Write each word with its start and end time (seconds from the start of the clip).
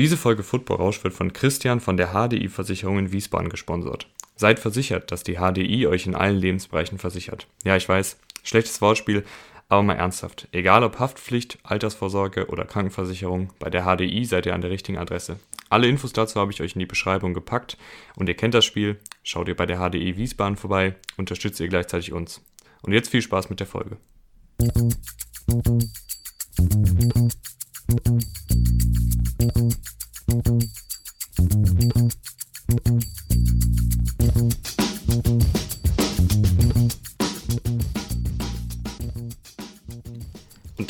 Diese 0.00 0.16
Folge 0.16 0.42
Football 0.42 0.78
Rausch 0.78 1.04
wird 1.04 1.12
von 1.12 1.34
Christian 1.34 1.78
von 1.78 1.98
der 1.98 2.14
HDI 2.14 2.48
Versicherung 2.48 2.98
in 2.98 3.12
Wiesbaden 3.12 3.50
gesponsert. 3.50 4.06
Seid 4.34 4.58
versichert, 4.58 5.12
dass 5.12 5.24
die 5.24 5.34
HDI 5.34 5.86
euch 5.88 6.06
in 6.06 6.14
allen 6.14 6.38
Lebensbereichen 6.38 6.96
versichert. 6.96 7.46
Ja, 7.64 7.76
ich 7.76 7.86
weiß, 7.86 8.18
schlechtes 8.42 8.80
Wortspiel, 8.80 9.26
aber 9.68 9.82
mal 9.82 9.96
ernsthaft. 9.96 10.48
Egal 10.52 10.84
ob 10.84 10.98
Haftpflicht, 10.98 11.58
Altersvorsorge 11.64 12.46
oder 12.46 12.64
Krankenversicherung, 12.64 13.50
bei 13.58 13.68
der 13.68 13.84
HDI 13.84 14.24
seid 14.24 14.46
ihr 14.46 14.54
an 14.54 14.62
der 14.62 14.70
richtigen 14.70 14.96
Adresse. 14.96 15.38
Alle 15.68 15.86
Infos 15.86 16.14
dazu 16.14 16.40
habe 16.40 16.50
ich 16.50 16.62
euch 16.62 16.72
in 16.72 16.78
die 16.78 16.86
Beschreibung 16.86 17.34
gepackt 17.34 17.76
und 18.16 18.26
ihr 18.26 18.36
kennt 18.36 18.54
das 18.54 18.64
Spiel. 18.64 18.98
Schaut 19.22 19.48
ihr 19.48 19.54
bei 19.54 19.66
der 19.66 19.86
HDI 19.86 20.16
Wiesbaden 20.16 20.56
vorbei, 20.56 20.94
unterstützt 21.18 21.60
ihr 21.60 21.68
gleichzeitig 21.68 22.14
uns. 22.14 22.40
Und 22.80 22.94
jetzt 22.94 23.10
viel 23.10 23.20
Spaß 23.20 23.50
mit 23.50 23.60
der 23.60 23.66
Folge. 23.66 23.98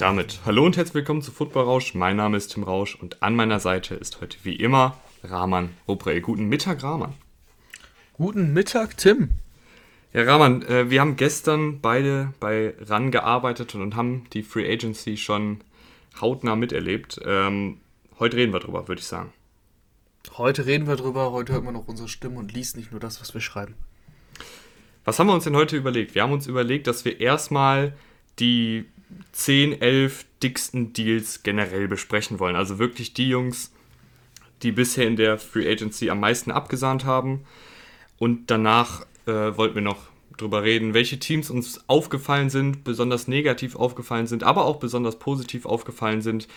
Und 0.01 0.07
damit 0.07 0.41
hallo 0.47 0.65
und 0.65 0.79
herzlich 0.79 0.95
willkommen 0.95 1.21
zu 1.21 1.31
Football 1.31 1.65
Rausch. 1.65 1.95
Mein 1.95 2.17
Name 2.17 2.39
ist 2.39 2.55
Tim 2.55 2.63
Rausch 2.63 2.95
und 2.95 3.23
an 3.23 3.37
meiner 3.37 3.61
Seite 3.61 3.95
ist 3.97 4.23
heute 4.23 4.39
wie 4.45 4.57
immer 4.57 4.97
Rahman 5.23 5.69
Ruprell. 5.87 6.23
Guten 6.23 6.47
Mittag, 6.49 6.83
Rahman. 6.83 7.13
Guten 8.15 8.55
Mittag, 8.55 8.97
Tim. 8.97 9.29
Ja, 10.15 10.23
Rahman, 10.23 10.63
äh, 10.63 10.89
wir 10.89 11.03
haben 11.03 11.17
gestern 11.17 11.83
beide 11.83 12.33
bei 12.41 12.73
RAN 12.81 13.11
gearbeitet 13.11 13.75
und 13.75 13.95
haben 13.95 14.25
die 14.33 14.43
Free 14.43 14.73
Agency 14.73 15.19
schon 15.19 15.61
hautnah 16.19 16.57
miterlebt. 16.57 17.21
Ähm, 17.27 17.83
heute 18.19 18.39
reden 18.39 18.55
wir 18.55 18.61
drüber, 18.61 18.89
würde 18.89 19.01
ich 19.01 19.07
sagen. 19.07 19.35
Heute 20.39 20.65
reden 20.65 20.87
wir 20.87 20.97
drüber, 20.97 21.31
heute 21.31 21.53
hört 21.53 21.65
man 21.65 21.75
noch 21.75 21.89
unsere 21.89 22.09
Stimme 22.09 22.39
und 22.39 22.55
liest 22.55 22.75
nicht 22.79 22.91
nur 22.91 23.01
das, 23.01 23.21
was 23.21 23.35
wir 23.35 23.43
schreiben. 23.43 23.75
Was 25.05 25.19
haben 25.19 25.27
wir 25.27 25.35
uns 25.35 25.45
denn 25.45 25.57
heute 25.57 25.77
überlegt? 25.77 26.15
Wir 26.15 26.23
haben 26.23 26.33
uns 26.33 26.47
überlegt, 26.47 26.87
dass 26.87 27.05
wir 27.05 27.21
erstmal 27.21 27.93
die 28.39 28.87
10, 29.33 29.81
11 29.81 30.25
dicksten 30.43 30.93
Deals 30.93 31.43
generell 31.43 31.89
besprechen 31.89 32.39
wollen. 32.39 32.57
Also 32.57 32.79
wirklich 32.79 33.15
die 33.15 33.29
Jungs, 33.29 33.73
die 34.63 34.73
bisher 34.73 35.07
in 35.07 35.17
der 35.17 35.39
Free 35.39 35.71
Agency 35.71 36.11
am 36.11 36.21
meisten 36.21 36.51
abgesahnt 36.51 37.05
haben. 37.05 37.45
Und 38.19 38.51
danach 38.51 39.07
äh, 39.27 39.57
wollten 39.57 39.77
wir 39.77 39.83
noch 39.83 40.11
drüber 40.37 40.63
reden, 40.63 40.95
welche 40.95 41.19
Teams 41.19 41.51
uns 41.51 41.89
aufgefallen 41.89 42.51
sind, 42.51 42.85
besonders 42.85 43.29
negativ 43.29 43.77
aufgefallen 43.77 44.27
sind, 44.27 44.43
aber 44.43 44.65
auch 44.65 44.77
besonders 44.77 45.19
positiv 45.19 45.67
aufgefallen 45.67 46.23
sind 46.23 46.49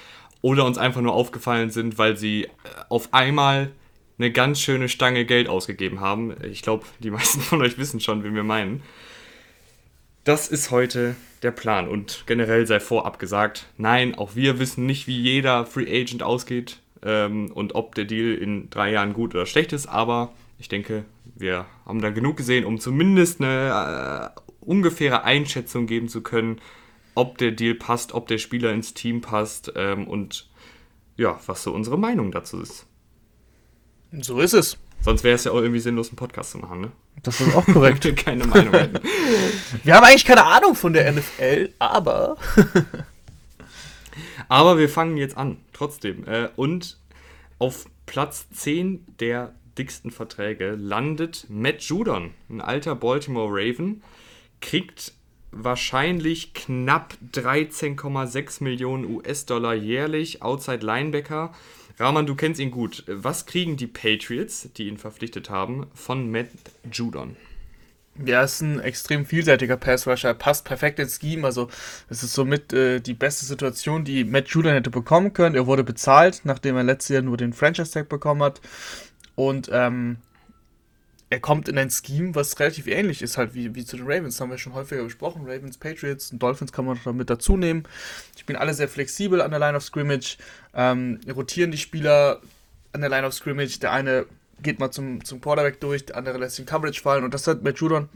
oder 0.42 0.66
uns 0.66 0.78
einfach 0.78 1.02
nur 1.02 1.14
aufgefallen 1.14 1.70
sind, 1.70 1.98
weil 1.98 2.18
sie 2.18 2.46
äh, 2.46 2.50
auf 2.90 3.14
einmal 3.14 3.72
eine 4.18 4.32
ganz 4.32 4.60
schöne 4.60 4.90
Stange 4.90 5.26
Geld 5.26 5.50
ausgegeben 5.50 6.00
haben. 6.00 6.36
Ich 6.44 6.62
glaube, 6.62 6.86
die 7.00 7.12
meisten 7.12 7.42
von 7.42 7.62
euch 7.62 7.78
wissen 7.78 8.00
schon, 8.00 8.24
wen 8.24 8.36
wir 8.36 8.44
meinen. 8.44 8.84
Das 10.24 10.48
ist 10.48 10.72
heute 10.72 11.16
der 11.42 11.52
Plan 11.52 11.90
und 11.90 12.24
generell 12.28 12.66
sei 12.66 12.80
vorab 12.80 13.20
gesagt, 13.20 13.68
nein, 13.78 14.16
auch 14.16 14.36
wir 14.36 14.58
wissen 14.58 14.86
nicht, 14.86 15.06
wie 15.06 15.20
jeder 15.20 15.66
Free 15.66 16.02
Agent 16.02 16.24
ausgeht 16.24 16.80
ähm, 17.02 17.52
und 17.52 17.76
ob 17.76 17.94
der 17.96 18.06
Deal 18.06 18.34
in 18.36 18.70
drei 18.70 18.92
Jahren 18.92 19.12
gut 19.12 19.36
oder 19.36 19.46
schlecht 19.46 19.74
ist, 19.74 19.88
aber 19.88 20.32
ich 20.58 20.70
denke, 20.70 21.04
wir 21.36 21.66
haben 21.86 22.02
da 22.02 22.10
genug 22.10 22.38
gesehen, 22.38 22.64
um 22.64 22.80
zumindest 22.80 23.42
eine 23.42 24.34
äh, 24.34 24.40
ungefähre 24.62 25.26
Einschätzung 25.26 25.88
geben 25.88 26.08
zu 26.08 26.22
können, 26.22 26.62
ob 27.16 27.38
der 27.38 27.52
Deal 27.52 27.76
passt, 27.76 28.14
ob 28.14 28.30
der 28.30 28.38
Spieler 28.38 28.72
ins 28.72 28.94
Team 28.94 29.20
passt 29.20 29.74
ähm, 29.76 30.08
und 30.08 30.50
ja, 31.18 31.38
was 31.48 31.64
so 31.64 31.74
unsere 31.74 32.00
Meinung 32.00 32.32
dazu 32.32 32.62
ist. 32.62 32.86
So 34.22 34.40
ist 34.40 34.54
es. 34.54 34.78
Sonst 35.02 35.26
wäre 35.26 35.36
es 35.36 35.44
ja 35.44 35.52
auch 35.52 35.58
irgendwie 35.58 35.82
sinnlos, 35.82 36.10
einen 36.10 36.16
Podcast 36.16 36.52
zu 36.52 36.60
machen, 36.60 36.80
ne? 36.80 36.92
Das 37.22 37.40
ist 37.40 37.56
auch 37.56 37.66
korrekt. 37.66 38.16
Keine 38.18 38.46
Meinung. 38.46 38.74
Wir 39.84 39.96
haben 39.96 40.04
eigentlich 40.04 40.26
keine 40.26 40.46
Ahnung 40.46 40.76
von 40.76 40.94
der 40.94 41.12
NFL, 41.12 41.70
aber. 41.80 42.38
aber 44.50 44.78
wir 44.78 44.90
fangen 44.90 45.18
jetzt 45.18 45.36
an, 45.38 45.58
trotzdem. 45.74 46.26
Äh, 46.28 46.50
und 46.56 46.98
auf 47.60 47.86
Platz 48.06 48.48
10 48.52 49.06
der 49.20 49.54
dicksten 49.78 50.12
Verträge 50.12 50.76
landet 50.76 51.48
Matt 51.50 51.82
Judon, 51.82 52.32
ein 52.50 52.62
alter 52.62 52.96
Baltimore 52.96 53.50
Raven, 53.50 54.04
kriegt 54.62 55.14
wahrscheinlich 55.52 56.54
knapp 56.54 57.16
13,6 57.34 58.64
Millionen 58.64 59.06
US-Dollar 59.06 59.74
jährlich, 59.74 60.42
Outside 60.42 60.86
Linebacker. 60.86 61.54
Rahman, 62.00 62.26
du 62.26 62.36
kennst 62.36 62.60
ihn 62.60 62.72
gut. 62.72 63.04
Was 63.08 63.46
kriegen 63.46 63.78
die 63.78 63.88
Patriots, 63.88 64.70
die 64.76 64.88
ihn 64.88 64.98
verpflichtet 64.98 65.50
haben, 65.50 65.88
von 65.94 66.32
Matt 66.32 66.48
Judon? 66.92 67.36
Ja, 68.24 68.44
ist 68.44 68.62
ein 68.62 68.80
extrem 68.80 69.26
vielseitiger 69.26 69.78
Pass-Rusher. 69.78 70.30
Er 70.30 70.34
passt 70.36 70.66
perfekt 70.66 71.00
ins 71.00 71.20
Scheme. 71.20 71.46
Also, 71.46 71.70
es 72.10 72.22
ist 72.24 72.34
somit 72.34 72.72
äh, 72.72 73.00
die 73.00 73.16
beste 73.16 73.46
Situation, 73.46 74.06
die 74.06 74.24
Matt 74.24 74.50
Judon 74.50 74.74
hätte 74.74 74.92
bekommen 74.92 75.34
können. 75.34 75.56
Er 75.56 75.66
wurde 75.66 75.84
bezahlt, 75.84 76.42
nachdem 76.44 76.76
er 76.76 76.84
letztes 76.84 77.10
Jahr 77.10 77.22
nur 77.24 77.38
den 77.38 77.54
Franchise-Tag 77.54 78.10
bekommen 78.10 78.44
hat. 78.44 78.62
Und 79.36 79.70
ähm, 79.72 80.18
er 81.34 81.40
kommt 81.40 81.68
in 81.68 81.80
ein 81.80 81.90
Scheme, 81.90 82.36
was 82.36 82.60
relativ 82.60 82.86
ähnlich 82.86 83.24
ist, 83.24 83.40
halt 83.40 83.56
wie, 83.56 83.74
wie 83.74 83.84
zu 83.84 83.98
den 83.98 84.06
Ravens. 84.06 84.36
Das 84.36 84.42
haben 84.42 84.52
wir 84.52 84.60
schon 84.60 84.76
häufiger 84.76 85.04
besprochen. 85.04 85.42
Ravens, 85.48 85.80
Patriots 85.80 86.32
und 86.32 86.38
Dolphins 86.38 86.72
kann 86.72 86.86
man 86.86 87.00
noch 87.04 87.14
mit 87.14 87.28
dazu 87.28 87.58
nehmen. 87.58 87.86
Die 88.36 88.42
spielen 88.42 88.60
alle 88.60 88.76
sehr 88.76 88.88
flexibel 88.88 89.42
an 89.42 89.50
der 89.50 89.60
Line 89.60 89.76
of 89.76 89.84
Scrimmage, 89.84 90.38
ähm, 90.76 91.20
rotieren 91.36 91.72
die 91.72 91.80
Spieler 91.80 92.40
an 92.92 93.02
der 93.02 93.10
Line 93.10 93.26
of 93.26 93.34
Scrimmage. 93.34 93.80
Der 93.80 93.92
eine 93.92 94.28
geht 94.62 94.80
mal 94.80 94.92
zum, 94.92 95.26
zum 95.26 95.42
Quarterback 95.42 95.80
durch, 95.80 96.06
der 96.06 96.18
andere 96.18 96.38
lässt 96.38 96.60
den 96.60 96.68
Coverage 96.68 97.02
fallen. 97.02 97.24
Und 97.24 97.34
das 97.34 97.48
hat 97.48 97.64
Matt 97.64 97.80
Judon 97.80 98.10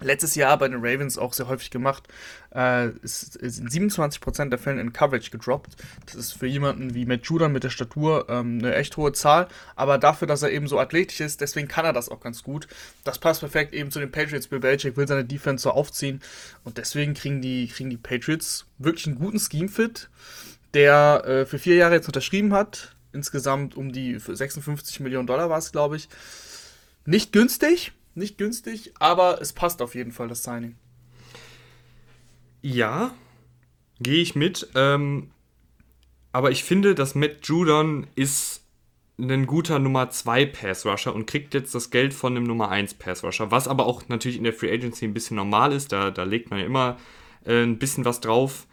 letztes 0.00 0.34
Jahr 0.34 0.58
bei 0.58 0.68
den 0.68 0.78
Ravens 0.80 1.18
auch 1.18 1.32
sehr 1.32 1.48
häufig 1.48 1.70
gemacht. 1.70 2.08
Äh, 2.54 2.90
ist, 3.02 3.36
ist 3.36 3.58
in 3.58 3.68
27% 3.68 4.48
der 4.48 4.58
Fälle 4.58 4.80
in 4.80 4.92
Coverage 4.92 5.30
gedroppt. 5.30 5.76
Das 6.06 6.14
ist 6.14 6.32
für 6.32 6.46
jemanden 6.46 6.94
wie 6.94 7.06
Matt 7.06 7.26
Judon 7.26 7.52
mit 7.52 7.64
der 7.64 7.70
Statur 7.70 8.26
ähm, 8.28 8.58
eine 8.58 8.74
echt 8.74 8.96
hohe 8.96 9.12
Zahl. 9.12 9.48
Aber 9.76 9.98
dafür, 9.98 10.28
dass 10.28 10.42
er 10.42 10.50
eben 10.50 10.66
so 10.66 10.78
athletisch 10.78 11.20
ist, 11.20 11.40
deswegen 11.40 11.68
kann 11.68 11.84
er 11.84 11.92
das 11.92 12.08
auch 12.08 12.20
ganz 12.20 12.42
gut. 12.42 12.68
Das 13.04 13.18
passt 13.18 13.40
perfekt 13.40 13.74
eben 13.74 13.90
zu 13.90 13.98
den 14.00 14.10
Patriots. 14.10 14.48
Bill 14.48 14.60
Belichick 14.60 14.96
will 14.96 15.08
seine 15.08 15.24
Defense 15.24 15.62
so 15.62 15.70
aufziehen. 15.70 16.20
Und 16.64 16.78
deswegen 16.78 17.14
kriegen 17.14 17.42
die, 17.42 17.68
kriegen 17.68 17.90
die 17.90 17.96
Patriots 17.96 18.66
wirklich 18.78 19.06
einen 19.06 19.18
guten 19.18 19.38
Scheme-Fit, 19.38 20.08
der 20.74 21.24
äh, 21.26 21.46
für 21.46 21.58
vier 21.58 21.76
Jahre 21.76 21.94
jetzt 21.94 22.06
unterschrieben 22.06 22.52
hat. 22.52 22.94
Insgesamt 23.12 23.76
um 23.76 23.92
die 23.92 24.18
56 24.18 25.00
Millionen 25.00 25.26
Dollar 25.26 25.50
war 25.50 25.58
es, 25.58 25.72
glaube 25.72 25.96
ich. 25.96 26.08
Nicht 27.04 27.32
günstig, 27.32 27.92
nicht 28.18 28.38
günstig, 28.38 28.92
aber 28.98 29.40
es 29.40 29.52
passt 29.52 29.80
auf 29.82 29.94
jeden 29.94 30.12
Fall, 30.12 30.28
das 30.28 30.42
Signing. 30.42 30.76
Ja, 32.60 33.14
gehe 34.00 34.20
ich 34.20 34.34
mit. 34.34 34.68
Ähm, 34.74 35.30
aber 36.32 36.50
ich 36.50 36.64
finde, 36.64 36.94
dass 36.94 37.14
Matt 37.14 37.46
Judon 37.46 38.06
ist 38.14 38.62
ein 39.18 39.46
guter 39.46 39.78
Nummer 39.78 40.10
2 40.10 40.46
Pass 40.46 40.86
Rusher 40.86 41.14
und 41.14 41.26
kriegt 41.26 41.54
jetzt 41.54 41.74
das 41.74 41.90
Geld 41.90 42.14
von 42.14 42.36
einem 42.36 42.44
Nummer 42.44 42.68
1 42.68 42.94
Pass 42.94 43.24
Rusher, 43.24 43.50
was 43.50 43.66
aber 43.66 43.86
auch 43.86 44.08
natürlich 44.08 44.38
in 44.38 44.44
der 44.44 44.52
Free 44.52 44.72
Agency 44.72 45.06
ein 45.06 45.14
bisschen 45.14 45.36
normal 45.36 45.72
ist. 45.72 45.92
Da, 45.92 46.10
da 46.10 46.22
legt 46.22 46.50
man 46.50 46.60
ja 46.60 46.66
immer 46.66 46.98
äh, 47.44 47.62
ein 47.62 47.78
bisschen 47.78 48.04
was 48.04 48.20
drauf. 48.20 48.66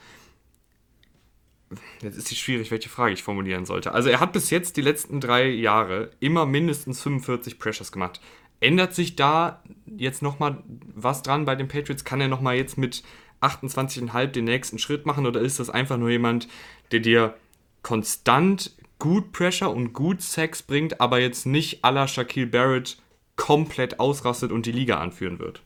Jetzt 2.02 2.18
ist 2.18 2.32
es 2.32 2.38
schwierig, 2.38 2.70
welche 2.70 2.90
Frage 2.90 3.14
ich 3.14 3.24
formulieren 3.24 3.66
sollte. 3.66 3.92
Also 3.92 4.10
er 4.10 4.20
hat 4.20 4.34
bis 4.34 4.52
jetzt 4.52 4.78
die 4.78 4.82
letzten 4.82 5.20
drei 5.20 5.48
Jahre 5.48 6.12
immer 6.20 6.46
mindestens 6.46 7.02
45 7.02 7.58
Pressures 7.58 7.92
gemacht. 7.92 8.22
Ändert 8.60 8.94
sich 8.94 9.16
da 9.16 9.62
jetzt 9.86 10.22
nochmal 10.22 10.64
was 10.94 11.22
dran 11.22 11.46
bei 11.46 11.56
den 11.56 11.68
Patriots? 11.68 12.04
Kann 12.04 12.22
er 12.22 12.28
nochmal 12.28 12.56
jetzt 12.56 12.78
mit 12.78 13.04
28,5 13.42 14.28
den 14.28 14.46
nächsten 14.46 14.80
Schritt 14.80 15.06
machen 15.06 15.26
oder 15.26 15.42
ist 15.42 15.60
das 15.60 15.70
einfach 15.70 15.98
nur 15.98 16.10
jemand, 16.10 16.48
der 16.92 17.00
dir 17.00 17.36
konstant 17.84 18.76
gut 18.98 19.32
Pressure 19.32 19.70
und 19.70 19.94
gut 19.94 20.22
Sex 20.22 20.64
bringt, 20.64 21.02
aber 21.02 21.20
jetzt 21.20 21.46
nicht 21.46 21.84
à 21.84 21.92
la 21.92 22.08
Shaquille 22.08 22.48
Barrett 22.48 22.98
komplett 23.36 24.00
ausrastet 24.00 24.52
und 24.52 24.66
die 24.66 24.72
Liga 24.72 25.00
anführen 25.00 25.40
wird? 25.40 25.62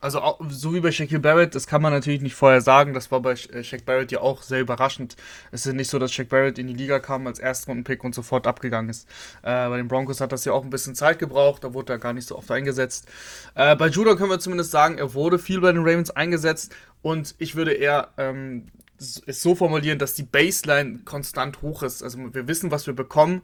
Also 0.00 0.22
so 0.48 0.74
wie 0.74 0.80
bei 0.80 0.92
Shaquille 0.92 1.18
Barrett, 1.18 1.56
das 1.56 1.66
kann 1.66 1.82
man 1.82 1.92
natürlich 1.92 2.20
nicht 2.20 2.36
vorher 2.36 2.60
sagen. 2.60 2.94
Das 2.94 3.10
war 3.10 3.20
bei 3.20 3.32
äh, 3.32 3.64
Shaq 3.64 3.84
Barrett 3.84 4.12
ja 4.12 4.20
auch 4.20 4.42
sehr 4.42 4.60
überraschend. 4.60 5.16
Es 5.50 5.66
ist 5.66 5.74
nicht 5.74 5.90
so, 5.90 5.98
dass 5.98 6.12
Shaq 6.12 6.28
Barrett 6.28 6.58
in 6.58 6.68
die 6.68 6.74
Liga 6.74 7.00
kam 7.00 7.26
als 7.26 7.40
Erstrundenpick 7.40 8.04
und 8.04 8.14
sofort 8.14 8.46
abgegangen 8.46 8.90
ist. 8.90 9.08
Äh, 9.42 9.68
bei 9.68 9.76
den 9.76 9.88
Broncos 9.88 10.20
hat 10.20 10.30
das 10.30 10.44
ja 10.44 10.52
auch 10.52 10.62
ein 10.62 10.70
bisschen 10.70 10.94
Zeit 10.94 11.18
gebraucht. 11.18 11.64
Da 11.64 11.74
wurde 11.74 11.94
er 11.94 11.98
gar 11.98 12.12
nicht 12.12 12.28
so 12.28 12.36
oft 12.38 12.50
eingesetzt. 12.50 13.08
Äh, 13.56 13.74
bei 13.74 13.88
Judah 13.88 14.14
können 14.14 14.30
wir 14.30 14.38
zumindest 14.38 14.70
sagen, 14.70 14.98
er 14.98 15.14
wurde 15.14 15.38
viel 15.38 15.60
bei 15.60 15.72
den 15.72 15.82
Ravens 15.82 16.10
eingesetzt. 16.10 16.74
Und 17.02 17.34
ich 17.38 17.56
würde 17.56 17.72
eher 17.72 18.08
ähm, 18.18 18.66
es 18.98 19.42
so 19.42 19.54
formulieren, 19.54 19.98
dass 19.98 20.14
die 20.14 20.24
Baseline 20.24 21.00
konstant 21.04 21.62
hoch 21.62 21.82
ist. 21.82 22.02
Also 22.02 22.18
wir 22.32 22.46
wissen, 22.46 22.70
was 22.70 22.86
wir 22.86 22.94
bekommen. 22.94 23.42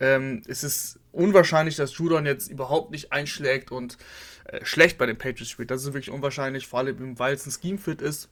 Ähm, 0.00 0.42
es 0.46 0.64
ist 0.64 0.98
unwahrscheinlich, 1.12 1.76
dass 1.76 1.96
Judon 1.96 2.26
jetzt 2.26 2.50
überhaupt 2.50 2.90
nicht 2.90 3.12
einschlägt 3.12 3.70
und 3.70 3.96
äh, 4.44 4.64
schlecht 4.64 4.98
bei 4.98 5.06
den 5.06 5.16
Patriots 5.18 5.50
spielt. 5.50 5.70
Das 5.70 5.82
ist 5.82 5.92
wirklich 5.92 6.10
unwahrscheinlich, 6.10 6.66
vor 6.66 6.80
allem 6.80 7.18
weil 7.18 7.34
es 7.34 7.46
ein 7.46 7.52
Scheme-Fit 7.52 8.02
ist. 8.02 8.28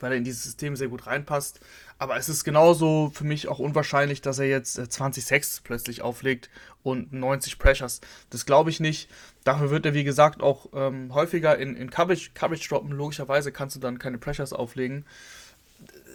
weil 0.00 0.12
er 0.12 0.18
in 0.18 0.24
dieses 0.24 0.42
System 0.42 0.74
sehr 0.74 0.88
gut 0.88 1.06
reinpasst. 1.06 1.60
Aber 1.98 2.16
es 2.16 2.28
ist 2.28 2.42
genauso 2.42 3.12
für 3.14 3.22
mich 3.22 3.46
auch 3.46 3.60
unwahrscheinlich, 3.60 4.20
dass 4.20 4.40
er 4.40 4.48
jetzt 4.48 4.74
20 4.74 5.22
äh, 5.22 5.26
Sacks 5.26 5.60
plötzlich 5.62 6.02
auflegt 6.02 6.50
und 6.82 7.12
90 7.12 7.58
Pressures. 7.60 8.00
Das 8.30 8.44
glaube 8.44 8.70
ich 8.70 8.80
nicht. 8.80 9.08
Dafür 9.44 9.70
wird 9.70 9.86
er, 9.86 9.94
wie 9.94 10.02
gesagt, 10.02 10.42
auch 10.42 10.66
ähm, 10.74 11.14
häufiger 11.14 11.56
in, 11.56 11.76
in 11.76 11.90
Coverage, 11.90 12.30
Coverage 12.34 12.68
droppen. 12.68 12.90
Logischerweise 12.90 13.52
kannst 13.52 13.76
du 13.76 13.80
dann 13.80 14.00
keine 14.00 14.18
Pressures 14.18 14.52
auflegen. 14.52 15.04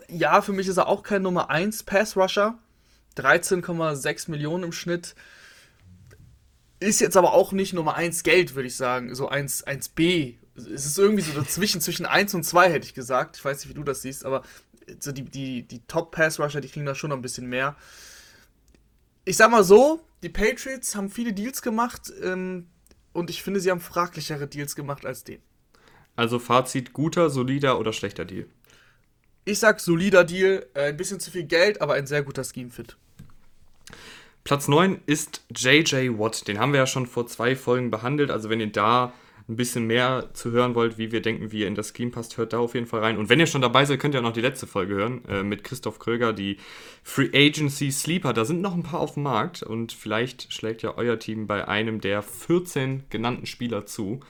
Ja, 0.10 0.42
für 0.42 0.52
mich 0.52 0.68
ist 0.68 0.78
er 0.78 0.88
auch 0.88 1.04
kein 1.04 1.22
Nummer 1.22 1.50
1 1.50 1.84
Pass 1.84 2.18
Rusher. 2.18 2.58
13,6 3.18 4.30
Millionen 4.32 4.66
im 4.66 4.72
Schnitt. 4.72 5.16
Ist 6.80 7.02
jetzt 7.02 7.18
aber 7.18 7.34
auch 7.34 7.52
nicht 7.52 7.74
Nummer 7.74 7.96
1 7.96 8.24
Geld, 8.24 8.56
würde 8.56 8.68
ich 8.68 8.76
sagen. 8.76 9.16
So 9.16 9.30
1, 9.30 9.66
1B. 9.66 10.36
Es 10.56 10.86
ist 10.86 10.98
irgendwie 10.98 11.24
so 11.24 11.34
dazwischen, 11.34 11.82
zwischen 11.82 12.06
1 12.06 12.34
und 12.36 12.44
2, 12.44 12.72
hätte 12.72 12.86
ich 12.86 12.94
gesagt. 12.94 13.38
Ich 13.38 13.46
weiß 13.46 13.60
nicht, 13.60 13.70
wie 13.70 13.74
du 13.74 13.84
das 13.84 14.02
siehst, 14.02 14.26
aber 14.26 14.44
so 15.00 15.12
die, 15.12 15.24
die, 15.24 15.64
die 15.64 15.86
Top-Pass-Rusher, 15.88 16.62
die 16.62 16.70
kriegen 16.70 16.86
da 16.86 16.96
schon 16.96 17.10
noch 17.10 17.18
ein 17.18 17.22
bisschen 17.22 17.48
mehr. 17.48 17.76
Ich 19.26 19.38
sag 19.38 19.52
mal 19.52 19.64
so, 19.64 20.02
die 20.24 20.30
Patriots 20.30 20.96
haben 20.96 21.10
viele 21.10 21.34
Deals 21.34 21.62
gemacht 21.62 22.14
ähm, 22.24 22.68
und 23.14 23.30
ich 23.30 23.44
finde, 23.44 23.60
sie 23.60 23.72
haben 23.72 23.82
fraglichere 23.82 24.48
Deals 24.48 24.76
gemacht 24.76 25.06
als 25.06 25.24
den. 25.24 25.42
Also 26.16 26.40
Fazit, 26.40 26.94
guter, 26.94 27.30
solider 27.30 27.80
oder 27.80 27.94
schlechter 27.94 28.26
Deal? 28.26 28.48
Ich 29.46 29.60
sag 29.60 29.80
solider 29.80 30.24
Deal, 30.24 30.66
äh, 30.74 30.90
ein 30.90 30.98
bisschen 30.98 31.20
zu 31.20 31.32
viel 31.32 31.44
Geld, 31.44 31.82
aber 31.82 31.94
ein 31.94 32.08
sehr 32.08 32.24
guter 32.24 32.44
Scheme-Fit. 32.44 32.98
Platz 34.48 34.70
9 34.70 35.02
ist 35.08 35.44
JJ 35.54 36.18
Watt. 36.18 36.48
Den 36.48 36.58
haben 36.58 36.72
wir 36.72 36.80
ja 36.80 36.88
schon 36.88 37.06
vor 37.06 37.28
zwei 37.28 37.54
Folgen 37.54 37.92
behandelt. 37.92 38.32
Also 38.32 38.50
wenn 38.50 38.62
ihr 38.62 38.72
da 38.72 39.12
ein 39.50 39.58
bisschen 39.58 39.88
mehr 39.88 40.30
zu 40.32 40.52
hören 40.52 40.74
wollt, 40.74 40.98
wie 40.98 41.12
wir 41.12 41.22
denken, 41.22 41.52
wie 41.52 41.60
ihr 41.60 41.68
in 41.68 41.76
das 41.76 41.92
Scheme 41.94 42.12
passt, 42.12 42.38
hört 42.38 42.54
da 42.54 42.60
auf 42.60 42.74
jeden 42.74 42.86
Fall 42.86 43.02
rein. 43.02 43.18
Und 43.18 43.28
wenn 43.28 43.42
ihr 43.42 43.48
schon 43.48 43.62
dabei 43.62 43.84
seid, 43.84 44.00
könnt 44.00 44.16
ihr 44.16 44.22
auch 44.22 44.24
noch 44.24 44.32
die 44.32 44.40
letzte 44.40 44.66
Folge 44.66 44.96
hören 44.96 45.26
äh, 45.28 45.44
mit 45.44 45.66
Christoph 45.66 46.00
Kröger, 46.00 46.32
die 46.32 46.60
Free 47.04 47.30
Agency 47.34 47.92
Sleeper. 47.92 48.32
Da 48.32 48.46
sind 48.46 48.62
noch 48.62 48.74
ein 48.74 48.84
paar 48.84 49.02
auf 49.02 49.16
dem 49.16 49.24
Markt 49.24 49.64
und 49.64 49.92
vielleicht 49.92 50.54
schlägt 50.54 50.82
ja 50.82 50.96
euer 50.96 51.20
Team 51.20 51.46
bei 51.46 51.68
einem 51.68 52.00
der 52.00 52.22
14 52.22 53.04
genannten 53.10 53.48
Spieler 53.48 53.86
zu. 53.86 54.22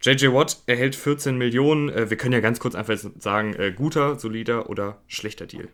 JJ 0.00 0.28
Watt 0.28 0.62
erhält 0.64 0.96
14 0.96 1.36
Millionen. 1.36 1.90
Äh, 1.90 2.08
wir 2.08 2.16
können 2.16 2.32
ja 2.32 2.40
ganz 2.40 2.58
kurz 2.58 2.74
einfach 2.74 2.96
sagen, 3.18 3.52
äh, 3.52 3.70
guter, 3.70 4.18
solider 4.18 4.70
oder 4.70 4.96
schlechter 5.08 5.44
Deal. 5.44 5.68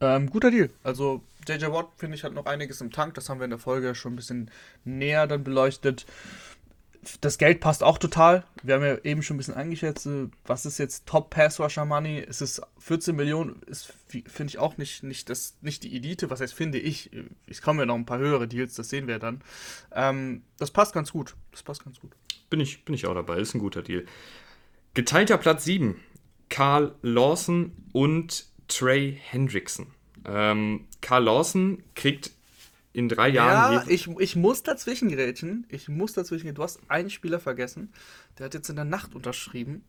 Ähm, 0.00 0.30
guter 0.30 0.50
Deal. 0.50 0.70
Also 0.82 1.22
JJ 1.48 1.66
Watt, 1.66 1.88
finde 1.96 2.16
ich, 2.16 2.24
hat 2.24 2.32
noch 2.32 2.46
einiges 2.46 2.80
im 2.80 2.90
Tank. 2.90 3.14
Das 3.14 3.28
haben 3.28 3.38
wir 3.38 3.44
in 3.44 3.50
der 3.50 3.58
Folge 3.58 3.94
schon 3.94 4.14
ein 4.14 4.16
bisschen 4.16 4.50
näher 4.84 5.26
dann 5.26 5.44
beleuchtet 5.44 6.06
das 7.20 7.38
Geld 7.38 7.60
passt 7.60 7.82
auch 7.82 7.98
total. 7.98 8.44
Wir 8.62 8.74
haben 8.74 8.84
ja 8.84 8.98
eben 9.04 9.22
schon 9.22 9.36
ein 9.36 9.38
bisschen 9.38 9.54
eingeschätzt, 9.54 10.06
äh, 10.06 10.28
was 10.46 10.66
ist 10.66 10.78
jetzt 10.78 11.06
Top 11.06 11.30
Pass 11.30 11.60
Rusher 11.60 11.84
Money? 11.84 12.24
Es 12.26 12.40
ist 12.40 12.62
14 12.78 13.14
Millionen, 13.14 13.62
ist 13.66 13.92
finde 14.08 14.50
ich 14.50 14.58
auch 14.58 14.76
nicht, 14.76 15.02
nicht, 15.02 15.28
das, 15.28 15.56
nicht 15.60 15.82
die 15.82 15.96
Elite. 15.96 16.30
Was 16.30 16.40
heißt, 16.40 16.54
finde 16.54 16.78
ich? 16.78 17.10
Es 17.46 17.62
kommen 17.62 17.80
ja 17.80 17.86
noch 17.86 17.96
ein 17.96 18.06
paar 18.06 18.18
höhere 18.18 18.46
Deals, 18.46 18.74
das 18.74 18.88
sehen 18.88 19.06
wir 19.06 19.18
dann. 19.18 19.42
Ähm, 19.92 20.42
das 20.58 20.70
passt 20.70 20.94
ganz 20.94 21.12
gut. 21.12 21.34
Das 21.50 21.62
passt 21.62 21.84
ganz 21.84 22.00
gut. 22.00 22.12
Bin 22.50 22.60
ich, 22.60 22.84
bin 22.84 22.94
ich 22.94 23.06
auch 23.06 23.14
dabei, 23.14 23.38
ist 23.38 23.54
ein 23.54 23.60
guter 23.60 23.82
Deal. 23.82 24.04
Geteilter 24.94 25.38
Platz 25.38 25.64
7. 25.64 25.96
Carl 26.48 26.94
Lawson 27.02 27.72
und 27.92 28.46
Trey 28.68 29.18
Hendrickson. 29.30 29.88
Ähm, 30.24 30.86
Carl 31.00 31.24
Lawson 31.24 31.82
kriegt 31.94 32.30
in 32.92 33.08
drei 33.08 33.28
Jahren. 33.28 33.74
Ja, 33.74 33.84
ich, 33.88 34.08
ich 34.08 34.36
muss 34.36 34.62
dazwischen 34.62 35.10
grätschen. 35.10 35.66
Ich 35.68 35.88
muss 35.88 36.12
dazwischen. 36.12 36.54
Du 36.54 36.62
hast 36.62 36.78
einen 36.88 37.10
Spieler 37.10 37.40
vergessen. 37.40 37.92
Der 38.38 38.46
hat 38.46 38.54
jetzt 38.54 38.70
in 38.70 38.76
der 38.76 38.84
Nacht 38.84 39.14
unterschrieben. 39.14 39.84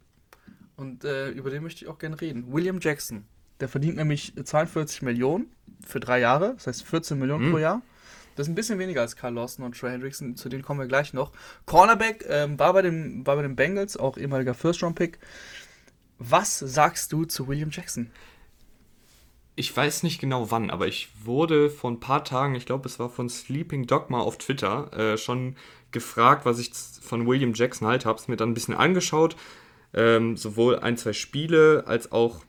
Und 0.76 1.06
äh, 1.06 1.30
über 1.30 1.52
den 1.52 1.64
möchte 1.64 1.86
ich 1.86 1.90
auch 1.90 2.00
gerne 2.00 2.20
reden. 2.20 2.52
William 2.52 2.80
Jackson. 2.82 3.26
Der 3.60 3.70
verdient 3.70 3.96
nämlich 3.96 4.34
42 4.44 5.04
Millionen 5.04 5.48
für 5.86 6.00
drei 6.00 6.20
Jahre. 6.20 6.56
Das 6.56 6.68
heißt 6.68 6.84
14 6.84 7.18
Millionen 7.18 7.48
mhm. 7.48 7.52
pro 7.52 7.58
Jahr. 7.60 7.82
Das 8.36 8.48
ist 8.48 8.52
ein 8.52 8.56
bisschen 8.56 8.80
weniger 8.80 9.02
als 9.02 9.16
Carl 9.16 9.34
Lawson 9.34 9.64
und 9.64 9.78
Trey 9.78 9.92
Hendrickson. 9.92 10.36
Zu 10.36 10.50
denen 10.50 10.64
kommen 10.64 10.80
wir 10.80 10.88
gleich 10.88 11.14
noch. 11.14 11.32
Cornerback 11.66 12.26
ähm, 12.28 12.60
war, 12.60 12.74
bei 12.74 12.82
den, 12.82 13.26
war 13.26 13.38
bei 13.38 13.44
den 13.44 13.56
Bengals, 13.56 13.96
auch 13.96 14.18
ehemaliger 14.18 14.54
First-Round-Pick. 14.54 15.20
Was 16.18 16.60
sagst 16.60 17.14
du 17.14 17.26
zu 17.26 17.48
William 17.48 17.70
Jackson? 17.72 18.10
Ich 19.56 19.76
weiß 19.76 20.04
nicht 20.04 20.20
genau 20.20 20.52
wann, 20.52 20.70
aber 20.70 20.88
ich 20.88 21.10
wurde 21.24 21.70
vor 21.70 21.90
ein 21.90 22.00
paar 22.00 22.24
Tagen, 22.24 22.56
ich 22.56 22.66
glaube, 22.66 22.88
es 22.88 23.00
war 23.00 23.10
von 23.10 23.30
Sleeping 23.30 23.88
Dogma 23.88 24.20
auf 24.20 24.38
Twitter, 24.38 24.92
äh, 24.94 25.18
schon 25.18 25.56
gefragt, 25.92 26.46
was 26.46 26.60
ich 26.60 26.72
von 26.74 27.26
William 27.26 27.54
Jackson 27.54 27.88
halt 27.88 28.06
habe. 28.06 28.20
Es 28.20 28.28
mir 28.28 28.36
dann 28.36 28.50
ein 28.52 28.54
bisschen 28.54 28.74
angeschaut. 28.74 29.36
Ähm, 29.94 30.36
sowohl 30.36 30.80
ein, 30.80 30.98
zwei 30.98 31.14
Spiele 31.14 31.86
als 31.88 32.12
auch 32.12 32.44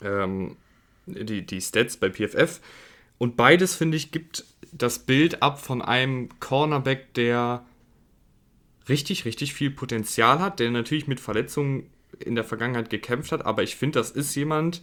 ähm, 0.00 0.56
die, 1.04 1.44
die 1.44 1.60
Stats 1.60 1.98
bei 1.98 2.08
PFF. 2.08 2.60
Und 3.18 3.36
beides, 3.36 3.74
finde 3.74 3.98
ich, 3.98 4.10
gibt 4.10 4.44
das 4.72 4.98
Bild 4.98 5.42
ab 5.42 5.60
von 5.60 5.82
einem 5.82 6.30
Cornerback, 6.40 7.12
der 7.14 7.66
richtig, 8.88 9.26
richtig 9.26 9.52
viel 9.52 9.70
Potenzial 9.70 10.40
hat, 10.40 10.58
der 10.58 10.70
natürlich 10.70 11.06
mit 11.06 11.20
Verletzungen 11.20 11.90
in 12.18 12.34
der 12.34 12.44
Vergangenheit 12.44 12.90
gekämpft 12.90 13.32
hat, 13.32 13.44
aber 13.44 13.62
ich 13.62 13.76
finde, 13.76 13.98
das 13.98 14.10
ist 14.10 14.34
jemand, 14.34 14.82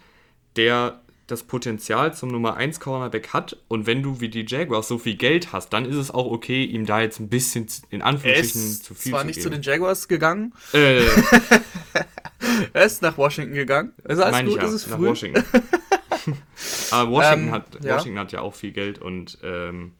der 0.55 1.01
das 1.31 1.43
Potenzial 1.43 2.13
zum 2.13 2.29
Nummer 2.29 2.55
1 2.57 2.79
Cornerback 2.79 3.29
hat 3.29 3.57
und 3.67 3.87
wenn 3.87 4.03
du 4.03 4.19
wie 4.19 4.29
die 4.29 4.45
Jaguars 4.47 4.87
so 4.87 4.97
viel 4.97 5.15
Geld 5.15 5.53
hast, 5.53 5.69
dann 5.73 5.85
ist 5.85 5.95
es 5.95 6.11
auch 6.11 6.29
okay, 6.29 6.63
ihm 6.63 6.85
da 6.85 7.01
jetzt 7.01 7.19
ein 7.19 7.29
bisschen 7.29 7.67
in 7.89 8.01
Anführungsstrichen 8.01 8.81
zu 8.81 8.93
viel 8.93 9.11
zwar 9.11 9.21
zu 9.21 9.27
nicht 9.27 9.41
zu 9.41 9.49
den 9.49 9.61
Jaguars 9.61 10.07
gegangen. 10.07 10.53
Äh. 10.73 11.01
er 12.73 12.85
ist 12.85 13.01
nach 13.01 13.17
Washington 13.17 13.53
gegangen. 13.53 13.93
Also 14.03 14.23
alles 14.23 14.45
gut, 14.45 14.61
ja, 14.61 14.67
ist 14.67 14.73
es 14.73 14.87
nach 14.87 14.97
früh. 14.97 15.07
Washington. 15.07 15.43
Aber 16.91 17.11
Washington, 17.11 17.47
ähm, 17.47 17.51
hat, 17.53 17.83
Washington 17.83 18.15
ja. 18.15 18.21
hat 18.21 18.31
ja 18.31 18.41
auch 18.41 18.53
viel 18.53 18.71
Geld 18.71 18.99
und 18.99 19.37
ähm, 19.43 19.93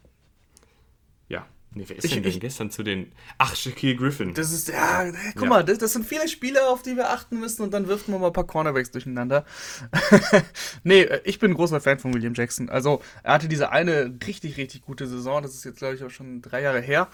Nee, 1.74 1.86
wer 1.88 1.98
ist 1.98 2.04
ich, 2.04 2.14
denn, 2.14 2.24
ich, 2.26 2.34
denn 2.34 2.42
gestern 2.42 2.70
zu 2.70 2.84
den. 2.84 3.14
Ach, 3.38 3.56
Shaquille 3.56 3.96
Griffin. 3.96 4.34
Das 4.34 4.52
ist, 4.52 4.68
ja, 4.68 5.10
guck 5.34 5.44
ja. 5.44 5.50
mal, 5.50 5.64
das, 5.64 5.78
das, 5.78 5.94
sind 5.94 6.06
viele 6.06 6.28
Spiele, 6.28 6.68
auf 6.68 6.82
die 6.82 6.98
wir 6.98 7.12
achten 7.12 7.40
müssen 7.40 7.62
und 7.62 7.74
dann 7.74 7.88
wirft 7.88 8.10
man 8.10 8.20
mal 8.20 8.28
ein 8.28 8.34
paar 8.34 8.46
Cornerbacks 8.46 8.92
durcheinander. 8.92 9.46
nee, 10.84 11.08
ich 11.24 11.40
bin 11.40 11.52
ein 11.52 11.54
großer 11.54 11.80
Fan 11.80 12.00
von 12.00 12.14
William 12.14 12.34
Jackson. 12.34 12.70
Also, 12.70 13.02
er 13.24 13.34
hatte 13.34 13.48
diese 13.48 13.72
eine 13.72 14.14
richtig, 14.28 14.58
richtig 14.58 14.82
gute 14.82 15.08
Saison. 15.08 15.42
Das 15.42 15.54
ist 15.54 15.64
jetzt, 15.64 15.78
glaube 15.78 15.96
ich, 15.96 16.04
auch 16.04 16.10
schon 16.10 16.42
drei 16.42 16.62
Jahre 16.62 16.82
her. 16.82 17.08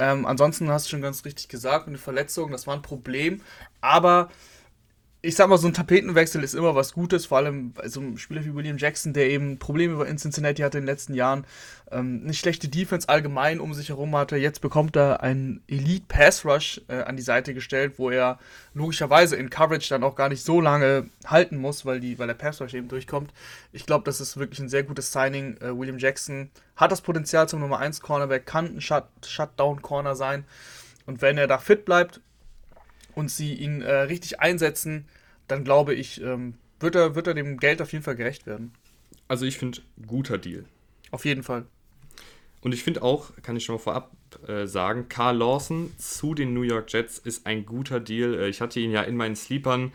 Ähm, 0.00 0.26
ansonsten 0.26 0.68
hast 0.68 0.86
du 0.86 0.90
schon 0.90 1.02
ganz 1.02 1.24
richtig 1.24 1.48
gesagt, 1.48 1.86
eine 1.86 1.98
Verletzung, 1.98 2.50
das 2.50 2.66
war 2.66 2.74
ein 2.74 2.82
Problem. 2.82 3.40
Aber 3.80 4.30
ich 5.24 5.36
sag 5.36 5.48
mal, 5.48 5.56
so 5.56 5.68
ein 5.68 5.72
Tapetenwechsel 5.72 6.42
ist 6.42 6.54
immer 6.54 6.74
was 6.74 6.94
Gutes, 6.94 7.26
vor 7.26 7.38
allem 7.38 7.72
bei 7.72 7.86
so 7.86 8.00
einem 8.00 8.18
Spieler 8.18 8.44
wie 8.44 8.54
William 8.56 8.76
Jackson, 8.76 9.12
der 9.12 9.30
eben 9.30 9.60
Probleme 9.60 10.04
in 10.04 10.18
Cincinnati 10.18 10.62
hatte 10.62 10.78
in 10.78 10.82
den 10.82 10.88
letzten 10.88 11.14
Jahren. 11.14 11.46
Ähm, 11.92 12.22
eine 12.24 12.34
schlechte 12.34 12.66
Defense 12.66 13.08
allgemein 13.08 13.60
um 13.60 13.72
sich 13.72 13.90
herum 13.90 14.16
hatte. 14.16 14.36
Jetzt 14.36 14.60
bekommt 14.60 14.96
er 14.96 15.22
einen 15.22 15.62
Elite 15.68 16.06
Pass 16.08 16.44
Rush 16.44 16.80
äh, 16.88 17.02
an 17.02 17.16
die 17.16 17.22
Seite 17.22 17.54
gestellt, 17.54 17.94
wo 17.98 18.10
er 18.10 18.40
logischerweise 18.74 19.36
in 19.36 19.48
Coverage 19.48 19.90
dann 19.90 20.02
auch 20.02 20.16
gar 20.16 20.28
nicht 20.28 20.42
so 20.42 20.60
lange 20.60 21.06
halten 21.24 21.56
muss, 21.56 21.86
weil, 21.86 22.00
die, 22.00 22.18
weil 22.18 22.26
der 22.26 22.34
Pass 22.34 22.60
Rush 22.60 22.74
eben 22.74 22.88
durchkommt. 22.88 23.32
Ich 23.70 23.86
glaube, 23.86 24.04
das 24.04 24.20
ist 24.20 24.36
wirklich 24.36 24.58
ein 24.58 24.68
sehr 24.68 24.82
gutes 24.82 25.12
Signing. 25.12 25.56
Äh, 25.58 25.78
William 25.78 25.98
Jackson 25.98 26.50
hat 26.74 26.90
das 26.90 27.00
Potenzial 27.00 27.48
zum 27.48 27.60
Nummer 27.60 27.78
1 27.78 28.00
Cornerback, 28.00 28.44
kann 28.44 28.76
ein 28.76 28.80
Shut 28.80 29.04
Shutdown 29.24 29.82
Corner 29.82 30.16
sein. 30.16 30.44
Und 31.06 31.22
wenn 31.22 31.38
er 31.38 31.46
da 31.46 31.58
fit 31.58 31.84
bleibt, 31.84 32.20
und 33.14 33.30
sie 33.30 33.54
ihn 33.54 33.82
äh, 33.82 33.92
richtig 33.92 34.40
einsetzen, 34.40 35.06
dann 35.48 35.64
glaube 35.64 35.94
ich, 35.94 36.20
ähm, 36.22 36.54
wird, 36.80 36.94
er, 36.94 37.14
wird 37.14 37.26
er 37.26 37.34
dem 37.34 37.58
Geld 37.58 37.80
auf 37.82 37.92
jeden 37.92 38.04
Fall 38.04 38.16
gerecht 38.16 38.46
werden. 38.46 38.72
Also 39.28 39.46
ich 39.46 39.58
finde, 39.58 39.80
guter 40.06 40.38
Deal. 40.38 40.64
Auf 41.10 41.24
jeden 41.24 41.42
Fall. 41.42 41.66
Und 42.60 42.72
ich 42.72 42.84
finde 42.84 43.02
auch, 43.02 43.30
kann 43.42 43.56
ich 43.56 43.64
schon 43.64 43.74
mal 43.74 43.80
vorab 43.80 44.12
äh, 44.46 44.66
sagen, 44.66 45.08
Carl 45.08 45.36
Lawson 45.36 45.92
zu 45.98 46.34
den 46.34 46.54
New 46.54 46.62
York 46.62 46.92
Jets 46.92 47.18
ist 47.18 47.46
ein 47.46 47.66
guter 47.66 48.00
Deal. 48.00 48.34
Äh, 48.34 48.48
ich 48.48 48.60
hatte 48.60 48.80
ihn 48.80 48.92
ja 48.92 49.02
in 49.02 49.16
meinen 49.16 49.36
Sleepern. 49.36 49.92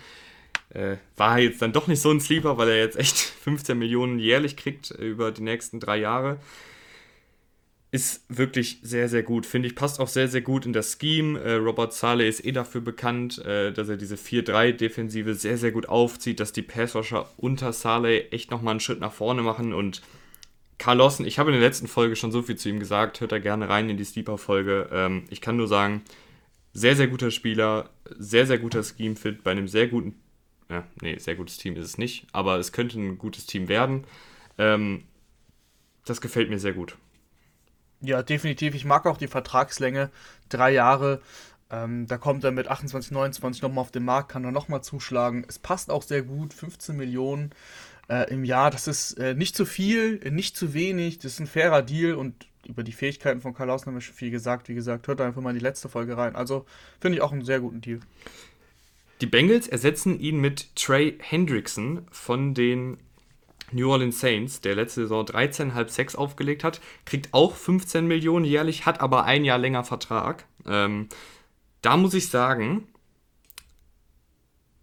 Äh, 0.70 0.98
war 1.16 1.40
jetzt 1.40 1.62
dann 1.62 1.72
doch 1.72 1.88
nicht 1.88 2.02
so 2.02 2.12
ein 2.12 2.20
Sleeper, 2.20 2.58
weil 2.58 2.70
er 2.70 2.78
jetzt 2.78 2.98
echt 2.98 3.18
15 3.44 3.78
Millionen 3.78 4.20
jährlich 4.20 4.58
kriegt 4.58 4.92
äh, 4.92 5.06
über 5.06 5.32
die 5.32 5.44
nächsten 5.44 5.80
drei 5.80 5.98
Jahre 5.98 6.40
ist 7.90 8.26
wirklich 8.28 8.80
sehr, 8.84 9.08
sehr 9.08 9.24
gut. 9.24 9.46
Finde 9.46 9.68
ich, 9.68 9.76
passt 9.76 10.00
auch 10.00 10.10
sehr, 10.10 10.28
sehr 10.28 10.42
gut 10.42 10.66
in 10.66 10.74
das 10.74 10.98
Scheme. 11.00 11.40
Äh, 11.40 11.54
Robert 11.54 11.94
Saleh 11.94 12.28
ist 12.28 12.44
eh 12.46 12.52
dafür 12.52 12.82
bekannt, 12.82 13.40
äh, 13.46 13.72
dass 13.72 13.88
er 13.88 13.96
diese 13.96 14.16
4-3-Defensive 14.16 15.34
sehr, 15.36 15.58
sehr 15.58 15.72
gut 15.72 15.88
aufzieht, 15.88 16.40
dass 16.40 16.52
die 16.52 16.62
Passwasher 16.62 17.30
unter 17.38 17.72
Saleh 17.72 18.30
echt 18.32 18.52
nochmal 18.52 18.72
einen 18.72 18.80
Schritt 18.82 19.00
nach 19.00 19.14
vorne 19.14 19.42
machen 19.42 19.74
und 19.74 20.02
Carl 20.78 20.98
Lawson, 20.98 21.26
ich 21.26 21.40
habe 21.40 21.50
in 21.50 21.60
der 21.60 21.68
letzten 21.68 21.88
Folge 21.88 22.16
schon 22.16 22.32
so 22.32 22.44
viel 22.44 22.56
zu 22.56 22.70
ihm 22.70 22.80
gesagt, 22.80 23.20
hört 23.20 23.32
da 23.32 23.40
gerne 23.40 23.68
rein 23.68 23.90
in 23.90 23.98
die 23.98 24.04
Sleeper-Folge. 24.04 24.90
Ähm, 24.92 25.24
ich 25.30 25.42
kann 25.42 25.58
nur 25.58 25.68
sagen, 25.68 26.04
sehr, 26.74 26.96
sehr 26.96 27.08
guter 27.08 27.32
Spieler, 27.32 27.90
sehr, 28.20 28.46
sehr 28.46 28.60
guter 28.60 28.84
Scheme-Fit 28.84 29.44
bei 29.44 29.52
einem 29.52 29.68
sehr 29.68 29.88
guten, 29.88 30.22
ja, 30.70 30.86
nee, 31.02 31.18
sehr 31.18 31.36
gutes 31.36 31.58
Team 31.58 31.76
ist 31.78 31.86
es 31.86 31.98
nicht, 31.98 32.28
aber 32.32 32.58
es 32.60 32.74
könnte 32.74 33.00
ein 33.00 33.18
gutes 33.18 33.48
Team 33.48 33.70
werden. 33.70 34.04
Ähm, 34.60 35.06
das 36.06 36.22
gefällt 36.22 36.50
mir 36.50 36.60
sehr 36.60 36.74
gut. 36.74 36.96
Ja, 38.02 38.22
definitiv. 38.22 38.76
Ich 38.76 38.86
mag 38.86 39.06
auch 39.06 39.18
die 39.18 39.28
Vertragslänge. 39.28 40.10
Drei 40.50 40.72
Jahre. 40.72 41.22
Ähm, 41.70 42.08
da 42.08 42.18
kommt 42.18 42.44
er 42.44 42.52
mit 42.52 42.68
28, 42.68 43.12
29 43.12 43.62
nochmal 43.62 43.82
auf 43.82 43.92
den 43.92 44.06
Markt, 44.06 44.30
kann 44.30 44.46
er 44.46 44.52
nochmal 44.52 44.82
zuschlagen. 44.84 45.46
Es 45.48 45.60
passt 45.60 45.90
auch 45.90 46.04
sehr 46.04 46.22
gut, 46.22 46.54
15 46.54 46.96
Millionen 46.96 47.52
äh, 48.10 48.32
im 48.32 48.46
Jahr. 48.46 48.72
Das 48.72 48.88
ist 48.88 49.14
äh, 49.14 49.34
nicht 49.34 49.56
zu 49.56 49.66
viel, 49.66 50.20
nicht 50.32 50.56
zu 50.56 50.74
wenig. 50.74 51.20
Das 51.20 51.34
ist 51.34 51.40
ein 51.40 51.48
fairer 51.48 51.82
Deal 51.82 52.16
und 52.16 52.48
über 52.66 52.84
die 52.84 52.92
Fähigkeiten 52.92 53.42
von 53.42 53.54
Karl 53.54 53.68
Lawson 53.68 53.88
haben 53.88 53.96
wir 53.96 54.02
schon 54.02 54.16
viel 54.16 54.32
gesagt. 54.32 54.70
Wie 54.70 54.76
gesagt, 54.76 55.08
hört 55.08 55.22
einfach 55.22 55.42
mal 55.42 55.50
in 55.50 55.58
die 55.58 55.64
letzte 55.64 55.90
Folge 55.90 56.18
rein. 56.18 56.36
Also 56.36 56.66
finde 57.00 57.18
ich 57.18 57.22
auch 57.22 57.32
einen 57.32 57.46
sehr 57.46 57.60
guten 57.60 57.82
Deal. 57.82 58.00
Die 59.22 59.26
Bengals 59.26 59.68
ersetzen 59.68 60.20
ihn 60.20 60.40
mit 60.40 60.76
Trey 60.76 61.18
Hendrickson 61.20 62.06
von 62.12 62.54
den 62.54 62.98
New 63.72 63.92
Orleans 63.92 64.20
Saints, 64.20 64.62
der 64.62 64.76
letzte 64.76 65.02
Saison 65.02 65.26
13,5 65.26 65.90
Sex 65.90 66.16
aufgelegt 66.16 66.64
hat, 66.64 66.80
kriegt 67.06 67.34
auch 67.34 67.56
15 67.56 68.08
Millionen 68.08 68.46
jährlich, 68.46 68.86
hat 68.86 69.02
aber 69.02 69.26
ein 69.26 69.44
Jahr 69.44 69.58
länger 69.58 69.84
Vertrag. 69.84 70.46
Ähm, 70.66 71.10
da 71.82 71.98
muss 71.98 72.14
ich 72.14 72.30
sagen, 72.30 72.88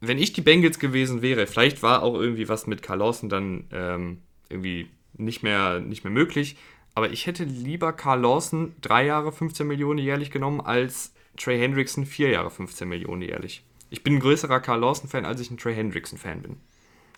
wenn 0.01 0.19
ich 0.19 0.33
die 0.33 0.43
Bengals 0.43 0.79
gewesen 0.79 1.23
wäre, 1.23 1.47
vielleicht 1.47 1.83
war 1.83 2.03
auch 2.03 2.15
irgendwie 2.15 2.49
was 2.49 2.67
mit 2.67 2.83
Carl 2.83 2.99
Lawson 2.99 3.29
dann 3.29 3.65
ähm, 3.73 4.23
irgendwie 4.49 4.89
nicht 5.15 5.43
mehr, 5.43 5.81
nicht 5.81 6.05
mehr 6.05 6.13
möglich, 6.13 6.57
aber 6.95 7.11
ich 7.11 7.27
hätte 7.27 7.45
lieber 7.45 7.93
Carl 7.93 8.21
Lawson 8.21 8.75
drei 8.81 9.07
Jahre 9.07 9.33
15 9.33 9.67
Millionen 9.67 9.99
jährlich 9.99 10.31
genommen 10.31 10.61
als 10.61 11.13
Trey 11.37 11.59
Hendrickson 11.59 12.07
vier 12.07 12.31
Jahre 12.31 12.51
15 12.51 12.89
Millionen 12.89 13.23
jährlich. 13.23 13.65
Ich 13.91 14.03
bin 14.03 14.15
ein 14.15 14.21
größerer 14.21 14.61
Carl 14.61 14.81
Lawson-Fan, 14.81 15.25
als 15.25 15.41
ich 15.41 15.51
ein 15.51 15.57
Trey 15.57 15.75
Hendrickson-Fan 15.75 16.43
bin. 16.43 16.57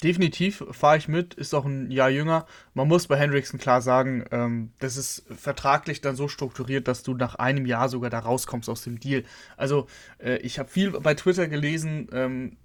Definitiv 0.03 0.63
fahre 0.73 0.99
ich 0.99 1.09
mit, 1.09 1.35
ist 1.35 1.55
auch 1.55 1.65
ein 1.65 1.91
Jahr 1.91 2.11
jünger. 2.11 2.47
Man 2.75 2.87
muss 2.87 3.07
bei 3.07 3.17
Hendrickson 3.17 3.59
klar 3.59 3.81
sagen, 3.81 4.25
ähm, 4.31 4.73
das 4.79 4.97
ist 4.97 5.25
vertraglich 5.31 6.03
dann 6.03 6.17
so 6.17 6.29
strukturiert, 6.29 6.87
dass 6.87 7.03
du 7.03 7.15
nach 7.15 7.37
einem 7.37 7.65
Jahr 7.65 7.89
sogar 7.89 8.11
da 8.11 8.19
rauskommst 8.19 8.69
aus 8.69 8.83
dem 8.83 9.01
Deal. 9.01 9.25
Also 9.57 9.87
äh, 10.19 10.37
ich 10.39 10.59
habe 10.59 10.69
viel 10.69 10.91
bei 10.91 11.15
Twitter 11.15 11.49
gelesen, 11.49 12.09
ähm, 12.13 12.57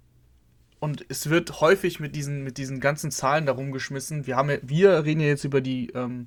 und 0.82 1.06
es 1.08 1.30
wird 1.30 1.60
häufig 1.60 2.00
mit 2.00 2.16
diesen, 2.16 2.42
mit 2.42 2.58
diesen 2.58 2.80
ganzen 2.80 3.12
Zahlen 3.12 3.46
darum 3.46 3.70
geschmissen. 3.70 4.26
Wir, 4.26 4.34
haben 4.34 4.58
wir 4.62 5.04
reden 5.04 5.20
ja 5.20 5.28
jetzt 5.28 5.44
über 5.44 5.60
die, 5.60 5.90
ähm, 5.90 6.26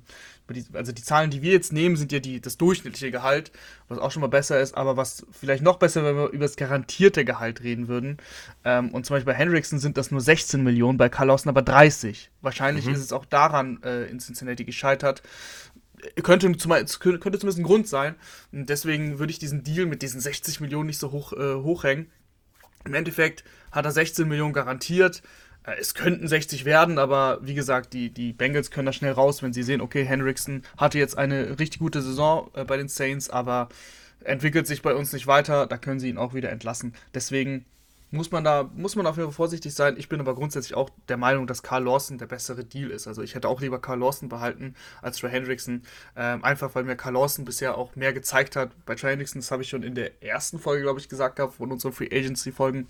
also 0.72 0.92
die 0.92 1.02
Zahlen, 1.02 1.30
die 1.30 1.42
wir 1.42 1.52
jetzt 1.52 1.72
nehmen, 1.72 1.96
sind 1.96 2.12
ja 2.12 2.20
die, 2.20 2.40
das 2.40 2.56
durchschnittliche 2.56 3.10
Gehalt, 3.10 3.50
was 3.88 3.98
auch 3.98 4.10
schon 4.10 4.20
mal 4.20 4.28
besser 4.28 4.60
ist, 4.60 4.76
aber 4.76 4.96
was 4.96 5.26
vielleicht 5.32 5.62
noch 5.62 5.78
besser, 5.78 6.04
wenn 6.04 6.16
wir 6.16 6.28
über 6.28 6.44
das 6.44 6.56
garantierte 6.56 7.24
Gehalt 7.24 7.62
reden 7.62 7.88
würden. 7.88 8.18
Ähm, 8.64 8.90
und 8.90 9.06
zum 9.06 9.14
Beispiel 9.14 9.32
bei 9.32 9.38
Hendrickson 9.38 9.78
sind 9.78 9.96
das 9.96 10.10
nur 10.10 10.20
16 10.20 10.62
Millionen, 10.62 10.98
bei 10.98 11.08
Carl 11.08 11.28
Lawson 11.28 11.48
aber 11.48 11.62
30. 11.62 12.30
Wahrscheinlich 12.42 12.86
mhm. 12.86 12.94
ist 12.94 13.00
es 13.00 13.12
auch 13.12 13.24
daran 13.24 13.82
äh, 13.82 14.04
in 14.06 14.20
Cincinnati 14.20 14.64
gescheitert 14.64 15.22
könnte, 16.22 16.54
zum, 16.56 16.70
könnte 16.70 17.38
zumindest 17.38 17.58
ein 17.58 17.64
Grund 17.64 17.88
sein. 17.88 18.14
Und 18.52 18.68
deswegen 18.68 19.18
würde 19.18 19.30
ich 19.30 19.38
diesen 19.38 19.64
Deal 19.64 19.86
mit 19.86 20.02
diesen 20.02 20.20
60 20.20 20.60
Millionen 20.60 20.86
nicht 20.86 20.98
so 20.98 21.10
hoch 21.12 21.32
äh, 21.32 21.54
hochhängen. 21.54 22.10
Im 22.84 22.94
Endeffekt 22.94 23.44
hat 23.72 23.84
er 23.84 23.92
16 23.92 24.28
Millionen 24.28 24.52
garantiert. 24.52 25.22
Äh, 25.66 25.76
es 25.80 25.94
könnten 25.94 26.28
60 26.28 26.64
werden, 26.64 26.98
aber 26.98 27.38
wie 27.42 27.54
gesagt, 27.54 27.92
die, 27.92 28.10
die 28.10 28.32
Bengals 28.32 28.70
können 28.70 28.86
da 28.86 28.92
schnell 28.92 29.12
raus, 29.12 29.42
wenn 29.42 29.52
sie 29.52 29.62
sehen, 29.62 29.80
okay, 29.80 30.04
Hendrickson 30.04 30.62
hatte 30.76 30.98
jetzt 30.98 31.18
eine 31.18 31.58
richtig 31.58 31.80
gute 31.80 32.02
Saison 32.02 32.50
äh, 32.54 32.64
bei 32.64 32.76
den 32.76 32.88
Saints, 32.88 33.28
aber 33.30 33.68
entwickelt 34.24 34.66
sich 34.66 34.82
bei 34.82 34.94
uns 34.94 35.12
nicht 35.12 35.26
weiter, 35.26 35.66
da 35.66 35.76
können 35.76 36.00
sie 36.00 36.08
ihn 36.08 36.18
auch 36.18 36.34
wieder 36.34 36.50
entlassen. 36.50 36.94
Deswegen 37.14 37.66
muss 38.10 38.30
man 38.30 38.44
da, 38.44 38.70
muss 38.74 38.96
man 38.96 39.06
auf 39.06 39.16
jeden 39.16 39.28
Fall 39.28 39.34
vorsichtig 39.34 39.74
sein. 39.74 39.96
Ich 39.98 40.08
bin 40.08 40.20
aber 40.20 40.34
grundsätzlich 40.34 40.74
auch 40.74 40.90
der 41.08 41.16
Meinung, 41.16 41.46
dass 41.46 41.62
Carl 41.62 41.84
Lawson 41.84 42.18
der 42.18 42.26
bessere 42.26 42.64
Deal 42.64 42.90
ist. 42.90 43.08
Also 43.08 43.22
ich 43.22 43.34
hätte 43.34 43.48
auch 43.48 43.60
lieber 43.60 43.80
Carl 43.80 43.98
Lawson 43.98 44.28
behalten 44.28 44.74
als 45.02 45.18
Trey 45.18 45.30
Hendrickson. 45.30 45.82
Ähm, 46.16 46.44
einfach 46.44 46.74
weil 46.74 46.84
mir 46.84 46.96
Carl 46.96 47.14
Lawson 47.14 47.44
bisher 47.44 47.76
auch 47.76 47.96
mehr 47.96 48.12
gezeigt 48.12 48.56
hat. 48.56 48.70
Bei 48.86 48.94
Trey 48.94 49.10
Hendrickson, 49.10 49.40
das 49.40 49.50
habe 49.50 49.62
ich 49.62 49.68
schon 49.68 49.82
in 49.82 49.94
der 49.94 50.22
ersten 50.22 50.58
Folge, 50.58 50.82
glaube 50.82 51.00
ich, 51.00 51.08
gesagt 51.08 51.36
gehabt, 51.36 51.54
von 51.54 51.72
unseren 51.72 51.92
Free 51.92 52.08
Agency-Folgen. 52.10 52.86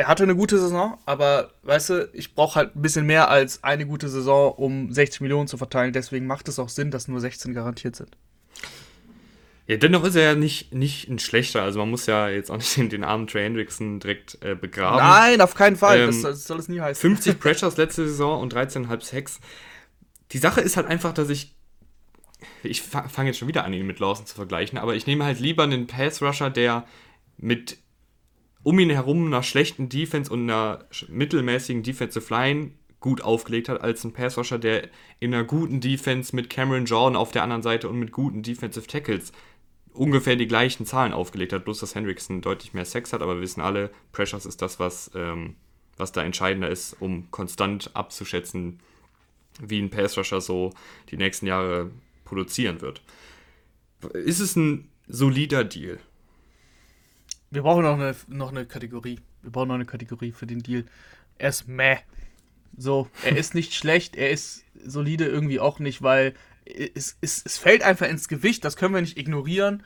Er 0.00 0.08
hatte 0.08 0.22
eine 0.22 0.34
gute 0.34 0.58
Saison, 0.58 0.96
aber 1.04 1.50
weißt 1.62 1.90
du, 1.90 2.10
ich 2.14 2.34
brauche 2.34 2.54
halt 2.54 2.74
ein 2.74 2.80
bisschen 2.80 3.04
mehr 3.04 3.28
als 3.28 3.62
eine 3.62 3.84
gute 3.84 4.08
Saison, 4.08 4.50
um 4.54 4.90
60 4.90 5.20
Millionen 5.20 5.46
zu 5.46 5.58
verteilen. 5.58 5.92
Deswegen 5.92 6.26
macht 6.26 6.48
es 6.48 6.58
auch 6.58 6.70
Sinn, 6.70 6.90
dass 6.90 7.06
nur 7.06 7.20
16 7.20 7.52
garantiert 7.52 7.96
sind. 7.96 8.16
Ja, 9.66 9.76
dennoch 9.76 10.02
ist 10.04 10.14
er 10.14 10.22
ja 10.22 10.34
nicht, 10.34 10.72
nicht 10.72 11.10
ein 11.10 11.18
schlechter. 11.18 11.62
Also 11.62 11.80
man 11.80 11.90
muss 11.90 12.06
ja 12.06 12.30
jetzt 12.30 12.50
auch 12.50 12.56
nicht 12.56 12.74
den, 12.78 12.88
den 12.88 13.04
armen 13.04 13.26
Trey 13.26 13.44
Hendrickson 13.44 14.00
direkt 14.00 14.38
äh, 14.42 14.54
begraben. 14.54 15.06
Nein, 15.06 15.42
auf 15.42 15.54
keinen 15.54 15.76
Fall. 15.76 15.98
Ähm, 15.98 16.06
das, 16.06 16.22
das, 16.22 16.44
soll 16.46 16.58
es 16.58 16.68
nie 16.68 16.80
heißen. 16.80 16.98
50 16.98 17.38
Pressures 17.38 17.76
letzte 17.76 18.08
Saison 18.08 18.40
und 18.40 18.54
13,5 18.54 19.02
Sex. 19.02 19.38
Die 20.32 20.38
Sache 20.38 20.62
ist 20.62 20.78
halt 20.78 20.86
einfach, 20.86 21.12
dass 21.12 21.28
ich. 21.28 21.54
Ich 22.62 22.80
fange 22.80 23.28
jetzt 23.28 23.38
schon 23.38 23.48
wieder 23.48 23.66
an, 23.66 23.74
ihn 23.74 23.86
mit 23.86 23.98
Lawson 23.98 24.24
zu 24.24 24.34
vergleichen, 24.34 24.78
aber 24.78 24.94
ich 24.94 25.06
nehme 25.06 25.26
halt 25.26 25.40
lieber 25.40 25.64
einen 25.64 25.86
Pass-Rusher, 25.86 26.48
der 26.48 26.86
mit 27.36 27.76
um 28.62 28.78
ihn 28.78 28.90
herum 28.90 29.26
einer 29.26 29.42
schlechten 29.42 29.88
Defense 29.88 30.30
und 30.30 30.42
einer 30.42 30.84
mittelmäßigen 31.08 31.82
Defensive 31.82 32.32
Line 32.32 32.72
gut 33.00 33.22
aufgelegt 33.22 33.68
hat, 33.68 33.80
als 33.80 34.04
ein 34.04 34.12
Pass-Rusher, 34.12 34.58
der 34.58 34.88
in 35.18 35.32
einer 35.32 35.44
guten 35.44 35.80
Defense 35.80 36.36
mit 36.36 36.50
Cameron 36.50 36.84
Jordan 36.84 37.16
auf 37.16 37.32
der 37.32 37.42
anderen 37.42 37.62
Seite 37.62 37.88
und 37.88 37.98
mit 37.98 38.12
guten 38.12 38.42
Defensive 38.42 38.86
Tackles 38.86 39.32
ungefähr 39.92 40.36
die 40.36 40.46
gleichen 40.46 40.86
Zahlen 40.86 41.12
aufgelegt 41.12 41.52
hat, 41.52 41.64
bloß 41.64 41.80
dass 41.80 41.94
Hendrickson 41.94 42.42
deutlich 42.42 42.74
mehr 42.74 42.84
Sex 42.84 43.12
hat, 43.12 43.22
aber 43.22 43.36
wir 43.36 43.42
wissen 43.42 43.60
alle, 43.60 43.90
Pressures 44.12 44.46
ist 44.46 44.62
das, 44.62 44.78
was, 44.78 45.10
ähm, 45.14 45.56
was 45.96 46.12
da 46.12 46.22
entscheidender 46.22 46.68
ist, 46.68 46.96
um 47.00 47.30
konstant 47.30 47.90
abzuschätzen, 47.94 48.80
wie 49.60 49.80
ein 49.80 49.90
Pass-Rusher 49.90 50.40
so 50.40 50.72
die 51.10 51.16
nächsten 51.16 51.46
Jahre 51.46 51.90
produzieren 52.24 52.80
wird. 52.80 53.02
Ist 54.14 54.40
es 54.40 54.56
ein 54.56 54.88
solider 55.08 55.64
Deal? 55.64 55.98
Wir 57.50 57.62
brauchen 57.62 57.82
noch 57.82 57.94
eine, 57.94 58.14
noch 58.28 58.50
eine 58.50 58.64
Kategorie. 58.64 59.18
Wir 59.42 59.50
brauchen 59.50 59.68
noch 59.68 59.74
eine 59.74 59.86
Kategorie 59.86 60.30
für 60.30 60.46
den 60.46 60.60
Deal. 60.60 60.84
Er 61.38 61.48
ist 61.48 61.66
meh. 61.66 61.96
So, 62.76 63.08
er 63.24 63.36
ist 63.36 63.54
nicht 63.54 63.74
schlecht, 63.74 64.14
er 64.14 64.30
ist 64.30 64.64
solide 64.84 65.26
irgendwie 65.26 65.58
auch 65.58 65.80
nicht, 65.80 66.02
weil 66.02 66.34
es, 66.64 67.18
es, 67.20 67.42
es 67.44 67.58
fällt 67.58 67.82
einfach 67.82 68.08
ins 68.08 68.28
Gewicht, 68.28 68.64
das 68.64 68.76
können 68.76 68.94
wir 68.94 69.00
nicht 69.00 69.18
ignorieren, 69.18 69.82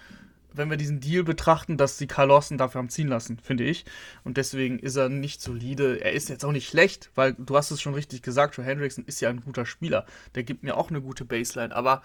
wenn 0.52 0.68
wir 0.68 0.76
diesen 0.76 1.00
Deal 1.00 1.24
betrachten, 1.24 1.78
dass 1.78 1.96
die 1.96 2.06
Carl 2.06 2.28
Lawson 2.28 2.58
dafür 2.58 2.80
haben 2.80 2.90
ziehen 2.90 3.08
lassen, 3.08 3.38
finde 3.38 3.64
ich. 3.64 3.86
Und 4.22 4.36
deswegen 4.36 4.78
ist 4.78 4.96
er 4.96 5.08
nicht 5.08 5.40
solide. 5.40 6.00
Er 6.02 6.12
ist 6.12 6.28
jetzt 6.28 6.44
auch 6.44 6.52
nicht 6.52 6.68
schlecht, 6.68 7.10
weil 7.14 7.34
du 7.34 7.56
hast 7.56 7.70
es 7.70 7.80
schon 7.80 7.94
richtig 7.94 8.22
gesagt, 8.22 8.56
Joe 8.56 8.64
Hendrickson 8.64 9.04
ist 9.06 9.20
ja 9.20 9.30
ein 9.30 9.40
guter 9.40 9.66
Spieler. 9.66 10.06
Der 10.34 10.44
gibt 10.44 10.62
mir 10.62 10.76
auch 10.76 10.90
eine 10.90 11.00
gute 11.00 11.24
Baseline. 11.24 11.74
Aber 11.74 12.02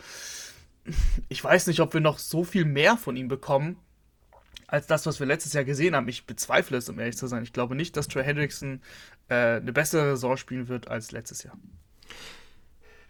ich 1.27 1.43
weiß 1.43 1.67
nicht, 1.67 1.81
ob 1.81 1.93
wir 1.93 2.01
noch 2.01 2.17
so 2.17 2.43
viel 2.43 2.65
mehr 2.65 2.97
von 2.97 3.15
ihm 3.17 3.27
bekommen, 3.27 3.77
als 4.71 4.87
das, 4.87 5.05
was 5.05 5.19
wir 5.19 5.27
letztes 5.27 5.53
Jahr 5.53 5.63
gesehen 5.63 5.95
haben. 5.95 6.07
Ich 6.07 6.25
bezweifle 6.25 6.77
es, 6.77 6.89
um 6.89 6.99
ehrlich 6.99 7.17
zu 7.17 7.27
sein. 7.27 7.43
Ich 7.43 7.53
glaube 7.53 7.75
nicht, 7.75 7.97
dass 7.97 8.07
Trey 8.07 8.23
Hendrickson 8.23 8.81
äh, 9.27 9.57
eine 9.57 9.73
bessere 9.73 10.11
Saison 10.11 10.37
spielen 10.37 10.67
wird 10.67 10.87
als 10.87 11.11
letztes 11.11 11.43
Jahr. 11.43 11.57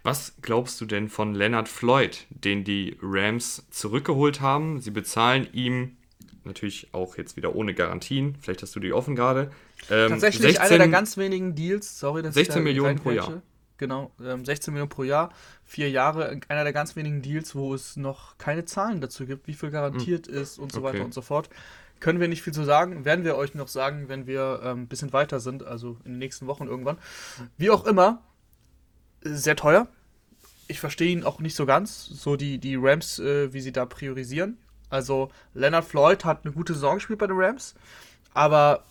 Was 0.04 0.34
glaubst 0.42 0.80
du 0.80 0.86
denn 0.86 1.10
von 1.10 1.36
Leonard 1.36 1.68
Floyd, 1.68 2.26
den 2.30 2.64
die 2.64 2.98
Rams 3.02 3.66
zurückgeholt 3.70 4.40
haben? 4.40 4.80
Sie 4.80 4.92
bezahlen 4.92 5.48
ihm 5.52 5.98
natürlich 6.46 6.94
auch 6.94 7.18
jetzt 7.18 7.36
wieder 7.36 7.56
ohne 7.56 7.74
Garantien. 7.74 8.36
Vielleicht 8.40 8.62
hast 8.62 8.76
du 8.76 8.80
die 8.80 8.94
offen 8.94 9.16
gerade. 9.16 9.52
Ähm, 9.90 10.10
Tatsächlich 10.10 10.54
16, 10.54 10.62
einer 10.62 10.78
der 10.78 10.88
ganz 10.88 11.18
wenigen 11.18 11.54
Deals. 11.54 12.00
Sorry, 12.00 12.22
dass 12.22 12.34
16 12.34 12.64
Millionen 12.64 12.98
pro 12.98 13.12
Jahr. 13.12 13.42
Genau, 13.80 14.12
ähm, 14.22 14.44
16 14.44 14.74
Millionen 14.74 14.90
pro 14.90 15.04
Jahr, 15.04 15.30
vier 15.64 15.90
Jahre. 15.90 16.38
Einer 16.50 16.64
der 16.66 16.74
ganz 16.74 16.98
wenigen 16.98 17.22
Deals, 17.22 17.56
wo 17.56 17.74
es 17.74 17.96
noch 17.96 18.38
keine 18.38 18.66
Zahlen 18.66 19.00
dazu 19.00 19.26
gibt, 19.26 19.48
wie 19.48 19.54
viel 19.54 19.72
garantiert 19.72 20.28
hm. 20.28 20.34
ist 20.36 20.60
und 20.60 20.74
so 20.74 20.80
okay. 20.80 20.88
weiter 20.90 21.06
und 21.06 21.14
so 21.14 21.22
fort. 21.22 21.50
Können 22.02 22.20
wir 22.20 22.28
nicht 22.28 22.42
viel 22.42 22.54
zu 22.54 22.66
sagen. 22.66 23.06
Werden 23.06 23.24
wir 23.24 23.38
euch 23.38 23.56
noch 23.56 23.70
sagen, 23.70 24.10
wenn 24.10 24.28
wir 24.28 24.60
ein 24.64 24.80
ähm, 24.80 24.88
bisschen 24.88 25.14
weiter 25.14 25.40
sind, 25.40 25.64
also 25.66 25.98
in 26.04 26.12
den 26.12 26.20
nächsten 26.20 26.46
Wochen 26.46 26.68
irgendwann. 26.68 26.98
Wie 27.58 27.70
auch 27.70 27.86
immer, 27.86 28.22
sehr 29.22 29.56
teuer. 29.56 29.88
Ich 30.68 30.82
verstehe 30.82 31.12
ihn 31.12 31.24
auch 31.24 31.40
nicht 31.40 31.56
so 31.56 31.66
ganz, 31.66 32.06
so 32.06 32.36
die, 32.36 32.58
die 32.58 32.76
Rams, 32.76 33.18
äh, 33.20 33.54
wie 33.54 33.62
sie 33.62 33.72
da 33.72 33.86
priorisieren. 33.86 34.58
Also 34.90 35.32
Leonard 35.54 35.86
Floyd 35.86 36.26
hat 36.26 36.44
eine 36.44 36.54
gute 36.54 36.74
Saison 36.74 36.96
gespielt 36.96 37.20
bei 37.20 37.28
den 37.28 37.38
Rams, 37.40 37.76
aber 38.34 38.84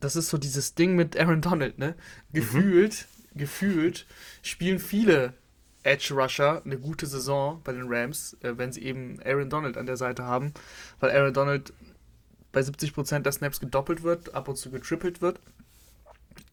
das 0.00 0.16
ist 0.16 0.28
so 0.28 0.36
dieses 0.36 0.74
Ding 0.74 0.96
mit 0.96 1.18
Aaron 1.18 1.40
Donald, 1.40 1.78
ne? 1.78 1.94
Gefühlt, 2.32 2.92
mhm. 2.92 3.13
Gefühlt 3.34 4.06
spielen 4.42 4.78
viele 4.78 5.34
Edge 5.82 6.14
Rusher 6.14 6.62
eine 6.64 6.78
gute 6.78 7.06
Saison 7.06 7.60
bei 7.62 7.72
den 7.72 7.86
Rams, 7.86 8.36
äh, 8.40 8.56
wenn 8.56 8.72
sie 8.72 8.82
eben 8.82 9.20
Aaron 9.24 9.50
Donald 9.50 9.76
an 9.76 9.86
der 9.86 9.96
Seite 9.96 10.24
haben, 10.24 10.54
weil 11.00 11.10
Aaron 11.10 11.34
Donald 11.34 11.72
bei 12.52 12.60
70% 12.60 13.20
der 13.20 13.32
Snaps 13.32 13.60
gedoppelt 13.60 14.02
wird, 14.02 14.34
ab 14.34 14.48
und 14.48 14.56
zu 14.56 14.70
getrippelt 14.70 15.20
wird. 15.20 15.40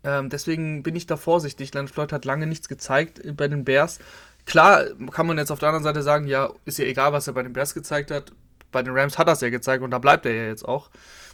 Ähm, 0.04 0.30
deswegen 0.30 0.84
bin 0.84 0.96
ich 0.96 1.06
da 1.06 1.16
vorsichtig. 1.16 1.74
Leonard 1.74 1.92
Floyd 1.92 2.12
hat 2.12 2.26
lange 2.26 2.48
nichts 2.48 2.68
gezeigt 2.68 3.22
bei 3.38 3.48
den 3.48 3.64
Bears. 3.64 4.00
Klar 4.46 4.86
kann 5.12 5.28
man 5.28 5.38
jetzt 5.38 5.52
auf 5.52 5.60
der 5.60 5.70
anderen 5.70 5.84
Seite 5.84 6.02
sagen, 6.02 6.28
ja, 6.28 6.52
ist 6.66 6.80
ja 6.80 6.86
egal, 6.86 7.14
was 7.14 7.28
er 7.28 7.34
bei 7.34 7.44
den 7.44 7.54
Bears 7.54 7.74
gezeigt 7.74 8.12
hat. 8.12 8.32
Bei 8.72 8.82
den 8.82 8.98
Rams 8.98 9.18
hat 9.18 9.28
er 9.28 9.34
es 9.34 9.42
ja 9.42 9.50
gezeigt 9.50 9.84
und 9.84 9.92
da 9.92 10.00
bleibt 10.00 10.26
er 10.26 10.34
ja 10.34 10.46
jetzt 10.46 10.68
auch. 10.68 10.90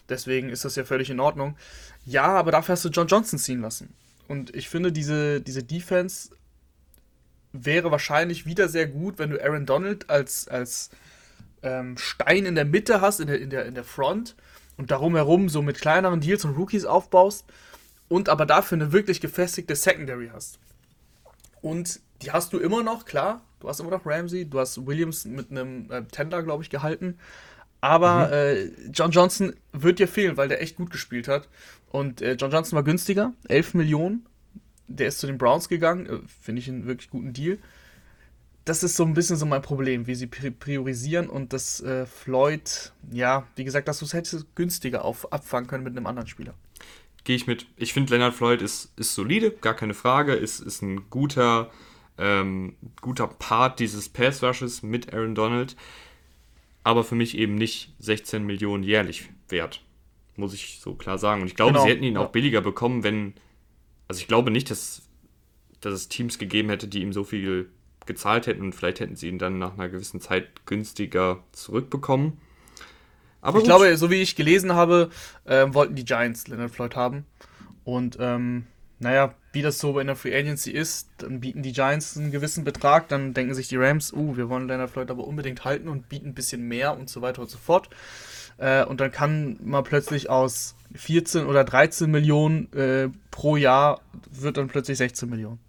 Deswegen 0.10 0.50
ist 0.50 0.66
das 0.66 0.76
ja 0.76 0.84
völlig 0.84 1.10
in 1.10 1.20
Ordnung. 1.20 1.58
Ja, 2.06 2.26
aber 2.26 2.52
dafür 2.52 2.74
hast 2.74 2.86
du 2.86 2.90
John 2.90 3.08
Johnson 3.08 3.40
ziehen 3.40 3.62
lassen. 3.62 3.94
Und 4.28 4.56
ich 4.56 4.70
finde, 4.70 4.92
diese, 4.92 5.42
diese 5.42 5.64
Defense 5.64 6.30
wäre 7.54 7.92
wahrscheinlich 7.92 8.46
wieder 8.46 8.68
sehr 8.68 8.88
gut, 8.88 9.20
wenn 9.20 9.30
du 9.30 9.44
Aaron 9.44 9.66
Donald 9.66 10.10
als, 10.10 10.48
als 10.48 10.90
ähm, 11.64 11.98
Stein 11.98 12.46
in 12.46 12.56
der 12.56 12.66
Mitte 12.66 13.02
hast, 13.02 13.20
in 13.20 13.28
der, 13.28 13.40
in, 13.40 13.50
der, 13.50 13.66
in 13.66 13.76
der 13.76 13.84
Front 13.84 14.36
und 14.76 14.92
darum 14.92 15.16
herum 15.16 15.50
so 15.50 15.62
mit 15.62 15.80
kleineren 15.80 16.22
Deals 16.22 16.46
und 16.46 16.56
Rookies 16.56 16.86
aufbaust 16.86 17.46
und 18.10 18.30
aber 18.30 18.46
dafür 18.46 18.78
eine 18.78 18.92
wirklich 18.92 19.22
gefestigte 19.22 19.76
Secondary 19.76 20.30
hast. 20.32 20.60
Und 21.62 22.00
die 22.22 22.32
hast 22.32 22.54
du 22.54 22.60
immer 22.60 22.84
noch, 22.84 23.06
klar. 23.06 23.42
Du 23.60 23.68
hast 23.68 23.80
immer 23.80 23.90
noch 23.90 24.06
Ramsey, 24.06 24.46
du 24.46 24.60
hast 24.60 24.86
Williams 24.86 25.26
mit 25.26 25.50
einem 25.50 25.92
äh, 25.92 26.04
Tender, 26.04 26.44
glaube 26.44 26.64
ich, 26.64 26.70
gehalten. 26.70 27.18
Aber 27.82 28.28
mhm. 28.28 28.34
äh, 28.34 28.66
John 28.92 29.12
Johnson 29.12 29.56
wird 29.72 30.00
dir 30.00 30.08
fehlen, 30.08 30.38
weil 30.38 30.48
der 30.48 30.62
echt 30.62 30.78
gut 30.78 30.92
gespielt 30.92 31.28
hat. 31.28 31.48
Und 31.90 32.22
äh, 32.22 32.34
John 32.34 32.52
Johnson 32.52 32.76
war 32.76 32.84
günstiger, 32.84 33.34
11 33.48 33.74
Millionen. 33.74 34.26
Der 34.88 35.08
ist 35.08 35.20
zu 35.20 35.28
den 35.28 35.38
Browns 35.38 35.70
gegangen, 35.70 36.06
äh, 36.06 36.20
finde 36.42 36.62
ich 36.62 36.70
einen 36.70 36.86
wirklich 36.86 37.10
guten 37.10 37.34
Deal. 37.34 37.58
Das 38.66 38.84
ist 38.84 38.98
so 38.98 39.06
ein 39.06 39.14
bisschen 39.14 39.38
so 39.38 39.46
mein 39.46 39.62
Problem, 39.62 40.08
wie 40.08 40.16
sie 40.16 40.28
priorisieren 40.28 41.30
und 41.30 41.54
dass 41.54 41.80
äh, 41.82 42.06
Floyd, 42.06 42.92
ja, 43.12 43.48
wie 43.56 43.64
gesagt, 43.64 43.88
dass 43.88 44.00
du 44.00 44.06
es 44.06 44.14
hättest 44.14 44.56
günstiger 44.56 45.06
auf, 45.06 45.32
abfangen 45.32 45.68
können 45.70 45.86
mit 45.86 45.96
einem 45.96 46.06
anderen 46.06 46.28
Spieler. 46.28 46.54
Gehe 47.24 47.38
ich 47.38 47.48
mit. 47.48 47.66
Ich 47.78 47.94
finde, 47.94 48.14
Leonard 48.14 48.34
Floyd 48.34 48.62
ist, 48.62 48.92
ist 48.98 49.16
solide, 49.16 49.52
gar 49.52 49.74
keine 49.74 49.94
Frage, 49.94 50.34
ist, 50.34 50.60
ist 50.60 50.82
ein 50.82 51.10
guter, 51.10 51.72
ähm, 52.18 52.76
guter 53.00 53.28
Part 53.28 53.80
dieses 53.80 54.10
Pass-Rushes 54.10 54.84
mit 54.84 55.14
Aaron 55.14 55.36
Donald 55.36 55.78
aber 56.88 57.04
für 57.04 57.16
mich 57.16 57.38
eben 57.38 57.56
nicht 57.56 57.92
16 58.00 58.46
Millionen 58.46 58.82
jährlich 58.82 59.28
wert. 59.50 59.82
Muss 60.38 60.54
ich 60.54 60.80
so 60.80 60.94
klar 60.94 61.18
sagen. 61.18 61.42
Und 61.42 61.48
ich 61.48 61.56
glaube, 61.56 61.74
genau. 61.74 61.84
sie 61.84 61.90
hätten 61.90 62.04
ihn 62.04 62.18
auch 62.18 62.30
billiger 62.30 62.62
bekommen, 62.62 63.04
wenn. 63.04 63.34
Also 64.08 64.22
ich 64.22 64.28
glaube 64.28 64.52
nicht, 64.52 64.72
dass, 64.72 65.02
dass 65.82 65.94
es 65.94 66.08
Teams 66.08 66.40
gegeben 66.40 66.70
hätte, 66.70 66.88
die 66.88 67.02
ihm 67.02 67.12
so 67.12 67.26
viel 67.26 67.70
gezahlt 68.06 68.48
hätten 68.48 68.62
und 68.62 68.74
vielleicht 68.74 69.02
hätten 69.02 69.18
sie 69.18 69.28
ihn 69.28 69.38
dann 69.38 69.60
nach 69.60 69.74
einer 69.74 69.90
gewissen 69.90 70.22
Zeit 70.22 70.66
günstiger 70.66 71.44
zurückbekommen. 71.52 72.40
Aber 73.42 73.58
ich 73.58 73.64
gut. 73.64 73.70
glaube, 73.70 73.98
so 73.98 74.10
wie 74.10 74.22
ich 74.22 74.36
gelesen 74.36 74.74
habe, 74.74 75.12
äh, 75.46 75.68
wollten 75.70 75.96
die 75.96 76.06
Giants 76.06 76.48
Leonard 76.48 76.72
Floyd 76.72 76.96
haben. 76.96 77.26
Und 77.84 78.18
ähm, 78.20 78.66
naja, 79.00 79.36
wie 79.54 79.62
das 79.62 79.80
so 79.80 80.00
in 80.00 80.08
der 80.08 80.16
Free 80.16 80.36
Agency 80.36 80.72
ist, 80.72 81.10
dann 81.20 81.40
bieten 81.40 81.62
die 81.62 81.72
Giants 81.72 82.18
einen 82.18 82.32
gewissen 82.32 82.64
Betrag, 82.64 83.08
dann 83.10 83.34
denken 83.34 83.54
sich 83.54 83.68
die 83.68 83.78
Rams, 83.78 84.12
uh, 84.12 84.36
wir 84.36 84.50
wollen 84.50 84.68
Leonard 84.68 84.90
Floyd 84.90 85.12
aber 85.12 85.26
unbedingt 85.26 85.66
halten 85.66 85.88
und 85.88 86.10
bieten 86.10 86.30
ein 86.30 86.34
bisschen 86.34 86.68
mehr 86.68 86.98
und 86.98 87.10
so 87.10 87.22
weiter 87.22 87.42
und 87.42 87.50
so 87.50 87.58
fort. 87.58 87.90
Äh, 88.58 88.86
und 88.86 89.00
dann 89.02 89.12
kann 89.12 89.58
man 89.64 89.84
plötzlich 89.84 90.30
aus 90.30 90.76
14 90.96 91.46
oder 91.46 91.64
13 91.64 92.10
Millionen 92.10 92.72
äh, 92.74 93.10
pro 93.32 93.56
Jahr 93.56 94.02
wird 94.32 94.58
dann 94.58 94.68
plötzlich 94.68 94.98
16 94.98 95.30
Millionen. 95.30 95.60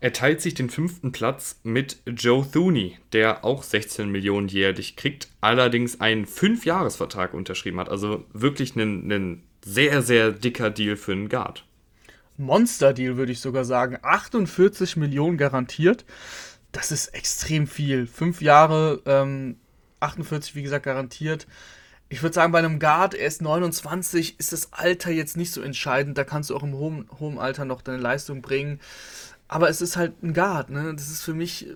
Er 0.00 0.12
teilt 0.12 0.42
sich 0.42 0.52
den 0.52 0.68
fünften 0.68 1.12
Platz 1.12 1.60
mit 1.62 1.96
Joe 2.06 2.46
Thuney, 2.50 2.98
der 3.14 3.42
auch 3.42 3.62
16 3.62 4.10
Millionen 4.10 4.48
jährlich 4.48 4.96
kriegt, 4.96 5.28
allerdings 5.40 5.98
einen 5.98 6.26
5-Jahres-Vertrag 6.26 7.32
unterschrieben 7.32 7.80
hat. 7.80 7.88
Also 7.88 8.26
wirklich 8.34 8.76
einen 8.76 9.44
sehr, 9.64 10.02
sehr 10.02 10.30
dicker 10.30 10.68
Deal 10.68 10.96
für 10.96 11.12
einen 11.12 11.30
Guard. 11.30 11.64
Monster-Deal, 12.36 13.16
würde 13.16 13.32
ich 13.32 13.40
sogar 13.40 13.64
sagen. 13.64 13.96
48 14.02 14.98
Millionen 14.98 15.38
garantiert. 15.38 16.04
Das 16.70 16.92
ist 16.92 17.08
extrem 17.14 17.66
viel. 17.66 18.06
Fünf 18.06 18.42
Jahre, 18.42 19.00
ähm, 19.06 19.56
48, 20.04 20.54
wie 20.54 20.62
gesagt, 20.62 20.84
garantiert. 20.84 21.46
Ich 22.08 22.22
würde 22.22 22.34
sagen, 22.34 22.52
bei 22.52 22.58
einem 22.58 22.78
Guard, 22.78 23.14
er 23.14 23.26
ist 23.26 23.42
29, 23.42 24.38
ist 24.38 24.52
das 24.52 24.72
Alter 24.72 25.10
jetzt 25.10 25.36
nicht 25.36 25.52
so 25.52 25.62
entscheidend. 25.62 26.18
Da 26.18 26.24
kannst 26.24 26.50
du 26.50 26.56
auch 26.56 26.62
im 26.62 26.74
hohen, 26.74 27.08
hohen 27.18 27.38
Alter 27.38 27.64
noch 27.64 27.82
deine 27.82 27.98
Leistung 27.98 28.42
bringen. 28.42 28.80
Aber 29.48 29.68
es 29.68 29.80
ist 29.80 29.96
halt 29.96 30.22
ein 30.22 30.34
Guard, 30.34 30.70
ne? 30.70 30.94
Das 30.94 31.10
ist 31.10 31.22
für 31.22 31.34
mich 31.34 31.66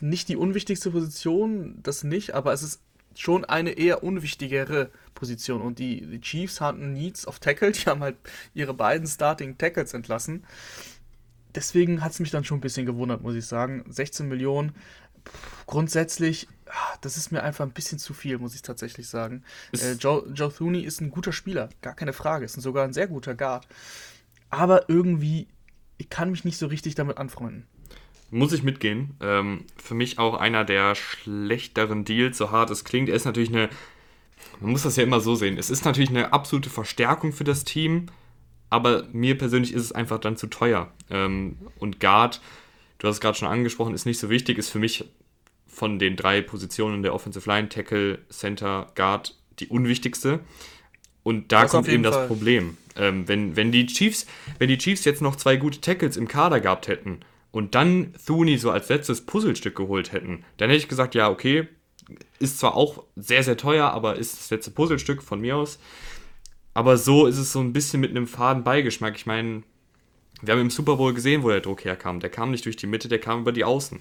nicht 0.00 0.28
die 0.28 0.36
unwichtigste 0.36 0.90
Position, 0.90 1.78
das 1.82 2.04
nicht, 2.04 2.34
aber 2.34 2.52
es 2.52 2.62
ist 2.62 2.80
schon 3.14 3.44
eine 3.44 3.70
eher 3.70 4.02
unwichtigere 4.02 4.90
Position. 5.14 5.62
Und 5.62 5.78
die, 5.78 6.02
die 6.06 6.20
Chiefs 6.20 6.60
hatten 6.60 6.92
Needs 6.92 7.26
auf 7.26 7.38
Tackle, 7.38 7.72
die 7.72 7.86
haben 7.86 8.00
halt 8.00 8.16
ihre 8.54 8.74
beiden 8.74 9.06
Starting 9.06 9.58
Tackles 9.58 9.94
entlassen. 9.94 10.44
Deswegen 11.54 12.04
hat 12.04 12.12
es 12.12 12.20
mich 12.20 12.30
dann 12.30 12.44
schon 12.44 12.58
ein 12.58 12.62
bisschen 12.62 12.84
gewundert, 12.84 13.22
muss 13.22 13.34
ich 13.34 13.46
sagen. 13.46 13.84
16 13.88 14.28
Millionen, 14.28 14.74
grundsätzlich, 15.66 16.48
ah, 16.66 16.96
das 17.00 17.16
ist 17.16 17.32
mir 17.32 17.42
einfach 17.42 17.64
ein 17.64 17.72
bisschen 17.72 17.98
zu 17.98 18.14
viel, 18.14 18.38
muss 18.38 18.54
ich 18.54 18.62
tatsächlich 18.62 19.08
sagen. 19.08 19.42
Äh, 19.72 19.92
Joe, 19.92 20.24
Joe 20.32 20.52
Thuney 20.52 20.82
ist 20.82 21.00
ein 21.00 21.10
guter 21.10 21.32
Spieler, 21.32 21.68
gar 21.82 21.94
keine 21.94 22.12
Frage. 22.12 22.44
Ist 22.44 22.60
sogar 22.60 22.84
ein 22.84 22.92
sehr 22.92 23.08
guter 23.08 23.34
Guard. 23.34 23.66
Aber 24.50 24.88
irgendwie, 24.88 25.48
ich 25.98 26.08
kann 26.08 26.30
mich 26.30 26.44
nicht 26.44 26.58
so 26.58 26.66
richtig 26.66 26.94
damit 26.94 27.18
anfreunden. 27.18 27.66
Muss 28.30 28.52
ich 28.52 28.62
mitgehen. 28.62 29.14
Ähm, 29.20 29.64
für 29.76 29.94
mich 29.94 30.18
auch 30.18 30.34
einer 30.34 30.64
der 30.64 30.94
schlechteren 30.94 32.04
Deals, 32.04 32.38
so 32.38 32.50
hart 32.50 32.70
es 32.70 32.84
klingt. 32.84 33.08
Er 33.08 33.14
ist 33.14 33.24
natürlich 33.24 33.50
eine 33.50 33.68
man 34.60 34.70
muss 34.70 34.82
das 34.82 34.96
ja 34.96 35.02
immer 35.02 35.20
so 35.20 35.34
sehen. 35.34 35.58
Es 35.58 35.70
ist 35.70 35.84
natürlich 35.84 36.10
eine 36.10 36.32
absolute 36.32 36.70
Verstärkung 36.70 37.32
für 37.32 37.44
das 37.44 37.64
Team, 37.64 38.06
aber 38.70 39.04
mir 39.12 39.36
persönlich 39.36 39.72
ist 39.72 39.82
es 39.82 39.92
einfach 39.92 40.18
dann 40.18 40.36
zu 40.36 40.46
teuer. 40.46 40.92
Ähm, 41.10 41.58
und 41.78 42.00
Guard, 42.00 42.40
du 42.98 43.08
hast 43.08 43.16
es 43.16 43.20
gerade 43.20 43.38
schon 43.38 43.48
angesprochen, 43.48 43.94
ist 43.94 44.06
nicht 44.06 44.18
so 44.18 44.30
wichtig, 44.30 44.58
ist 44.58 44.70
für 44.70 44.78
mich 44.78 45.04
von 45.66 45.98
den 45.98 46.16
drei 46.16 46.40
Positionen 46.40 47.02
der 47.02 47.14
Offensive 47.14 47.48
Line, 47.48 47.68
Tackle, 47.68 48.18
Center, 48.30 48.90
Guard, 48.94 49.36
die 49.58 49.68
unwichtigste. 49.68 50.40
Und 51.22 51.52
da 51.52 51.62
das 51.62 51.72
kommt 51.72 51.88
eben 51.88 52.04
Fall. 52.04 52.12
das 52.12 52.26
Problem. 52.28 52.78
Ähm, 52.96 53.28
wenn, 53.28 53.56
wenn, 53.56 53.72
die 53.72 53.86
Chiefs, 53.86 54.26
wenn 54.58 54.68
die 54.68 54.78
Chiefs 54.78 55.04
jetzt 55.04 55.20
noch 55.20 55.36
zwei 55.36 55.56
gute 55.56 55.80
Tackles 55.80 56.16
im 56.16 56.28
Kader 56.28 56.60
gehabt 56.60 56.88
hätten 56.88 57.20
und 57.50 57.74
dann 57.74 58.14
Thuni 58.24 58.56
so 58.56 58.70
als 58.70 58.88
letztes 58.88 59.26
Puzzlestück 59.26 59.76
geholt 59.76 60.12
hätten, 60.12 60.44
dann 60.56 60.70
hätte 60.70 60.78
ich 60.78 60.88
gesagt, 60.88 61.14
ja, 61.14 61.28
okay, 61.28 61.68
ist 62.38 62.58
zwar 62.58 62.76
auch 62.76 63.04
sehr, 63.16 63.42
sehr 63.42 63.56
teuer, 63.56 63.90
aber 63.90 64.16
ist 64.16 64.38
das 64.38 64.50
letzte 64.50 64.70
Puzzlestück 64.70 65.22
von 65.22 65.40
mir 65.40 65.56
aus. 65.56 65.78
Aber 66.74 66.96
so 66.96 67.26
ist 67.26 67.38
es 67.38 67.52
so 67.52 67.60
ein 67.60 67.72
bisschen 67.72 68.00
mit 68.00 68.10
einem 68.10 68.26
faden 68.26 68.62
Beigeschmack. 68.62 69.16
Ich 69.16 69.26
meine, 69.26 69.62
wir 70.42 70.52
haben 70.52 70.60
im 70.60 70.70
Super 70.70 70.96
Bowl 70.96 71.14
gesehen, 71.14 71.42
wo 71.42 71.48
der 71.48 71.60
Druck 71.60 71.84
herkam. 71.84 72.20
Der 72.20 72.30
kam 72.30 72.50
nicht 72.50 72.64
durch 72.64 72.76
die 72.76 72.86
Mitte, 72.86 73.08
der 73.08 73.20
kam 73.20 73.40
über 73.40 73.52
die 73.52 73.64
Außen. 73.64 73.98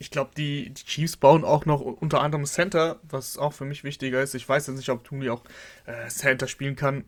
Ich 0.00 0.10
glaube, 0.10 0.30
die, 0.36 0.70
die, 0.70 0.84
Chiefs 0.84 1.16
bauen 1.16 1.44
auch 1.44 1.66
noch 1.66 1.80
unter 1.80 2.20
anderem 2.20 2.44
Center, 2.44 3.00
was 3.02 3.36
auch 3.36 3.52
für 3.52 3.64
mich 3.64 3.82
wichtiger 3.82 4.22
ist. 4.22 4.34
Ich 4.34 4.48
weiß 4.48 4.68
jetzt 4.68 4.76
nicht, 4.76 4.90
ob 4.90 5.02
Tuni 5.02 5.28
auch 5.28 5.42
äh, 5.86 6.08
Center 6.08 6.46
spielen 6.46 6.76
kann. 6.76 7.04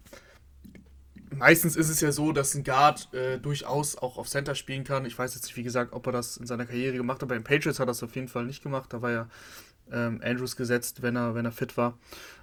Meistens 1.33 1.77
ist 1.77 1.89
es 1.89 2.01
ja 2.01 2.11
so, 2.11 2.33
dass 2.33 2.55
ein 2.55 2.65
Guard 2.65 3.13
äh, 3.15 3.39
durchaus 3.39 3.97
auch 3.97 4.19
auf 4.19 4.29
Center 4.29 4.57
spielen 4.57 4.83
kann. 4.83 5.07
Ich 5.07 5.17
weiß 5.17 5.35
jetzt 5.35 5.45
nicht, 5.45 5.57
wie 5.57 5.63
gesagt, 5.63 5.93
ob 5.93 6.07
er 6.07 6.13
das 6.13 6.37
in 6.37 6.47
seiner 6.47 6.67
Karriere 6.67 6.97
gemacht 6.97 7.23
hat. 7.23 7.29
Bei 7.29 7.37
den 7.37 7.45
Patriots 7.45 7.79
hat 7.79 7.85
er 7.85 7.87
das 7.87 8.03
auf 8.03 8.17
jeden 8.17 8.27
Fall 8.27 8.45
nicht 8.45 8.65
gemacht. 8.65 8.93
Da 8.93 9.01
war 9.03 9.13
er 9.13 9.29
ähm, 9.93 10.21
Andrews 10.25 10.57
gesetzt, 10.57 11.03
wenn 11.03 11.15
er, 11.15 11.37
wenn 11.37 11.45
er 11.45 11.53
fit 11.53 11.77
war. 11.77 11.97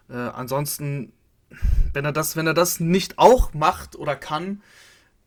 Äh, 0.09 0.13
ansonsten, 0.13 1.11
wenn 1.91 2.05
er, 2.05 2.13
das, 2.13 2.37
wenn 2.37 2.47
er 2.47 2.53
das 2.53 2.79
nicht 2.79 3.19
auch 3.19 3.53
macht 3.53 3.97
oder 3.97 4.15
kann, 4.15 4.61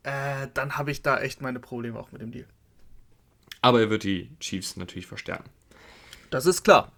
äh, 0.03 0.47
dann 0.53 0.77
habe 0.77 0.91
ich 0.91 1.01
da 1.01 1.19
echt 1.19 1.41
meine 1.41 1.59
Probleme 1.59 1.99
auch 1.99 2.11
mit 2.11 2.21
dem 2.21 2.31
Deal. 2.31 2.47
Aber 3.61 3.81
er 3.81 3.89
wird 3.89 4.03
die 4.03 4.29
Chiefs 4.39 4.75
natürlich 4.75 5.07
verstärken. 5.07 5.49
Das 6.29 6.45
ist 6.45 6.63
klar. 6.63 6.91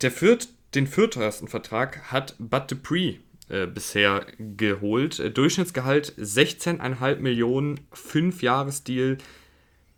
Der 0.00 0.10
Viert, 0.10 0.48
den 0.74 0.86
vierteuersten 0.86 1.48
Vertrag 1.48 2.10
hat 2.10 2.34
Bud 2.38 2.70
Dupree 2.70 3.18
äh, 3.48 3.66
bisher 3.66 4.26
geholt. 4.38 5.20
Äh, 5.20 5.30
Durchschnittsgehalt 5.30 6.14
16,5 6.18 7.16
Millionen, 7.16 7.80
5-Jahres-Deal 7.94 9.18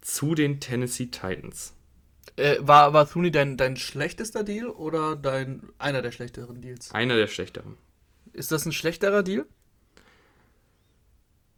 zu 0.00 0.34
den 0.34 0.60
Tennessee 0.60 1.06
Titans. 1.06 1.74
Äh, 2.36 2.56
war, 2.60 2.92
war 2.92 3.08
Thuni 3.08 3.30
dein, 3.30 3.56
dein 3.56 3.76
schlechtester 3.76 4.44
Deal 4.44 4.66
oder 4.66 5.16
dein 5.16 5.62
einer 5.78 6.00
der 6.02 6.12
schlechteren 6.12 6.60
Deals? 6.60 6.92
Einer 6.92 7.16
der 7.16 7.26
schlechteren. 7.26 7.76
Ist 8.32 8.52
das 8.52 8.64
ein 8.66 8.72
schlechterer 8.72 9.22
Deal? 9.22 9.46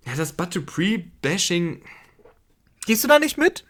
Ja, 0.07 0.17
das 0.17 0.33
But-to-Pre-Bashing. 0.33 1.83
Gehst 2.87 3.05
du 3.05 3.09
da 3.09 3.19
nicht 3.19 3.39
mit? 3.39 3.65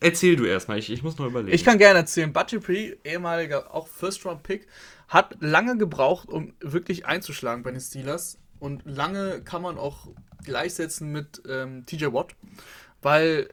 Erzähl 0.00 0.36
du 0.36 0.44
erstmal, 0.44 0.78
ich, 0.78 0.90
ich 0.90 1.02
muss 1.02 1.18
noch 1.18 1.26
überlegen. 1.26 1.54
Ich 1.54 1.64
kann 1.64 1.78
gerne 1.78 2.00
erzählen. 2.00 2.32
But-to-Pre, 2.32 2.96
ehemaliger 3.04 3.74
auch 3.74 3.88
First-Round-Pick, 3.88 4.66
hat 5.08 5.36
lange 5.40 5.76
gebraucht, 5.76 6.28
um 6.28 6.54
wirklich 6.60 7.06
einzuschlagen 7.06 7.62
bei 7.62 7.70
den 7.70 7.80
Steelers. 7.80 8.38
Und 8.58 8.82
lange 8.84 9.42
kann 9.42 9.62
man 9.62 9.78
auch 9.78 10.08
gleichsetzen 10.44 11.12
mit 11.12 11.42
ähm, 11.48 11.84
TJ 11.86 12.06
Watt, 12.06 12.34
weil 13.02 13.48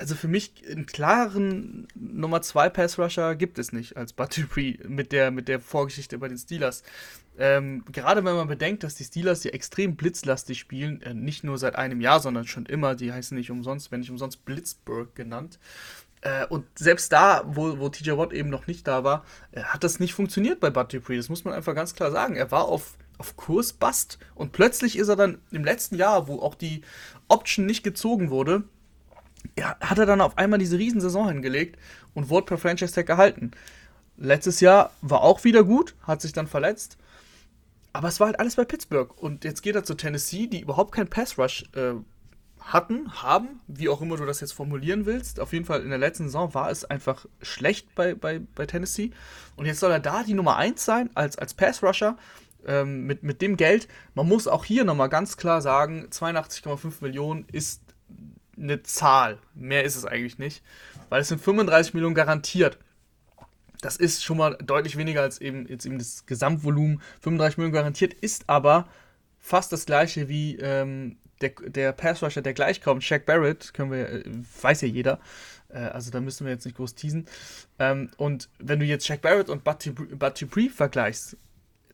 also 0.00 0.14
für 0.14 0.28
mich 0.28 0.64
einen 0.68 0.86
klaren 0.86 1.86
Nummer 1.94 2.40
2 2.40 2.70
Pass 2.70 2.98
Rusher 2.98 3.36
gibt 3.36 3.58
es 3.58 3.72
nicht 3.72 3.98
als 3.98 4.14
Battery 4.14 4.80
mit 4.88 5.12
der, 5.12 5.30
mit 5.30 5.46
der 5.46 5.60
Vorgeschichte 5.60 6.16
bei 6.16 6.28
den 6.28 6.38
Steelers. 6.38 6.82
Ähm, 7.38 7.84
gerade 7.92 8.24
wenn 8.24 8.34
man 8.34 8.48
bedenkt, 8.48 8.82
dass 8.82 8.94
die 8.94 9.04
Steelers 9.04 9.44
ja 9.44 9.50
extrem 9.50 9.96
blitzlastig 9.96 10.58
spielen, 10.58 11.02
äh, 11.02 11.12
nicht 11.12 11.44
nur 11.44 11.58
seit 11.58 11.76
einem 11.76 12.00
Jahr, 12.00 12.20
sondern 12.20 12.46
schon 12.46 12.66
immer, 12.66 12.94
die 12.94 13.12
heißen 13.12 13.36
nicht 13.36 13.50
umsonst, 13.50 13.92
wenn 13.92 14.00
nicht 14.00 14.10
umsonst 14.10 14.44
Blitzburg 14.46 15.14
genannt. 15.14 15.58
Äh, 16.22 16.46
und 16.46 16.66
selbst 16.78 17.12
da, 17.12 17.42
wo, 17.46 17.78
wo 17.78 17.90
TJ 17.90 18.12
Watt 18.12 18.32
eben 18.32 18.48
noch 18.48 18.66
nicht 18.66 18.88
da 18.88 19.04
war, 19.04 19.24
äh, 19.52 19.62
hat 19.62 19.84
das 19.84 20.00
nicht 20.00 20.14
funktioniert 20.14 20.60
bei 20.60 20.70
Bud 20.70 20.92
Dupree. 20.92 21.18
Das 21.18 21.28
muss 21.28 21.44
man 21.44 21.52
einfach 21.52 21.74
ganz 21.74 21.94
klar 21.94 22.10
sagen. 22.10 22.36
Er 22.36 22.50
war 22.50 22.64
auf, 22.64 22.96
auf 23.18 23.36
Kurs 23.36 23.74
Bast 23.74 24.18
und 24.34 24.52
plötzlich 24.52 24.96
ist 24.96 25.08
er 25.08 25.16
dann 25.16 25.38
im 25.50 25.64
letzten 25.64 25.96
Jahr, 25.96 26.26
wo 26.26 26.40
auch 26.40 26.54
die 26.54 26.82
Option 27.28 27.66
nicht 27.66 27.82
gezogen 27.82 28.30
wurde, 28.30 28.64
hat 29.80 29.98
er 29.98 30.06
dann 30.06 30.20
auf 30.20 30.38
einmal 30.38 30.58
diese 30.58 30.78
Riesensaison 30.78 31.28
hingelegt 31.28 31.78
und 32.14 32.28
wurde 32.28 32.46
per 32.46 32.58
Franchise 32.58 32.94
Tag 32.94 33.06
gehalten. 33.06 33.52
Letztes 34.16 34.60
Jahr 34.60 34.92
war 35.00 35.22
auch 35.22 35.44
wieder 35.44 35.64
gut, 35.64 35.94
hat 36.02 36.20
sich 36.20 36.32
dann 36.32 36.46
verletzt. 36.46 36.98
Aber 37.92 38.08
es 38.08 38.20
war 38.20 38.28
halt 38.28 38.38
alles 38.38 38.56
bei 38.56 38.64
Pittsburgh. 38.64 39.16
Und 39.20 39.44
jetzt 39.44 39.62
geht 39.62 39.74
er 39.74 39.84
zu 39.84 39.94
Tennessee, 39.94 40.46
die 40.46 40.60
überhaupt 40.60 40.92
keinen 40.92 41.08
Pass 41.08 41.38
Rush 41.38 41.64
äh, 41.74 41.94
hatten, 42.60 43.22
haben, 43.22 43.60
wie 43.66 43.88
auch 43.88 44.00
immer 44.00 44.16
du 44.16 44.26
das 44.26 44.40
jetzt 44.40 44.52
formulieren 44.52 45.06
willst. 45.06 45.40
Auf 45.40 45.52
jeden 45.52 45.64
Fall 45.64 45.82
in 45.82 45.88
der 45.88 45.98
letzten 45.98 46.24
Saison 46.24 46.54
war 46.54 46.70
es 46.70 46.84
einfach 46.84 47.26
schlecht 47.42 47.94
bei, 47.94 48.14
bei, 48.14 48.40
bei 48.54 48.66
Tennessee. 48.66 49.10
Und 49.56 49.66
jetzt 49.66 49.80
soll 49.80 49.90
er 49.90 50.00
da 50.00 50.22
die 50.22 50.34
Nummer 50.34 50.56
1 50.56 50.84
sein 50.84 51.10
als, 51.14 51.36
als 51.38 51.54
Pass 51.54 51.82
Rusher. 51.82 52.16
Ähm, 52.66 53.06
mit, 53.06 53.22
mit 53.22 53.40
dem 53.40 53.56
Geld. 53.56 53.88
Man 54.14 54.28
muss 54.28 54.46
auch 54.46 54.66
hier 54.66 54.84
nochmal 54.84 55.08
ganz 55.08 55.38
klar 55.38 55.62
sagen, 55.62 56.08
82,5 56.10 56.96
Millionen 57.00 57.46
ist 57.50 57.80
eine 58.60 58.82
Zahl. 58.82 59.38
Mehr 59.54 59.84
ist 59.84 59.96
es 59.96 60.04
eigentlich 60.04 60.38
nicht. 60.38 60.62
Weil 61.08 61.22
es 61.22 61.28
sind 61.28 61.40
35 61.40 61.94
Millionen 61.94 62.14
garantiert. 62.14 62.78
Das 63.80 63.96
ist 63.96 64.22
schon 64.22 64.36
mal 64.36 64.56
deutlich 64.62 64.96
weniger 64.96 65.22
als 65.22 65.40
eben, 65.40 65.66
jetzt 65.66 65.86
eben 65.86 65.98
das 65.98 66.26
Gesamtvolumen. 66.26 67.00
35 67.20 67.58
Millionen 67.58 67.74
garantiert 67.74 68.14
ist 68.14 68.48
aber 68.48 68.88
fast 69.38 69.72
das 69.72 69.86
gleiche 69.86 70.28
wie 70.28 70.56
ähm, 70.56 71.16
der, 71.40 71.50
der 71.50 71.92
Pass-Rusher, 71.92 72.42
der 72.42 72.52
gleich 72.52 72.82
kommt, 72.82 73.02
Shaq 73.02 73.24
Barrett, 73.24 73.72
können 73.72 73.90
wir, 73.90 74.08
äh, 74.08 74.24
weiß 74.62 74.82
ja 74.82 74.88
jeder. 74.88 75.20
Äh, 75.68 75.78
also 75.78 76.10
da 76.10 76.20
müssen 76.20 76.44
wir 76.44 76.52
jetzt 76.52 76.66
nicht 76.66 76.76
groß 76.76 76.94
teasen. 76.94 77.26
Ähm, 77.78 78.10
und 78.18 78.48
wenn 78.58 78.78
du 78.78 78.84
jetzt 78.84 79.06
Shaq 79.06 79.22
Barrett 79.22 79.48
und 79.48 79.64
Bud 79.64 80.40
Dupree 80.40 80.68
vergleichst, 80.68 81.36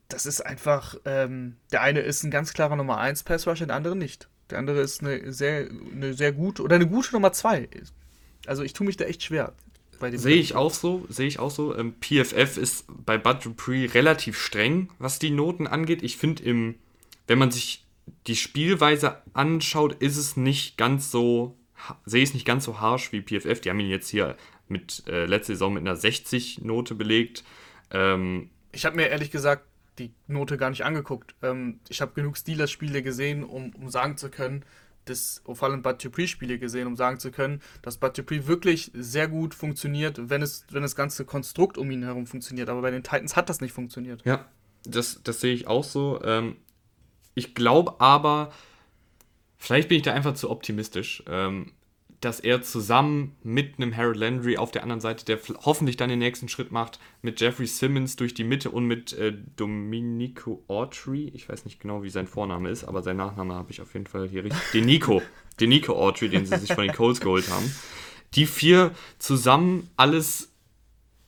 das 0.08 0.26
ist 0.26 0.40
einfach, 0.40 0.96
ähm, 1.04 1.56
der 1.72 1.82
eine 1.82 2.00
ist 2.00 2.22
ein 2.22 2.30
ganz 2.30 2.52
klarer 2.52 2.76
Nummer 2.76 2.98
1 2.98 3.24
Pass-Rusher, 3.24 3.66
der 3.66 3.76
andere 3.76 3.96
nicht. 3.96 4.28
Der 4.50 4.58
andere 4.58 4.80
ist 4.80 5.02
eine 5.02 5.32
sehr, 5.32 5.68
eine 5.92 6.14
sehr 6.14 6.32
gute 6.32 6.62
oder 6.62 6.76
eine 6.76 6.88
gute 6.88 7.12
Nummer 7.12 7.32
2. 7.32 7.68
Also 8.46 8.62
ich 8.62 8.72
tue 8.72 8.86
mich 8.86 8.96
da 8.96 9.04
echt 9.04 9.22
schwer. 9.22 9.54
Sehe 10.12 10.36
ich 10.36 10.54
auch 10.54 10.74
so, 10.74 11.06
sehe 11.08 11.26
ich 11.26 11.38
auch 11.38 11.50
so. 11.50 11.76
Ähm, 11.76 11.94
PFF 12.00 12.58
ist 12.58 12.84
bei 12.88 13.16
Bud 13.16 13.44
Dupree 13.44 13.86
relativ 13.86 14.38
streng, 14.38 14.90
was 14.98 15.18
die 15.18 15.30
Noten 15.30 15.66
angeht. 15.66 16.02
Ich 16.02 16.16
finde 16.16 16.42
im, 16.42 16.74
wenn 17.26 17.38
man 17.38 17.50
sich 17.50 17.86
die 18.26 18.36
Spielweise 18.36 19.22
anschaut, 19.32 19.94
ist 19.94 20.16
es 20.16 20.36
nicht 20.36 20.76
ganz 20.76 21.10
so, 21.10 21.56
sehe 22.04 22.22
ich 22.22 22.30
es 22.30 22.34
nicht 22.34 22.46
ganz 22.46 22.64
so 22.64 22.80
harsh 22.80 23.10
wie 23.12 23.22
PFF. 23.22 23.60
Die 23.60 23.70
haben 23.70 23.80
ihn 23.80 23.90
jetzt 23.90 24.08
hier 24.08 24.36
mit 24.68 25.04
äh, 25.06 25.24
letzte 25.26 25.54
Saison 25.54 25.74
mit 25.74 25.80
einer 25.80 25.96
60 25.96 26.60
Note 26.62 26.94
belegt. 26.94 27.44
Ähm, 27.90 28.50
ich 28.72 28.84
habe 28.84 28.96
mir 28.96 29.08
ehrlich 29.08 29.30
gesagt 29.30 29.64
die 29.98 30.12
Note 30.26 30.56
gar 30.56 30.70
nicht 30.70 30.84
angeguckt. 30.84 31.34
Ähm, 31.42 31.80
ich 31.88 32.00
habe 32.00 32.12
genug 32.14 32.36
Steelers-Spiele 32.36 33.02
gesehen, 33.02 33.44
um, 33.44 33.74
um 33.74 33.90
sagen 33.90 34.16
zu 34.16 34.30
können, 34.30 34.64
das, 35.04 35.42
vor 35.44 35.68
allem 35.68 35.82
Bud 35.82 36.04
Dupree-Spiele 36.04 36.58
gesehen, 36.58 36.86
um 36.86 36.96
sagen 36.96 37.18
zu 37.18 37.30
können, 37.30 37.60
dass 37.82 37.96
Bud 37.98 38.18
Dupree 38.18 38.46
wirklich 38.46 38.90
sehr 38.94 39.28
gut 39.28 39.54
funktioniert, 39.54 40.30
wenn 40.30 40.42
es, 40.42 40.66
wenn 40.70 40.82
das 40.82 40.96
ganze 40.96 41.24
Konstrukt 41.24 41.78
um 41.78 41.90
ihn 41.90 42.02
herum 42.02 42.26
funktioniert. 42.26 42.68
Aber 42.68 42.82
bei 42.82 42.90
den 42.90 43.02
Titans 43.02 43.36
hat 43.36 43.48
das 43.48 43.60
nicht 43.60 43.72
funktioniert. 43.72 44.24
Ja, 44.24 44.46
das, 44.84 45.20
das 45.22 45.40
sehe 45.40 45.54
ich 45.54 45.66
auch 45.66 45.84
so. 45.84 46.20
Ähm, 46.22 46.56
ich 47.34 47.54
glaube 47.54 48.00
aber, 48.00 48.52
vielleicht 49.56 49.88
bin 49.88 49.98
ich 49.98 50.02
da 50.02 50.12
einfach 50.12 50.34
zu 50.34 50.50
optimistisch. 50.50 51.22
Ähm, 51.28 51.72
dass 52.20 52.40
er 52.40 52.62
zusammen 52.62 53.36
mit 53.42 53.74
einem 53.76 53.96
Harold 53.96 54.16
Landry 54.16 54.56
auf 54.56 54.70
der 54.70 54.82
anderen 54.82 55.00
Seite, 55.00 55.24
der 55.24 55.38
hoffentlich 55.64 55.96
dann 55.96 56.08
den 56.08 56.18
nächsten 56.18 56.48
Schritt 56.48 56.72
macht, 56.72 56.98
mit 57.22 57.40
Jeffrey 57.40 57.66
Simmons 57.66 58.16
durch 58.16 58.34
die 58.34 58.44
Mitte 58.44 58.70
und 58.70 58.86
mit 58.86 59.12
äh, 59.12 59.34
Domenico 59.56 60.64
Autry, 60.68 61.30
ich 61.34 61.48
weiß 61.48 61.64
nicht 61.64 61.80
genau, 61.80 62.02
wie 62.02 62.10
sein 62.10 62.26
Vorname 62.26 62.70
ist, 62.70 62.84
aber 62.84 63.02
sein 63.02 63.16
Nachname 63.16 63.54
habe 63.54 63.70
ich 63.70 63.80
auf 63.80 63.92
jeden 63.94 64.06
Fall 64.06 64.28
hier 64.28 64.44
richtig. 64.44 64.60
Denico. 64.72 65.22
Denico 65.60 65.94
Autry, 65.94 66.28
den 66.28 66.46
sie 66.46 66.56
sich 66.58 66.72
von 66.72 66.84
den 66.84 66.94
Colts 66.94 67.20
geholt 67.20 67.48
haben. 67.50 67.70
Die 68.34 68.46
vier 68.46 68.92
zusammen 69.18 69.88
alles 69.96 70.52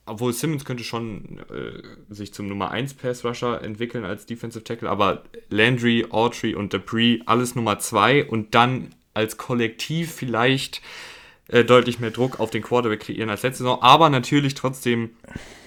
obwohl 0.09 0.33
Simmons 0.33 0.65
könnte 0.65 0.83
schon 0.83 1.39
äh, 1.49 2.13
sich 2.13 2.33
zum 2.33 2.47
Nummer 2.47 2.71
1 2.71 2.95
Pass 2.95 3.23
Rusher 3.23 3.61
entwickeln 3.61 4.05
als 4.05 4.25
Defensive 4.25 4.63
Tackle, 4.63 4.89
aber 4.89 5.23
Landry, 5.49 6.07
Autry 6.09 6.55
und 6.55 6.73
Dupree 6.73 7.19
alles 7.25 7.55
Nummer 7.55 7.79
2 7.79 8.25
und 8.25 8.55
dann 8.55 8.95
als 9.13 9.37
Kollektiv 9.37 10.13
vielleicht 10.13 10.81
äh, 11.47 11.63
deutlich 11.63 11.99
mehr 11.99 12.11
Druck 12.11 12.39
auf 12.39 12.51
den 12.51 12.61
Quarterback 12.61 13.01
kreieren 13.01 13.29
als 13.29 13.43
letzte 13.43 13.63
Saison, 13.63 13.81
aber 13.81 14.09
natürlich 14.09 14.53
trotzdem 14.53 15.11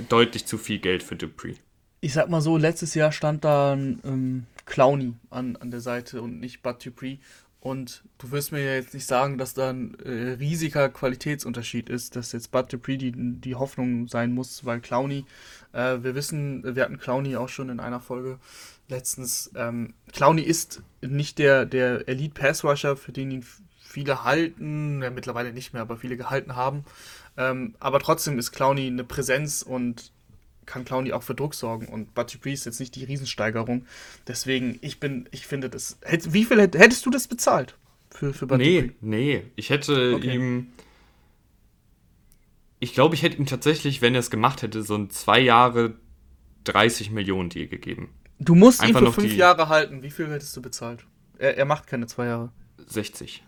deutlich 0.09 0.47
zu 0.47 0.59
viel 0.59 0.79
Geld 0.79 1.03
für 1.03 1.17
Dupree. 1.17 1.55
Ich 2.01 2.15
sag 2.15 2.29
mal 2.29 2.41
so, 2.41 2.57
letztes 2.57 2.95
Jahr 2.95 3.13
stand 3.13 3.45
da 3.45 3.73
ein 3.73 4.01
ähm, 4.05 4.47
Clowny 4.65 5.15
an, 5.31 5.57
an 5.57 5.71
der 5.71 5.81
Seite 5.81 6.23
und 6.23 6.41
nicht 6.41 6.63
Bud 6.63 6.85
Dupree. 6.85 7.19
Und 7.61 8.03
du 8.19 8.33
wirst 8.33 8.51
mir 8.51 8.65
ja 8.65 8.75
jetzt 8.75 8.93
nicht 8.93 9.07
sagen, 9.07 9.39
dass 9.39 9.55
da 9.55 9.71
ein 9.71 9.97
äh, 10.01 10.33
riesiger 10.33 10.89
Qualitätsunterschied 10.89 11.89
ist, 11.89 12.17
dass 12.17 12.33
jetzt 12.33 12.51
Bud 12.51 12.73
Dupree 12.73 12.97
die, 12.97 13.13
die 13.15 13.55
Hoffnung 13.55 14.09
sein 14.09 14.35
muss, 14.35 14.65
weil 14.65 14.81
Clowny, 14.81 15.25
äh, 15.73 15.99
wir 16.03 16.17
wissen, 16.17 16.75
wir 16.75 16.83
hatten 16.83 16.99
Clowny 16.99 17.37
auch 17.37 17.49
schon 17.49 17.69
in 17.69 17.79
einer 17.79 18.01
Folge 18.01 18.41
letztens, 18.93 19.51
ähm, 19.57 19.95
Clowny 20.13 20.43
ist 20.43 20.83
nicht 21.01 21.39
der, 21.39 21.67
der 21.67 22.09
Elite-Pass-Rusher, 22.09 22.97
für 22.97 23.11
den 23.11 23.33
ihn 23.33 23.47
viele 23.81 24.23
halten, 24.23 25.03
ja, 25.03 25.11
mittlerweile 25.11 25.53
nicht 25.53 25.73
mehr, 25.73 25.83
aber 25.83 25.97
viele 25.97 26.17
gehalten 26.17 26.55
haben. 26.55 26.85
Ähm, 27.37 27.75
aber 27.81 27.99
trotzdem 27.99 28.39
ist 28.39 28.53
Clowny 28.53 28.87
eine 28.87 29.05
Präsenz 29.05 29.63
und 29.63 30.13
kann 30.67 30.85
Clowny 30.85 31.13
auch 31.13 31.23
für 31.23 31.35
Druck 31.35 31.55
sorgen. 31.55 31.89
Und 31.89 32.15
Butty 32.15 32.39
Priest 32.39 32.63
ist 32.63 32.65
jetzt 32.67 32.81
nicht 32.81 32.95
die 32.95 33.05
Riesensteigerung. 33.05 33.87
Deswegen, 34.29 34.79
ich 34.81 35.01
bin, 35.01 35.29
ich 35.33 35.47
finde 35.47 35.69
das. 35.69 35.99
Hätt, 36.03 36.33
wie 36.33 36.45
viel 36.45 36.61
hättest 36.61 37.05
du 37.05 37.11
das 37.11 37.27
bezahlt 37.27 37.77
für, 38.11 38.33
für 38.33 38.47
Butty 38.47 38.63
Nee, 38.63 38.91
nee. 39.01 39.43
Ich 39.57 39.71
hätte 39.71 40.15
okay. 40.15 40.35
ihm. 40.35 40.69
Ich 42.79 42.95
glaube, 42.95 43.15
ich 43.15 43.23
hätte 43.23 43.37
ihm 43.39 43.47
tatsächlich, 43.47 44.03
wenn 44.03 44.15
er 44.15 44.21
es 44.21 44.31
gemacht 44.31 44.63
hätte, 44.63 44.83
so 44.83 44.97
ein 44.97 45.11
zwei 45.11 45.41
Jahre 45.41 45.95
30 46.65 47.11
Millionen 47.11 47.49
Deal 47.49 47.69
gegeben. 47.69 48.11
Du 48.45 48.55
musst 48.55 48.81
Einfach 48.81 49.01
ihn 49.01 49.07
für 49.07 49.21
fünf 49.21 49.35
Jahre 49.35 49.69
halten. 49.69 50.03
Wie 50.03 50.11
viel 50.11 50.29
hättest 50.29 50.57
du 50.57 50.63
bezahlt? 50.63 51.05
Er, 51.39 51.57
er, 51.57 51.65
macht 51.65 51.87
keine 51.87 52.07
zwei 52.07 52.27
Jahre. 52.27 52.51
60. 52.87 53.43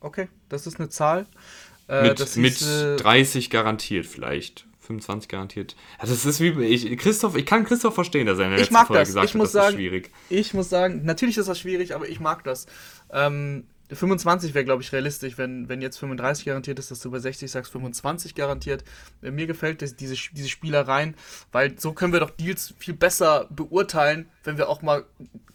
Okay, 0.00 0.28
das 0.48 0.66
ist 0.66 0.78
eine 0.78 0.88
Zahl. 0.88 1.26
Äh, 1.88 2.08
mit 2.08 2.36
mit 2.36 2.62
äh, 2.62 2.96
30 2.96 3.50
garantiert 3.50 4.06
vielleicht. 4.06 4.66
25 4.80 5.28
garantiert. 5.28 5.76
Das 6.00 6.10
ist 6.10 6.40
wie 6.40 6.64
ich 6.64 6.98
Christoph, 6.98 7.36
ich 7.36 7.46
kann 7.46 7.64
Christoph 7.64 7.94
verstehen, 7.94 8.26
dass 8.26 8.38
er 8.38 8.46
in 8.46 8.50
der 8.52 8.60
ich 8.60 8.70
mag 8.72 8.88
Folge 8.88 9.00
das. 9.00 9.08
gesagt 9.08 9.24
ich 9.26 9.34
hat, 9.34 9.38
muss 9.38 9.52
das 9.52 9.62
sagen, 9.62 9.68
ist 9.68 9.74
schwierig. 9.74 10.10
Ich 10.28 10.54
muss 10.54 10.68
sagen, 10.68 11.04
natürlich 11.04 11.38
ist 11.38 11.48
das 11.48 11.60
schwierig, 11.60 11.94
aber 11.94 12.08
ich 12.08 12.18
mag 12.18 12.42
das. 12.42 12.66
Ähm, 13.12 13.64
25 13.92 14.54
wäre, 14.54 14.64
glaube 14.64 14.82
ich, 14.82 14.92
realistisch, 14.92 15.38
wenn, 15.38 15.68
wenn 15.68 15.82
jetzt 15.82 15.98
35 15.98 16.44
garantiert 16.44 16.78
ist, 16.78 16.90
dass 16.90 17.00
du 17.00 17.10
bei 17.10 17.18
60 17.18 17.50
sagst 17.50 17.72
25 17.72 18.34
garantiert. 18.34 18.84
Äh, 19.22 19.30
mir 19.30 19.46
gefällt 19.46 19.82
das, 19.82 19.96
diese, 19.96 20.16
diese 20.32 20.48
Spielereien, 20.48 21.14
weil 21.52 21.78
so 21.78 21.92
können 21.92 22.12
wir 22.12 22.20
doch 22.20 22.30
Deals 22.30 22.74
viel 22.78 22.94
besser 22.94 23.46
beurteilen, 23.50 24.28
wenn 24.44 24.58
wir 24.58 24.68
auch 24.68 24.82
mal 24.82 25.04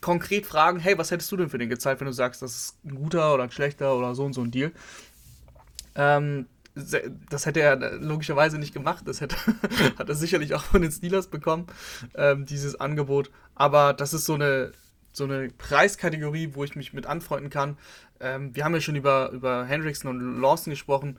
konkret 0.02 0.46
fragen, 0.46 0.80
hey, 0.80 0.98
was 0.98 1.12
hättest 1.12 1.32
du 1.32 1.38
denn 1.38 1.50
für 1.50 1.58
den 1.58 1.70
gezahlt, 1.70 2.00
wenn 2.00 2.08
du 2.08 2.14
sagst, 2.14 2.42
das 2.42 2.56
ist 2.56 2.86
ein 2.86 2.96
guter 2.96 3.34
oder 3.34 3.44
ein 3.44 3.52
schlechter 3.52 3.96
oder 3.96 4.16
so 4.16 4.26
und 4.26 4.34
so 4.34 4.42
ein 4.42 4.52
Deal. 4.52 4.72
Ähm, 5.96 6.48
das 7.30 7.46
hätte 7.46 7.62
er 7.62 7.98
logischerweise 8.00 8.58
nicht 8.60 8.74
gemacht. 8.74 9.04
Das 9.08 9.22
hätte, 9.22 9.38
hat 9.98 10.10
er 10.10 10.16
sicherlich 10.16 10.54
auch 10.54 10.64
von 10.64 10.82
den 10.82 10.92
Steelers 10.92 11.28
bekommen, 11.28 11.68
ähm, 12.16 12.46
dieses 12.46 12.80
Angebot. 12.80 13.32
Aber 13.56 13.94
das 13.94 14.14
ist 14.14 14.26
so 14.26 14.34
eine, 14.34 14.74
so 15.16 15.24
eine 15.24 15.50
Preiskategorie, 15.50 16.52
wo 16.54 16.64
ich 16.64 16.76
mich 16.76 16.94
mit 16.94 17.06
anfreunden 17.06 17.50
kann. 17.50 17.78
Ähm, 18.20 18.56
wir 18.56 18.66
haben 18.66 18.74
ja 18.74 18.82
schon 18.82 18.96
über, 18.96 19.32
über 19.32 19.66
Hendrickson 19.66 20.10
und 20.10 20.42
Lawson 20.42 20.72
gesprochen. 20.72 21.18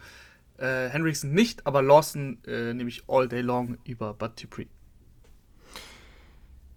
Äh, 0.59 0.89
Hendrickson 0.89 1.33
nicht, 1.33 1.67
aber 1.67 1.83
Lawson 1.83 2.39
äh, 2.47 2.75
nämlich 2.75 3.05
all 3.09 3.29
day 3.29 3.41
long 3.41 3.79
über 3.85 4.15
Bud 4.15 4.43
Dupree. 4.43 4.67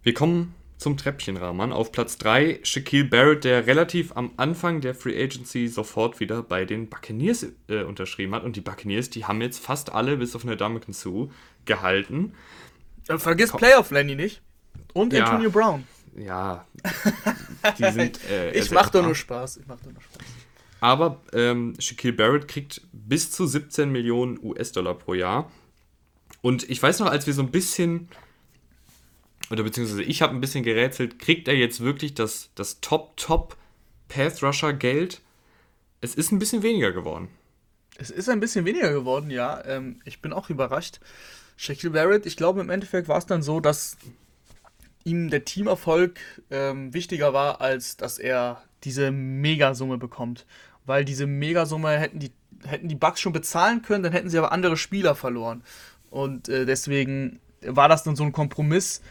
Wir 0.01 0.13
kommen 0.13 0.55
zum 0.77 0.95
Treppchenrahman. 0.95 1.73
Auf 1.73 1.91
Platz 1.91 2.17
3 2.17 2.62
Shaquille 2.63 3.03
Barrett, 3.03 3.43
der 3.43 3.67
relativ 3.67 4.15
am 4.15 4.32
Anfang 4.38 4.79
der 4.79 4.95
Free 4.95 5.21
Agency 5.21 5.67
sofort 5.67 6.21
wieder 6.21 6.41
bei 6.41 6.63
den 6.63 6.89
Buccaneers 6.89 7.47
äh, 7.67 7.84
unterschrieben 7.84 8.34
hat. 8.34 8.43
Und 8.43 8.55
die 8.55 8.62
Buccaneers, 8.62 9.10
die 9.10 9.25
haben 9.25 9.41
jetzt 9.41 9.60
fast 9.60 9.91
alle, 9.91 10.15
bis 10.15 10.36
auf 10.36 10.45
eine 10.45 10.55
Damakin 10.55 10.93
Sue, 10.93 11.29
gehalten. 11.65 12.34
Äh, 13.10 13.17
vergiss 13.17 13.51
Playoff 13.51 13.91
Lenny 13.91 14.15
nicht. 14.15 14.41
Und 14.93 15.12
ja, 15.12 15.25
Antonio 15.25 15.49
Brown 15.49 15.84
ja, 16.17 16.65
die 17.78 17.91
sind. 17.91 18.19
Äh, 18.30 18.58
ich 18.58 18.72
mach 18.72 18.89
doch 18.89 19.04
nur 19.04 19.15
Spaß. 19.15 19.58
Ich 19.58 19.67
mach 19.67 19.78
doch 19.78 19.91
nur 19.91 20.02
Spaß. 20.02 20.24
Aber 20.82 21.22
ähm, 21.34 21.74
Shaquille 21.80 22.13
Barrett 22.13 22.48
kriegt 22.48 22.82
bis 22.91 23.32
zu 23.32 23.45
17 23.45 23.91
Millionen 23.91 24.39
US-Dollar 24.41 24.93
pro 24.95 25.13
Jahr. 25.13 25.52
Und 26.41 26.69
ich 26.69 26.82
weiß 26.82 27.00
noch, 27.00 27.08
als 27.08 27.28
wir 27.28 27.34
so 27.34 27.41
ein 27.41 27.52
bisschen, 27.52 28.08
oder 29.50 29.63
beziehungsweise 29.63 30.04
ich 30.04 30.22
habe 30.22 30.34
ein 30.34 30.41
bisschen 30.41 30.63
gerätselt, 30.63 31.19
kriegt 31.19 31.48
er 31.48 31.56
jetzt 31.56 31.82
wirklich 31.82 32.13
das, 32.13 32.50
das 32.56 32.80
Top-Top 32.80 33.58
Path-Rusher-Geld? 34.08 35.22
Es 36.02 36.15
ist 36.15 36.32
ein 36.32 36.39
bisschen 36.39 36.63
weniger 36.63 36.91
geworden. 36.91 37.28
Es 37.98 38.10
ist 38.10 38.30
ein 38.30 38.39
bisschen 38.39 38.63
weniger 38.63 38.93
geworden, 38.93 39.30
ja. 39.30 39.63
Ähm, 39.65 40.00
ich 40.06 40.22
bin 40.22 40.32
auch 40.32 40.50
überrascht. 40.50 41.02
Shaquille 41.58 41.91
Barrett, 41.91 42.26
ich 42.26 42.38
glaube 42.38 42.62
im 42.62 42.69
Endeffekt 42.69 43.10
war 43.10 43.17
es 43.17 43.26
dann 43.26 43.43
so, 43.43 43.60
dass 43.60 43.98
ihm 45.03 45.29
der 45.29 45.45
Teamerfolg 45.45 46.19
ähm, 46.51 46.93
wichtiger 46.93 47.33
war, 47.33 47.62
als 47.62 47.97
dass 47.97 48.19
er 48.19 48.63
diese 48.83 49.12
Megasumme 49.12 49.97
bekommt. 49.97 50.45
Weil 50.85 51.05
diese 51.05 51.27
Megasumme 51.27 51.97
hätten 51.97 52.19
die 52.19 52.31
hätten 52.65 52.88
die 52.88 52.95
Bucks 52.95 53.21
schon 53.21 53.33
bezahlen 53.33 53.81
können, 53.81 54.03
dann 54.03 54.12
hätten 54.12 54.29
sie 54.29 54.38
aber 54.38 54.51
andere 54.51 54.77
Spieler 54.77 55.15
verloren. 55.15 55.63
Und 56.09 56.49
äh, 56.49 56.65
deswegen 56.65 57.39
war 57.62 57.89
das 57.89 58.03
dann 58.03 58.15
so 58.15 58.23
ein 58.23 58.31
Kompromiss. 58.31 59.01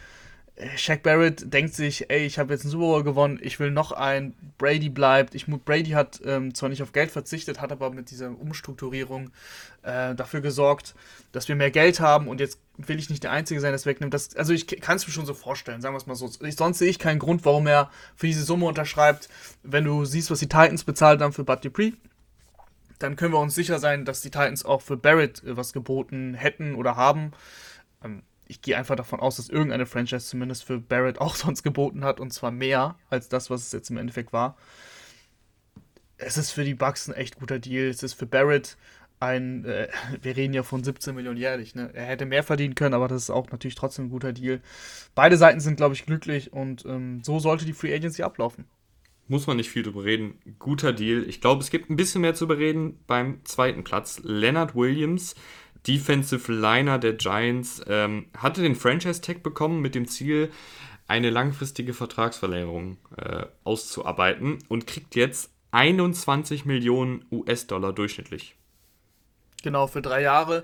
Äh, 0.59 0.77
Shaq 0.77 1.03
Barrett 1.03 1.53
denkt 1.53 1.75
sich, 1.75 2.11
ey, 2.11 2.27
ich 2.27 2.39
habe 2.39 2.53
jetzt 2.53 2.63
einen 2.63 2.73
Super 2.73 2.87
Bowl 2.87 3.05
gewonnen, 3.05 3.39
ich 3.41 3.61
will 3.61 3.71
noch 3.71 3.93
ein, 3.93 4.35
Brady 4.59 4.89
bleibt. 4.89 5.35
Ich, 5.35 5.47
Brady 5.47 5.91
hat 5.91 6.21
ähm, 6.25 6.55
zwar 6.55 6.69
nicht 6.69 6.83
auf 6.83 6.93
Geld 6.93 7.11
verzichtet, 7.11 7.61
hat 7.61 7.73
aber 7.73 7.91
mit 7.91 8.11
dieser 8.11 8.31
Umstrukturierung 8.31 9.31
äh, 9.83 10.15
dafür 10.15 10.41
gesorgt, 10.41 10.95
dass 11.33 11.49
wir 11.49 11.55
mehr 11.55 11.71
Geld 11.71 12.01
haben 12.01 12.29
und 12.29 12.41
jetzt 12.41 12.59
will 12.77 12.99
ich 12.99 13.11
nicht 13.11 13.23
der 13.23 13.33
Einzige 13.33 13.61
sein, 13.61 13.71
der 13.71 13.77
es 13.77 13.87
wegnimmt. 13.87 14.15
Das, 14.15 14.37
also 14.37 14.53
ich 14.53 14.67
kann 14.67 14.97
es 14.97 15.07
mir 15.07 15.13
schon 15.13 15.27
so 15.27 15.35
vorstellen, 15.35 15.81
sagen 15.81 15.95
wir 15.95 15.99
es 15.99 16.07
mal 16.07 16.15
so. 16.17 16.31
Ich, 16.45 16.57
sonst 16.57 16.79
sehe 16.79 16.91
ich 16.91 16.99
keinen 16.99 17.19
Grund, 17.19 17.45
warum 17.45 17.67
er 17.67 17.91
für 18.17 18.27
diese 18.27 18.45
Summe 18.45 18.67
unterschreibt. 18.67 19.29
Wenn 19.63 19.85
du 19.85 20.05
siehst, 20.05 20.31
was 20.31 20.41
die 20.41 20.49
Titans 20.49 20.85
bezahlt 20.85 21.21
haben 21.21 21.33
für 21.33 21.45
Bud 21.45 21.65
Dupree, 21.65 21.93
dann 22.99 23.15
können 23.15 23.33
wir 23.33 23.39
uns 23.39 23.55
sicher 23.55 23.79
sein, 23.79 24.05
dass 24.05 24.23
die 24.23 24.31
Titans 24.31 24.65
auch 24.65 24.83
für 24.83 24.97
Barrett 24.97 25.43
äh, 25.45 25.57
was 25.57 25.73
geboten 25.73 26.35
hätten 26.35 26.75
oder 26.75 26.97
haben. 26.97 27.33
Ähm, 28.05 28.23
ich 28.49 28.63
gehe 28.63 28.77
einfach 28.77 28.97
davon 28.97 29.21
aus, 29.21 29.37
dass 29.37 29.49
irgendeine 29.49 29.87
Franchise 29.87 30.27
zumindest 30.27 30.65
für 30.65 30.79
Barrett 30.79 31.21
auch 31.21 31.35
sonst 31.37 31.63
geboten 31.63 32.05
hat 32.05 32.19
und 32.19 32.33
zwar 32.33 32.51
mehr 32.51 32.97
als 33.11 33.29
das, 33.29 33.51
was 33.51 33.63
es 33.67 33.73
jetzt 33.73 33.91
im 33.91 33.99
Endeffekt 33.99 34.33
war. 34.33 34.57
Es 36.17 36.37
ist 36.37 36.51
für 36.51 36.65
die 36.65 36.75
Bucks 36.75 37.09
ein 37.09 37.15
echt 37.15 37.39
guter 37.39 37.61
Deal. 37.61 37.89
Es 37.89 38.03
ist 38.03 38.15
für 38.15 38.27
Barrett 38.27 38.77
ein, 39.21 39.65
äh, 39.65 39.89
wir 40.23 40.37
reden 40.37 40.55
ja 40.55 40.63
von 40.63 40.83
17 40.83 41.15
Millionen 41.15 41.37
jährlich, 41.37 41.75
ne? 41.75 41.91
Er 41.95 42.07
hätte 42.07 42.27
mehr 42.27 42.43
verdienen 42.43 42.75
können, 42.75 42.95
aber 42.95 43.07
das 43.07 43.25
ist 43.25 43.31
auch 43.31 43.51
natürlich 43.51 43.77
trotzdem 43.77 44.07
ein 44.07 44.11
guter 44.11 44.33
Deal. 44.33 44.61
Beide 45.15 45.37
Seiten 45.37 45.61
sind, 45.61 45.77
glaube 45.77 45.95
ich, 45.95 46.07
glücklich 46.07 46.53
und 46.53 46.85
ähm, 46.87 47.23
so 47.23 47.39
sollte 47.39 47.67
die 47.67 47.73
Free 47.73 47.95
Agency 47.95 48.23
ablaufen. 48.23 48.65
Muss 49.31 49.47
man 49.47 49.59
nicht 49.59 49.69
viel 49.69 49.83
drüber 49.83 50.05
reden. 50.05 50.39
Guter 50.59 50.95
Deal. 50.95 51.23
Ich 51.29 51.43
glaube, 51.43 51.63
es 51.63 51.71
gibt 51.71 51.91
ein 51.91 51.97
bisschen 51.97 52.23
mehr 52.23 52.35
zu 52.35 52.49
bereden 52.49 52.99
beim 53.07 53.45
zweiten 53.45 53.85
Platz. 53.85 54.23
Leonard 54.25 54.75
Williams, 54.75 55.35
Defensive 55.89 56.53
Liner 56.53 56.99
der 56.99 57.15
Giants, 57.15 57.83
ähm, 57.89 58.27
hatte 58.37 58.63
den 58.63 58.77
Franchise-Tag 58.77 59.43
bekommen 59.43 59.81
mit 59.81 59.95
dem 59.95 60.07
Ziel, 60.07 60.53
eine 61.07 61.31
langfristige 61.31 61.95
Vertragsverlängerung 61.95 62.99
äh, 63.17 63.47
auszuarbeiten 63.65 64.59
und 64.69 64.87
kriegt 64.87 65.15
jetzt 65.17 65.51
21 65.71 66.67
Millionen 66.67 67.25
US-Dollar 67.31 67.95
durchschnittlich. 67.95 68.57
Genau, 69.63 69.87
für 69.87 70.03
drei 70.03 70.23
Jahre. 70.23 70.63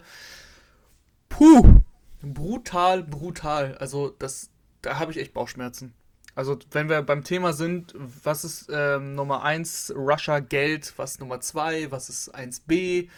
Puh! 1.31 1.81
Brutal, 2.23 3.03
brutal. 3.03 3.77
Also, 3.79 4.15
das, 4.19 4.51
da 4.83 4.99
habe 4.99 5.13
ich 5.13 5.19
echt 5.19 5.35
Bauchschmerzen. 5.35 5.95
Also, 6.35 6.59
wenn 6.73 6.89
wir 6.89 7.01
beim 7.03 7.25
Thema 7.25 7.53
sind, 7.53 7.95
was 7.97 8.45
ist 8.45 8.69
ähm, 8.71 9.15
Nummer 9.15 9.43
1 9.43 9.95
Russia 9.97 10.41
Geld, 10.41 10.93
was 10.97 11.19
Nummer 11.19 11.41
2, 11.41 11.91
was 11.91 12.09
ist 12.09 12.35
1b? 12.35 13.09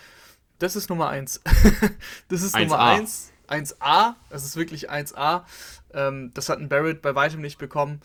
Das 0.59 0.77
ist 0.77 0.89
Nummer 0.89 1.09
1. 1.09 1.43
das 2.29 2.43
ist 2.43 2.55
1A. 2.55 2.63
Nummer 2.63 2.79
1. 2.79 3.33
1a, 3.49 4.15
das 4.31 4.45
ist 4.45 4.57
wirklich 4.57 4.91
1a. 4.91 5.45
Ähm, 5.95 6.33
das 6.35 6.49
hat 6.49 6.59
ein 6.59 6.69
Barrett 6.69 7.03
bei 7.03 7.15
weitem 7.15 7.41
nicht 7.41 7.59
bekommen. 7.59 8.01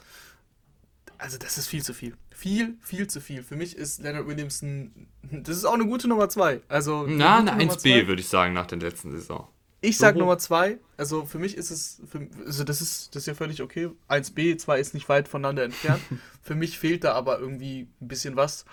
Also, 1.17 1.37
das 1.37 1.57
ist 1.57 1.67
viel 1.67 1.83
zu 1.83 1.93
viel 1.93 2.15
viel, 2.41 2.75
viel 2.81 3.05
zu 3.05 3.21
viel. 3.21 3.43
Für 3.43 3.55
mich 3.55 3.77
ist 3.77 4.01
Leonard 4.01 4.25
Williamson, 4.25 5.07
das 5.21 5.57
ist 5.57 5.65
auch 5.65 5.75
eine 5.75 5.85
gute 5.85 6.07
Nummer 6.07 6.27
2. 6.27 6.61
Also, 6.67 7.05
Na, 7.07 7.37
eine 7.37 7.51
1B 7.51 8.07
würde 8.07 8.19
ich 8.19 8.27
sagen 8.27 8.53
nach 8.53 8.65
der 8.65 8.79
letzten 8.79 9.11
Saison. 9.11 9.47
Ich 9.81 9.97
sag 9.97 10.15
Nummer 10.15 10.39
2. 10.39 10.79
Also 10.97 11.25
für 11.25 11.37
mich 11.37 11.55
ist 11.55 11.69
es, 11.69 12.01
für, 12.09 12.27
also 12.45 12.63
das 12.63 12.81
ist, 12.81 13.15
das 13.15 13.23
ist 13.23 13.27
ja 13.27 13.33
völlig 13.35 13.61
okay. 13.61 13.89
1B, 14.09 14.57
2 14.57 14.79
ist 14.79 14.93
nicht 14.95 15.07
weit 15.07 15.27
voneinander 15.27 15.63
entfernt. 15.63 16.01
für 16.41 16.55
mich 16.55 16.79
fehlt 16.79 17.03
da 17.03 17.13
aber 17.13 17.39
irgendwie 17.39 17.87
ein 18.01 18.07
bisschen 18.07 18.35
was. 18.35 18.65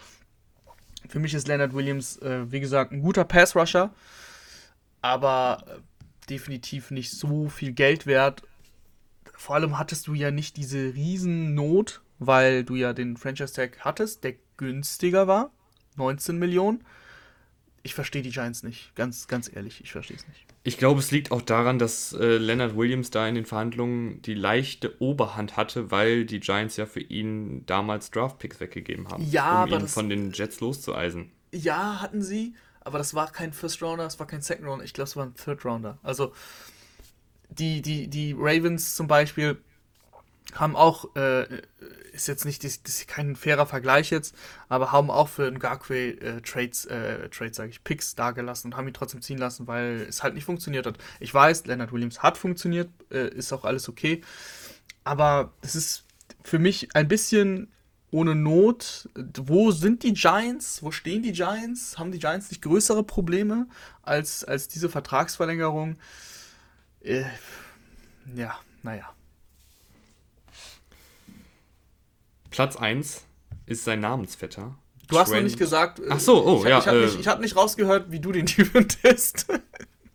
Für 1.08 1.18
mich 1.18 1.34
ist 1.34 1.48
Leonard 1.48 1.74
Williams, 1.74 2.18
äh, 2.18 2.50
wie 2.50 2.60
gesagt, 2.60 2.92
ein 2.92 3.00
guter 3.00 3.24
Pass-Rusher, 3.24 3.92
aber 5.02 5.64
äh, 5.66 5.80
definitiv 6.28 6.90
nicht 6.90 7.10
so 7.10 7.48
viel 7.48 7.72
Geld 7.72 8.06
wert. 8.06 8.42
Vor 9.34 9.56
allem 9.56 9.78
hattest 9.78 10.06
du 10.06 10.14
ja 10.14 10.30
nicht 10.30 10.56
diese 10.56 10.94
Riesennot 10.94 12.02
weil 12.18 12.64
du 12.64 12.74
ja 12.74 12.92
den 12.92 13.16
Franchise 13.16 13.54
Tag 13.54 13.78
hattest, 13.80 14.24
der 14.24 14.34
günstiger 14.56 15.26
war, 15.26 15.52
19 15.96 16.38
Millionen. 16.38 16.84
Ich 17.82 17.94
verstehe 17.94 18.22
die 18.22 18.30
Giants 18.30 18.62
nicht, 18.62 18.94
ganz, 18.94 19.28
ganz 19.28 19.50
ehrlich, 19.54 19.80
ich 19.80 19.92
verstehe 19.92 20.16
es 20.16 20.26
nicht. 20.28 20.44
Ich 20.68 20.76
glaube, 20.76 21.00
es 21.00 21.11
liegt 21.11 21.33
auch 21.33 21.40
daran, 21.40 21.78
dass 21.78 22.12
äh, 22.12 22.37
Leonard 22.37 22.76
Williams 22.76 23.09
da 23.09 23.26
in 23.26 23.35
den 23.35 23.46
Verhandlungen 23.46 24.20
die 24.20 24.35
leichte 24.35 25.00
Oberhand 25.00 25.57
hatte, 25.57 25.90
weil 25.90 26.26
die 26.26 26.40
Giants 26.40 26.76
ja 26.76 26.85
für 26.85 27.00
ihn 27.00 27.64
damals 27.64 28.11
Draftpicks 28.11 28.61
weggegeben 28.61 29.09
haben, 29.09 29.26
ja, 29.31 29.64
um 29.64 29.70
ihn 29.70 29.81
das, 29.81 29.94
von 29.94 30.11
den 30.11 30.31
Jets 30.33 30.61
loszueisen. 30.61 31.33
Ja, 31.52 32.02
hatten 32.02 32.20
sie, 32.20 32.54
aber 32.83 32.98
das 32.98 33.14
war 33.14 33.33
kein 33.33 33.54
First 33.54 33.83
Rounder, 33.83 34.04
es 34.04 34.20
war 34.20 34.26
kein 34.26 34.42
Second 34.42 34.68
Rounder, 34.68 34.85
ich 34.85 34.92
glaube, 34.92 35.09
es 35.09 35.16
war 35.16 35.24
ein 35.24 35.35
Third 35.37 35.64
Rounder. 35.64 35.96
Also 36.02 36.35
die, 37.48 37.81
die, 37.81 38.09
die 38.09 38.37
Ravens 38.38 38.94
zum 38.94 39.07
Beispiel 39.07 39.57
haben 40.54 40.76
auch, 40.76 41.14
äh, 41.14 41.62
ist 42.12 42.26
jetzt 42.26 42.44
nicht, 42.44 42.64
das, 42.64 42.78
ist 42.84 43.08
kein 43.08 43.37
fairer 43.37 43.66
Vergleich 43.66 44.11
jetzt, 44.11 44.34
aber 44.68 44.92
haben 44.92 45.11
auch 45.11 45.28
für 45.28 45.50
Ngakwe 45.50 46.20
äh, 46.20 46.40
Trades, 46.40 46.87
äh, 46.87 47.28
Trades 47.28 47.56
sage 47.56 47.70
ich, 47.70 47.84
Picks 47.84 48.14
dagelassen 48.14 48.72
und 48.72 48.76
haben 48.76 48.88
ihn 48.88 48.94
trotzdem 48.94 49.22
ziehen 49.22 49.38
lassen, 49.38 49.66
weil 49.66 50.06
es 50.08 50.22
halt 50.22 50.34
nicht 50.34 50.44
funktioniert 50.44 50.87
hat. 50.87 50.98
Ich 51.20 51.32
weiß, 51.32 51.66
Leonard 51.66 51.92
Williams 51.92 52.22
hat 52.22 52.38
funktioniert, 52.38 52.88
äh, 53.11 53.28
ist 53.28 53.52
auch 53.52 53.64
alles 53.64 53.88
okay, 53.88 54.22
aber 55.04 55.52
es 55.61 55.74
ist 55.74 56.04
für 56.42 56.58
mich 56.58 56.94
ein 56.94 57.08
bisschen 57.08 57.68
ohne 58.11 58.34
Not. 58.34 59.08
Wo 59.14 59.70
sind 59.70 60.02
die 60.02 60.14
Giants? 60.14 60.82
Wo 60.82 60.90
stehen 60.90 61.22
die 61.22 61.32
Giants? 61.32 61.98
Haben 61.98 62.11
die 62.11 62.18
Giants 62.18 62.50
nicht 62.50 62.62
größere 62.62 63.04
Probleme 63.04 63.66
als, 64.02 64.44
als 64.44 64.68
diese 64.68 64.88
Vertragsverlängerung? 64.88 65.96
Äh, 67.00 67.24
ja, 68.34 68.58
naja. 68.82 69.12
Platz 72.50 72.76
1 72.76 73.24
ist 73.66 73.84
sein 73.84 74.00
Namensvetter. 74.00 74.76
Du 75.08 75.14
Trent. 75.14 75.20
hast 75.26 75.32
noch 75.32 75.40
nicht 75.42 75.58
gesagt. 75.58 76.00
Äh, 76.00 76.04
Ach 76.11 76.20
so, 76.20 76.44
oh, 76.44 76.62
ich, 76.62 76.68
ja. 76.68 76.78
Ich 76.78 76.87
habe 76.87 76.98
äh, 76.98 77.16
nicht, 77.16 77.26
hab 77.26 77.40
nicht, 77.40 77.56
rausgehört, 77.56 78.11
wie 78.11 78.20
du 78.20 78.32
den 78.32 78.46
Typ 78.46 78.68
findest. 78.72 79.46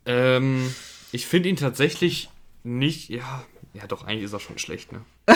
ähm, 0.05 0.73
ich 1.11 1.25
finde 1.25 1.49
ihn 1.49 1.55
tatsächlich 1.55 2.29
nicht. 2.63 3.09
Ja, 3.09 3.43
ja, 3.73 3.87
doch, 3.87 4.05
eigentlich 4.05 4.25
ist 4.25 4.33
er 4.33 4.39
schon 4.39 4.59
schlecht, 4.59 4.91
ne? 4.91 5.01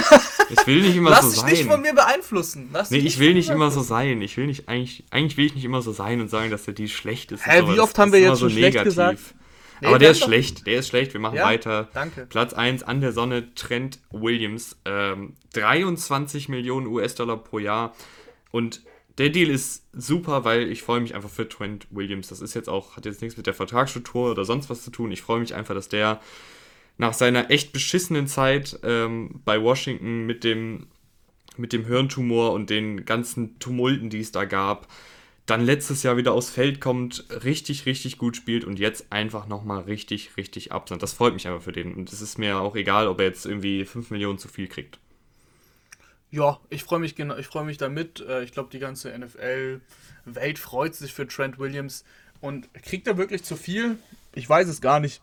Ich 0.50 0.66
will 0.66 0.82
nicht 0.82 0.96
immer 0.96 1.10
Lass 1.10 1.26
so 1.26 1.32
sein. 1.32 1.42
Lass 1.42 1.50
dich 1.50 1.60
nicht 1.60 1.72
von 1.72 1.82
mir 1.82 1.94
beeinflussen. 1.94 2.70
Lass 2.72 2.90
nee, 2.90 3.00
ich 3.00 3.20
will 3.20 3.34
nicht 3.34 3.50
immer 3.50 3.70
so 3.70 3.82
sein. 3.82 4.22
Ich 4.22 4.38
will 4.38 4.46
nicht, 4.48 4.70
eigentlich, 4.70 5.04
eigentlich 5.10 5.36
will 5.38 5.46
ich 5.48 5.56
nicht 5.56 5.66
immer 5.66 5.82
so 5.82 5.92
sein 5.92 6.22
und 6.22 6.30
sagen, 6.30 6.52
dass 6.52 6.64
der 6.64 6.74
die 6.74 6.88
schlecht 6.88 7.32
ist. 7.34 7.46
Hä, 7.46 7.64
wie 7.68 7.80
oft 7.80 7.98
haben 7.98 8.14
wir 8.14 8.20
jetzt 8.22 8.40
so 8.40 8.48
schlecht 8.48 8.76
negativ. 8.76 8.86
gesagt? 8.86 9.20
Nee, 9.82 9.88
Aber 9.88 10.00
der 10.00 10.12
ist 10.12 10.24
schlecht, 10.24 10.66
der 10.66 10.80
ist 10.80 10.88
schlecht. 10.88 11.14
Wir 11.14 11.20
machen 11.20 11.36
ja, 11.36 11.46
weiter. 11.46 11.90
Danke. 11.94 12.26
Platz 12.26 12.54
1 12.54 12.84
an 12.84 13.02
der 13.02 13.12
Sonne, 13.12 13.54
Trent 13.54 14.00
Williams. 14.12 14.78
Ähm, 14.86 15.36
23 15.54 16.50
Millionen 16.50 16.88
US-Dollar 16.88 17.38
pro 17.38 17.60
Jahr. 17.60 17.96
Und 18.52 18.82
der 19.18 19.30
Deal 19.30 19.50
ist 19.50 19.86
super, 19.94 20.44
weil 20.46 20.72
ich 20.72 20.84
freue 20.84 21.00
mich 21.00 21.16
einfach 21.16 21.30
für 21.30 21.48
Trent 21.48 21.88
Williams. 21.90 22.28
Das 22.28 22.42
ist 22.42 22.54
jetzt 22.54 22.70
auch, 22.70 22.96
hat 22.96 23.06
jetzt 23.06 23.22
nichts 23.22 23.38
mit 23.38 23.48
der 23.48 23.54
Vertragsstruktur 23.54 24.32
oder 24.32 24.46
sonst 24.46 24.70
was 24.70 24.84
zu 24.84 24.92
tun. 24.92 25.12
Ich 25.12 25.22
freue 25.22 25.40
mich 25.40 25.56
einfach, 25.56 25.74
dass 25.74 25.90
der 25.90 26.22
nach 26.98 27.14
seiner 27.14 27.52
echt 27.52 27.74
beschissenen 27.74 28.28
Zeit 28.28 28.80
ähm, 28.84 29.42
bei 29.46 29.62
Washington 29.62 30.26
mit 30.26 30.44
dem, 30.44 30.88
mit 31.56 31.74
dem 31.74 31.86
Hirntumor 31.86 32.54
und 32.54 32.70
den 32.70 33.06
ganzen 33.06 33.60
Tumulten, 33.60 34.10
die 34.10 34.20
es 34.20 34.32
da 34.32 34.46
gab, 34.46 34.88
dann 35.48 35.62
letztes 35.62 36.04
Jahr 36.04 36.18
wieder 36.18 36.34
aufs 36.34 36.50
Feld 36.50 36.82
kommt, 36.82 37.24
richtig, 37.44 37.86
richtig 37.86 38.18
gut 38.18 38.36
spielt 38.36 38.66
und 38.66 38.80
jetzt 38.80 39.12
einfach 39.12 39.48
nochmal 39.48 39.82
richtig, 39.84 40.36
richtig 40.36 40.74
absandt. 40.74 41.02
Das 41.02 41.14
freut 41.14 41.34
mich 41.34 41.48
einfach 41.48 41.62
für 41.62 41.72
den. 41.72 41.96
Und 41.96 42.12
es 42.12 42.22
ist 42.22 42.38
mir 42.38 42.60
auch 42.60 42.76
egal, 42.76 43.08
ob 43.08 43.20
er 43.20 43.28
jetzt 43.28 43.46
irgendwie 43.46 43.86
5 43.86 44.12
Millionen 44.12 44.38
zu 44.38 44.50
viel 44.50 44.68
kriegt. 44.68 45.00
Ja, 46.30 46.60
ich 46.70 46.84
freue 46.84 47.00
mich 47.00 47.16
genau, 47.16 47.38
ich 47.38 47.48
freue 47.48 47.64
mich 47.64 47.78
damit. 47.78 48.20
Äh, 48.20 48.44
ich 48.44 48.52
glaube, 48.52 48.70
die 48.70 48.80
ganze 48.80 49.18
NFL-Welt 49.18 50.60
freut 50.60 50.96
sich 50.96 51.14
für 51.14 51.26
Trent 51.26 51.58
Williams. 51.58 52.04
Und 52.42 52.72
kriegt 52.84 53.08
er 53.08 53.18
wirklich 53.18 53.44
zu 53.44 53.56
viel? 53.56 53.98
Ich 54.36 54.48
weiß 54.50 54.68
es 54.68 54.82
gar 54.82 55.00
nicht. 55.00 55.22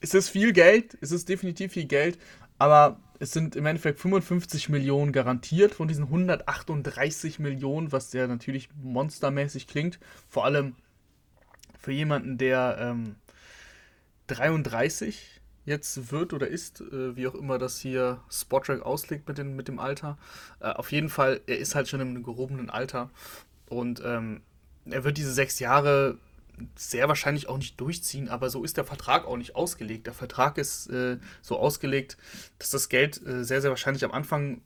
Es 0.00 0.12
ist 0.12 0.28
viel 0.28 0.52
Geld, 0.52 0.98
es 1.00 1.12
ist 1.12 1.28
definitiv 1.28 1.72
viel 1.72 1.86
Geld, 1.86 2.18
aber 2.58 3.00
es 3.18 3.32
sind 3.32 3.56
im 3.56 3.66
Endeffekt 3.66 3.98
55 4.00 4.68
Millionen 4.68 5.12
garantiert 5.12 5.74
von 5.74 5.88
diesen 5.88 6.04
138 6.04 7.38
Millionen, 7.38 7.92
was 7.92 8.12
ja 8.12 8.26
natürlich 8.26 8.68
monstermäßig 8.82 9.66
klingt. 9.66 9.98
Vor 10.28 10.44
allem 10.44 10.74
für 11.78 11.92
jemanden, 11.92 12.38
der 12.38 12.76
ähm, 12.80 13.16
33 14.26 15.40
jetzt 15.64 16.12
wird 16.12 16.32
oder 16.32 16.48
ist, 16.48 16.80
äh, 16.80 17.16
wie 17.16 17.26
auch 17.26 17.34
immer 17.34 17.58
das 17.58 17.78
hier 17.78 18.20
Spottrack 18.30 18.82
auslegt 18.82 19.28
mit, 19.28 19.38
den, 19.38 19.56
mit 19.56 19.68
dem 19.68 19.78
Alter. 19.78 20.18
Äh, 20.60 20.70
auf 20.70 20.92
jeden 20.92 21.08
Fall, 21.08 21.40
er 21.46 21.58
ist 21.58 21.74
halt 21.74 21.88
schon 21.88 22.00
im 22.00 22.22
gehobenen 22.22 22.70
Alter 22.70 23.10
und 23.68 24.00
ähm, 24.04 24.42
er 24.84 25.04
wird 25.04 25.18
diese 25.18 25.32
sechs 25.32 25.58
Jahre 25.58 26.18
sehr 26.74 27.08
wahrscheinlich 27.08 27.48
auch 27.48 27.58
nicht 27.58 27.80
durchziehen, 27.80 28.28
aber 28.28 28.50
so 28.50 28.64
ist 28.64 28.76
der 28.76 28.84
Vertrag 28.84 29.26
auch 29.26 29.36
nicht 29.36 29.56
ausgelegt. 29.56 30.06
Der 30.06 30.14
Vertrag 30.14 30.58
ist 30.58 30.88
äh, 30.88 31.18
so 31.42 31.58
ausgelegt, 31.58 32.16
dass 32.58 32.70
das 32.70 32.88
Geld 32.88 33.24
äh, 33.26 33.44
sehr, 33.44 33.60
sehr 33.60 33.70
wahrscheinlich 33.70 34.04
am 34.04 34.12
Anfang 34.12 34.60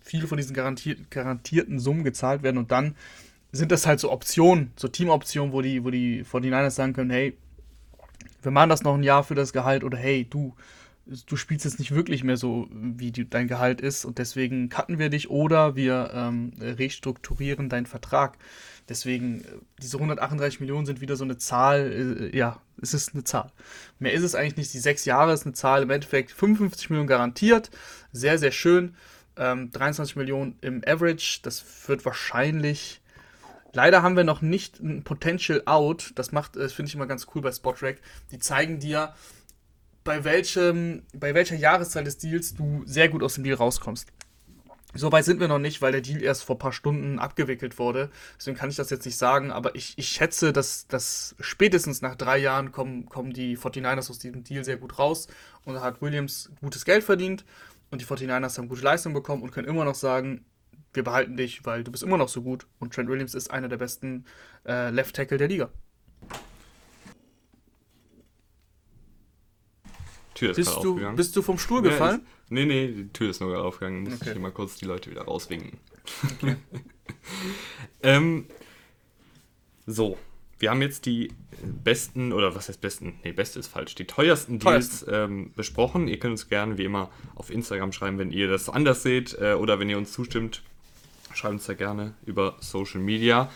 viele 0.00 0.26
von 0.26 0.36
diesen 0.36 0.54
garantier 0.54 0.96
garantierten 1.10 1.78
Summen 1.78 2.04
gezahlt 2.04 2.42
werden 2.42 2.58
und 2.58 2.70
dann 2.70 2.94
sind 3.52 3.72
das 3.72 3.86
halt 3.86 4.00
so 4.00 4.10
Optionen, 4.10 4.72
so 4.76 4.88
Teamoptionen, 4.88 5.52
wo 5.52 5.62
die, 5.62 5.84
wo 5.84 5.90
die 5.90 6.24
49ers 6.24 6.70
sagen 6.70 6.92
können, 6.92 7.10
hey, 7.10 7.36
wir 8.42 8.50
machen 8.50 8.68
das 8.68 8.82
noch 8.82 8.94
ein 8.94 9.02
Jahr 9.02 9.24
für 9.24 9.34
das 9.34 9.52
Gehalt 9.52 9.84
oder 9.84 9.96
hey, 9.96 10.26
du, 10.28 10.54
du 11.06 11.36
spielst 11.36 11.64
jetzt 11.64 11.78
nicht 11.78 11.94
wirklich 11.94 12.24
mehr 12.24 12.36
so, 12.36 12.68
wie 12.70 13.12
die, 13.12 13.28
dein 13.28 13.48
Gehalt 13.48 13.80
ist 13.80 14.04
und 14.04 14.18
deswegen 14.18 14.68
cutten 14.68 14.98
wir 14.98 15.10
dich 15.10 15.30
oder 15.30 15.76
wir 15.76 16.10
ähm, 16.14 16.52
restrukturieren 16.60 17.68
deinen 17.68 17.86
Vertrag. 17.86 18.38
Deswegen, 18.88 19.42
äh, 19.42 19.46
diese 19.82 19.98
138 19.98 20.60
Millionen 20.60 20.86
sind 20.86 21.00
wieder 21.00 21.16
so 21.16 21.24
eine 21.24 21.36
Zahl, 21.36 22.30
äh, 22.32 22.36
ja, 22.36 22.60
es 22.80 22.94
ist 22.94 23.14
eine 23.14 23.24
Zahl. 23.24 23.52
Mehr 23.98 24.12
ist 24.12 24.22
es 24.22 24.34
eigentlich 24.34 24.56
nicht. 24.56 24.74
Die 24.74 24.78
sechs 24.78 25.04
Jahre 25.04 25.32
ist 25.32 25.44
eine 25.44 25.54
Zahl, 25.54 25.82
im 25.82 25.90
Endeffekt 25.90 26.32
55 26.32 26.90
Millionen 26.90 27.08
garantiert, 27.08 27.70
sehr, 28.12 28.38
sehr 28.38 28.52
schön. 28.52 28.94
Ähm, 29.36 29.70
23 29.72 30.16
Millionen 30.16 30.56
im 30.60 30.82
Average, 30.86 31.40
das 31.42 31.64
wird 31.86 32.04
wahrscheinlich 32.04 33.00
Leider 33.76 34.04
haben 34.04 34.16
wir 34.16 34.22
noch 34.22 34.40
nicht 34.40 34.78
ein 34.78 35.02
Potential 35.02 35.62
Out. 35.66 36.12
Das 36.14 36.30
macht, 36.30 36.54
das 36.54 36.72
finde 36.72 36.90
ich 36.90 36.94
immer 36.94 37.08
ganz 37.08 37.26
cool 37.34 37.42
bei 37.42 37.50
Spotrack. 37.50 37.96
Die 38.30 38.38
zeigen 38.38 38.78
dir, 38.78 39.12
bei 40.04 40.22
welchem, 40.24 41.02
bei 41.14 41.34
welcher 41.34 41.56
Jahreszahl 41.56 42.04
des 42.04 42.18
Deals 42.18 42.54
du 42.54 42.82
sehr 42.84 43.08
gut 43.08 43.22
aus 43.22 43.34
dem 43.34 43.44
Deal 43.44 43.56
rauskommst. 43.56 44.06
So 44.96 45.10
weit 45.10 45.24
sind 45.24 45.40
wir 45.40 45.48
noch 45.48 45.58
nicht, 45.58 45.82
weil 45.82 45.90
der 45.90 46.02
Deal 46.02 46.22
erst 46.22 46.44
vor 46.44 46.54
ein 46.54 46.60
paar 46.60 46.72
Stunden 46.72 47.18
abgewickelt 47.18 47.80
wurde. 47.80 48.10
Deswegen 48.38 48.56
kann 48.56 48.70
ich 48.70 48.76
das 48.76 48.90
jetzt 48.90 49.04
nicht 49.04 49.16
sagen, 49.16 49.50
aber 49.50 49.74
ich, 49.74 49.94
ich 49.96 50.08
schätze, 50.08 50.52
dass, 50.52 50.86
dass 50.86 51.34
spätestens 51.40 52.00
nach 52.00 52.14
drei 52.14 52.38
Jahren 52.38 52.70
kommen, 52.70 53.06
kommen 53.06 53.32
die 53.32 53.58
49ers 53.58 54.10
aus 54.10 54.20
diesem 54.20 54.44
Deal 54.44 54.62
sehr 54.62 54.76
gut 54.76 54.98
raus 55.00 55.26
und 55.64 55.74
da 55.74 55.80
hat 55.80 56.00
Williams 56.00 56.52
gutes 56.60 56.84
Geld 56.84 57.02
verdient 57.02 57.44
und 57.90 58.02
die 58.02 58.06
49ers 58.06 58.56
haben 58.56 58.68
gute 58.68 58.82
Leistung 58.82 59.14
bekommen 59.14 59.42
und 59.42 59.50
können 59.50 59.66
immer 59.66 59.84
noch 59.84 59.96
sagen, 59.96 60.44
wir 60.92 61.02
behalten 61.02 61.36
dich, 61.36 61.66
weil 61.66 61.82
du 61.82 61.90
bist 61.90 62.04
immer 62.04 62.18
noch 62.18 62.28
so 62.28 62.42
gut 62.42 62.68
und 62.78 62.94
Trent 62.94 63.08
Williams 63.08 63.34
ist 63.34 63.50
einer 63.50 63.68
der 63.68 63.78
besten 63.78 64.26
äh, 64.64 64.90
Left 64.90 65.16
Tackle 65.16 65.38
der 65.38 65.48
Liga. 65.48 65.70
Tür 70.34 70.50
ist 70.50 70.56
bist, 70.56 70.76
du, 70.82 71.16
bist 71.16 71.36
du 71.36 71.42
vom 71.42 71.58
Stuhl 71.58 71.82
gefallen? 71.82 72.22
Ja, 72.22 72.32
ich, 72.44 72.50
nee, 72.50 72.64
nee, 72.66 72.88
die 72.88 73.08
Tür 73.12 73.30
ist 73.30 73.40
nur 73.40 73.50
gerade 73.50 73.64
aufgegangen. 73.64 74.04
Muss 74.04 74.20
okay. 74.20 74.32
ich 74.32 74.38
mal 74.38 74.52
kurz 74.52 74.76
die 74.76 74.84
Leute 74.84 75.10
wieder 75.10 75.22
rauswinken. 75.22 75.78
Okay. 76.36 76.56
ähm, 78.02 78.46
so, 79.86 80.18
wir 80.58 80.70
haben 80.70 80.82
jetzt 80.82 81.06
die 81.06 81.32
besten, 81.62 82.32
oder 82.32 82.54
was 82.54 82.68
heißt 82.68 82.80
besten? 82.80 83.18
Nee, 83.22 83.32
beste 83.32 83.58
ist 83.58 83.68
falsch. 83.68 83.94
Die 83.94 84.06
teuersten 84.06 84.58
Deals 84.58 85.04
ähm, 85.08 85.52
besprochen. 85.54 86.08
Ihr 86.08 86.18
könnt 86.18 86.32
uns 86.32 86.48
gerne 86.48 86.78
wie 86.78 86.84
immer 86.84 87.10
auf 87.34 87.50
Instagram 87.50 87.92
schreiben, 87.92 88.18
wenn 88.18 88.30
ihr 88.30 88.48
das 88.48 88.68
anders 88.68 89.02
seht 89.02 89.36
äh, 89.40 89.54
oder 89.54 89.78
wenn 89.78 89.90
ihr 89.90 89.98
uns 89.98 90.12
zustimmt. 90.12 90.62
Schreibt 91.34 91.54
uns 91.54 91.66
da 91.66 91.74
gerne 91.74 92.14
über 92.24 92.56
Social 92.60 93.00
Media. 93.00 93.50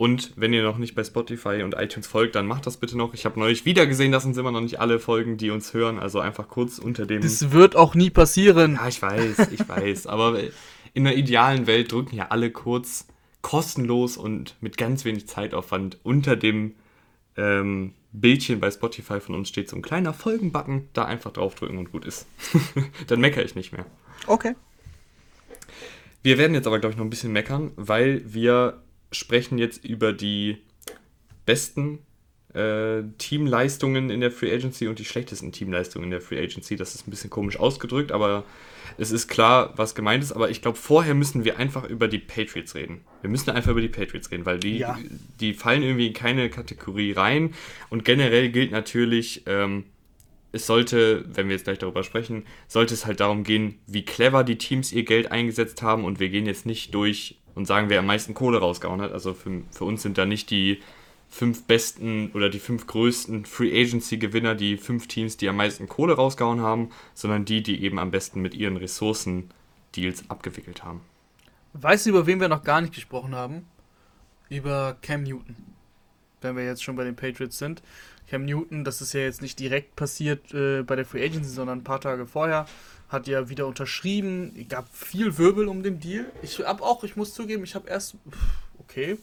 Und 0.00 0.32
wenn 0.36 0.54
ihr 0.54 0.62
noch 0.62 0.78
nicht 0.78 0.94
bei 0.94 1.04
Spotify 1.04 1.62
und 1.62 1.74
iTunes 1.74 2.06
folgt, 2.06 2.34
dann 2.34 2.46
macht 2.46 2.66
das 2.66 2.78
bitte 2.78 2.96
noch. 2.96 3.12
Ich 3.12 3.26
habe 3.26 3.38
neulich 3.38 3.66
wieder 3.66 3.86
gesehen, 3.86 4.12
dass 4.12 4.24
uns 4.24 4.38
immer 4.38 4.50
noch 4.50 4.62
nicht 4.62 4.80
alle 4.80 4.98
folgen, 4.98 5.36
die 5.36 5.50
uns 5.50 5.74
hören. 5.74 5.98
Also 5.98 6.20
einfach 6.20 6.48
kurz 6.48 6.78
unter 6.78 7.04
dem. 7.04 7.20
Das 7.20 7.50
wird 7.50 7.76
auch 7.76 7.94
nie 7.94 8.08
passieren. 8.08 8.76
Ja, 8.76 8.88
ich 8.88 9.02
weiß, 9.02 9.52
ich 9.52 9.68
weiß. 9.68 10.06
Aber 10.06 10.40
in 10.94 11.04
der 11.04 11.18
idealen 11.18 11.66
Welt 11.66 11.92
drücken 11.92 12.16
ja 12.16 12.28
alle 12.30 12.50
kurz 12.50 13.08
kostenlos 13.42 14.16
und 14.16 14.56
mit 14.62 14.78
ganz 14.78 15.04
wenig 15.04 15.28
Zeitaufwand 15.28 15.98
unter 16.02 16.34
dem 16.34 16.76
ähm, 17.36 17.92
Bildchen 18.12 18.58
bei 18.58 18.70
Spotify 18.70 19.20
von 19.20 19.34
uns 19.34 19.50
steht 19.50 19.68
so 19.68 19.76
ein 19.76 19.82
kleiner 19.82 20.14
Folgenbutton. 20.14 20.88
Da 20.94 21.04
einfach 21.04 21.30
draufdrücken 21.30 21.76
und 21.76 21.92
gut 21.92 22.06
ist. 22.06 22.26
dann 23.06 23.20
meckere 23.20 23.44
ich 23.44 23.54
nicht 23.54 23.74
mehr. 23.74 23.84
Okay. 24.26 24.54
Wir 26.22 26.38
werden 26.38 26.54
jetzt 26.54 26.66
aber, 26.66 26.78
glaube 26.78 26.92
ich, 26.92 26.96
noch 26.96 27.04
ein 27.04 27.10
bisschen 27.10 27.32
meckern, 27.32 27.72
weil 27.76 28.22
wir 28.24 28.80
sprechen 29.12 29.58
jetzt 29.58 29.84
über 29.84 30.12
die 30.12 30.58
besten 31.46 32.00
äh, 32.54 33.02
Teamleistungen 33.18 34.10
in 34.10 34.20
der 34.20 34.30
Free 34.30 34.52
Agency 34.52 34.88
und 34.88 34.98
die 34.98 35.04
schlechtesten 35.04 35.52
Teamleistungen 35.52 36.04
in 36.04 36.10
der 36.10 36.20
Free 36.20 36.42
Agency. 36.42 36.76
Das 36.76 36.94
ist 36.94 37.06
ein 37.06 37.10
bisschen 37.10 37.30
komisch 37.30 37.58
ausgedrückt, 37.58 38.12
aber 38.12 38.44
es 38.98 39.10
ist 39.10 39.28
klar, 39.28 39.72
was 39.76 39.94
gemeint 39.94 40.22
ist. 40.22 40.32
Aber 40.32 40.50
ich 40.50 40.62
glaube, 40.62 40.76
vorher 40.76 41.14
müssen 41.14 41.44
wir 41.44 41.58
einfach 41.58 41.84
über 41.84 42.08
die 42.08 42.18
Patriots 42.18 42.74
reden. 42.74 43.02
Wir 43.20 43.30
müssen 43.30 43.50
einfach 43.50 43.70
über 43.70 43.80
die 43.80 43.88
Patriots 43.88 44.30
reden, 44.30 44.46
weil 44.46 44.58
die, 44.58 44.78
ja. 44.78 44.98
die 45.40 45.54
fallen 45.54 45.82
irgendwie 45.82 46.08
in 46.08 46.12
keine 46.12 46.50
Kategorie 46.50 47.12
rein. 47.12 47.54
Und 47.88 48.04
generell 48.04 48.50
gilt 48.50 48.72
natürlich, 48.72 49.44
ähm, 49.46 49.84
es 50.52 50.66
sollte, 50.66 51.24
wenn 51.32 51.48
wir 51.48 51.54
jetzt 51.54 51.64
gleich 51.64 51.78
darüber 51.78 52.02
sprechen, 52.02 52.44
sollte 52.66 52.94
es 52.94 53.06
halt 53.06 53.20
darum 53.20 53.44
gehen, 53.44 53.78
wie 53.86 54.04
clever 54.04 54.42
die 54.42 54.58
Teams 54.58 54.92
ihr 54.92 55.04
Geld 55.04 55.30
eingesetzt 55.30 55.82
haben. 55.82 56.04
Und 56.04 56.18
wir 56.18 56.28
gehen 56.28 56.46
jetzt 56.46 56.66
nicht 56.66 56.92
durch 56.94 57.39
und 57.60 57.66
sagen, 57.66 57.90
wer 57.90 58.00
am 58.00 58.06
meisten 58.06 58.34
Kohle 58.34 58.58
rausgehauen 58.58 59.00
hat. 59.00 59.12
Also 59.12 59.34
für, 59.34 59.62
für 59.70 59.84
uns 59.84 60.02
sind 60.02 60.18
da 60.18 60.24
nicht 60.24 60.50
die 60.50 60.80
fünf 61.28 61.64
besten 61.64 62.30
oder 62.32 62.48
die 62.48 62.58
fünf 62.58 62.86
größten 62.86 63.44
Free 63.44 63.80
Agency 63.80 64.16
Gewinner, 64.16 64.54
die 64.54 64.76
fünf 64.76 65.06
Teams, 65.06 65.36
die 65.36 65.48
am 65.48 65.56
meisten 65.56 65.88
Kohle 65.88 66.14
rausgehauen 66.14 66.60
haben, 66.60 66.90
sondern 67.14 67.44
die, 67.44 67.62
die 67.62 67.84
eben 67.84 67.98
am 67.98 68.10
besten 68.10 68.40
mit 68.40 68.54
ihren 68.54 68.76
Ressourcen 68.76 69.50
Deals 69.94 70.28
abgewickelt 70.28 70.84
haben. 70.84 71.02
Weißt 71.74 72.06
du, 72.06 72.10
über 72.10 72.26
wen 72.26 72.40
wir 72.40 72.48
noch 72.48 72.64
gar 72.64 72.80
nicht 72.80 72.94
gesprochen 72.94 73.34
haben? 73.34 73.66
Über 74.48 74.96
Cam 75.02 75.22
Newton. 75.22 75.56
Wenn 76.40 76.56
wir 76.56 76.64
jetzt 76.64 76.82
schon 76.82 76.96
bei 76.96 77.04
den 77.04 77.14
Patriots 77.14 77.58
sind. 77.58 77.82
Cam 78.28 78.44
Newton, 78.44 78.84
das 78.84 79.00
ist 79.00 79.12
ja 79.12 79.20
jetzt 79.20 79.42
nicht 79.42 79.58
direkt 79.58 79.96
passiert 79.96 80.52
äh, 80.54 80.82
bei 80.82 80.96
der 80.96 81.04
Free 81.04 81.24
Agency, 81.24 81.50
sondern 81.50 81.80
ein 81.80 81.84
paar 81.84 82.00
Tage 82.00 82.26
vorher, 82.26 82.66
hat 83.10 83.26
ja 83.26 83.48
wieder 83.48 83.66
unterschrieben. 83.66 84.66
Gab 84.68 84.88
viel 84.94 85.36
Wirbel 85.36 85.68
um 85.68 85.82
den 85.82 86.00
Deal. 86.00 86.26
Ich 86.42 86.60
habe 86.60 86.82
auch, 86.82 87.04
ich 87.04 87.16
muss 87.16 87.34
zugeben, 87.34 87.64
ich 87.64 87.74
habe 87.74 87.88
erst, 87.88 88.16
okay, 88.78 89.18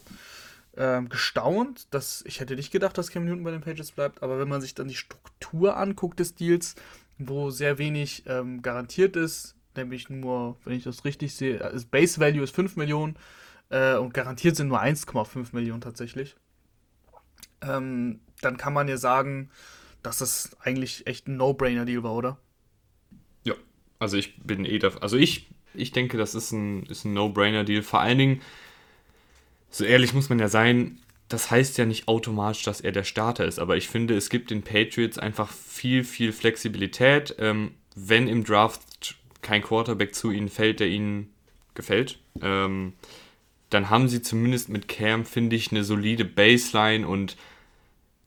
ähm, 0.75 1.09
gestaunt, 1.09 1.87
dass 1.91 2.23
ich 2.27 2.39
hätte 2.39 2.55
nicht 2.55 2.71
gedacht, 2.71 2.97
dass 2.97 3.09
Cam 3.09 3.25
Newton 3.25 3.43
bei 3.43 3.51
den 3.51 3.61
Pages 3.61 3.91
bleibt, 3.91 4.21
aber 4.21 4.39
wenn 4.39 4.47
man 4.47 4.61
sich 4.61 4.75
dann 4.75 4.87
die 4.87 4.95
Struktur 4.95 5.77
anguckt 5.77 6.19
des 6.19 6.35
Deals, 6.35 6.75
wo 7.17 7.49
sehr 7.49 7.79
wenig 7.79 8.23
ähm, 8.27 8.61
garantiert 8.61 9.15
ist, 9.15 9.55
nämlich 9.75 10.09
nur, 10.09 10.57
wenn 10.65 10.73
ich 10.73 10.83
das 10.83 11.03
richtig 11.03 11.33
sehe, 11.33 11.57
das 11.57 11.85
Base 11.85 12.19
Value 12.19 12.43
ist 12.43 12.53
5 12.53 12.75
Millionen 12.75 13.15
äh, 13.69 13.95
und 13.95 14.13
garantiert 14.13 14.55
sind 14.55 14.67
nur 14.67 14.81
1,5 14.81 15.47
Millionen 15.53 15.81
tatsächlich, 15.81 16.35
ähm, 17.61 18.19
dann 18.41 18.57
kann 18.57 18.73
man 18.73 18.87
ja 18.87 18.97
sagen, 18.97 19.49
dass 20.03 20.19
das 20.19 20.55
eigentlich 20.59 21.07
echt 21.07 21.27
ein 21.27 21.37
No-Brainer-Deal 21.37 22.03
war, 22.03 22.13
oder? 22.13 22.37
Also 23.99 24.17
ich 24.17 24.37
bin 24.37 24.65
eh 24.65 24.79
dafür. 24.79 25.03
Also 25.03 25.17
ich, 25.17 25.47
ich 25.73 25.91
denke, 25.91 26.17
das 26.17 26.35
ist 26.35 26.51
ein, 26.51 26.83
ist 26.83 27.05
ein 27.05 27.13
No-Brainer-Deal. 27.13 27.83
Vor 27.83 27.99
allen 27.99 28.17
Dingen, 28.17 28.41
so 29.69 29.83
ehrlich 29.83 30.13
muss 30.13 30.29
man 30.29 30.39
ja 30.39 30.47
sein, 30.47 30.99
das 31.29 31.51
heißt 31.51 31.77
ja 31.77 31.85
nicht 31.85 32.07
automatisch, 32.07 32.63
dass 32.63 32.81
er 32.81 32.91
der 32.91 33.03
Starter 33.03 33.45
ist, 33.45 33.59
aber 33.59 33.75
ich 33.75 33.89
finde, 33.89 34.15
es 34.15 34.29
gibt 34.29 34.49
den 34.49 34.63
Patriots 34.63 35.17
einfach 35.17 35.51
viel, 35.51 36.03
viel 36.03 36.31
Flexibilität. 36.31 37.35
Ähm, 37.39 37.71
wenn 37.95 38.27
im 38.27 38.43
Draft 38.43 39.15
kein 39.41 39.61
Quarterback 39.61 40.15
zu 40.15 40.31
ihnen 40.31 40.49
fällt, 40.49 40.79
der 40.79 40.87
ihnen 40.87 41.33
gefällt, 41.73 42.19
ähm, 42.41 42.93
dann 43.69 43.89
haben 43.89 44.07
sie 44.07 44.21
zumindest 44.21 44.69
mit 44.69 44.87
Cam, 44.87 45.25
finde 45.25 45.55
ich, 45.55 45.71
eine 45.71 45.83
solide 45.83 46.23
Baseline 46.23 47.07
und 47.07 47.35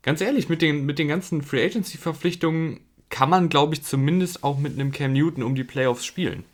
ganz 0.02 0.20
ehrlich, 0.20 0.48
mit 0.48 0.60
den, 0.60 0.84
mit 0.84 0.98
den 0.98 1.08
ganzen 1.08 1.42
Free 1.42 1.64
Agency-Verpflichtungen 1.64 2.80
kann 3.10 3.28
man, 3.28 3.48
glaube 3.48 3.74
ich, 3.74 3.82
zumindest 3.82 4.42
auch 4.42 4.58
mit 4.58 4.74
einem 4.74 4.92
Cam 4.92 5.12
Newton 5.12 5.42
um 5.42 5.54
die 5.54 5.64
Playoffs 5.64 6.06
spielen. 6.06 6.44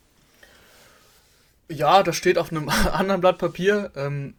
Ja, 1.68 2.02
das 2.02 2.16
steht 2.16 2.38
auf 2.38 2.50
einem 2.50 2.68
anderen 2.92 3.20
Blatt 3.20 3.38
Papier. 3.38 3.92
Ähm, 3.94 4.34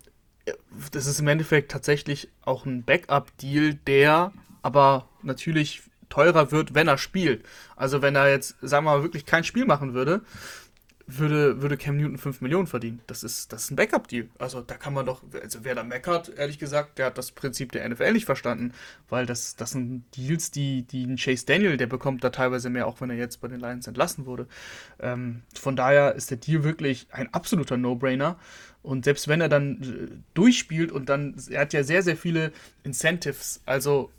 das 0.91 1.05
ist 1.05 1.19
im 1.19 1.27
Endeffekt 1.27 1.71
tatsächlich 1.71 2.29
auch 2.43 2.65
ein 2.65 2.83
Backup-Deal, 2.83 3.75
der 3.85 4.31
aber 4.61 5.07
natürlich 5.21 5.83
teurer 6.09 6.51
wird, 6.51 6.73
wenn 6.73 6.87
er 6.87 6.97
spielt. 6.97 7.45
Also 7.75 8.01
wenn 8.01 8.15
er 8.15 8.29
jetzt, 8.29 8.55
sagen 8.61 8.85
wir 8.85 8.97
mal, 8.97 9.03
wirklich 9.03 9.25
kein 9.25 9.43
Spiel 9.43 9.65
machen 9.65 9.93
würde, 9.93 10.21
würde, 11.07 11.61
würde 11.61 11.77
Cam 11.77 11.95
Newton 11.95 12.17
5 12.17 12.41
Millionen 12.41 12.67
verdienen. 12.67 12.99
Das 13.07 13.23
ist, 13.23 13.53
das 13.53 13.63
ist 13.63 13.71
ein 13.71 13.77
Backup-Deal. 13.77 14.27
Also 14.39 14.61
da 14.61 14.75
kann 14.75 14.93
man 14.93 15.05
doch, 15.05 15.23
also 15.41 15.59
wer 15.63 15.73
da 15.73 15.83
meckert, 15.83 16.37
ehrlich 16.37 16.59
gesagt, 16.59 16.99
der 16.99 17.07
hat 17.07 17.17
das 17.17 17.31
Prinzip 17.31 17.71
der 17.71 17.87
NFL 17.87 18.11
nicht 18.11 18.25
verstanden, 18.25 18.73
weil 19.07 19.25
das, 19.25 19.55
das 19.55 19.71
sind 19.71 20.03
Deals, 20.17 20.51
die, 20.51 20.83
die 20.83 21.05
ein 21.05 21.15
Chase 21.15 21.45
Daniel, 21.45 21.77
der 21.77 21.87
bekommt 21.87 22.25
da 22.25 22.29
teilweise 22.29 22.69
mehr, 22.69 22.87
auch 22.87 22.99
wenn 22.99 23.09
er 23.09 23.15
jetzt 23.15 23.39
bei 23.39 23.47
den 23.47 23.61
Lions 23.61 23.87
entlassen 23.87 24.25
wurde. 24.25 24.47
Ähm, 24.99 25.43
von 25.55 25.77
daher 25.77 26.13
ist 26.15 26.29
der 26.29 26.37
Deal 26.37 26.65
wirklich 26.65 27.07
ein 27.11 27.33
absoluter 27.33 27.77
No-Brainer. 27.77 28.37
Und 28.83 29.05
selbst 29.05 29.29
wenn 29.29 29.39
er 29.39 29.49
dann 29.49 29.81
äh, 29.81 30.17
durchspielt 30.33 30.91
und 30.91 31.07
dann, 31.07 31.35
er 31.49 31.61
hat 31.61 31.73
ja 31.73 31.83
sehr, 31.83 32.03
sehr 32.03 32.17
viele 32.17 32.51
Incentives, 32.83 33.61
also 33.65 34.11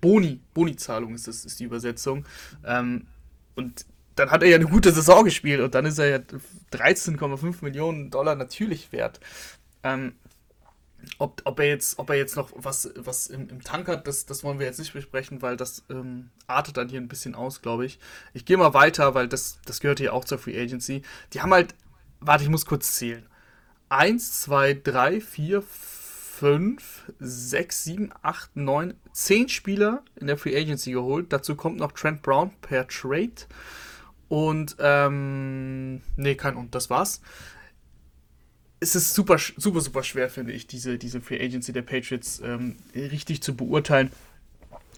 Boni, 0.00 0.40
Boni-Zahlung 0.54 1.14
ist, 1.14 1.28
ist 1.28 1.60
die 1.60 1.64
Übersetzung. 1.64 2.24
Ähm, 2.64 3.06
und 3.54 3.86
dann 4.16 4.30
hat 4.30 4.42
er 4.42 4.48
ja 4.48 4.56
eine 4.56 4.66
gute 4.66 4.92
Saison 4.92 5.24
gespielt 5.24 5.60
und 5.60 5.74
dann 5.74 5.86
ist 5.86 5.98
er 5.98 6.08
ja 6.08 6.18
13,5 6.72 7.56
Millionen 7.62 8.10
Dollar 8.10 8.34
natürlich 8.34 8.92
wert. 8.92 9.20
Ähm, 9.82 10.14
ob, 11.18 11.42
ob, 11.44 11.60
er 11.60 11.66
jetzt, 11.66 11.98
ob 11.98 12.10
er 12.10 12.16
jetzt 12.16 12.36
noch 12.36 12.50
was, 12.54 12.90
was 12.96 13.26
im, 13.26 13.48
im 13.48 13.62
Tank 13.62 13.88
hat, 13.88 14.06
das, 14.06 14.26
das 14.26 14.44
wollen 14.44 14.58
wir 14.58 14.66
jetzt 14.66 14.78
nicht 14.78 14.92
besprechen, 14.92 15.42
weil 15.42 15.56
das 15.56 15.84
ähm, 15.90 16.30
artet 16.46 16.76
dann 16.76 16.88
hier 16.88 17.00
ein 17.00 17.08
bisschen 17.08 17.34
aus, 17.34 17.62
glaube 17.62 17.86
ich. 17.86 17.98
Ich 18.32 18.44
gehe 18.44 18.56
mal 18.56 18.74
weiter, 18.74 19.14
weil 19.14 19.28
das, 19.28 19.58
das 19.66 19.80
gehört 19.80 20.00
hier 20.00 20.14
auch 20.14 20.24
zur 20.24 20.38
Free 20.38 20.60
Agency. 20.60 21.02
Die 21.32 21.40
haben 21.40 21.52
halt, 21.52 21.74
warte, 22.20 22.44
ich 22.44 22.50
muss 22.50 22.66
kurz 22.66 22.94
zählen. 22.94 23.26
1, 23.88 24.42
2, 24.42 24.80
3, 24.82 25.20
4, 25.20 25.62
5, 25.62 27.12
6, 27.20 27.84
7, 27.84 28.12
8, 28.22 28.56
9, 28.56 28.94
10 29.12 29.48
Spieler 29.48 30.02
in 30.16 30.26
der 30.26 30.36
Free 30.36 30.56
Agency 30.56 30.92
geholt. 30.92 31.32
Dazu 31.32 31.54
kommt 31.54 31.78
noch 31.78 31.92
Trent 31.92 32.22
Brown 32.22 32.50
per 32.60 32.88
Trade. 32.88 33.46
Und, 34.28 34.76
ähm, 34.78 36.00
nee, 36.16 36.34
kein 36.34 36.56
und, 36.56 36.74
das 36.74 36.90
war's. 36.90 37.20
Es 38.80 38.94
ist 38.94 39.14
super, 39.14 39.38
super, 39.38 39.80
super 39.80 40.02
schwer, 40.02 40.28
finde 40.28 40.52
ich, 40.52 40.66
diese, 40.66 40.98
diese 40.98 41.20
Free 41.20 41.42
Agency 41.42 41.72
der 41.72 41.82
Patriots 41.82 42.40
ähm, 42.44 42.76
richtig 42.94 43.42
zu 43.42 43.56
beurteilen. 43.56 44.10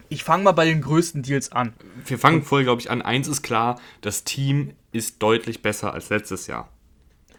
Ich 0.09 0.25
fange 0.25 0.45
mal 0.45 0.53
bei 0.53 0.65
den 0.65 0.81
größten 0.81 1.23
Deals 1.23 1.53
an. 1.53 1.73
Wir 2.05 2.19
fangen 2.19 2.43
voll, 2.43 2.65
glaube 2.65 2.81
ich, 2.81 2.91
an. 2.91 3.03
Eins 3.03 3.29
ist 3.29 3.43
klar, 3.43 3.81
das 4.01 4.25
Team 4.25 4.73
ist 4.93 5.23
deutlich 5.23 5.63
besser 5.63 5.93
als 5.93 6.11
letztes 6.11 6.47
Jahr. 6.47 6.71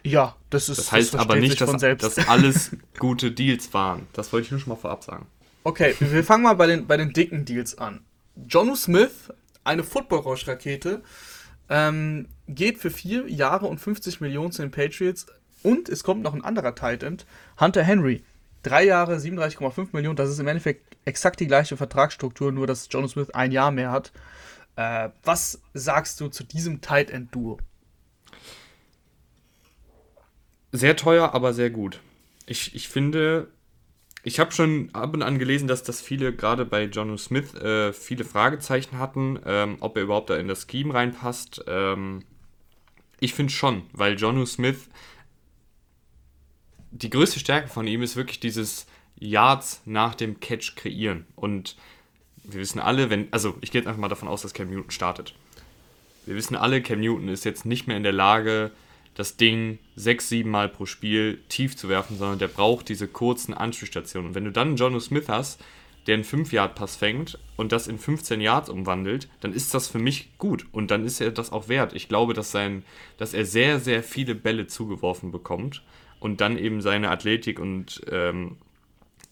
Ja, 0.04 0.36
das 0.50 0.68
ist 0.68 0.78
Das 0.78 0.92
heißt 0.92 1.14
das 1.14 1.20
aber 1.20 1.36
nicht, 1.36 1.60
dass, 1.60 1.80
dass 1.98 2.28
alles 2.28 2.76
gute 2.98 3.32
Deals 3.32 3.72
waren. 3.74 4.06
Das 4.12 4.32
wollte 4.32 4.46
ich 4.46 4.50
nur 4.50 4.60
schon 4.60 4.70
mal 4.70 4.76
vorab 4.76 5.02
sagen. 5.02 5.26
Okay, 5.64 5.94
wir 5.98 6.24
fangen 6.24 6.44
mal 6.44 6.54
bei 6.54 6.66
den, 6.66 6.86
bei 6.86 6.96
den 6.96 7.12
dicken 7.12 7.44
Deals 7.44 7.76
an. 7.78 8.04
Jonu 8.48 8.76
Smith, 8.76 9.32
eine 9.64 9.82
Football-Rausch-Rakete, 9.82 11.02
ähm, 11.68 12.28
geht 12.46 12.78
für 12.78 12.90
vier 12.90 13.28
Jahre 13.28 13.66
und 13.66 13.78
50 13.78 14.20
Millionen 14.20 14.52
zu 14.52 14.62
den 14.62 14.70
Patriots. 14.70 15.26
Und 15.62 15.88
es 15.88 16.04
kommt 16.04 16.22
noch 16.22 16.34
ein 16.34 16.44
anderer 16.44 16.74
Tight 16.74 17.02
End, 17.02 17.26
Hunter 17.60 17.82
Henry. 17.82 18.22
Drei 18.62 18.84
Jahre, 18.84 19.16
37,5 19.16 19.88
Millionen. 19.92 20.16
Das 20.16 20.30
ist 20.30 20.38
im 20.38 20.48
Endeffekt 20.48 20.96
exakt 21.04 21.40
die 21.40 21.46
gleiche 21.46 21.76
Vertragsstruktur, 21.76 22.52
nur 22.52 22.66
dass 22.66 22.88
Jonu 22.90 23.08
Smith 23.08 23.30
ein 23.30 23.52
Jahr 23.52 23.70
mehr 23.70 23.90
hat. 23.90 24.12
Äh, 24.76 25.10
was 25.24 25.60
sagst 25.74 26.20
du 26.20 26.28
zu 26.28 26.44
diesem 26.44 26.80
Tight 26.80 27.10
End-Duo? 27.10 27.58
Sehr 30.70 30.96
teuer, 30.96 31.34
aber 31.34 31.54
sehr 31.54 31.70
gut. 31.70 32.00
Ich, 32.46 32.74
ich 32.74 32.88
finde, 32.88 33.48
ich 34.28 34.38
habe 34.38 34.52
schon 34.52 34.90
ab 34.92 35.14
und 35.14 35.22
an 35.22 35.38
gelesen, 35.38 35.68
dass 35.68 35.82
das 35.82 36.02
viele, 36.02 36.34
gerade 36.34 36.66
bei 36.66 36.84
John 36.84 37.16
Smith, 37.16 37.54
äh, 37.54 37.94
viele 37.94 38.24
Fragezeichen 38.24 38.98
hatten, 38.98 39.40
ähm, 39.46 39.78
ob 39.80 39.96
er 39.96 40.02
überhaupt 40.02 40.28
da 40.28 40.36
in 40.36 40.48
das 40.48 40.66
Scheme 40.70 40.92
reinpasst. 40.92 41.64
Ähm, 41.66 42.22
ich 43.20 43.32
finde 43.32 43.52
schon, 43.52 43.84
weil 43.94 44.18
John 44.18 44.46
Smith, 44.46 44.90
die 46.90 47.08
größte 47.08 47.40
Stärke 47.40 47.68
von 47.68 47.86
ihm 47.86 48.02
ist 48.02 48.16
wirklich 48.16 48.38
dieses 48.38 48.86
Yards 49.18 49.80
nach 49.86 50.14
dem 50.14 50.40
Catch 50.40 50.76
kreieren. 50.76 51.26
Und 51.34 51.76
wir 52.44 52.60
wissen 52.60 52.80
alle, 52.80 53.08
wenn, 53.08 53.32
also 53.32 53.56
ich 53.62 53.70
gehe 53.70 53.80
jetzt 53.80 53.88
einfach 53.88 54.00
mal 54.00 54.08
davon 54.08 54.28
aus, 54.28 54.42
dass 54.42 54.52
Cam 54.52 54.68
Newton 54.68 54.90
startet. 54.90 55.34
Wir 56.26 56.36
wissen 56.36 56.54
alle, 56.54 56.82
Cam 56.82 57.00
Newton 57.00 57.28
ist 57.28 57.46
jetzt 57.46 57.64
nicht 57.64 57.86
mehr 57.86 57.96
in 57.96 58.02
der 58.02 58.12
Lage, 58.12 58.72
das 59.18 59.36
Ding 59.36 59.80
sechs, 59.96 60.28
sieben 60.28 60.50
Mal 60.50 60.68
pro 60.68 60.86
Spiel 60.86 61.42
tief 61.48 61.76
zu 61.76 61.88
werfen, 61.88 62.16
sondern 62.16 62.38
der 62.38 62.46
braucht 62.46 62.88
diese 62.88 63.08
kurzen 63.08 63.52
Anspielstationen. 63.52 64.28
Und 64.28 64.34
wenn 64.36 64.44
du 64.44 64.52
dann 64.52 64.68
einen 64.68 64.76
Jono 64.76 65.00
Smith 65.00 65.28
hast, 65.28 65.60
der 66.06 66.14
einen 66.14 66.22
5-Yard-Pass 66.22 66.94
fängt 66.94 67.36
und 67.56 67.72
das 67.72 67.88
in 67.88 67.98
15 67.98 68.40
Yards 68.40 68.70
umwandelt, 68.70 69.28
dann 69.40 69.52
ist 69.52 69.74
das 69.74 69.88
für 69.88 69.98
mich 69.98 70.38
gut 70.38 70.66
und 70.70 70.92
dann 70.92 71.04
ist 71.04 71.20
er 71.20 71.32
das 71.32 71.50
auch 71.50 71.68
wert. 71.68 71.94
Ich 71.94 72.06
glaube, 72.06 72.32
dass, 72.32 72.52
sein, 72.52 72.84
dass 73.16 73.34
er 73.34 73.44
sehr, 73.44 73.80
sehr 73.80 74.04
viele 74.04 74.36
Bälle 74.36 74.68
zugeworfen 74.68 75.32
bekommt 75.32 75.82
und 76.20 76.40
dann 76.40 76.56
eben 76.56 76.80
seine 76.80 77.10
Athletik 77.10 77.58
und 77.58 78.00
ähm, 78.08 78.56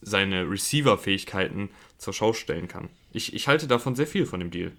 seine 0.02 0.50
Receiver-Fähigkeiten 0.50 1.70
zur 1.96 2.12
Schau 2.12 2.32
stellen 2.32 2.66
kann. 2.66 2.88
Ich, 3.12 3.34
ich 3.34 3.46
halte 3.46 3.68
davon 3.68 3.94
sehr 3.94 4.08
viel 4.08 4.26
von 4.26 4.40
dem 4.40 4.50
Deal. 4.50 4.72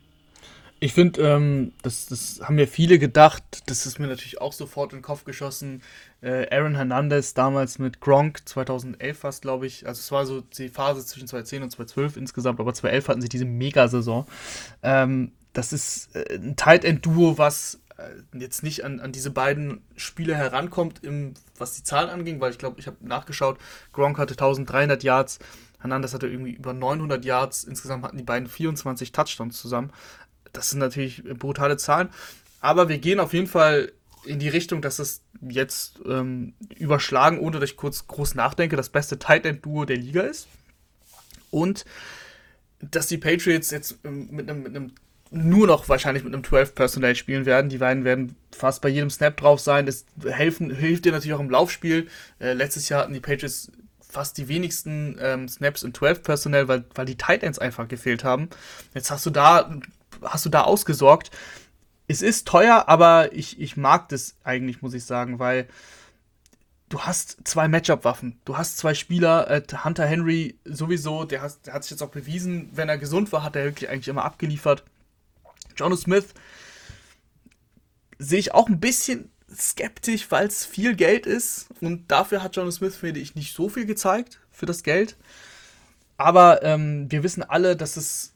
Ich 0.80 0.94
finde, 0.94 1.22
ähm, 1.22 1.72
das, 1.82 2.06
das 2.06 2.40
haben 2.44 2.56
mir 2.56 2.68
viele 2.68 3.00
gedacht. 3.00 3.44
Das 3.66 3.88
ist 3.88 4.00
mir 4.00 4.08
natürlich 4.08 4.40
auch 4.40 4.54
sofort 4.54 4.94
in 4.94 5.00
den 5.00 5.04
Kopf 5.04 5.24
geschossen. 5.24 5.82
Äh, 6.22 6.48
Aaron 6.56 6.76
Hernandez 6.76 7.34
damals 7.34 7.80
mit 7.80 8.00
Gronk, 8.00 8.48
2011 8.48 9.18
fast, 9.18 9.42
glaube 9.42 9.66
ich. 9.66 9.88
Also 9.88 10.00
es 10.00 10.12
war 10.12 10.28
so 10.28 10.42
die 10.42 10.70
Phase 10.70 11.04
zwischen 11.04 11.28
2010 11.28 11.64
und 11.64 11.72
2012 11.72 12.18
insgesamt, 12.18 12.60
aber 12.60 12.74
2011 12.74 13.08
hatten 13.08 13.22
sie 13.22 13.30
diese 13.30 13.46
Megasaison. 13.46 14.26
Ähm, 14.84 15.32
das 15.54 15.74
ist 15.74 16.16
äh, 16.16 16.36
ein 16.36 16.56
Tight 16.56 16.86
End 16.86 17.04
Duo, 17.04 17.40
was 17.40 17.80
äh, 17.98 18.38
jetzt 18.38 18.62
nicht 18.62 18.86
an, 18.86 19.00
an 19.00 19.12
diese 19.12 19.32
beiden 19.32 19.82
Spiele 19.96 20.36
herankommt, 20.36 21.04
im, 21.04 21.34
was 21.58 21.74
die 21.74 21.84
Zahlen 21.84 22.10
anging, 22.10 22.40
weil 22.40 22.52
ich 22.52 22.60
glaube, 22.60 22.80
ich 22.80 22.86
habe 22.86 22.98
nachgeschaut, 23.02 23.58
Gronk 23.94 24.20
hatte 24.20 24.34
1300 24.34 25.02
Yards, 25.02 25.40
Hernandez 25.80 26.14
hatte 26.14 26.28
irgendwie 26.28 26.52
über 26.52 26.74
900 26.74 27.26
Yards, 27.26 27.64
insgesamt 27.64 28.04
hatten 28.04 28.18
die 28.18 28.24
beiden 28.24 28.48
24 28.48 29.12
Touchdowns 29.12 29.60
zusammen 29.60 29.92
das 30.54 30.70
sind 30.70 30.80
natürlich 30.80 31.24
brutale 31.24 31.78
Zahlen. 31.78 32.10
Aber 32.62 32.89
wir 32.89 32.98
gehen 32.98 33.20
auf 33.20 33.34
jeden 33.34 33.48
Fall 33.48 33.91
in 34.26 34.39
die 34.39 34.50
Richtung, 34.50 34.82
dass 34.82 35.00
es 35.00 35.22
jetzt 35.41 36.00
ähm, 36.06 36.54
überschlagen, 36.78 37.39
ohne 37.39 37.60
dass 37.60 37.70
ich 37.70 37.78
kurz 37.78 38.08
groß 38.08 38.36
nachdenke, 38.36 38.76
das 38.76 38.89
beste 38.89 39.20
Tight 39.20 39.45
End 39.45 39.66
Duo 39.66 39.86
der 39.86 39.98
Liga 39.98 40.22
ist. 40.22 40.48
Und 41.52 41.86
dass 42.80 43.08
die 43.08 43.18
Patriots 43.18 43.72
jetzt 43.72 43.98
ähm, 44.04 44.28
mit 44.32 44.50
einem, 44.50 44.64
mit 44.64 44.76
einem 44.76 44.91
nur 45.30 45.68
noch 45.68 45.89
wahrscheinlich 45.89 46.24
mit 46.24 46.34
einem 46.34 46.43
12 46.43 46.76
Personal 46.76 47.16
spielen 47.16 47.45
werden. 47.45 47.70
Die 47.70 47.80
beiden 47.80 48.06
werden 48.06 48.36
fast 48.56 48.82
bei 48.82 48.89
jedem 48.89 49.10
Snap 49.10 49.36
drauf 49.36 49.60
sein. 49.60 49.86
Das 49.86 50.06
helfen, 50.26 50.74
hilft 50.74 51.06
dir 51.06 51.12
natürlich 51.12 51.34
auch 51.34 51.41
im 51.41 51.50
Laufspiel. 51.50 52.08
Äh, 52.39 52.54
letztes 52.54 52.89
Jahr 52.89 53.02
hatten 53.02 53.14
die 53.14 53.20
Patriots 53.20 53.72
fast 54.00 54.38
die 54.38 54.48
wenigsten 54.48 55.18
ähm, 55.20 55.50
Snaps 55.50 55.84
in 55.84 55.93
12 55.93 56.24
Personal, 56.24 56.68
weil, 56.68 56.86
weil 56.95 57.06
die 57.06 57.18
Tight 57.18 57.43
Ends 57.43 57.60
einfach 57.60 57.88
gefehlt 57.88 58.24
haben. 58.24 58.50
Jetzt 58.93 59.12
hast 59.12 59.26
du 59.26 59.30
da 59.30 59.70
hast 60.24 60.45
du 60.45 60.49
da 60.49 60.61
ausgesorgt. 60.61 61.32
Es 62.07 62.22
ist 62.22 62.47
teuer, 62.47 62.86
aber 62.88 63.34
ich, 63.34 63.59
ich 63.59 63.78
mag 63.78 64.09
das 64.09 64.36
eigentlich, 64.43 64.82
muss 64.82 64.93
ich 64.93 65.03
sagen, 65.05 65.39
weil 65.39 65.68
du 66.89 67.01
hast 67.01 67.47
zwei 67.47 67.68
Matchup-Waffen. 67.68 68.39
Du 68.45 68.57
hast 68.57 68.78
zwei 68.78 68.93
Spieler, 68.93 69.49
äh, 69.49 69.61
Hunter 69.84 70.05
Henry 70.05 70.57
sowieso, 70.63 71.26
der, 71.26 71.41
has, 71.41 71.61
der 71.61 71.74
hat 71.74 71.84
sich 71.84 71.91
jetzt 71.91 72.01
auch 72.01 72.09
bewiesen, 72.09 72.70
wenn 72.74 72.89
er 72.89 72.97
gesund 72.97 73.32
war, 73.32 73.43
hat 73.43 73.55
er 73.55 73.65
wirklich 73.65 73.89
eigentlich 73.89 74.07
immer 74.07 74.26
abgeliefert. 74.26 74.84
John 75.76 75.95
Smith 75.97 76.34
sehe 78.20 78.39
ich 78.39 78.53
auch 78.53 78.68
ein 78.68 78.80
bisschen 78.80 79.30
skeptisch, 79.53 80.30
weil 80.30 80.47
es 80.47 80.65
viel 80.65 80.95
Geld 80.95 81.26
ist 81.26 81.68
und 81.82 82.11
dafür 82.11 82.43
hat 82.43 82.55
John 82.55 82.72
Smith, 82.72 82.95
finde 82.95 83.20
ich, 83.20 83.36
nicht 83.36 83.53
so 83.53 83.70
viel 83.70 83.86
gezeigt 83.86 84.39
für 84.51 84.65
das 84.65 84.84
Geld. 84.84 85.18
Aber 86.18 86.63
ähm, 86.63 87.11
wir 87.11 87.24
wissen 87.24 87.43
alle, 87.43 87.76
dass 87.76 87.95
es 87.95 88.34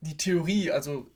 die 0.00 0.16
Theorie, 0.16 0.70
also 0.70 1.10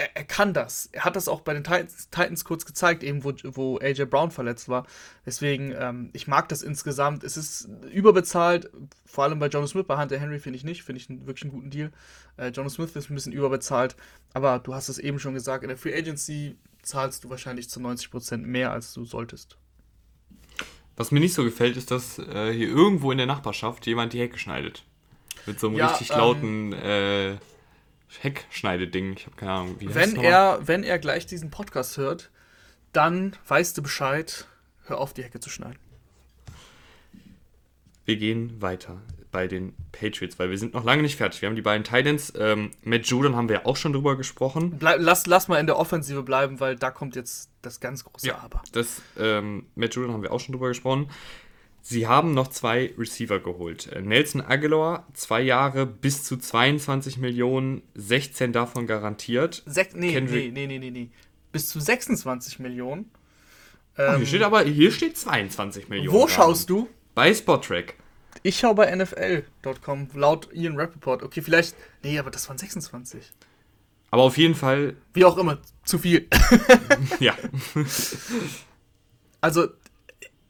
er, 0.00 0.16
er, 0.16 0.24
kann 0.24 0.54
das. 0.54 0.88
Er 0.92 1.04
hat 1.04 1.14
das 1.14 1.28
auch 1.28 1.42
bei 1.42 1.52
den 1.52 1.62
Titans, 1.62 2.08
Titans 2.10 2.44
kurz 2.44 2.64
gezeigt, 2.64 3.02
eben 3.02 3.22
wo, 3.22 3.32
wo 3.44 3.78
AJ 3.78 4.06
Brown 4.06 4.30
verletzt 4.30 4.68
war. 4.68 4.86
Deswegen, 5.26 5.74
ähm, 5.78 6.08
ich 6.14 6.26
mag 6.26 6.48
das 6.48 6.62
insgesamt. 6.62 7.22
Es 7.22 7.36
ist 7.36 7.68
überbezahlt, 7.92 8.70
vor 9.04 9.24
allem 9.24 9.38
bei 9.38 9.48
John 9.48 9.66
Smith, 9.68 9.84
bei 9.86 10.00
Hunter 10.00 10.18
Henry 10.18 10.38
finde 10.38 10.56
ich 10.56 10.64
nicht, 10.64 10.82
finde 10.82 11.02
ich 11.02 11.10
einen, 11.10 11.26
wirklich 11.26 11.42
einen 11.42 11.52
guten 11.52 11.70
Deal. 11.70 11.92
Äh, 12.38 12.48
John 12.48 12.70
Smith 12.70 12.96
ist 12.96 13.10
ein 13.10 13.14
bisschen 13.14 13.32
überbezahlt, 13.32 13.94
aber 14.32 14.58
du 14.58 14.74
hast 14.74 14.88
es 14.88 14.98
eben 14.98 15.18
schon 15.18 15.34
gesagt, 15.34 15.64
in 15.64 15.68
der 15.68 15.76
Free 15.76 15.94
Agency 15.94 16.56
zahlst 16.80 17.24
du 17.24 17.30
wahrscheinlich 17.30 17.68
zu 17.68 17.78
90% 17.80 18.38
mehr, 18.38 18.72
als 18.72 18.94
du 18.94 19.04
solltest. 19.04 19.58
Was 20.96 21.10
mir 21.10 21.20
nicht 21.20 21.34
so 21.34 21.44
gefällt, 21.44 21.76
ist, 21.76 21.90
dass 21.90 22.18
äh, 22.18 22.52
hier 22.52 22.68
irgendwo 22.68 23.12
in 23.12 23.18
der 23.18 23.26
Nachbarschaft 23.26 23.86
jemand 23.86 24.14
die 24.14 24.20
Hecke 24.20 24.38
schneidet. 24.38 24.84
Mit 25.46 25.60
so 25.60 25.68
einem 25.68 25.76
ja, 25.76 25.88
richtig 25.88 26.10
ähm, 26.10 26.16
lauten 26.16 26.72
äh, 26.72 27.36
Heckschneideding. 28.20 29.14
Ich 29.14 29.26
habe 29.26 29.36
keine 29.36 29.52
Ahnung, 29.52 29.76
wie 29.78 29.94
wenn 29.94 30.16
er, 30.16 30.66
wenn 30.66 30.82
er 30.84 30.98
gleich 30.98 31.26
diesen 31.26 31.50
Podcast 31.50 31.96
hört, 31.96 32.30
dann 32.92 33.36
weißt 33.46 33.78
du 33.78 33.82
Bescheid, 33.82 34.46
hör 34.86 34.98
auf, 34.98 35.14
die 35.14 35.22
Hecke 35.22 35.40
zu 35.40 35.50
schneiden. 35.50 35.78
Wir 38.04 38.16
gehen 38.16 38.60
weiter 38.60 39.00
bei 39.30 39.46
den 39.46 39.74
Patriots, 39.92 40.38
weil 40.38 40.50
wir 40.50 40.58
sind 40.58 40.74
noch 40.74 40.84
lange 40.84 41.02
nicht 41.02 41.16
fertig. 41.16 41.40
Wir 41.42 41.48
haben 41.48 41.56
die 41.56 41.62
beiden 41.62 41.84
Titans. 41.84 42.32
Ähm, 42.36 42.72
Matt 42.82 43.06
Judon 43.06 43.36
haben 43.36 43.48
wir 43.48 43.66
auch 43.66 43.76
schon 43.76 43.92
drüber 43.92 44.16
gesprochen. 44.16 44.78
Bleib, 44.78 44.98
lass, 45.00 45.26
lass 45.26 45.48
mal 45.48 45.58
in 45.58 45.66
der 45.66 45.78
Offensive 45.78 46.22
bleiben, 46.22 46.58
weil 46.58 46.76
da 46.76 46.90
kommt 46.90 47.14
jetzt 47.14 47.50
das 47.62 47.80
ganz 47.80 48.04
große 48.04 48.26
ja, 48.26 48.38
Aber. 48.38 48.62
Das, 48.72 49.02
ähm, 49.18 49.66
Matt 49.76 49.94
Judon 49.94 50.12
haben 50.12 50.22
wir 50.22 50.32
auch 50.32 50.40
schon 50.40 50.52
drüber 50.52 50.68
gesprochen. 50.68 51.08
Sie 51.82 52.06
haben 52.06 52.34
noch 52.34 52.48
zwei 52.48 52.94
Receiver 52.98 53.40
geholt. 53.40 53.86
Äh, 53.88 54.02
Nelson 54.02 54.40
Aguilar, 54.40 55.06
zwei 55.14 55.40
Jahre 55.40 55.86
bis 55.86 56.24
zu 56.24 56.36
22 56.36 57.18
Millionen, 57.18 57.82
16 57.94 58.52
davon 58.52 58.86
garantiert. 58.86 59.62
Sech, 59.66 59.88
nee, 59.94 60.12
Kendrick, 60.12 60.52
nee, 60.52 60.66
nee, 60.66 60.78
nee, 60.78 60.90
nee, 60.90 61.10
Bis 61.52 61.68
zu 61.68 61.80
26 61.80 62.58
Millionen. 62.58 63.10
Ähm, 63.96 64.14
oh, 64.14 64.16
hier 64.18 64.26
steht 64.26 64.42
aber, 64.42 64.62
hier 64.62 64.92
steht 64.92 65.16
22 65.16 65.88
Millionen. 65.88 66.16
Wo 66.16 66.28
schaust 66.28 66.70
du? 66.70 66.88
Bei 67.14 67.34
Spottrack. 67.34 67.94
Ich 68.42 68.58
schaue 68.58 68.74
bei 68.74 68.94
NFL.com, 68.94 70.08
laut 70.14 70.48
Ian 70.52 70.76
Rappaport. 70.76 71.22
Okay, 71.22 71.42
vielleicht. 71.42 71.74
Nee, 72.02 72.18
aber 72.18 72.30
das 72.30 72.48
waren 72.48 72.56
26. 72.56 73.32
Aber 74.10 74.22
auf 74.22 74.38
jeden 74.38 74.54
Fall. 74.54 74.96
Wie 75.12 75.24
auch 75.24 75.36
immer, 75.36 75.58
zu 75.84 75.98
viel. 75.98 76.28
ja. 77.20 77.34
Also, 79.40 79.68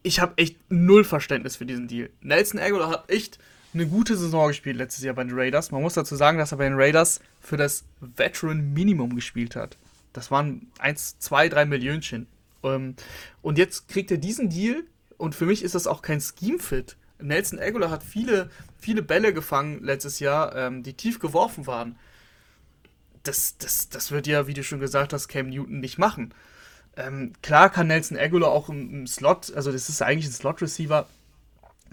ich 0.02 0.20
habe 0.20 0.32
echt 0.36 0.56
null 0.68 1.04
Verständnis 1.04 1.56
für 1.56 1.66
diesen 1.66 1.88
Deal. 1.88 2.10
Nelson 2.20 2.60
Aguilar 2.60 2.90
hat 2.90 3.10
echt 3.10 3.38
eine 3.72 3.86
gute 3.86 4.16
Saison 4.16 4.48
gespielt 4.48 4.76
letztes 4.76 5.04
Jahr 5.04 5.14
bei 5.14 5.24
den 5.24 5.38
Raiders. 5.38 5.70
Man 5.70 5.82
muss 5.82 5.94
dazu 5.94 6.16
sagen, 6.16 6.38
dass 6.38 6.52
er 6.52 6.58
bei 6.58 6.64
den 6.64 6.78
Raiders 6.78 7.20
für 7.40 7.56
das 7.56 7.84
Veteran 8.00 8.72
Minimum 8.72 9.14
gespielt 9.14 9.56
hat. 9.56 9.76
Das 10.12 10.30
waren 10.30 10.66
1, 10.78 11.18
2, 11.20 11.50
3 11.50 11.64
Millionchen. 11.66 12.26
Ähm, 12.62 12.96
und 13.42 13.58
jetzt 13.58 13.88
kriegt 13.88 14.10
er 14.10 14.18
diesen 14.18 14.50
Deal 14.50 14.82
und 15.18 15.34
für 15.34 15.46
mich 15.46 15.62
ist 15.62 15.74
das 15.74 15.86
auch 15.86 16.02
kein 16.02 16.20
Scheme-Fit. 16.20 16.96
Nelson 17.20 17.58
Aguilar 17.58 17.90
hat 17.90 18.02
viele, 18.02 18.50
viele 18.78 19.02
Bälle 19.02 19.32
gefangen 19.32 19.84
letztes 19.84 20.18
Jahr, 20.20 20.56
ähm, 20.56 20.82
die 20.82 20.94
tief 20.94 21.18
geworfen 21.18 21.66
waren. 21.66 21.96
Das, 23.22 23.58
das, 23.58 23.90
das 23.90 24.10
wird 24.10 24.26
ja, 24.26 24.46
wie 24.46 24.54
du 24.54 24.64
schon 24.64 24.80
gesagt 24.80 25.12
hast, 25.12 25.28
Cam 25.28 25.50
Newton 25.50 25.80
nicht 25.80 25.98
machen. 25.98 26.32
Ähm, 26.96 27.32
klar 27.42 27.70
kann 27.70 27.86
Nelson 27.86 28.18
Aguilar 28.18 28.50
auch 28.50 28.68
im, 28.68 28.90
im, 28.90 29.06
Slot, 29.06 29.52
also 29.54 29.70
das 29.72 29.88
ist 29.88 30.02
eigentlich 30.02 30.26
ein 30.26 30.32
Slot-Receiver, 30.32 31.06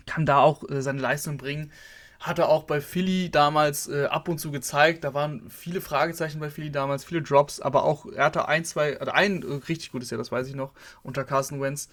kann 0.06 0.26
da 0.26 0.40
auch 0.40 0.68
äh, 0.70 0.82
seine 0.82 1.02
Leistung 1.02 1.38
bringen. 1.38 1.72
Hat 2.20 2.40
er 2.40 2.50
auch 2.50 2.64
bei 2.64 2.82
Philly 2.82 3.30
damals 3.30 3.88
äh, 3.88 4.06
ab 4.06 4.28
und 4.28 4.40
zu 4.40 4.50
gezeigt. 4.50 5.04
Da 5.04 5.14
waren 5.14 5.52
viele 5.52 5.82
Fragezeichen 5.82 6.40
bei 6.40 6.50
Philly 6.50 6.72
damals, 6.72 7.06
viele 7.06 7.22
Drops, 7.22 7.60
aber 7.60 7.84
auch, 7.84 8.08
er 8.08 8.26
hatte 8.26 8.48
ein, 8.48 8.66
zwei, 8.66 9.00
oder 9.00 9.14
ein 9.14 9.44
äh, 9.44 9.54
richtig 9.68 9.92
gutes 9.92 10.10
Jahr, 10.10 10.18
das 10.18 10.32
weiß 10.32 10.48
ich 10.48 10.56
noch, 10.56 10.72
unter 11.04 11.24
Carson 11.24 11.62
Wentz. 11.62 11.90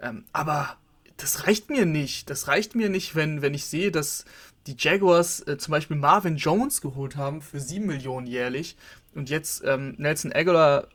Ähm, 0.00 0.24
aber 0.32 0.76
das 1.18 1.46
reicht 1.46 1.68
mir 1.70 1.86
nicht. 1.86 2.30
Das 2.30 2.48
reicht 2.48 2.74
mir 2.74 2.88
nicht, 2.88 3.14
wenn, 3.14 3.42
wenn 3.42 3.54
ich 3.54 3.66
sehe, 3.66 3.90
dass 3.90 4.24
die 4.66 4.76
Jaguars 4.78 5.46
äh, 5.46 5.58
zum 5.58 5.72
Beispiel 5.72 5.96
Marvin 5.96 6.36
Jones 6.36 6.80
geholt 6.80 7.16
haben 7.16 7.40
für 7.40 7.60
7 7.60 7.86
Millionen 7.86 8.26
jährlich 8.26 8.76
und 9.14 9.30
jetzt 9.30 9.62
ähm, 9.64 9.94
Nelson 9.98 10.32
Aguilar, 10.32 10.88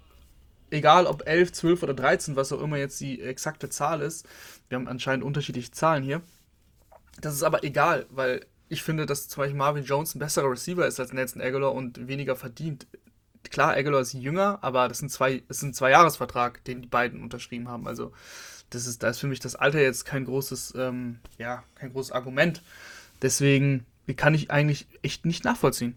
egal 0.72 1.06
ob 1.06 1.28
11, 1.28 1.52
12 1.52 1.84
oder 1.84 1.94
13, 1.94 2.36
was 2.36 2.52
auch 2.52 2.62
immer 2.62 2.78
jetzt 2.78 3.00
die 3.00 3.22
exakte 3.22 3.70
Zahl 3.70 4.02
ist, 4.02 4.28
wir 4.70 4.78
haben 4.78 4.88
anscheinend 4.88 5.24
unterschiedliche 5.24 5.72
Zahlen 5.72 6.04
hier. 6.04 6.22
Das 7.20 7.34
ist 7.34 7.44
aber 7.44 7.64
egal, 7.64 8.08
weil 8.10 8.46
ich 8.70 8.84
finde, 8.84 9.06
dass 9.06 9.28
zum 9.28 9.42
Beispiel 9.42 9.58
Marvin 9.58 9.84
Jones 9.84 10.16
ein 10.16 10.20
besserer 10.20 10.50
Receiver 10.50 10.88
ist 10.88 11.00
als 11.00 11.12
Nelson 11.12 11.42
Aguilar 11.42 11.74
und 11.74 12.08
weniger 12.08 12.36
verdient. 12.36 12.88
Klar, 13.50 13.76
Aguilar 13.76 14.02
ist 14.02 14.14
jünger, 14.14 14.60
aber 14.62 14.88
das 14.88 15.00
sind 15.00 15.12
zwei, 15.12 15.44
das 15.48 15.58
ist 15.58 15.64
ein 15.64 15.74
Zwei-Jahres-Vertrag, 15.74 16.64
den 16.64 16.82
die 16.82 16.88
beiden 16.88 17.22
unterschrieben 17.22 17.68
haben. 17.68 17.88
Also 17.88 18.14
das 18.70 18.88
ist, 18.88 19.04
da 19.04 19.10
ist 19.10 19.20
für 19.20 19.28
mich 19.28 19.42
das 19.42 19.56
Alter 19.56 19.82
jetzt 19.82 20.06
kein 20.06 20.26
großes, 20.26 20.74
ähm, 20.78 21.20
ja, 21.38 21.64
kein 21.76 21.92
großes 21.92 22.14
Argument. 22.14 22.62
Deswegen 23.22 23.86
kann 24.16 24.34
ich 24.34 24.52
eigentlich 24.52 24.88
echt 25.02 25.26
nicht 25.26 25.44
nachvollziehen. 25.44 25.96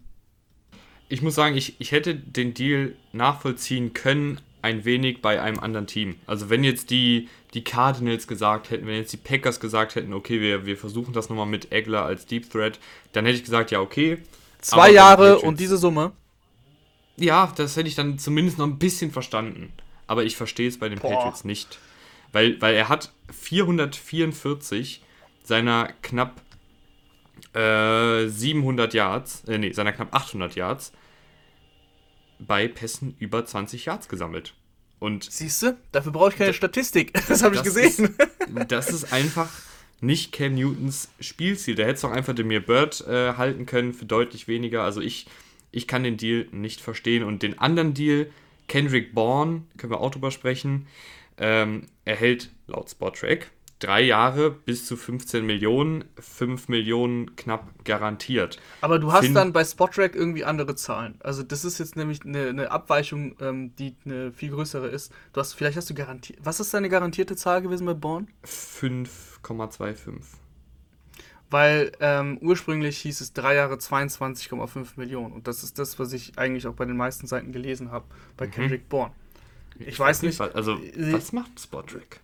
Ich 1.07 1.21
muss 1.21 1.35
sagen, 1.35 1.55
ich, 1.55 1.79
ich 1.79 1.91
hätte 1.91 2.15
den 2.15 2.53
Deal 2.53 2.95
nachvollziehen 3.13 3.93
können, 3.93 4.41
ein 4.65 4.83
wenig 4.83 5.21
bei 5.21 5.39
einem 5.39 5.59
anderen 5.59 5.85
Team. 5.85 6.15
Also 6.25 6.49
wenn 6.49 6.63
jetzt 6.63 6.89
die, 6.89 7.29
die 7.53 7.63
Cardinals 7.63 8.27
gesagt 8.27 8.71
hätten, 8.71 8.87
wenn 8.87 8.95
jetzt 8.95 9.13
die 9.13 9.17
Packers 9.17 9.59
gesagt 9.59 9.93
hätten, 9.93 10.11
okay, 10.11 10.41
wir, 10.41 10.65
wir 10.65 10.75
versuchen 10.75 11.13
das 11.13 11.29
nochmal 11.29 11.45
mit 11.45 11.71
Egler 11.71 12.03
als 12.03 12.25
Deep 12.25 12.49
Threat, 12.49 12.79
dann 13.11 13.25
hätte 13.25 13.37
ich 13.37 13.43
gesagt, 13.43 13.69
ja, 13.69 13.79
okay. 13.79 14.17
Zwei 14.61 14.89
Jahre 14.89 15.37
und 15.37 15.59
diese 15.59 15.77
Summe? 15.77 16.13
Ja, 17.15 17.53
das 17.55 17.77
hätte 17.77 17.87
ich 17.87 17.93
dann 17.93 18.17
zumindest 18.17 18.57
noch 18.57 18.65
ein 18.65 18.79
bisschen 18.79 19.11
verstanden. 19.11 19.71
Aber 20.07 20.23
ich 20.23 20.35
verstehe 20.35 20.67
es 20.67 20.79
bei 20.79 20.89
den 20.89 20.97
Boah. 20.97 21.11
Patriots 21.11 21.43
nicht. 21.43 21.77
Weil, 22.31 22.59
weil 22.59 22.73
er 22.73 22.89
hat 22.89 23.11
444 23.31 25.03
seiner 25.43 25.89
knapp 26.01 26.41
äh, 27.53 28.27
700 28.27 28.95
Yards, 28.95 29.43
äh, 29.47 29.59
nee, 29.59 29.71
seiner 29.73 29.93
knapp 29.93 30.11
800 30.11 30.55
Yards 30.55 30.91
bei 32.39 32.67
Pässen 32.67 33.15
über 33.19 33.45
20 33.45 33.85
Yards 33.85 34.09
gesammelt. 34.09 34.53
Und 34.99 35.25
Siehst 35.29 35.61
du, 35.61 35.77
dafür 35.91 36.11
brauche 36.11 36.29
ich 36.29 36.37
keine 36.37 36.53
Statistik. 36.53 37.13
Das 37.27 37.43
habe 37.43 37.55
ich 37.55 37.63
gesehen. 37.63 37.89
Ist, 37.89 38.71
das 38.71 38.89
ist 38.89 39.11
einfach 39.11 39.49
nicht 40.01 40.31
Cam 40.31 40.55
Newtons 40.55 41.09
Spielziel. 41.19 41.75
Der 41.75 41.85
hätte 41.85 41.95
es 41.95 42.01
doch 42.01 42.11
einfach 42.11 42.33
Demir 42.33 42.61
Bird 42.61 43.01
äh, 43.07 43.33
halten 43.33 43.65
können 43.65 43.93
für 43.93 44.05
deutlich 44.05 44.47
weniger. 44.47 44.83
Also 44.83 45.01
ich, 45.01 45.27
ich 45.71 45.87
kann 45.87 46.03
den 46.03 46.17
Deal 46.17 46.47
nicht 46.51 46.81
verstehen. 46.81 47.23
Und 47.23 47.43
den 47.43 47.59
anderen 47.59 47.93
Deal, 47.93 48.27
Kendrick 48.67 49.13
Bourne, 49.13 49.63
können 49.77 49.91
wir 49.91 49.99
auch 49.99 50.11
drüber 50.11 50.31
sprechen, 50.31 50.87
ähm, 51.37 51.87
erhält 52.05 52.49
laut 52.67 52.89
Spottrack 52.89 53.51
drei 53.79 54.01
Jahre 54.01 54.51
bis 54.51 54.85
zu 54.85 54.95
15 54.95 55.45
Millionen, 55.45 56.05
5 56.19 56.69
Millionen 56.69 57.35
knapp 57.35 57.83
garantiert. 57.83 58.59
Aber 58.81 58.99
du 58.99 59.11
hast 59.11 59.25
Fin 59.25 59.33
dann 59.33 59.53
bei 59.53 59.63
Spottrack 59.63 60.15
irgendwie 60.15 60.45
andere 60.45 60.75
Zahlen. 60.75 61.15
Also 61.19 61.43
das 61.43 61.65
ist 61.65 61.79
jetzt 61.79 61.95
nämlich 61.95 62.23
eine, 62.23 62.47
eine 62.49 62.71
Abweichung, 62.71 63.35
ähm, 63.41 63.75
die 63.75 63.95
eine 64.05 64.31
viel 64.31 64.51
größere 64.51 64.87
ist. 64.87 65.11
Du 65.33 65.41
hast, 65.41 65.53
vielleicht 65.53 65.77
hast 65.77 65.89
du 65.89 65.93
garantiert. 65.93 66.39
Was 66.43 66.59
ist 66.59 66.73
deine 66.73 66.89
garantierte 66.89 67.35
Zahl 67.35 67.61
gewesen 67.61 67.85
bei 67.85 67.93
Born? 67.93 68.27
5,25. 68.45 70.21
Weil 71.49 71.91
ähm, 71.99 72.39
ursprünglich 72.41 72.97
hieß 72.99 73.21
es 73.21 73.33
drei 73.33 73.55
Jahre 73.55 73.75
22,5 73.75 74.87
Millionen. 74.95 75.33
Und 75.33 75.47
das 75.47 75.63
ist 75.63 75.77
das, 75.77 75.99
was 75.99 76.11
ich 76.13 76.37
eigentlich 76.37 76.65
auch 76.65 76.73
bei 76.73 76.85
den 76.85 76.97
meisten 76.97 77.27
Seiten 77.27 77.51
gelesen 77.51 77.91
habe, 77.91 78.05
bei 78.35 78.47
mhm. 78.47 78.51
Kendrick 78.51 78.89
Bourne. 78.89 79.13
Ich, 79.77 79.99
weiß 79.99 80.21
nicht. 80.21 80.39
Also, 80.39 80.77
äh, 80.77 81.13
was 81.13 81.33
macht 81.33 81.59
Spottrack? 81.59 82.21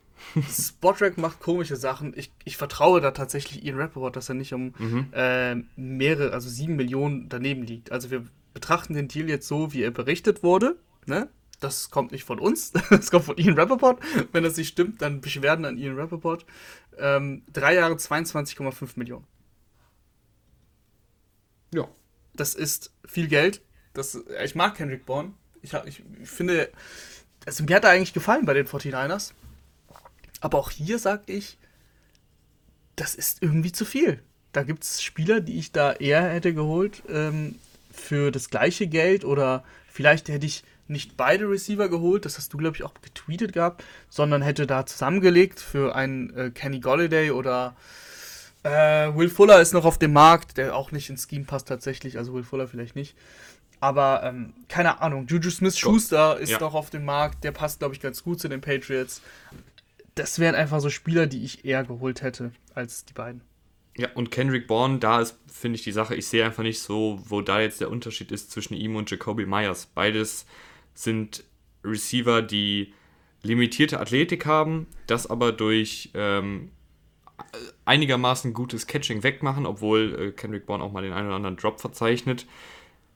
Spotrack 0.50 1.18
macht 1.18 1.40
komische 1.40 1.76
Sachen. 1.76 2.14
Ich, 2.16 2.32
ich 2.44 2.58
vertraue 2.58 3.02
da 3.02 3.12
tatsächlich 3.12 3.64
Ian 3.66 3.78
Rappaport, 3.78 4.16
dass 4.16 4.30
er 4.30 4.36
nicht 4.36 4.54
um 4.54 4.74
mhm. 4.78 5.08
äh, 5.14 5.56
mehrere, 5.76 6.34
also 6.34 6.50
sieben 6.50 6.76
Millionen 6.76 7.30
daneben 7.30 7.64
liegt. 7.64 7.92
Also 7.92 8.12
wir 8.12 8.26
betrachten 8.54 8.94
den 8.94 9.08
Deal 9.08 9.30
jetzt 9.30 9.48
so, 9.48 9.74
wie 9.74 9.84
er 9.84 9.92
berichtet 9.92 10.44
wurde. 10.44 10.78
Ne? 11.06 11.30
Das 11.60 11.92
kommt 11.92 12.12
nicht 12.12 12.24
von 12.24 12.40
uns, 12.40 12.72
das 12.90 13.12
kommt 13.12 13.26
von 13.26 13.38
Ian 13.38 13.58
Rappaport. 13.58 14.02
Wenn 14.32 14.44
das 14.44 14.58
nicht 14.58 14.70
stimmt, 14.70 15.02
dann 15.02 15.22
Beschwerden 15.22 15.66
an 15.66 15.78
Ian 15.78 15.98
Rappaport. 15.98 16.46
Ähm, 16.98 17.44
drei 17.52 17.76
Jahre 17.76 17.96
22,5 17.96 18.92
Millionen. 18.96 19.26
Ja. 21.74 21.88
Das 22.34 22.56
ist 22.56 22.94
viel 23.06 23.28
Geld. 23.28 23.62
Das, 23.94 24.18
ich 24.44 24.56
mag 24.56 24.76
Kendrick 24.76 25.06
Bourne. 25.06 25.34
Ich, 25.62 25.74
ich, 25.74 26.04
ich 26.22 26.30
finde, 26.30 26.72
also 27.46 27.64
mir 27.64 27.76
hat 27.76 27.84
er 27.84 27.92
eigentlich 27.92 28.14
gefallen 28.14 28.46
bei 28.46 28.54
den 28.54 28.68
49ers. 28.68 29.34
Aber 30.42 30.58
auch 30.58 30.70
hier 30.70 31.00
sag 31.00 31.30
ich, 31.30 31.58
das 32.96 33.16
ist 33.16 33.42
irgendwie 33.42 33.72
zu 33.72 33.86
viel. 33.86 34.22
Da 34.52 34.64
gibt 34.64 34.84
es 34.84 35.02
Spieler, 35.02 35.40
die 35.40 35.58
ich 35.58 35.72
da 35.72 35.94
eher 35.94 36.30
hätte 36.30 36.54
geholt 36.54 37.04
ähm, 37.08 37.56
für 37.92 38.32
das 38.32 38.50
gleiche 38.50 38.88
Geld 38.88 39.24
oder 39.24 39.64
vielleicht 39.88 40.28
hätte 40.28 40.46
ich 40.46 40.64
nicht 40.88 41.16
beide 41.16 41.50
Receiver 41.50 41.88
geholt, 41.88 42.26
das 42.26 42.38
hast 42.38 42.52
du, 42.54 42.58
glaube 42.58 42.76
ich, 42.76 42.84
auch 42.84 42.94
getweetet 43.02 43.54
gehabt, 43.54 43.84
sondern 44.10 44.42
hätte 44.42 44.68
da 44.68 44.86
zusammengelegt 44.86 45.62
für 45.62 45.96
einen 45.96 46.36
äh, 46.36 46.52
Kenny 46.52 46.82
Golliday 46.82 47.32
oder 47.32 47.76
äh, 48.64 48.70
Will 49.16 49.30
Fuller 49.30 49.62
ist 49.62 49.74
noch 49.74 49.86
auf 49.86 49.98
dem 49.98 50.14
Markt, 50.14 50.58
der 50.58 50.76
auch 50.76 50.92
nicht 50.92 51.10
ins 51.10 51.28
Scheme 51.30 51.46
passt 51.46 51.68
tatsächlich, 51.68 52.18
also 52.18 52.34
Will 52.34 52.44
Fuller 52.44 52.68
vielleicht 52.68 52.96
nicht. 52.96 53.16
Aber 53.80 54.22
ähm, 54.24 54.54
keine 54.68 55.02
Ahnung, 55.02 55.26
Juju 55.28 55.50
Smith-Schuster 55.50 56.38
ist 56.38 56.52
ja. 56.52 56.60
noch 56.60 56.76
auf 56.76 56.92
dem 56.92 57.04
Markt, 57.04 57.44
der 57.44 57.52
passt, 57.52 57.80
glaube 57.80 57.96
ich, 57.96 58.02
ganz 58.02 58.24
gut 58.24 58.40
zu 58.40 58.48
den 58.48 58.62
Patriots 58.62 59.22
das 60.22 60.38
wären 60.38 60.54
einfach 60.54 60.80
so 60.82 60.92
Spieler, 60.92 61.26
die 61.26 61.44
ich 61.44 61.66
eher 61.66 61.84
geholt 61.84 62.22
hätte 62.22 62.52
als 62.76 63.06
die 63.06 63.14
beiden. 63.14 63.42
Ja, 63.98 64.10
und 64.14 64.30
Kendrick 64.30 64.68
Bourne, 64.68 65.00
da 65.00 65.20
ist, 65.20 65.38
finde 65.52 65.78
ich, 65.78 65.84
die 65.84 65.92
Sache, 65.92 66.16
ich 66.16 66.28
sehe 66.28 66.46
einfach 66.46 66.62
nicht 66.62 66.80
so, 66.80 67.20
wo 67.26 67.42
da 67.42 67.60
jetzt 67.60 67.82
der 67.82 67.90
Unterschied 67.90 68.32
ist 68.32 68.52
zwischen 68.52 68.76
ihm 68.76 68.96
und 68.96 69.10
Jacoby 69.10 69.48
Myers. 69.48 69.88
Beides 69.88 70.46
sind 70.94 71.44
Receiver, 71.84 72.44
die 72.44 72.94
limitierte 73.42 74.00
Athletik 74.00 74.46
haben, 74.46 74.86
das 75.08 75.28
aber 75.28 75.52
durch 75.52 76.12
ähm, 76.14 76.70
einigermaßen 77.86 78.54
gutes 78.54 78.86
Catching 78.86 79.24
wegmachen, 79.24 79.66
obwohl 79.66 80.16
äh, 80.20 80.32
Kendrick 80.32 80.68
Bourne 80.68 80.84
auch 80.84 80.92
mal 80.92 81.02
den 81.02 81.14
einen 81.14 81.28
oder 81.28 81.38
anderen 81.38 81.58
Drop 81.58 81.82
verzeichnet 81.82 82.46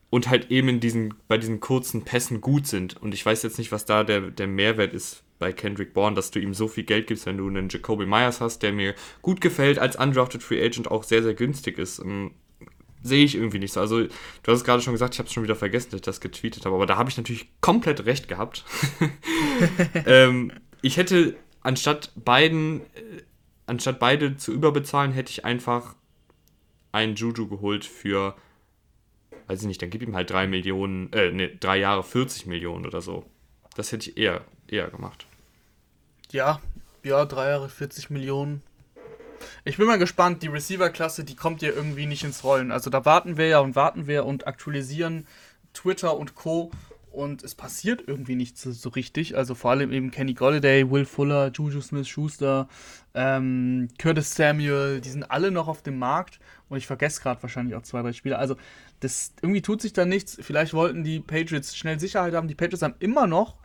und 0.09 0.27
halt 0.27 0.49
eben 0.49 0.69
in 0.69 0.79
diesen, 0.79 1.13
bei 1.27 1.37
diesen 1.37 1.59
kurzen 1.59 2.03
Pässen 2.03 2.41
gut 2.41 2.65
sind. 2.65 2.97
Und 2.97 3.13
ich 3.13 3.23
weiß 3.23 3.43
jetzt 3.43 3.59
nicht, 3.59 3.71
was 3.71 3.85
da 3.85 4.03
der, 4.03 4.31
der 4.31 4.47
Mehrwert 4.47 4.93
ist 4.93 5.24
bei 5.39 5.51
Kendrick 5.51 5.93
Bourne, 5.93 6.15
dass 6.15 6.31
du 6.31 6.39
ihm 6.39 6.53
so 6.53 6.67
viel 6.67 6.83
Geld 6.83 7.07
gibst, 7.07 7.25
wenn 7.25 7.38
du 7.38 7.47
einen 7.47 7.69
Jacoby 7.69 8.05
Myers 8.05 8.41
hast, 8.41 8.63
der 8.63 8.71
mir 8.71 8.95
gut 9.21 9.41
gefällt, 9.41 9.79
als 9.79 9.95
undrafted 9.95 10.43
Free 10.43 10.63
Agent 10.63 10.89
auch 10.89 11.03
sehr, 11.03 11.23
sehr 11.23 11.33
günstig 11.33 11.77
ist. 11.77 11.99
Ähm, 11.99 12.31
sehe 13.01 13.23
ich 13.23 13.36
irgendwie 13.36 13.59
nicht 13.59 13.73
so. 13.73 13.79
Also, 13.79 14.03
du 14.03 14.51
hast 14.51 14.59
es 14.59 14.63
gerade 14.63 14.81
schon 14.81 14.93
gesagt, 14.93 15.13
ich 15.13 15.19
habe 15.19 15.27
es 15.27 15.33
schon 15.33 15.43
wieder 15.43 15.55
vergessen, 15.55 15.91
dass 15.91 15.99
ich 15.99 16.05
das 16.05 16.21
getweetet 16.21 16.65
habe, 16.65 16.75
aber 16.75 16.86
da 16.86 16.97
habe 16.97 17.09
ich 17.09 17.17
natürlich 17.17 17.49
komplett 17.61 18.05
recht 18.05 18.27
gehabt. 18.27 18.63
ähm, 20.05 20.51
ich 20.81 20.97
hätte 20.97 21.36
anstatt 21.61 22.11
beiden, 22.15 22.81
äh, 22.81 23.23
anstatt 23.65 23.99
beide 23.99 24.38
zu 24.38 24.53
überbezahlen, 24.53 25.11
hätte 25.11 25.31
ich 25.31 25.45
einfach 25.45 25.95
einen 26.91 27.15
Juju 27.15 27.47
geholt 27.47 27.83
für, 27.86 28.36
weiß 29.47 29.61
ich 29.61 29.67
nicht, 29.67 29.81
dann 29.81 29.89
gib 29.89 30.01
ihm 30.01 30.15
halt 30.15 30.29
drei 30.29 30.47
Millionen, 30.47 31.11
äh, 31.11 31.31
ne, 31.31 31.49
drei 31.49 31.77
Jahre 31.77 32.03
40 32.03 32.45
Millionen 32.45 32.86
oder 32.86 33.01
so. 33.01 33.25
Das 33.75 33.91
hätte 33.91 34.09
ich 34.09 34.17
eher 34.17 34.45
eher 34.68 34.89
gemacht. 34.89 35.26
Ja, 36.32 36.59
ja, 37.03 37.26
drei 37.26 37.49
Jahre 37.49 37.70
40 37.70 38.09
Millionen. 38.09 38.63
Ich 39.63 39.78
bin 39.78 39.88
mal 39.88 39.99
gespannt, 39.99 40.43
die 40.43 40.47
Receiver-Klasse, 40.47 41.24
die 41.24 41.36
kommt 41.36 41.61
ja 41.61 41.70
irgendwie 41.70 42.05
nicht 42.05 42.24
ins 42.24 42.43
Rollen. 42.43 42.72
Also 42.72 42.89
da 42.89 43.05
warten 43.05 43.38
wir 43.38 43.47
ja 43.47 43.59
und 43.59 43.76
warten 43.76 44.07
wir 44.07 44.26
und 44.26 44.47
aktualisieren 44.47 45.28
Twitter 45.74 46.18
und 46.18 46.36
Co. 46.36 46.72
Und 47.11 47.43
es 47.43 47.55
passiert 47.55 48.03
irgendwie 48.07 48.36
nichts 48.36 48.61
so, 48.61 48.72
so 48.72 48.89
richtig. 48.89 49.38
Also 49.38 49.55
vor 49.55 49.72
allem 49.72 49.93
eben 49.93 50.11
Kenny 50.11 50.34
Golliday, 50.34 50.89
Will 50.91 51.05
Fuller, 51.05 51.49
Juju 51.53 51.80
Smith-Schuster, 51.80 52.68
ähm, 53.13 53.88
Curtis 53.97 54.36
Samuel, 54.36 54.99
die 54.99 55.09
sind 55.09 55.32
alle 55.32 55.49
noch 55.49 55.70
auf 55.70 55.82
dem 55.82 55.97
Markt. 55.97 56.39
Und 56.68 56.78
ich 56.78 56.88
vergesse 56.88 57.22
gerade 57.22 57.41
wahrscheinlich 57.41 57.76
auch 57.76 57.84
zwei, 57.84 58.01
drei 58.01 58.11
Spieler. 58.11 58.39
Also 58.39 58.57
das, 58.99 59.34
irgendwie 59.41 59.61
tut 59.61 59.82
sich 59.82 59.93
da 59.93 60.05
nichts. 60.05 60.38
Vielleicht 60.41 60.74
wollten 60.74 61.03
die 61.03 61.22
Patriots 61.22 61.78
schnell 61.78 61.99
Sicherheit 61.99 62.34
haben. 62.34 62.47
Die 62.47 62.55
Patriots 62.55 62.82
haben 62.82 62.95
immer 62.99 63.28
noch 63.28 63.55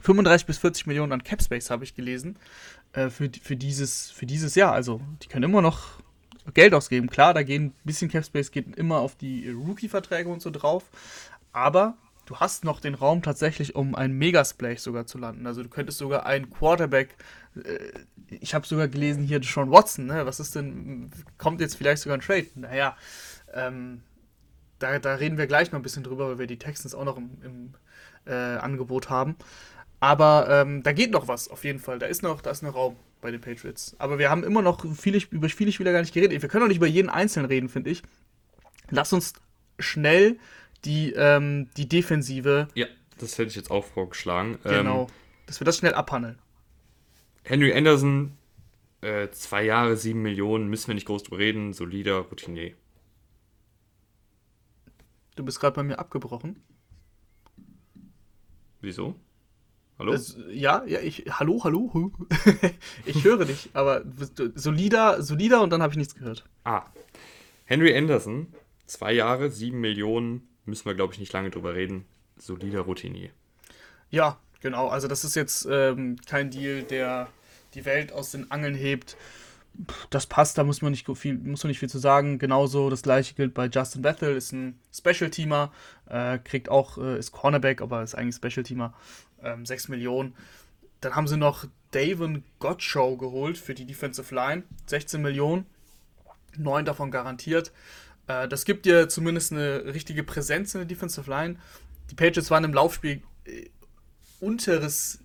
35 0.00 0.46
bis 0.46 0.58
40 0.58 0.86
Millionen 0.86 1.12
an 1.12 1.24
Capspace 1.24 1.70
habe 1.70 1.84
ich 1.84 1.94
gelesen. 1.94 2.36
äh, 2.92 3.10
für, 3.10 3.30
für, 3.42 3.56
dieses, 3.56 4.10
für 4.10 4.26
dieses 4.26 4.54
Jahr. 4.54 4.72
Also, 4.72 5.00
die 5.22 5.28
können 5.28 5.44
immer 5.44 5.62
noch 5.62 6.02
Geld 6.52 6.74
ausgeben. 6.74 7.08
Klar, 7.08 7.34
da 7.34 7.42
gehen 7.42 7.66
ein 7.66 7.74
bisschen 7.84 8.10
Cap 8.10 8.24
Space 8.24 8.50
geht 8.50 8.76
immer 8.76 8.98
auf 8.98 9.16
die 9.16 9.50
Rookie-Verträge 9.50 10.28
und 10.28 10.42
so 10.42 10.50
drauf. 10.50 10.84
Aber 11.52 11.96
du 12.26 12.36
hast 12.36 12.64
noch 12.64 12.80
den 12.80 12.94
Raum 12.94 13.22
tatsächlich, 13.22 13.74
um 13.74 13.94
einen 13.94 14.16
Megasplash 14.18 14.80
sogar 14.80 15.06
zu 15.06 15.18
landen. 15.18 15.46
Also 15.46 15.62
du 15.62 15.68
könntest 15.68 15.98
sogar 15.98 16.26
einen 16.26 16.50
Quarterback, 16.50 17.16
äh, 17.56 17.78
ich 18.28 18.54
habe 18.54 18.66
sogar 18.66 18.88
gelesen 18.88 19.24
hier 19.24 19.40
Sean 19.42 19.70
Watson, 19.70 20.06
ne? 20.06 20.26
was 20.26 20.40
ist 20.40 20.54
denn, 20.54 21.10
kommt 21.38 21.60
jetzt 21.60 21.76
vielleicht 21.76 22.02
sogar 22.02 22.18
ein 22.18 22.22
Trade? 22.22 22.48
Naja, 22.56 22.96
ähm, 23.52 24.02
da, 24.78 24.98
da 24.98 25.14
reden 25.14 25.38
wir 25.38 25.46
gleich 25.46 25.70
noch 25.70 25.78
ein 25.78 25.82
bisschen 25.82 26.02
drüber, 26.02 26.28
weil 26.28 26.38
wir 26.38 26.46
die 26.46 26.58
Texans 26.58 26.94
auch 26.94 27.04
noch 27.04 27.16
im, 27.16 27.30
im 27.42 27.74
äh, 28.26 28.32
Angebot 28.32 29.08
haben. 29.08 29.36
Aber 30.00 30.48
ähm, 30.50 30.82
da 30.82 30.92
geht 30.92 31.12
noch 31.12 31.28
was, 31.28 31.48
auf 31.48 31.64
jeden 31.64 31.78
Fall. 31.78 31.98
Da 31.98 32.06
ist 32.06 32.22
noch, 32.22 32.42
da 32.42 32.50
ist 32.50 32.62
noch 32.62 32.74
Raum 32.74 32.96
bei 33.20 33.30
den 33.30 33.40
Patriots. 33.40 33.96
Aber 33.98 34.18
wir 34.18 34.30
haben 34.30 34.44
immer 34.44 34.60
noch 34.60 34.84
viele, 34.94 35.18
über 35.30 35.48
viele 35.48 35.72
Spieler 35.72 35.92
gar 35.92 36.00
nicht 36.00 36.12
geredet. 36.12 36.42
Wir 36.42 36.48
können 36.48 36.64
auch 36.64 36.68
nicht 36.68 36.76
über 36.76 36.86
jeden 36.86 37.08
Einzelnen 37.08 37.46
reden, 37.46 37.68
finde 37.68 37.90
ich. 37.90 38.02
Lass 38.90 39.12
uns 39.12 39.32
schnell 39.78 40.38
die, 40.84 41.12
ähm, 41.12 41.70
die 41.76 41.88
Defensive. 41.88 42.68
Ja, 42.74 42.86
das 43.18 43.38
hätte 43.38 43.48
ich 43.48 43.56
jetzt 43.56 43.70
auch 43.70 43.84
vorgeschlagen. 43.84 44.58
Genau. 44.64 45.02
Ähm, 45.02 45.06
dass 45.46 45.60
wir 45.60 45.64
das 45.64 45.78
schnell 45.78 45.94
abhandeln. 45.94 46.38
Henry 47.44 47.72
Anderson, 47.72 48.32
äh, 49.00 49.28
zwei 49.30 49.64
Jahre, 49.64 49.96
sieben 49.96 50.22
Millionen, 50.22 50.68
müssen 50.68 50.88
wir 50.88 50.94
nicht 50.94 51.06
groß 51.06 51.24
drüber 51.24 51.38
reden. 51.38 51.72
Solider 51.72 52.18
Routinier. 52.18 52.74
Du 55.36 55.44
bist 55.44 55.60
gerade 55.60 55.74
bei 55.74 55.82
mir 55.82 55.98
abgebrochen. 55.98 56.62
Wieso? 58.80 59.16
Hallo? 59.98 60.12
Das, 60.12 60.36
ja, 60.50 60.84
ja, 60.86 61.00
ich. 61.00 61.24
Hallo, 61.30 61.62
hallo. 61.62 62.12
ich 63.04 63.22
höre 63.22 63.44
dich, 63.44 63.70
aber 63.74 64.02
solider, 64.54 65.22
solider 65.22 65.62
und 65.62 65.70
dann 65.70 65.82
habe 65.82 65.92
ich 65.92 65.96
nichts 65.96 66.14
gehört. 66.14 66.44
Ah. 66.64 66.82
Henry 67.64 67.96
Anderson, 67.96 68.48
zwei 68.86 69.12
Jahre, 69.12 69.50
sieben 69.50 69.80
Millionen, 69.80 70.48
müssen 70.64 70.86
wir, 70.86 70.94
glaube 70.94 71.12
ich, 71.12 71.20
nicht 71.20 71.32
lange 71.32 71.50
drüber 71.50 71.74
reden. 71.74 72.04
Solider 72.36 72.80
Routinier. 72.80 73.30
Ja, 74.10 74.38
genau. 74.60 74.88
Also, 74.88 75.06
das 75.06 75.24
ist 75.24 75.36
jetzt 75.36 75.66
ähm, 75.70 76.16
kein 76.26 76.50
Deal, 76.50 76.82
der 76.82 77.28
die 77.74 77.84
Welt 77.84 78.12
aus 78.12 78.32
den 78.32 78.50
Angeln 78.50 78.74
hebt. 78.74 79.16
Das 80.10 80.26
passt, 80.26 80.56
da 80.56 80.64
muss 80.64 80.82
man 80.82 80.92
nicht 80.92 81.06
viel, 81.16 81.34
muss 81.36 81.64
man 81.64 81.68
nicht 81.68 81.80
viel 81.80 81.88
zu 81.88 81.98
sagen. 81.98 82.38
Genauso 82.38 82.90
das 82.90 83.02
gleiche 83.02 83.34
gilt 83.34 83.54
bei 83.54 83.66
Justin 83.66 84.02
Bethel, 84.02 84.36
ist 84.36 84.52
ein 84.52 84.78
Special-Teamer, 84.92 85.72
äh, 86.08 86.38
kriegt 86.38 86.68
auch, 86.68 86.98
äh, 86.98 87.18
ist 87.18 87.32
Cornerback, 87.32 87.82
aber 87.82 88.02
ist 88.02 88.14
eigentlich 88.14 88.36
Special-Teamer. 88.36 88.94
Ähm, 89.42 89.66
6 89.66 89.88
Millionen. 89.88 90.34
Dann 91.00 91.16
haben 91.16 91.28
sie 91.28 91.36
noch 91.36 91.66
Davon 91.92 92.44
Gottschall 92.60 93.16
geholt 93.16 93.58
für 93.58 93.74
die 93.74 93.84
Defensive 93.84 94.34
Line. 94.34 94.62
16 94.86 95.20
Millionen. 95.20 95.66
9 96.56 96.84
davon 96.84 97.10
garantiert. 97.10 97.72
Äh, 98.26 98.48
das 98.48 98.64
gibt 98.64 98.86
dir 98.86 99.08
zumindest 99.08 99.52
eine 99.52 99.84
richtige 99.86 100.22
Präsenz 100.22 100.74
in 100.74 100.80
der 100.80 100.86
Defensive 100.86 101.28
Line. 101.28 101.56
Die 102.10 102.14
Patriots 102.14 102.50
waren 102.50 102.64
im 102.64 102.74
Laufspiel 102.74 103.22
äh, 103.44 103.68
unteres 104.40 105.20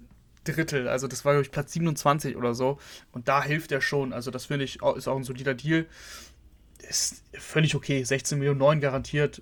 Drittel, 0.54 0.88
also 0.88 1.08
das 1.08 1.26
war, 1.26 1.34
glaube 1.34 1.46
ich, 1.46 1.52
Platz 1.52 1.74
27 1.74 2.36
oder 2.36 2.54
so. 2.54 2.80
Und 3.12 3.28
da 3.28 3.44
hilft 3.44 3.72
er 3.72 3.82
schon. 3.82 4.14
Also, 4.14 4.32
das 4.32 4.46
finde 4.46 4.66
ich, 4.66 4.82
ist 4.96 5.08
auch 5.08 5.16
ein 5.16 5.24
solider 5.24 5.54
Deal. 5.54 5.86
Ist 6.88 7.24
völlig 7.34 7.76
okay. 7.76 8.04
16 8.04 8.38
Millionen 8.38 8.60
9 8.60 8.82
garantiert. 8.82 9.42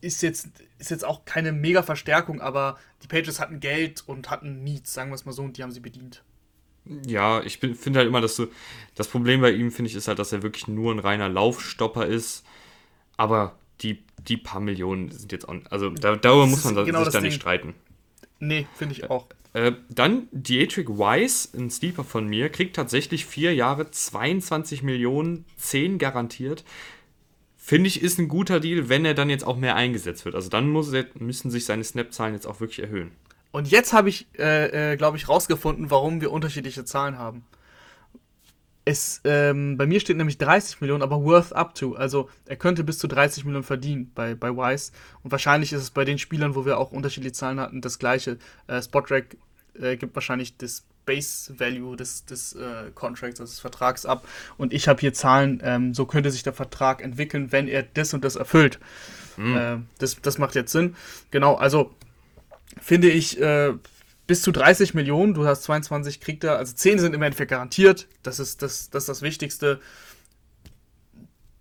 Ist 0.00 0.22
jetzt, 0.22 0.48
ist 0.78 0.90
jetzt 0.90 1.04
auch 1.04 1.24
keine 1.24 1.52
mega 1.52 1.82
Verstärkung, 1.82 2.40
aber 2.40 2.78
die 3.02 3.08
Patriots 3.08 3.40
hatten 3.40 3.60
Geld 3.60 4.02
und 4.06 4.30
hatten 4.30 4.62
Needs, 4.62 4.92
sagen 4.92 5.10
wir 5.10 5.14
es 5.14 5.24
mal 5.24 5.32
so, 5.32 5.42
und 5.42 5.56
die 5.56 5.62
haben 5.62 5.72
sie 5.72 5.80
bedient. 5.80 6.22
Ja, 7.06 7.42
ich 7.42 7.58
finde 7.58 7.98
halt 7.98 8.08
immer, 8.08 8.20
dass 8.20 8.36
du. 8.36 8.48
Das 8.94 9.08
Problem 9.08 9.40
bei 9.40 9.52
ihm, 9.52 9.72
finde 9.72 9.90
ich, 9.90 9.96
ist 9.96 10.08
halt, 10.08 10.18
dass 10.18 10.32
er 10.32 10.42
wirklich 10.42 10.68
nur 10.68 10.92
ein 10.92 10.98
reiner 10.98 11.30
Laufstopper 11.30 12.06
ist. 12.06 12.44
Aber 13.16 13.56
die, 13.80 14.02
die 14.18 14.36
paar 14.36 14.60
Millionen 14.60 15.10
sind 15.10 15.32
jetzt 15.32 15.48
auch. 15.48 15.54
Also 15.70 15.90
da, 15.90 16.16
darüber 16.16 16.46
muss 16.46 16.64
man 16.64 16.74
genau 16.84 17.04
sich 17.04 17.12
da 17.12 17.20
nicht 17.20 17.34
streiten. 17.34 17.74
Nee, 18.38 18.66
finde 18.76 18.94
ich 18.94 19.08
auch. 19.08 19.26
Äh, 19.54 19.72
dann 19.88 20.28
Dietrich 20.32 20.88
Weiss, 20.88 21.50
ein 21.54 21.70
Sleeper 21.70 22.04
von 22.04 22.26
mir, 22.26 22.50
kriegt 22.50 22.76
tatsächlich 22.76 23.24
vier 23.24 23.54
Jahre 23.54 23.90
22 23.90 24.82
Millionen, 24.82 25.44
10 25.56 25.98
garantiert. 25.98 26.64
Finde 27.56 27.88
ich, 27.88 28.02
ist 28.02 28.18
ein 28.18 28.28
guter 28.28 28.60
Deal, 28.60 28.88
wenn 28.88 29.04
er 29.06 29.14
dann 29.14 29.30
jetzt 29.30 29.46
auch 29.46 29.56
mehr 29.56 29.76
eingesetzt 29.76 30.24
wird. 30.24 30.34
Also 30.34 30.50
dann 30.50 30.68
muss 30.68 30.92
er, 30.92 31.06
müssen 31.18 31.50
sich 31.50 31.64
seine 31.64 31.84
Snap-Zahlen 31.84 32.34
jetzt 32.34 32.46
auch 32.46 32.60
wirklich 32.60 32.80
erhöhen. 32.80 33.12
Und 33.52 33.70
jetzt 33.70 33.92
habe 33.92 34.08
ich, 34.08 34.26
äh, 34.36 34.92
äh, 34.92 34.96
glaube 34.96 35.16
ich, 35.16 35.28
rausgefunden, 35.28 35.88
warum 35.88 36.20
wir 36.20 36.32
unterschiedliche 36.32 36.84
Zahlen 36.84 37.16
haben. 37.16 37.44
Es, 38.84 39.20
ähm, 39.24 39.78
bei 39.78 39.86
mir 39.86 40.00
steht 40.00 40.16
nämlich 40.16 40.36
30 40.36 40.80
Millionen, 40.80 41.02
aber 41.02 41.22
worth 41.22 41.52
up 41.52 41.74
to. 41.74 41.94
Also 41.94 42.28
er 42.44 42.56
könnte 42.56 42.84
bis 42.84 42.98
zu 42.98 43.06
30 43.06 43.44
Millionen 43.44 43.64
verdienen 43.64 44.10
bei, 44.14 44.34
bei 44.34 44.50
Wise. 44.50 44.92
Und 45.22 45.30
wahrscheinlich 45.30 45.72
ist 45.72 45.80
es 45.80 45.90
bei 45.90 46.04
den 46.04 46.18
Spielern, 46.18 46.54
wo 46.54 46.66
wir 46.66 46.76
auch 46.76 46.90
unterschiedliche 46.90 47.32
Zahlen 47.32 47.60
hatten, 47.60 47.80
das 47.80 47.98
gleiche. 47.98 48.38
Äh, 48.66 48.82
Spotrack 48.82 49.36
äh, 49.80 49.96
gibt 49.96 50.14
wahrscheinlich 50.14 50.56
das 50.56 50.84
Base 51.06 51.58
Value 51.58 51.96
des, 51.96 52.24
des 52.24 52.54
äh, 52.54 52.90
Contracts, 52.94 53.40
also 53.40 53.50
des 53.50 53.60
Vertrags 53.60 54.06
ab. 54.06 54.26
Und 54.56 54.72
ich 54.72 54.88
habe 54.88 55.00
hier 55.00 55.12
Zahlen, 55.12 55.60
ähm, 55.62 55.94
so 55.94 56.06
könnte 56.06 56.30
sich 56.30 56.42
der 56.42 56.54
Vertrag 56.54 57.02
entwickeln, 57.02 57.52
wenn 57.52 57.68
er 57.68 57.82
das 57.82 58.14
und 58.14 58.24
das 58.24 58.36
erfüllt. 58.36 58.78
Mhm. 59.36 59.88
das, 59.98 60.22
das 60.22 60.38
macht 60.38 60.54
jetzt 60.54 60.70
Sinn. 60.70 60.94
Genau, 61.32 61.56
also 61.56 61.92
finde 62.80 63.10
ich, 63.10 63.40
äh, 63.40 63.72
bis 64.26 64.42
zu 64.42 64.52
30 64.52 64.94
Millionen, 64.94 65.34
du 65.34 65.46
hast 65.46 65.64
22, 65.64 66.20
kriegt 66.20 66.44
er, 66.44 66.56
also 66.56 66.74
10 66.74 66.98
sind 66.98 67.14
im 67.14 67.22
Endeffekt 67.22 67.50
garantiert, 67.50 68.08
das 68.22 68.38
ist 68.38 68.62
das, 68.62 68.90
das, 68.90 69.04
ist 69.04 69.08
das 69.08 69.22
Wichtigste. 69.22 69.80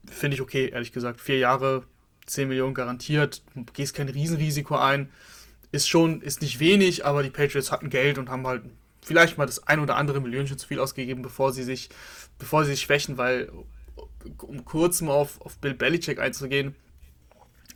Finde 0.09 0.35
ich 0.35 0.41
okay, 0.41 0.69
ehrlich 0.69 0.91
gesagt. 0.91 1.19
Vier 1.19 1.39
Jahre, 1.39 1.83
10 2.27 2.47
Millionen 2.47 2.73
garantiert, 2.73 3.41
gehst 3.73 3.95
kein 3.95 4.07
Riesenrisiko 4.07 4.77
ein. 4.77 5.09
Ist 5.73 5.89
schon, 5.89 6.21
ist 6.21 6.41
nicht 6.41 6.59
wenig, 6.59 7.03
aber 7.03 7.23
die 7.23 7.31
Patriots 7.31 7.71
hatten 7.71 7.89
Geld 7.89 8.17
und 8.17 8.29
haben 8.29 8.47
halt 8.47 8.61
vielleicht 9.01 9.37
mal 9.37 9.47
das 9.47 9.67
ein 9.67 9.79
oder 9.79 9.95
andere 9.95 10.21
Millionchen 10.21 10.57
zu 10.57 10.67
viel 10.67 10.79
ausgegeben, 10.79 11.23
bevor 11.23 11.51
sie 11.51 11.63
sich, 11.63 11.89
bevor 12.39 12.63
sie 12.63 12.71
sich 12.71 12.81
schwächen, 12.81 13.17
weil, 13.17 13.51
um 14.37 14.63
kurz 14.65 15.01
mal 15.01 15.13
auf, 15.13 15.41
auf 15.41 15.57
Bill 15.57 15.73
Belichick 15.73 16.19
einzugehen, 16.19 16.75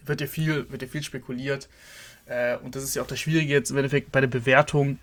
wird 0.05 0.21
ja 0.21 0.27
viel, 0.27 0.69
wird 0.71 0.83
ja 0.83 0.87
viel 0.87 1.01
spekuliert. 1.01 1.69
Äh, 2.27 2.57
und 2.57 2.75
das 2.75 2.83
ist 2.83 2.95
ja 2.95 3.01
auch 3.01 3.07
das 3.07 3.19
Schwierige 3.19 3.51
jetzt 3.51 3.71
im 3.71 3.77
Endeffekt 3.77 4.11
bei 4.11 4.21
der 4.21 4.27
Bewertung. 4.27 4.99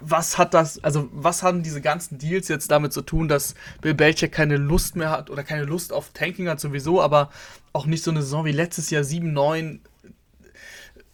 Was 0.00 0.38
hat 0.38 0.54
das, 0.54 0.82
also 0.82 1.08
was 1.12 1.42
haben 1.42 1.64
diese 1.64 1.80
ganzen 1.80 2.18
Deals 2.18 2.48
jetzt 2.48 2.70
damit 2.70 2.92
zu 2.92 3.02
tun, 3.02 3.26
dass 3.26 3.56
Bill 3.80 3.94
Belichick 3.94 4.30
keine 4.30 4.56
Lust 4.56 4.94
mehr 4.96 5.10
hat 5.10 5.30
oder 5.30 5.42
keine 5.42 5.64
Lust 5.64 5.92
auf 5.92 6.10
Tanking 6.12 6.48
hat 6.48 6.60
sowieso, 6.60 7.00
aber 7.00 7.30
auch 7.72 7.86
nicht 7.86 8.04
so 8.04 8.10
eine 8.12 8.22
Saison 8.22 8.44
wie 8.44 8.52
letztes 8.52 8.90
Jahr 8.90 9.02
7-9 9.02 9.80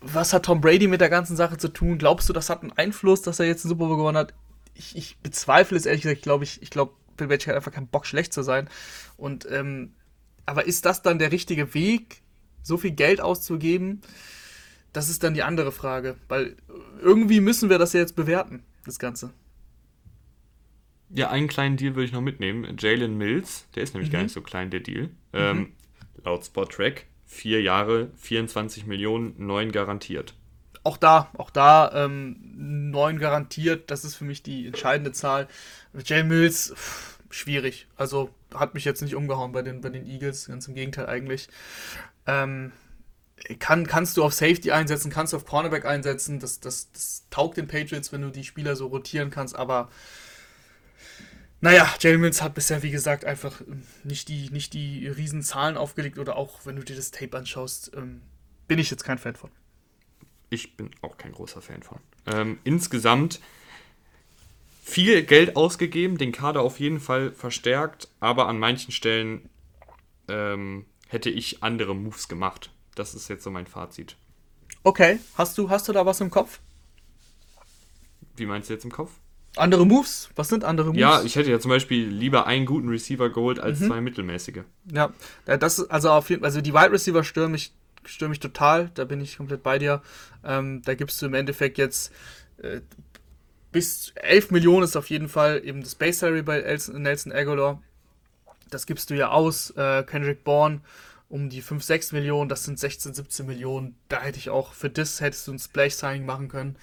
was 0.00 0.32
hat 0.32 0.44
Tom 0.44 0.60
Brady 0.60 0.86
mit 0.86 1.00
der 1.00 1.08
ganzen 1.08 1.36
Sache 1.36 1.56
zu 1.56 1.68
tun? 1.68 1.98
Glaubst 1.98 2.28
du, 2.28 2.32
das 2.32 2.50
hat 2.50 2.62
einen 2.62 2.72
Einfluss, 2.72 3.22
dass 3.22 3.40
er 3.40 3.46
jetzt 3.46 3.64
den 3.64 3.68
Super 3.68 3.86
Bowl 3.86 3.96
gewonnen 3.96 4.18
hat? 4.18 4.34
Ich, 4.74 4.96
ich 4.96 5.18
bezweifle 5.18 5.76
es 5.76 5.86
ehrlich 5.86 6.02
gesagt. 6.02 6.18
Ich 6.18 6.22
glaube, 6.22 6.44
ich, 6.44 6.62
ich 6.62 6.70
glaube, 6.70 6.92
Bill 7.16 7.26
Belichick 7.26 7.48
hat 7.48 7.56
einfach 7.56 7.72
keinen 7.72 7.88
Bock, 7.88 8.06
schlecht 8.06 8.32
zu 8.32 8.42
sein. 8.42 8.68
Und, 9.16 9.46
ähm, 9.50 9.94
aber 10.46 10.66
ist 10.66 10.86
das 10.86 11.02
dann 11.02 11.18
der 11.18 11.32
richtige 11.32 11.74
Weg, 11.74 12.22
so 12.62 12.76
viel 12.76 12.92
Geld 12.92 13.20
auszugeben? 13.20 14.00
Das 14.92 15.08
ist 15.08 15.22
dann 15.22 15.34
die 15.34 15.42
andere 15.42 15.72
Frage, 15.72 16.16
weil 16.28 16.56
irgendwie 17.00 17.40
müssen 17.40 17.68
wir 17.68 17.78
das 17.78 17.92
ja 17.92 18.00
jetzt 18.00 18.16
bewerten, 18.16 18.62
das 18.84 18.98
Ganze. 18.98 19.32
Ja, 21.10 21.30
einen 21.30 21.48
kleinen 21.48 21.76
Deal 21.76 21.94
würde 21.94 22.04
ich 22.04 22.12
noch 22.12 22.20
mitnehmen. 22.20 22.76
Jalen 22.78 23.16
Mills, 23.16 23.66
der 23.74 23.82
ist 23.82 23.94
nämlich 23.94 24.10
mhm. 24.10 24.14
gar 24.14 24.22
nicht 24.22 24.32
so 24.32 24.42
klein, 24.42 24.70
der 24.70 24.80
Deal. 24.80 25.04
Mhm. 25.04 25.10
Ähm, 25.32 25.72
laut 26.24 26.44
Spot-Track, 26.44 27.06
vier 27.28 27.62
Jahre, 27.62 28.08
24 28.16 28.86
Millionen, 28.86 29.34
neun 29.38 29.70
garantiert. 29.70 30.34
Auch 30.82 30.96
da, 30.96 31.30
auch 31.36 31.50
da 31.50 31.92
ähm, 31.94 32.36
neun 32.90 33.18
garantiert, 33.18 33.90
das 33.90 34.04
ist 34.04 34.16
für 34.16 34.24
mich 34.24 34.42
die 34.42 34.66
entscheidende 34.66 35.12
Zahl. 35.12 35.46
Jalen 36.04 36.28
Mills, 36.28 36.72
pff, 36.74 37.18
schwierig. 37.30 37.86
Also 37.96 38.30
hat 38.54 38.74
mich 38.74 38.84
jetzt 38.84 39.02
nicht 39.02 39.14
umgehauen 39.14 39.52
bei 39.52 39.62
den, 39.62 39.82
bei 39.82 39.90
den 39.90 40.06
Eagles, 40.06 40.46
ganz 40.46 40.66
im 40.66 40.74
Gegenteil 40.74 41.06
eigentlich. 41.06 41.48
Ähm, 42.26 42.72
kann, 43.58 43.86
kannst 43.86 44.16
du 44.16 44.24
auf 44.24 44.32
Safety 44.32 44.72
einsetzen, 44.72 45.10
kannst 45.10 45.34
du 45.34 45.36
auf 45.36 45.44
Cornerback 45.44 45.84
einsetzen. 45.84 46.40
Das, 46.40 46.60
das, 46.60 46.90
das 46.92 47.26
taugt 47.28 47.58
den 47.58 47.68
Patriots, 47.68 48.10
wenn 48.10 48.22
du 48.22 48.30
die 48.30 48.44
Spieler 48.44 48.74
so 48.74 48.86
rotieren 48.86 49.30
kannst, 49.30 49.54
aber 49.54 49.90
naja, 51.60 51.92
Jalen 52.00 52.20
Mills 52.20 52.42
hat 52.42 52.54
bisher, 52.54 52.82
wie 52.82 52.90
gesagt, 52.90 53.24
einfach 53.24 53.60
ähm, 53.62 53.82
nicht 54.04 54.28
die, 54.28 54.50
nicht 54.50 54.74
die 54.74 55.08
riesen 55.08 55.42
Zahlen 55.42 55.76
aufgelegt 55.76 56.18
oder 56.18 56.36
auch, 56.36 56.64
wenn 56.64 56.76
du 56.76 56.84
dir 56.84 56.96
das 56.96 57.10
Tape 57.10 57.36
anschaust, 57.36 57.92
ähm, 57.96 58.22
bin 58.68 58.78
ich 58.78 58.90
jetzt 58.90 59.04
kein 59.04 59.18
Fan 59.18 59.34
von. 59.34 59.50
Ich 60.50 60.76
bin 60.76 60.90
auch 61.02 61.16
kein 61.16 61.32
großer 61.32 61.60
Fan 61.60 61.82
von. 61.82 61.98
Ähm, 62.26 62.58
insgesamt 62.64 63.40
viel 64.82 65.22
Geld 65.22 65.56
ausgegeben, 65.56 66.16
den 66.16 66.32
Kader 66.32 66.62
auf 66.62 66.80
jeden 66.80 67.00
Fall 67.00 67.32
verstärkt, 67.32 68.08
aber 68.20 68.48
an 68.48 68.58
manchen 68.58 68.92
Stellen 68.92 69.50
ähm, 70.28 70.86
hätte 71.08 71.28
ich 71.28 71.62
andere 71.62 71.94
Moves 71.94 72.28
gemacht. 72.28 72.70
Das 72.94 73.14
ist 73.14 73.28
jetzt 73.28 73.44
so 73.44 73.50
mein 73.50 73.66
Fazit. 73.66 74.16
Okay, 74.84 75.18
hast 75.34 75.58
du, 75.58 75.68
hast 75.68 75.88
du 75.88 75.92
da 75.92 76.06
was 76.06 76.20
im 76.20 76.30
Kopf? 76.30 76.60
Wie 78.36 78.46
meinst 78.46 78.70
du 78.70 78.74
jetzt 78.74 78.84
im 78.84 78.92
Kopf? 78.92 79.10
Andere 79.58 79.86
Moves? 79.86 80.30
Was 80.36 80.48
sind 80.48 80.64
andere 80.64 80.88
Moves? 80.88 81.00
Ja, 81.00 81.22
ich 81.22 81.36
hätte 81.36 81.50
ja 81.50 81.58
zum 81.58 81.70
Beispiel 81.70 82.08
lieber 82.08 82.46
einen 82.46 82.66
guten 82.66 82.88
Receiver 82.88 83.30
geholt 83.30 83.58
als 83.58 83.80
mhm. 83.80 83.86
zwei 83.86 84.00
mittelmäßige. 84.00 84.62
Ja, 84.92 85.12
das 85.44 85.78
ist 85.78 85.90
also 85.90 86.10
auf 86.10 86.30
jeden 86.30 86.42
Fall, 86.42 86.48
also 86.48 86.60
die 86.60 86.72
Wide 86.72 86.92
Receiver 86.92 87.24
stören 87.24 87.52
mich, 87.52 87.72
stören 88.04 88.30
mich 88.30 88.40
total, 88.40 88.90
da 88.94 89.04
bin 89.04 89.20
ich 89.20 89.36
komplett 89.36 89.62
bei 89.62 89.78
dir. 89.78 90.02
Ähm, 90.44 90.82
da 90.84 90.94
gibst 90.94 91.20
du 91.20 91.26
im 91.26 91.34
Endeffekt 91.34 91.78
jetzt 91.78 92.12
äh, 92.58 92.80
bis 93.72 94.12
11 94.16 94.50
Millionen 94.50 94.84
ist 94.84 94.96
auf 94.96 95.10
jeden 95.10 95.28
Fall 95.28 95.60
eben 95.64 95.82
das 95.82 95.94
Base 95.94 96.20
Salary 96.20 96.42
bei 96.42 96.60
Nelson 96.60 97.32
Aguilar. 97.32 97.82
Das 98.70 98.86
gibst 98.86 99.10
du 99.10 99.14
ja 99.14 99.28
aus. 99.30 99.70
Äh, 99.76 100.04
Kendrick 100.04 100.44
Bourne 100.44 100.80
um 101.28 101.50
die 101.50 101.60
5, 101.60 101.82
6 101.82 102.12
Millionen, 102.12 102.48
das 102.48 102.64
sind 102.64 102.78
16, 102.78 103.14
17 103.14 103.46
Millionen. 103.46 103.96
Da 104.08 104.22
hätte 104.22 104.38
ich 104.38 104.50
auch, 104.50 104.72
für 104.72 104.88
das 104.88 105.20
hättest 105.20 105.46
du 105.46 105.52
ein 105.52 105.58
Splash-Signing 105.58 106.24
machen 106.24 106.48
können. 106.48 106.76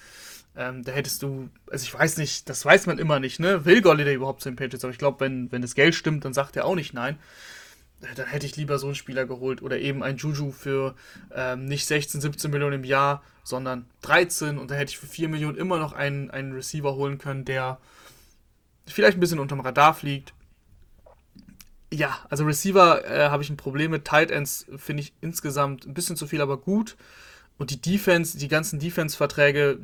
Ähm, 0.56 0.84
da 0.84 0.92
hättest 0.92 1.22
du, 1.22 1.50
also 1.70 1.84
ich 1.84 1.92
weiß 1.92 2.16
nicht, 2.16 2.48
das 2.48 2.64
weiß 2.64 2.86
man 2.86 2.98
immer 2.98 3.20
nicht, 3.20 3.40
ne? 3.40 3.64
Will 3.66 3.82
Golliday 3.82 4.14
überhaupt 4.14 4.40
zu 4.40 4.48
den 4.48 4.56
Patriots? 4.56 4.84
Aber 4.84 4.92
ich 4.92 4.98
glaube, 4.98 5.20
wenn, 5.20 5.52
wenn 5.52 5.62
das 5.62 5.74
Geld 5.74 5.94
stimmt, 5.94 6.24
dann 6.24 6.32
sagt 6.32 6.56
er 6.56 6.64
auch 6.64 6.74
nicht 6.74 6.94
nein. 6.94 7.18
Äh, 8.00 8.14
dann 8.14 8.26
hätte 8.26 8.46
ich 8.46 8.56
lieber 8.56 8.78
so 8.78 8.86
einen 8.86 8.94
Spieler 8.94 9.26
geholt 9.26 9.60
oder 9.62 9.78
eben 9.78 10.02
ein 10.02 10.16
Juju 10.16 10.52
für 10.52 10.94
ähm, 11.34 11.66
nicht 11.66 11.86
16, 11.86 12.20
17 12.20 12.50
Millionen 12.50 12.76
im 12.76 12.84
Jahr, 12.84 13.22
sondern 13.44 13.86
13 14.02 14.58
und 14.58 14.70
da 14.70 14.74
hätte 14.74 14.90
ich 14.90 14.98
für 14.98 15.06
4 15.06 15.28
Millionen 15.28 15.58
immer 15.58 15.78
noch 15.78 15.92
einen, 15.92 16.30
einen 16.30 16.52
Receiver 16.52 16.94
holen 16.94 17.18
können, 17.18 17.44
der 17.44 17.78
vielleicht 18.86 19.18
ein 19.18 19.20
bisschen 19.20 19.38
unterm 19.38 19.60
Radar 19.60 19.94
fliegt. 19.94 20.32
Ja, 21.92 22.18
also 22.30 22.44
Receiver 22.44 23.04
äh, 23.04 23.28
habe 23.28 23.42
ich 23.42 23.50
ein 23.50 23.56
Problem 23.56 23.90
mit. 23.90 24.04
Tight 24.04 24.30
Ends 24.30 24.66
finde 24.76 25.02
ich 25.02 25.12
insgesamt 25.20 25.86
ein 25.86 25.94
bisschen 25.94 26.16
zu 26.16 26.26
viel, 26.26 26.40
aber 26.40 26.56
gut. 26.56 26.96
Und 27.58 27.70
die 27.70 27.80
Defense, 27.80 28.36
die 28.38 28.48
ganzen 28.48 28.78
Defense-Verträge, 28.80 29.78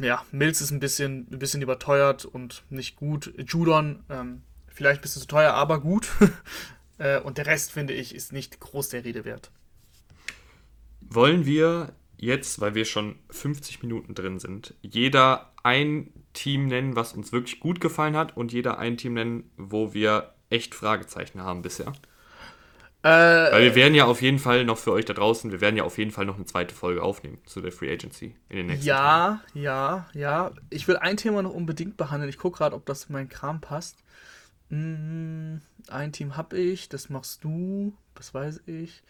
ja, 0.00 0.24
Mills 0.32 0.60
ist 0.60 0.70
ein 0.70 0.80
bisschen, 0.80 1.26
ein 1.30 1.38
bisschen 1.38 1.62
überteuert 1.62 2.24
und 2.24 2.64
nicht 2.70 2.96
gut. 2.96 3.32
Judon, 3.36 4.02
ähm, 4.08 4.42
vielleicht 4.68 5.00
ein 5.00 5.02
bisschen 5.02 5.22
zu 5.22 5.28
teuer, 5.28 5.52
aber 5.52 5.80
gut. 5.80 6.08
äh, 6.98 7.20
und 7.20 7.38
der 7.38 7.46
Rest, 7.46 7.72
finde 7.72 7.92
ich, 7.92 8.14
ist 8.14 8.32
nicht 8.32 8.60
groß 8.60 8.90
der 8.90 9.04
Rede 9.04 9.24
wert. 9.24 9.50
Wollen 11.00 11.44
wir 11.44 11.92
jetzt, 12.16 12.60
weil 12.60 12.74
wir 12.74 12.84
schon 12.84 13.16
50 13.30 13.82
Minuten 13.82 14.14
drin 14.14 14.38
sind, 14.38 14.74
jeder 14.82 15.52
ein 15.62 16.12
Team 16.32 16.66
nennen, 16.66 16.96
was 16.96 17.12
uns 17.12 17.32
wirklich 17.32 17.60
gut 17.60 17.80
gefallen 17.80 18.16
hat 18.16 18.36
und 18.36 18.52
jeder 18.52 18.78
ein 18.78 18.96
Team 18.96 19.14
nennen, 19.14 19.50
wo 19.56 19.92
wir 19.94 20.34
echt 20.48 20.74
Fragezeichen 20.74 21.42
haben 21.42 21.62
bisher? 21.62 21.92
Äh, 23.02 23.08
Weil 23.08 23.62
wir 23.62 23.74
werden 23.76 23.94
ja 23.94 24.04
auf 24.04 24.20
jeden 24.20 24.38
Fall 24.38 24.64
noch 24.66 24.76
für 24.76 24.92
euch 24.92 25.06
da 25.06 25.14
draußen, 25.14 25.50
wir 25.50 25.62
werden 25.62 25.76
ja 25.76 25.84
auf 25.84 25.96
jeden 25.96 26.10
Fall 26.10 26.26
noch 26.26 26.36
eine 26.36 26.44
zweite 26.44 26.74
Folge 26.74 27.02
aufnehmen 27.02 27.38
zu 27.46 27.62
der 27.62 27.72
Free 27.72 27.90
Agency 27.90 28.34
in 28.50 28.56
den 28.58 28.66
nächsten 28.66 28.86
Ja, 28.86 29.40
Tagen. 29.54 29.60
ja, 29.62 30.06
ja. 30.12 30.50
Ich 30.68 30.86
will 30.86 30.98
ein 30.98 31.16
Thema 31.16 31.42
noch 31.42 31.54
unbedingt 31.54 31.96
behandeln. 31.96 32.28
Ich 32.28 32.36
gucke 32.36 32.58
gerade, 32.58 32.76
ob 32.76 32.84
das 32.84 33.04
in 33.04 33.14
meinen 33.14 33.30
Kram 33.30 33.60
passt. 33.62 33.96
Hm, 34.68 35.62
ein 35.88 36.12
Team 36.12 36.36
habe 36.36 36.58
ich, 36.58 36.90
das 36.90 37.08
machst 37.08 37.42
du, 37.42 37.94
das 38.14 38.34
weiß 38.34 38.62
ich. 38.66 39.02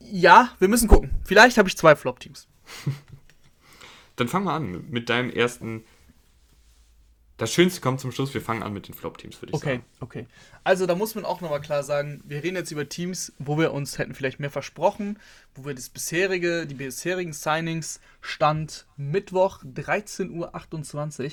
Ja, 0.00 0.50
wir 0.58 0.68
müssen 0.68 0.88
gucken. 0.88 1.10
Vielleicht 1.24 1.56
habe 1.56 1.68
ich 1.68 1.76
zwei 1.78 1.96
Flop-Teams. 1.96 2.48
Dann 4.16 4.28
fangen 4.28 4.44
wir 4.46 4.52
an 4.52 4.84
mit 4.90 5.08
deinem 5.08 5.30
ersten 5.30 5.84
das 7.36 7.52
Schönste 7.52 7.80
kommt 7.80 8.00
zum 8.00 8.12
Schluss, 8.12 8.32
wir 8.32 8.40
fangen 8.40 8.62
an 8.62 8.72
mit 8.72 8.88
den 8.88 8.94
Flop-Teams, 8.94 9.42
würde 9.42 9.50
ich 9.50 9.54
okay, 9.54 9.74
sagen. 9.74 9.84
Okay, 10.00 10.20
okay. 10.20 10.28
Also 10.64 10.86
da 10.86 10.94
muss 10.94 11.14
man 11.14 11.24
auch 11.24 11.40
nochmal 11.40 11.60
klar 11.60 11.82
sagen, 11.82 12.22
wir 12.24 12.42
reden 12.42 12.56
jetzt 12.56 12.70
über 12.70 12.88
Teams, 12.88 13.32
wo 13.38 13.58
wir 13.58 13.72
uns 13.72 13.98
hätten 13.98 14.14
vielleicht 14.14 14.40
mehr 14.40 14.50
versprochen, 14.50 15.18
wo 15.54 15.66
wir 15.66 15.74
das 15.74 15.90
bisherige, 15.90 16.66
die 16.66 16.74
bisherigen 16.74 17.32
Signings 17.32 18.00
Stand 18.20 18.86
Mittwoch 18.96 19.62
13.28 19.64 21.24
Uhr 21.24 21.32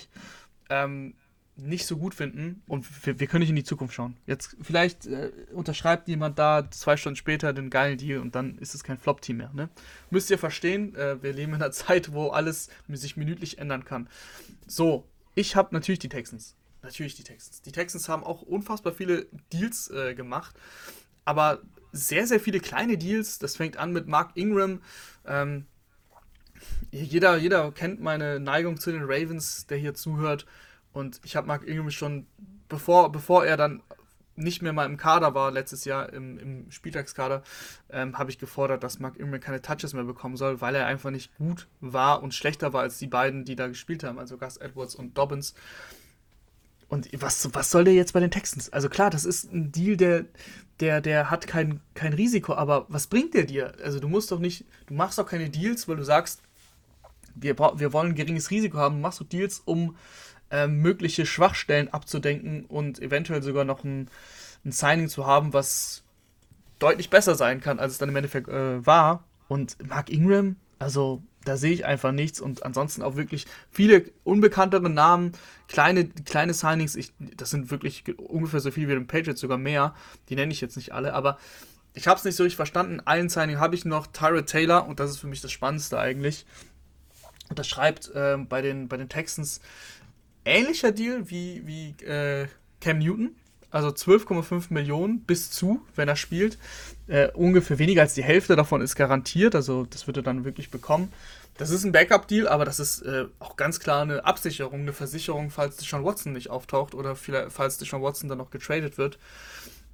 ähm, 0.70 1.14
nicht 1.56 1.86
so 1.86 1.97
gut 1.97 2.16
finden 2.16 2.64
und 2.68 2.86
wir, 3.06 3.20
wir, 3.20 3.28
können 3.28 3.41
nicht 3.41 3.49
in 3.49 3.56
die 3.56 3.64
Zukunft 3.64 3.93
schauen. 3.93 4.18
Jetzt 4.26 4.58
vielleicht 4.62 5.06
äh, 5.06 5.32
unterschreibt 5.54 6.08
jemand 6.08 6.39
da 6.39 6.70
zwei 6.72 6.97
Stunden 6.97 7.16
später 7.16 7.54
den 7.54 7.70
geilen 7.70 7.97
Deal 7.97 8.20
und 8.20 8.34
dann 8.36 8.58
ist 8.58 8.74
es 8.74 8.84
kein 8.84 8.97
Flop-Team 8.97 9.38
mehr. 9.38 9.51
Ne? 9.54 9.70
Müsst 10.10 10.32
ihr 10.32 10.39
verstehen, 10.39 10.95
äh, 10.95 11.22
wir 11.22 11.32
leben 11.32 11.54
in 11.54 11.62
einer 11.62 11.72
Zeit, 11.72 12.12
wo 12.12 12.30
alles 12.30 12.70
sich 12.89 13.18
minütlich 13.18 13.60
ändern 13.60 13.86
kann. 13.86 14.10
So, 14.66 15.08
ich 15.36 15.56
habe 15.56 15.74
natürlich 15.74 16.00
die 16.00 16.10
Texans. 16.10 16.56
Natürlich 16.82 17.16
die 17.16 17.24
Texans. 17.24 17.62
Die 17.62 17.72
Texans 17.72 18.10
haben 18.10 18.24
auch 18.24 18.42
unfassbar 18.42 18.94
viele 18.94 19.28
Deals 19.54 19.90
äh, 19.90 20.16
gemacht, 20.16 20.56
aber 21.24 21.62
sehr, 21.94 22.28
sehr 22.28 22.40
viele 22.40 22.60
kleine 22.60 22.98
Deals. 22.98 23.40
Das 23.40 23.56
fängt 23.56 23.78
an 23.78 23.94
mit 23.94 24.08
Mark 24.08 24.32
Ingram. 24.36 24.82
Ähm, 25.26 25.66
jeder, 26.92 27.38
jeder 27.38 27.72
kennt 27.72 28.02
meine 28.02 28.40
Neigung 28.40 28.80
zu 28.80 28.92
den 28.92 29.04
Ravens, 29.04 29.66
der 29.68 29.78
hier 29.78 29.94
zuhört. 29.94 30.46
Und 30.92 31.22
ich 31.24 31.36
habe 31.36 31.48
Mark 31.48 31.66
Ingram 31.66 31.90
schon, 31.90 32.28
bevor, 32.68 33.12
bevor 33.12 33.46
er 33.46 33.58
dann 33.58 33.82
nicht 34.36 34.62
mehr 34.62 34.74
mal 34.74 34.86
im 34.86 34.98
Kader 34.98 35.36
war, 35.36 35.52
letztes 35.52 35.86
Jahr 35.86 36.12
im, 36.12 36.40
im 36.40 36.72
Spieltagskader, 36.72 37.44
ähm, 37.90 38.18
habe 38.18 38.32
ich 38.32 38.40
gefordert, 38.40 38.84
dass 38.84 39.00
Mark 39.00 39.20
Ingram 39.20 39.40
keine 39.40 39.62
Touches 39.62 39.94
mehr 39.94 40.04
bekommen 40.04 40.38
soll, 40.38 40.62
weil 40.62 40.76
er 40.76 40.86
einfach 40.86 41.12
nicht 41.12 41.36
gut 41.38 41.68
war 41.82 42.24
und 42.24 42.34
schlechter 42.34 42.74
war 42.74 42.82
als 42.82 42.98
die 42.98 43.08
beiden, 43.08 43.46
die 43.46 43.56
da 43.56 43.68
gespielt 43.68 44.04
haben, 44.04 44.20
also 44.20 44.38
Gus 44.38 44.58
Edwards 44.58 44.96
und 44.96 45.18
Dobbins. 45.18 45.54
Und 46.88 47.10
was, 47.22 47.50
was 47.54 47.72
soll 47.72 47.86
der 47.86 47.94
jetzt 47.94 48.14
bei 48.14 48.20
den 48.20 48.32
Texans? 48.32 48.72
Also 48.72 48.90
klar, 48.90 49.10
das 49.10 49.26
ist 49.26 49.52
ein 49.52 49.72
Deal, 49.72 49.98
der, 49.98 50.26
der, 50.80 51.02
der 51.02 51.32
hat 51.32 51.48
kein, 51.48 51.80
kein 51.96 52.14
Risiko, 52.14 52.54
aber 52.54 52.86
was 52.90 53.08
bringt 53.08 53.34
der 53.34 53.46
dir? 53.46 53.74
Also 53.84 54.00
du 54.00 54.08
musst 54.08 54.32
doch 54.32 54.40
nicht, 54.40 54.66
du 54.88 54.94
machst 54.94 55.18
doch 55.18 55.26
keine 55.26 55.50
Deals, 55.50 55.88
weil 55.88 55.96
du 55.96 56.04
sagst, 56.04 56.42
wir, 57.36 57.58
wir 57.58 57.94
wollen 57.94 58.10
ein 58.10 58.16
geringes 58.16 58.52
Risiko 58.52 58.78
haben, 58.78 59.02
machst 59.02 59.20
du 59.20 59.24
Deals, 59.24 59.62
um 59.66 59.96
äh, 60.52 60.68
mögliche 60.68 61.26
Schwachstellen 61.26 61.91
abzudenken 61.91 62.66
und 62.66 63.02
eventuell 63.02 63.41
sogar 63.41 63.64
noch 63.64 63.84
ein, 63.84 64.10
ein, 64.66 64.72
Signing 64.72 65.10
zu 65.10 65.26
haben, 65.26 65.54
was 65.54 66.04
deutlich 66.80 67.10
besser 67.10 67.36
sein 67.36 67.62
kann, 67.62 67.80
als 67.80 67.94
es 67.94 67.98
dann 67.98 68.10
im 68.10 68.16
Endeffekt 68.16 68.50
äh, 68.50 68.86
war. 68.86 69.24
Und 69.48 69.78
Mark 69.88 70.10
Ingram, 70.10 70.56
also 70.80 71.22
da 71.46 71.58
sehe 71.58 71.74
ich 71.74 71.86
einfach 71.86 72.12
nichts 72.12 72.39
und 72.39 72.64
ansonsten 72.64 73.02
auch 73.02 73.16
wirklich 73.16 73.46
viele 73.70 74.06
unbekanntere 74.24 74.89
Namen, 74.89 75.34
kleine, 75.68 76.06
kleine 76.06 76.54
Signings, 76.54 76.96
ich, 76.96 77.14
das 77.20 77.50
sind 77.50 77.70
wirklich 77.70 78.04
ungefähr 78.18 78.62
so 78.62 78.72
viel 78.72 78.88
wie 78.88 78.94
den 78.94 79.08
Patriots, 79.08 79.41
sogar 79.41 79.58
mehr, 79.58 79.94
die 80.30 80.36
nenne 80.36 80.54
ich 80.54 80.62
jetzt 80.62 80.78
nicht 80.78 80.94
alle, 80.94 81.14
aber 81.14 81.38
ich 81.94 82.08
habe 82.08 82.18
es 82.18 82.24
nicht 82.24 82.36
so 82.36 82.44
richtig 82.44 82.56
verstanden. 82.56 83.02
Ein 83.06 83.30
Signing 83.30 83.60
habe 83.60 83.76
ich 83.76 83.86
noch, 83.86 84.08
Tyrod 84.08 84.48
Taylor, 84.48 84.88
und 84.88 85.00
das 85.00 85.12
ist 85.12 85.20
für 85.20 85.28
mich 85.28 85.41
das 85.41 85.52
Spannendste 85.52 86.00
eigentlich. 86.00 86.46
Und 87.50 87.60
das 87.60 87.68
schreibt 87.68 88.10
äh, 88.16 88.38
bei, 88.38 88.62
den, 88.62 88.88
bei 88.88 88.98
den 88.98 89.10
Texans, 89.10 89.62
ähnlicher 90.46 90.91
Deal 90.91 91.30
wie, 91.30 91.66
wie 91.66 92.04
äh, 92.06 92.48
Cam 92.82 93.00
Newton. 93.00 93.36
Also 93.72 93.88
12,5 93.88 94.66
Millionen 94.70 95.22
bis 95.22 95.50
zu, 95.50 95.82
wenn 95.96 96.08
er 96.08 96.16
spielt. 96.16 96.60
Äh, 97.08 97.30
ungefähr 97.32 97.80
weniger 97.80 98.04
als 98.04 98.14
die 98.14 98.24
Hälfte 98.24 98.56
davon 98.56 98.82
ist 98.82 98.96
garantiert. 98.96 99.56
Also 99.56 99.86
das 99.86 100.06
wird 100.06 100.18
er 100.18 100.24
dann 100.24 100.46
wirklich 100.46 100.70
bekommen. 100.70 101.12
Das 101.58 101.70
ist 101.70 101.84
ein 101.84 101.91
Backup-Deal, 101.91 102.48
aber 102.48 102.66
das 102.66 102.80
ist 102.80 103.02
äh, 103.02 103.26
auch 103.39 103.56
ganz 103.56 103.80
klar 103.80 104.02
eine 104.02 104.26
Absicherung, 104.26 104.82
eine 104.82 104.94
Versicherung, 104.94 105.50
falls 105.50 105.78
Deshaun 105.78 106.04
Watson 106.04 106.34
nicht 106.34 106.50
auftaucht 106.50 106.96
oder 106.96 107.16
falls 107.16 107.78
Deshaun 107.78 108.02
Watson 108.02 108.30
dann 108.30 108.39
noch 108.39 108.50
getradet 108.50 108.98
wird. 108.98 109.20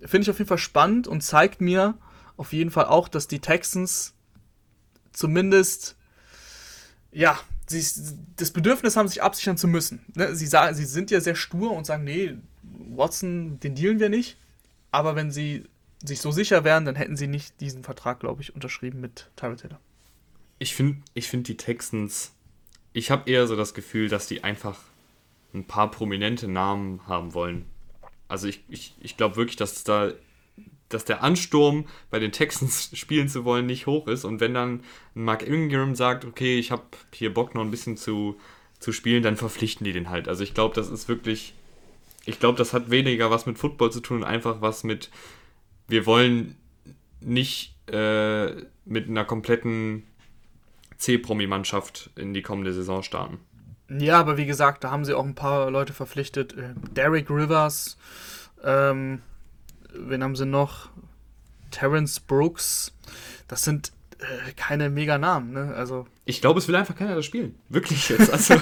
Finde 0.02 0.24
ich 0.24 0.30
auf 0.30 0.38
jeden 0.40 0.48
Fall 0.48 0.58
spannend 0.58 1.08
und 1.08 1.22
zeigt 1.22 1.60
mir 1.60 1.98
auf 2.38 2.54
jeden 2.54 2.72
Fall 2.72 2.86
auch, 2.86 3.10
dass 3.10 3.28
die 3.28 3.40
Texans 3.40 4.14
zumindest 5.12 5.98
ja, 7.12 7.40
sie 7.68 7.84
das 8.36 8.52
Bedürfnis 8.52 8.96
haben, 8.96 9.08
sich 9.08 9.22
absichern 9.22 9.58
zu 9.58 9.68
müssen. 9.68 10.06
Ne? 10.16 10.36
Sie, 10.36 10.48
sagen, 10.48 10.76
sie 10.76 10.86
sind 10.86 11.12
ja 11.12 11.22
sehr 11.22 11.36
stur 11.36 11.72
und 11.72 11.86
sagen, 11.86 12.04
nee, 12.04 12.36
Watson, 12.64 13.60
den 13.60 13.76
dealen 13.76 14.00
wir 14.00 14.10
nicht. 14.10 14.38
Aber 14.92 15.16
wenn 15.16 15.32
sie 15.32 15.66
sich 16.04 16.22
so 16.22 16.32
sicher 16.32 16.64
wären, 16.64 16.86
dann 16.86 16.96
hätten 16.96 17.18
sie 17.18 17.28
nicht 17.28 17.60
diesen 17.62 17.84
Vertrag, 17.84 18.20
glaube 18.20 18.42
ich, 18.42 18.56
unterschrieben 18.56 19.02
mit 19.02 19.30
Tyrell 19.36 19.58
Taylor. 19.58 19.80
Ich 20.58 20.76
finde 20.76 21.02
ich 21.14 21.28
find 21.28 21.48
die 21.48 21.58
Texans, 21.58 22.32
ich 22.94 23.12
habe 23.12 23.30
eher 23.30 23.48
so 23.48 23.56
das 23.56 23.74
Gefühl, 23.74 24.10
dass 24.10 24.28
die 24.28 24.44
einfach 24.44 24.80
ein 25.54 25.66
paar 25.66 25.92
prominente 25.92 26.48
Namen 26.48 27.06
haben 27.08 27.34
wollen. 27.34 27.66
Also 28.28 28.48
ich, 28.48 28.64
ich, 28.68 28.96
ich 29.00 29.18
glaube 29.18 29.36
wirklich, 29.36 29.56
dass 29.56 29.84
da 29.84 30.12
dass 30.90 31.06
der 31.06 31.24
Ansturm 31.24 31.86
bei 32.10 32.20
den 32.20 32.32
Texans 32.32 32.92
spielen 32.98 33.30
zu 33.30 33.46
wollen 33.46 33.66
nicht 33.66 33.88
hoch 33.88 34.08
ist. 34.08 34.26
Und 34.26 34.40
wenn 34.40 34.54
dann 34.54 34.84
Mark 35.14 35.48
Ingram 35.48 35.96
sagt, 35.96 36.26
okay, 36.26 36.60
ich 36.60 36.72
habe 36.72 36.84
hier 37.14 37.34
Bock 37.34 37.56
noch 37.56 37.62
ein 37.62 37.72
bisschen 37.72 37.98
zu, 37.98 38.38
zu 38.80 38.92
spielen, 38.92 39.24
dann 39.24 39.38
verpflichten 39.38 39.86
die 39.86 39.94
den 39.94 40.10
halt. 40.10 40.28
Also 40.28 40.44
ich 40.44 40.54
glaube, 40.54 40.76
das 40.76 40.90
ist 40.90 41.08
wirklich, 41.08 41.54
ich 42.26 42.40
glaube, 42.40 42.58
das 42.58 42.74
hat 42.74 42.90
weniger 42.90 43.32
was 43.32 43.46
mit 43.46 43.58
Football 43.58 43.92
zu 43.92 44.02
tun 44.02 44.18
und 44.18 44.24
einfach 44.24 44.62
was 44.62 44.84
mit, 44.84 45.10
wir 45.88 46.06
wollen 46.06 46.58
nicht 47.22 47.76
äh, 47.92 48.54
mit 48.86 49.08
einer 49.08 49.26
kompletten 49.26 50.04
C-Promi-Mannschaft 50.98 52.10
in 52.16 52.34
die 52.34 52.42
kommende 52.42 52.74
Saison 52.74 53.04
starten. 53.04 53.40
Ja, 53.90 54.20
aber 54.20 54.38
wie 54.38 54.46
gesagt, 54.46 54.84
da 54.84 54.92
haben 54.92 55.06
sie 55.06 55.16
auch 55.16 55.26
ein 55.26 55.36
paar 55.36 55.72
Leute 55.72 55.94
verpflichtet. 55.94 56.54
Äh, 56.54 56.74
Derek 56.96 57.30
Rivers, 57.30 57.98
ähm, 58.64 59.22
wen 59.94 60.24
haben 60.24 60.36
sie 60.36 60.46
noch? 60.46 60.90
Terence 61.72 62.20
Brooks. 62.20 62.94
Das 63.48 63.64
sind 63.64 63.92
äh, 64.20 64.52
keine 64.56 64.90
mega 64.90 65.18
Namen, 65.18 65.54
ne? 65.54 65.74
Also. 65.76 66.08
Ich 66.26 66.42
glaube, 66.42 66.60
es 66.60 66.68
will 66.68 66.76
einfach 66.76 66.96
keiner 66.96 67.16
das 67.16 67.26
spielen. 67.26 67.56
Wirklich 67.70 68.10
jetzt. 68.10 68.32
Also, 68.34 68.56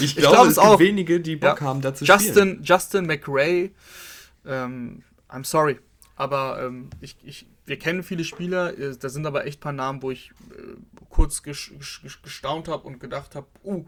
ich, 0.00 0.16
glaube, 0.16 0.36
glaub, 0.36 0.46
es, 0.46 0.56
es 0.56 0.62
gibt 0.62 0.78
wenige, 0.78 1.20
die 1.20 1.36
Bock 1.36 1.60
ja. 1.60 1.66
haben, 1.66 1.80
dazu 1.80 2.04
Justin, 2.04 2.32
spielen. 2.32 2.62
Justin 2.62 3.06
McRae, 3.06 3.70
ähm, 4.46 5.02
I'm 5.28 5.44
sorry. 5.44 5.78
Aber 6.16 6.62
ähm, 6.62 6.90
ich, 7.00 7.16
ich, 7.24 7.46
wir 7.66 7.78
kennen 7.78 8.02
viele 8.02 8.24
Spieler, 8.24 8.78
äh, 8.78 8.96
da 8.96 9.08
sind 9.08 9.26
aber 9.26 9.46
echt 9.46 9.58
ein 9.58 9.62
paar 9.62 9.72
Namen, 9.72 10.02
wo 10.02 10.10
ich 10.10 10.32
äh, 10.50 10.76
kurz 11.08 11.42
ges 11.42 11.70
ges 12.02 12.20
gestaunt 12.22 12.68
habe 12.68 12.86
und 12.86 13.00
gedacht 13.00 13.34
habe, 13.34 13.46
uh, 13.64 13.84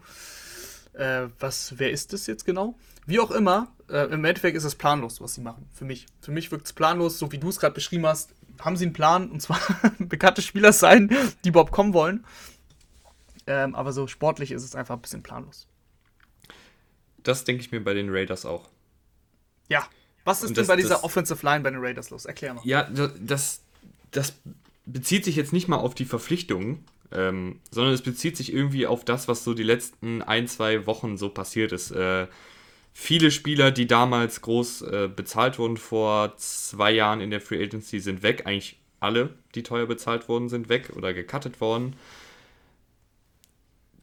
äh, 0.93 1.27
was, 1.39 1.73
wer 1.77 1.91
ist 1.91 2.13
das 2.13 2.27
jetzt 2.27 2.45
genau? 2.45 2.75
Wie 3.05 3.19
auch 3.19 3.31
immer, 3.31 3.73
äh, 3.89 4.05
im 4.05 4.23
Endeffekt 4.23 4.55
ist 4.55 4.63
es 4.63 4.75
planlos, 4.75 5.19
was 5.21 5.33
sie 5.35 5.41
machen. 5.41 5.67
Für 5.73 5.85
mich. 5.85 6.05
Für 6.21 6.31
mich 6.31 6.51
wirkt 6.51 6.67
es 6.67 6.73
planlos, 6.73 7.19
so 7.19 7.31
wie 7.31 7.37
du 7.37 7.49
es 7.49 7.59
gerade 7.59 7.73
beschrieben 7.73 8.05
hast. 8.05 8.33
Haben 8.59 8.77
sie 8.77 8.85
einen 8.85 8.93
Plan, 8.93 9.29
und 9.29 9.41
zwar 9.41 9.59
bekannte 9.99 10.41
Spieler 10.41 10.73
sein, 10.73 11.15
die 11.43 11.49
überhaupt 11.49 11.71
kommen 11.71 11.93
wollen. 11.93 12.25
Ähm, 13.45 13.75
aber 13.75 13.91
so 13.91 14.07
sportlich 14.07 14.51
ist 14.51 14.63
es 14.63 14.75
einfach 14.75 14.95
ein 14.95 15.01
bisschen 15.01 15.23
planlos. 15.23 15.67
Das 17.23 17.43
denke 17.43 17.61
ich 17.61 17.71
mir 17.71 17.83
bei 17.83 17.93
den 17.93 18.09
Raiders 18.09 18.45
auch. 18.45 18.69
Ja. 19.69 19.87
Was 20.23 20.43
ist 20.43 20.51
das, 20.51 20.55
denn 20.55 20.67
bei 20.67 20.75
dieser 20.75 20.95
das, 20.95 21.03
Offensive 21.03 21.45
Line 21.45 21.61
bei 21.61 21.71
den 21.71 21.79
Raiders 21.81 22.09
los? 22.09 22.25
Erklär 22.25 22.53
mal. 22.53 22.61
Ja, 22.63 22.83
das, 22.83 23.61
das 24.11 24.33
bezieht 24.85 25.25
sich 25.25 25.35
jetzt 25.35 25.51
nicht 25.51 25.67
mal 25.67 25.77
auf 25.77 25.95
die 25.95 26.05
Verpflichtungen, 26.05 26.85
ähm, 27.13 27.59
sondern 27.71 27.93
es 27.93 28.01
bezieht 28.01 28.35
sich 28.37 28.53
irgendwie 28.53 28.87
auf 28.87 29.05
das, 29.05 29.27
was 29.27 29.43
so 29.43 29.53
die 29.53 29.63
letzten 29.63 30.21
ein, 30.21 30.47
zwei 30.47 30.85
Wochen 30.85 31.17
so 31.17 31.29
passiert 31.29 31.71
ist. 31.71 31.91
Äh, 31.91 32.27
viele 32.91 33.31
Spieler, 33.31 33.71
die 33.71 33.87
damals 33.87 34.41
groß 34.41 34.81
äh, 34.83 35.09
bezahlt 35.13 35.59
wurden 35.59 35.77
vor 35.77 36.35
zwei 36.37 36.91
Jahren 36.91 37.21
in 37.21 37.29
der 37.29 37.41
Free 37.41 37.63
Agency, 37.63 37.99
sind 37.99 38.23
weg. 38.23 38.45
Eigentlich 38.45 38.79
alle, 38.99 39.35
die 39.55 39.63
teuer 39.63 39.85
bezahlt 39.85 40.27
wurden, 40.29 40.49
sind 40.49 40.69
weg 40.69 40.91
oder 40.95 41.13
gecuttet 41.13 41.61
worden. 41.61 41.95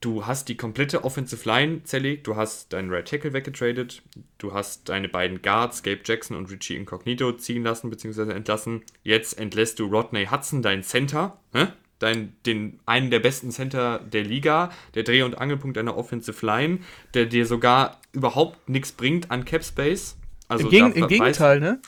Du 0.00 0.24
hast 0.24 0.48
die 0.48 0.56
komplette 0.56 1.04
Offensive 1.04 1.46
Line 1.46 1.84
zerlegt, 1.84 2.26
du 2.26 2.34
hast 2.34 2.72
deinen 2.72 2.90
Right 2.90 3.06
Tackle 3.06 3.34
weggetradet, 3.34 4.02
du 4.38 4.54
hast 4.54 4.88
deine 4.88 5.10
beiden 5.10 5.42
Guards, 5.42 5.82
Gabe 5.82 6.00
Jackson 6.02 6.38
und 6.38 6.50
Richie 6.50 6.76
Incognito, 6.76 7.32
ziehen 7.32 7.64
lassen 7.64 7.90
bzw. 7.90 8.32
entlassen. 8.32 8.82
Jetzt 9.02 9.38
entlässt 9.38 9.78
du 9.78 9.86
Rodney 9.86 10.26
Hudson, 10.26 10.62
deinen 10.62 10.82
Center, 10.82 11.38
hä? 11.52 11.66
Dein, 12.00 12.34
den, 12.46 12.80
einen 12.86 13.10
der 13.10 13.20
besten 13.20 13.50
Center 13.52 14.00
der 14.00 14.24
Liga, 14.24 14.70
der 14.94 15.04
Dreh- 15.04 15.22
und 15.22 15.38
Angelpunkt 15.38 15.76
deiner 15.76 15.96
Offensive 15.96 16.44
Line, 16.44 16.80
der 17.14 17.26
dir 17.26 17.46
sogar 17.46 18.00
überhaupt 18.12 18.68
nichts 18.68 18.90
bringt 18.90 19.30
an 19.30 19.44
Cap 19.44 19.64
Space. 19.64 20.16
Also 20.48 20.64
Im, 20.64 20.70
Geg 20.70 20.96
im 20.96 21.06
Gegenteil, 21.06 21.60
ne? 21.60 21.80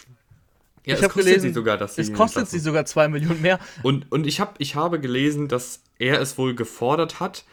Ja, 0.85 0.95
ich 0.95 1.03
es 1.03 1.09
kostet 1.09 1.25
gelesen, 1.25 1.49
sie 1.49 1.55
sogar, 1.55 1.79
dass 1.79 1.95
sie 1.95 2.03
Es 2.03 2.13
kostet 2.13 2.49
sie 2.49 2.59
sogar 2.59 2.85
zwei 2.85 3.09
Millionen 3.09 3.41
mehr. 3.41 3.59
Und, 3.83 4.11
und 4.11 4.27
ich, 4.27 4.41
hab, 4.41 4.57
ich 4.59 4.75
habe 4.75 5.01
gelesen, 5.01 5.49
dass 5.49 5.83
er 5.99 6.21
es 6.21 6.39
wohl 6.39 6.55
gefordert 6.55 7.21
hat, 7.21 7.45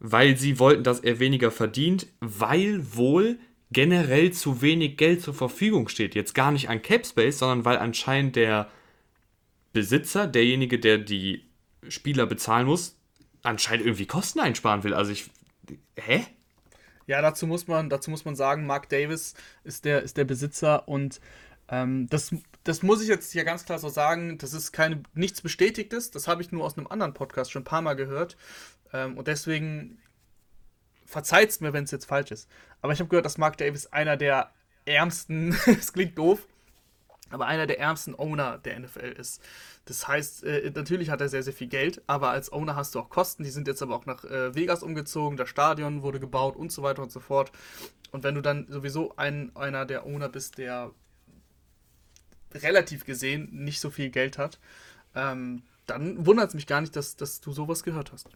weil 0.00 0.36
sie 0.36 0.58
wollten, 0.58 0.82
dass 0.82 1.00
er 1.00 1.20
weniger 1.20 1.50
verdient, 1.50 2.06
weil 2.20 2.80
wohl 2.94 3.38
generell 3.70 4.32
zu 4.32 4.62
wenig 4.62 4.96
Geld 4.96 5.22
zur 5.22 5.34
Verfügung 5.34 5.88
steht. 5.88 6.16
Jetzt 6.16 6.34
gar 6.34 6.50
nicht 6.50 6.68
an 6.68 6.82
Cap 6.82 7.06
Space, 7.06 7.38
sondern 7.38 7.64
weil 7.64 7.78
anscheinend 7.78 8.34
der 8.34 8.68
Besitzer, 9.72 10.26
derjenige, 10.26 10.80
der 10.80 10.98
die 10.98 11.49
Spieler 11.88 12.26
bezahlen 12.26 12.66
muss, 12.66 12.96
anscheinend 13.42 13.86
irgendwie 13.86 14.06
Kosten 14.06 14.40
einsparen 14.40 14.84
will. 14.84 14.94
Also 14.94 15.12
ich. 15.12 15.30
Hä? 15.96 16.26
Ja, 17.06 17.22
dazu 17.22 17.46
muss 17.46 17.66
man, 17.66 17.90
dazu 17.90 18.10
muss 18.10 18.24
man 18.24 18.36
sagen, 18.36 18.66
Mark 18.66 18.88
Davis 18.88 19.34
ist 19.64 19.84
der, 19.84 20.02
ist 20.02 20.16
der 20.16 20.24
Besitzer 20.24 20.86
und 20.86 21.20
ähm, 21.68 22.08
das, 22.08 22.34
das 22.64 22.82
muss 22.82 23.02
ich 23.02 23.08
jetzt 23.08 23.32
hier 23.32 23.44
ganz 23.44 23.64
klar 23.64 23.78
so 23.78 23.88
sagen, 23.88 24.38
das 24.38 24.52
ist 24.52 24.72
keine, 24.72 25.02
nichts 25.14 25.40
Bestätigtes, 25.40 26.10
das 26.10 26.28
habe 26.28 26.42
ich 26.42 26.52
nur 26.52 26.64
aus 26.64 26.76
einem 26.76 26.86
anderen 26.86 27.14
Podcast 27.14 27.50
schon 27.50 27.62
ein 27.62 27.64
paar 27.64 27.82
Mal 27.82 27.94
gehört. 27.94 28.36
Ähm, 28.92 29.16
und 29.16 29.28
deswegen 29.28 29.98
verzeiht 31.04 31.50
es 31.50 31.60
mir, 31.60 31.72
wenn 31.72 31.84
es 31.84 31.90
jetzt 31.90 32.06
falsch 32.06 32.30
ist. 32.30 32.48
Aber 32.82 32.92
ich 32.92 33.00
habe 33.00 33.08
gehört, 33.08 33.26
dass 33.26 33.38
Mark 33.38 33.56
Davis 33.56 33.86
einer 33.86 34.16
der 34.16 34.52
ärmsten, 34.84 35.56
es 35.66 35.92
klingt 35.92 36.18
doof, 36.18 36.46
aber 37.30 37.46
einer 37.46 37.66
der 37.66 37.78
ärmsten 37.78 38.14
Owner 38.18 38.58
der 38.58 38.78
NFL 38.78 39.14
ist. 39.18 39.40
Das 39.84 40.06
heißt, 40.06 40.44
äh, 40.44 40.70
natürlich 40.74 41.10
hat 41.10 41.20
er 41.20 41.28
sehr, 41.28 41.42
sehr 41.42 41.52
viel 41.52 41.68
Geld, 41.68 42.02
aber 42.06 42.30
als 42.30 42.52
Owner 42.52 42.76
hast 42.76 42.94
du 42.94 43.00
auch 43.00 43.08
Kosten. 43.08 43.44
Die 43.44 43.50
sind 43.50 43.66
jetzt 43.66 43.82
aber 43.82 43.96
auch 43.96 44.06
nach 44.06 44.24
äh, 44.24 44.54
Vegas 44.54 44.82
umgezogen, 44.82 45.36
das 45.36 45.48
Stadion 45.48 46.02
wurde 46.02 46.20
gebaut 46.20 46.56
und 46.56 46.70
so 46.70 46.82
weiter 46.82 47.02
und 47.02 47.12
so 47.12 47.20
fort. 47.20 47.52
Und 48.10 48.24
wenn 48.24 48.34
du 48.34 48.42
dann 48.42 48.66
sowieso 48.68 49.16
ein, 49.16 49.54
einer 49.54 49.86
der 49.86 50.04
Owner 50.04 50.28
bist, 50.28 50.58
der 50.58 50.90
relativ 52.52 53.04
gesehen 53.04 53.48
nicht 53.52 53.80
so 53.80 53.90
viel 53.90 54.10
Geld 54.10 54.38
hat, 54.38 54.58
ähm, 55.14 55.62
dann 55.86 56.26
wundert 56.26 56.48
es 56.48 56.54
mich 56.54 56.66
gar 56.66 56.80
nicht, 56.80 56.94
dass, 56.96 57.16
dass 57.16 57.40
du 57.40 57.52
sowas 57.52 57.82
gehört 57.82 58.12
hast. 58.12 58.28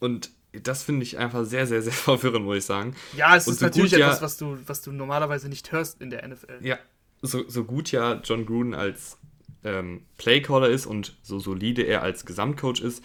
Und 0.00 0.30
das 0.52 0.82
finde 0.82 1.02
ich 1.02 1.18
einfach 1.18 1.44
sehr, 1.44 1.66
sehr, 1.66 1.82
sehr 1.82 1.92
verwirrend, 1.92 2.44
muss 2.44 2.58
ich 2.58 2.64
sagen. 2.64 2.94
Ja, 3.16 3.36
es 3.36 3.46
und 3.46 3.54
ist 3.54 3.60
so 3.60 3.66
natürlich 3.66 3.92
etwas, 3.92 4.16
ja, 4.16 4.22
was, 4.22 4.36
du, 4.36 4.58
was 4.66 4.82
du 4.82 4.92
normalerweise 4.92 5.48
nicht 5.48 5.72
hörst 5.72 6.00
in 6.00 6.10
der 6.10 6.26
NFL. 6.26 6.58
Ja, 6.60 6.78
so, 7.22 7.48
so 7.48 7.64
gut 7.64 7.92
ja 7.92 8.20
John 8.22 8.46
Gruden 8.46 8.74
als 8.74 9.18
ähm, 9.64 10.02
Playcaller 10.16 10.68
ist 10.68 10.86
und 10.86 11.16
so 11.22 11.38
solide 11.38 11.82
er 11.82 12.02
als 12.02 12.24
Gesamtcoach 12.24 12.80
ist, 12.80 13.02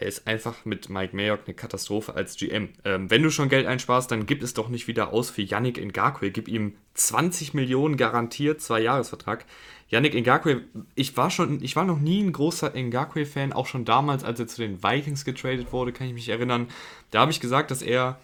er 0.00 0.06
ist 0.06 0.26
einfach 0.26 0.64
mit 0.64 0.88
Mike 0.88 1.14
Mayock 1.14 1.40
eine 1.44 1.54
Katastrophe 1.54 2.14
als 2.14 2.36
GM. 2.36 2.70
Ähm, 2.86 3.10
wenn 3.10 3.22
du 3.22 3.30
schon 3.30 3.50
Geld 3.50 3.66
einsparst, 3.66 4.10
dann 4.10 4.24
gib 4.24 4.42
es 4.42 4.54
doch 4.54 4.70
nicht 4.70 4.88
wieder 4.88 5.12
aus 5.12 5.28
für 5.28 5.42
Yannick 5.42 5.76
Ngakwe. 5.76 6.30
Gib 6.30 6.48
ihm 6.48 6.74
20 6.94 7.52
Millionen 7.52 7.98
garantiert, 7.98 8.62
zwei 8.62 8.80
Jahresvertrag. 8.80 9.44
Yannick 9.88 10.14
Ngakwe, 10.14 10.62
ich 10.94 11.18
war 11.18 11.30
schon, 11.30 11.62
ich 11.62 11.76
war 11.76 11.84
noch 11.84 11.98
nie 11.98 12.22
ein 12.22 12.32
großer 12.32 12.72
Ngakwe-Fan, 12.74 13.52
auch 13.52 13.66
schon 13.66 13.84
damals, 13.84 14.24
als 14.24 14.40
er 14.40 14.46
zu 14.46 14.62
den 14.62 14.82
Vikings 14.82 15.26
getradet 15.26 15.70
wurde, 15.70 15.92
kann 15.92 16.06
ich 16.06 16.14
mich 16.14 16.30
erinnern. 16.30 16.68
Da 17.10 17.20
habe 17.20 17.30
ich 17.30 17.40
gesagt, 17.40 17.70
dass 17.70 17.82
er, 17.82 18.18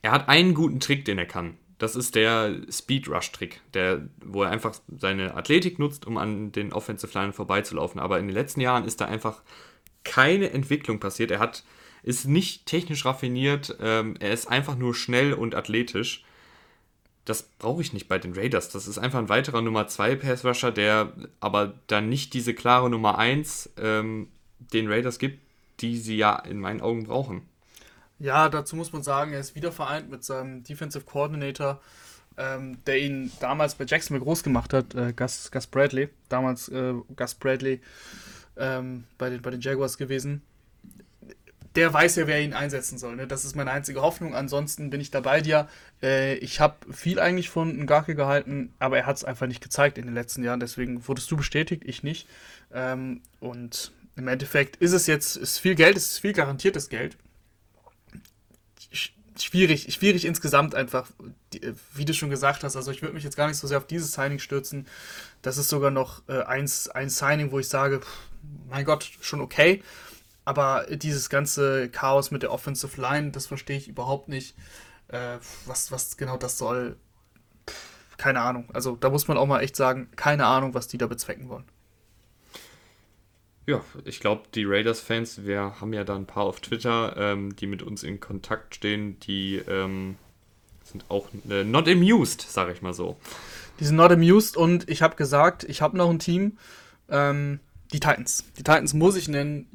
er 0.00 0.12
hat 0.12 0.30
einen 0.30 0.54
guten 0.54 0.80
Trick, 0.80 1.04
den 1.04 1.18
er 1.18 1.26
kann. 1.26 1.58
Das 1.78 1.94
ist 1.94 2.16
der 2.16 2.56
Speed 2.70 3.08
Rush 3.08 3.30
Trick, 3.30 3.60
der, 3.72 4.08
wo 4.24 4.42
er 4.42 4.50
einfach 4.50 4.74
seine 4.98 5.34
Athletik 5.34 5.78
nutzt, 5.78 6.06
um 6.06 6.18
an 6.18 6.50
den 6.50 6.72
Offensive 6.72 7.16
Line 7.16 7.32
vorbeizulaufen. 7.32 8.00
Aber 8.00 8.18
in 8.18 8.26
den 8.26 8.34
letzten 8.34 8.60
Jahren 8.60 8.84
ist 8.84 9.00
da 9.00 9.04
einfach 9.04 9.42
keine 10.02 10.50
Entwicklung 10.50 10.98
passiert. 10.98 11.30
Er 11.30 11.38
hat, 11.38 11.62
ist 12.02 12.26
nicht 12.26 12.66
technisch 12.66 13.04
raffiniert, 13.04 13.76
ähm, 13.80 14.16
er 14.18 14.32
ist 14.32 14.46
einfach 14.46 14.76
nur 14.76 14.94
schnell 14.94 15.32
und 15.32 15.54
athletisch. 15.54 16.24
Das 17.24 17.42
brauche 17.42 17.82
ich 17.82 17.92
nicht 17.92 18.08
bei 18.08 18.18
den 18.18 18.34
Raiders. 18.34 18.70
Das 18.70 18.88
ist 18.88 18.98
einfach 18.98 19.18
ein 19.18 19.28
weiterer 19.28 19.60
Nummer 19.60 19.86
2 19.86 20.16
Pass 20.16 20.44
Rusher, 20.44 20.72
der 20.72 21.12
aber 21.40 21.74
dann 21.86 22.08
nicht 22.08 22.34
diese 22.34 22.54
klare 22.54 22.90
Nummer 22.90 23.18
1 23.18 23.70
ähm, 23.78 24.28
den 24.58 24.90
Raiders 24.90 25.18
gibt, 25.18 25.40
die 25.80 25.98
sie 25.98 26.16
ja 26.16 26.36
in 26.36 26.58
meinen 26.58 26.80
Augen 26.80 27.04
brauchen. 27.04 27.42
Ja, 28.20 28.48
dazu 28.48 28.74
muss 28.74 28.92
man 28.92 29.02
sagen, 29.02 29.32
er 29.32 29.40
ist 29.40 29.54
wieder 29.54 29.70
vereint 29.70 30.10
mit 30.10 30.24
seinem 30.24 30.64
Defensive 30.64 31.04
Coordinator, 31.04 31.80
ähm, 32.36 32.78
der 32.84 32.98
ihn 32.98 33.30
damals 33.40 33.76
bei 33.76 33.84
Jacksonville 33.84 34.24
groß 34.24 34.42
gemacht 34.42 34.72
hat, 34.72 34.94
äh, 34.94 35.12
Gus, 35.12 35.50
Gus 35.52 35.66
Bradley. 35.68 36.08
Damals 36.28 36.68
äh, 36.68 36.94
Gus 37.14 37.34
Bradley 37.34 37.80
ähm, 38.56 39.04
bei, 39.18 39.30
den, 39.30 39.40
bei 39.40 39.50
den 39.50 39.60
Jaguars 39.60 39.98
gewesen. 39.98 40.42
Der 41.76 41.92
weiß 41.92 42.16
ja, 42.16 42.26
wer 42.26 42.42
ihn 42.42 42.54
einsetzen 42.54 42.98
soll. 42.98 43.14
Ne? 43.14 43.28
Das 43.28 43.44
ist 43.44 43.54
meine 43.54 43.70
einzige 43.70 44.02
Hoffnung. 44.02 44.34
Ansonsten 44.34 44.90
bin 44.90 45.00
ich 45.00 45.12
da 45.12 45.20
bei 45.20 45.40
dir. 45.40 45.68
Äh, 46.02 46.38
ich 46.38 46.58
habe 46.58 46.92
viel 46.92 47.20
eigentlich 47.20 47.50
von 47.50 47.78
Ngake 47.84 48.16
gehalten, 48.16 48.72
aber 48.80 48.98
er 48.98 49.06
hat 49.06 49.16
es 49.16 49.24
einfach 49.24 49.46
nicht 49.46 49.62
gezeigt 49.62 49.96
in 49.96 50.06
den 50.06 50.14
letzten 50.14 50.42
Jahren. 50.42 50.58
Deswegen 50.58 51.06
wurdest 51.06 51.30
du 51.30 51.36
bestätigt, 51.36 51.84
ich 51.86 52.02
nicht. 52.02 52.26
Ähm, 52.72 53.20
und 53.38 53.92
im 54.16 54.26
Endeffekt 54.26 54.74
ist 54.76 54.92
es 54.92 55.06
jetzt 55.06 55.36
ist 55.36 55.58
viel 55.58 55.76
Geld, 55.76 55.96
es 55.96 56.10
ist 56.12 56.18
viel 56.18 56.32
garantiertes 56.32 56.88
Geld 56.88 57.16
schwierig, 59.42 59.92
schwierig 59.92 60.24
insgesamt 60.24 60.74
einfach, 60.74 61.08
wie 61.94 62.04
du 62.04 62.14
schon 62.14 62.30
gesagt 62.30 62.64
hast. 62.64 62.76
Also 62.76 62.90
ich 62.90 63.02
würde 63.02 63.14
mich 63.14 63.24
jetzt 63.24 63.36
gar 63.36 63.48
nicht 63.48 63.56
so 63.56 63.66
sehr 63.66 63.78
auf 63.78 63.86
dieses 63.86 64.12
Signing 64.12 64.38
stürzen. 64.38 64.86
Das 65.42 65.58
ist 65.58 65.68
sogar 65.68 65.90
noch 65.90 66.22
äh, 66.28 66.42
eins, 66.42 66.88
ein 66.88 67.10
Signing, 67.10 67.52
wo 67.52 67.58
ich 67.58 67.68
sage, 67.68 68.00
mein 68.68 68.84
Gott, 68.84 69.10
schon 69.20 69.40
okay. 69.40 69.82
Aber 70.44 70.86
dieses 70.90 71.28
ganze 71.28 71.90
Chaos 71.90 72.30
mit 72.30 72.42
der 72.42 72.52
Offensive 72.52 73.00
Line, 73.00 73.32
das 73.32 73.46
verstehe 73.46 73.76
ich 73.76 73.88
überhaupt 73.88 74.28
nicht. 74.28 74.56
Äh, 75.08 75.38
was, 75.66 75.92
was 75.92 76.16
genau 76.16 76.36
das 76.36 76.58
soll, 76.58 76.96
keine 78.16 78.40
Ahnung. 78.40 78.68
Also 78.72 78.96
da 78.96 79.10
muss 79.10 79.28
man 79.28 79.36
auch 79.36 79.46
mal 79.46 79.60
echt 79.60 79.76
sagen, 79.76 80.08
keine 80.16 80.46
Ahnung, 80.46 80.74
was 80.74 80.88
die 80.88 80.98
da 80.98 81.06
bezwecken 81.06 81.48
wollen. 81.48 81.64
Ja, 83.68 83.82
ich 84.06 84.20
glaube, 84.20 84.44
die 84.54 84.64
Raiders-Fans, 84.64 85.44
wir 85.44 85.78
haben 85.78 85.92
ja 85.92 86.02
da 86.02 86.16
ein 86.16 86.24
paar 86.24 86.44
auf 86.44 86.60
Twitter, 86.60 87.14
ähm, 87.18 87.54
die 87.54 87.66
mit 87.66 87.82
uns 87.82 88.02
in 88.02 88.18
Kontakt 88.18 88.74
stehen, 88.74 89.20
die 89.20 89.56
ähm, 89.56 90.16
sind 90.84 91.04
auch 91.10 91.28
äh, 91.50 91.64
not 91.64 91.86
amused, 91.86 92.40
sage 92.40 92.72
ich 92.72 92.80
mal 92.80 92.94
so. 92.94 93.18
Die 93.78 93.84
sind 93.84 93.96
not 93.96 94.10
amused 94.10 94.56
und 94.56 94.88
ich 94.88 95.02
habe 95.02 95.16
gesagt, 95.16 95.64
ich 95.64 95.82
habe 95.82 95.98
noch 95.98 96.08
ein 96.08 96.18
Team, 96.18 96.56
ähm, 97.10 97.60
die 97.92 98.00
Titans. 98.00 98.44
Die 98.56 98.62
Titans 98.62 98.94
muss 98.94 99.16
ich 99.16 99.28
nennen. 99.28 99.66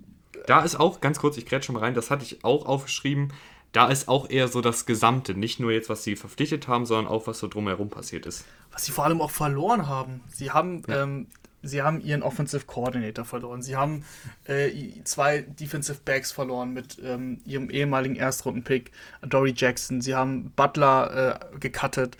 Da 0.48 0.64
ist 0.64 0.76
auch, 0.76 1.00
ganz 1.00 1.20
kurz, 1.20 1.38
ich 1.38 1.46
grätsch 1.46 1.66
schon 1.66 1.76
mal 1.76 1.82
rein, 1.82 1.94
das 1.94 2.10
hatte 2.10 2.24
ich 2.24 2.44
auch 2.44 2.66
aufgeschrieben, 2.66 3.32
da 3.74 3.90
ist 3.90 4.08
auch 4.08 4.28
eher 4.28 4.48
so 4.48 4.62
das 4.62 4.88
Gesamte, 4.88 5.36
nicht 5.36 5.60
nur 5.60 5.72
jetzt, 5.72 5.90
was 5.90 6.04
sie 6.04 6.16
verpflichtet 6.16 6.68
haben, 6.68 6.88
sondern 6.88 7.06
auch, 7.06 7.28
was 7.28 7.38
so 7.38 7.48
drumherum 7.48 7.92
passiert 7.92 8.26
ist. 8.26 8.44
Was 8.72 8.86
sie 8.86 8.92
vor 8.92 9.04
allem 9.06 9.22
auch 9.22 9.30
verloren 9.30 9.88
haben. 9.88 10.22
Sie 10.32 10.50
haben 10.50 10.82
ja. 10.88 11.04
ähm, 11.04 11.28
sie 11.64 11.82
haben 11.82 12.02
ihren 12.02 12.22
Offensive 12.22 12.66
Coordinator 12.66 13.26
verloren. 13.26 13.62
Sie 13.62 13.76
haben 13.76 14.04
äh, 14.46 14.70
zwei 15.06 15.42
Defensive 15.42 16.00
Backs 16.06 16.32
verloren 16.32 16.74
mit 16.74 16.98
ähm, 17.04 17.40
ihrem 17.46 17.70
ehemaligen 17.70 18.16
Erstrunden-Pick, 18.16 18.92
Dory 19.22 19.54
Jackson. 19.56 20.02
Sie 20.02 20.14
haben 20.14 20.52
Butler 20.56 21.40
äh, 21.54 21.60
gecuttet. 21.60 22.18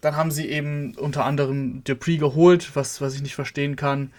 Dann 0.00 0.16
haben 0.16 0.30
sie 0.30 0.48
eben 0.48 0.94
unter 0.96 1.24
anderem 1.24 1.82
Dupree 1.84 2.18
geholt, 2.18 2.72
was, 2.74 3.00
was 3.00 3.14
ich 3.14 3.22
nicht 3.22 3.34
verstehen 3.34 3.76
kann. 3.76 4.12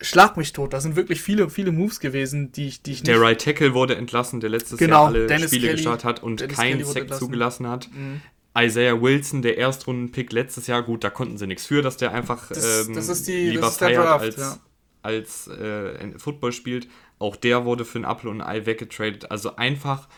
Schlag 0.00 0.36
mich 0.36 0.52
tot. 0.52 0.74
Da 0.74 0.80
sind 0.80 0.94
wirklich 0.94 1.22
viele, 1.22 1.48
viele 1.48 1.72
Moves 1.72 2.00
gewesen, 2.00 2.52
die 2.52 2.68
ich, 2.68 2.82
die 2.82 2.92
ich 2.92 2.98
nicht. 2.98 3.08
Der 3.08 3.20
Right 3.20 3.40
Tackle 3.40 3.72
wurde 3.72 3.96
entlassen, 3.96 4.40
der 4.40 4.50
letztes 4.50 4.78
genau, 4.78 4.96
Jahr 4.96 5.06
alle 5.06 5.26
Dennis 5.26 5.46
Spiele 5.46 5.68
Kelly, 5.68 5.76
gestartet 5.76 6.04
hat 6.04 6.22
und 6.22 6.46
keinen 6.50 6.84
Sack 6.84 7.14
zugelassen 7.14 7.66
hat. 7.66 7.88
Mhm. 7.92 8.20
Isaiah 8.56 9.00
Wilson, 9.00 9.42
der 9.42 9.58
Erstrunden-Pick 9.58 10.32
letztes 10.32 10.66
Jahr, 10.66 10.82
gut, 10.82 11.04
da 11.04 11.10
konnten 11.10 11.36
sie 11.36 11.46
nichts 11.46 11.66
für, 11.66 11.82
dass 11.82 11.96
der 11.96 12.12
einfach 12.12 12.48
das, 12.48 12.88
ähm, 12.88 12.94
das 12.94 13.22
die, 13.24 13.50
lieber 13.50 13.70
feiert 13.70 14.04
Draft, 14.04 14.24
als, 14.24 14.36
ja. 14.36 14.58
als 15.02 15.48
äh, 15.48 16.18
Football 16.18 16.52
spielt. 16.52 16.88
Auch 17.18 17.36
der 17.36 17.64
wurde 17.64 17.84
für 17.84 17.98
ein 17.98 18.04
Apple 18.04 18.30
und 18.30 18.40
ein 18.40 18.46
Ei 18.46 18.66
weggetradet. 18.66 19.30
Also 19.30 19.56
einfach 19.56 20.08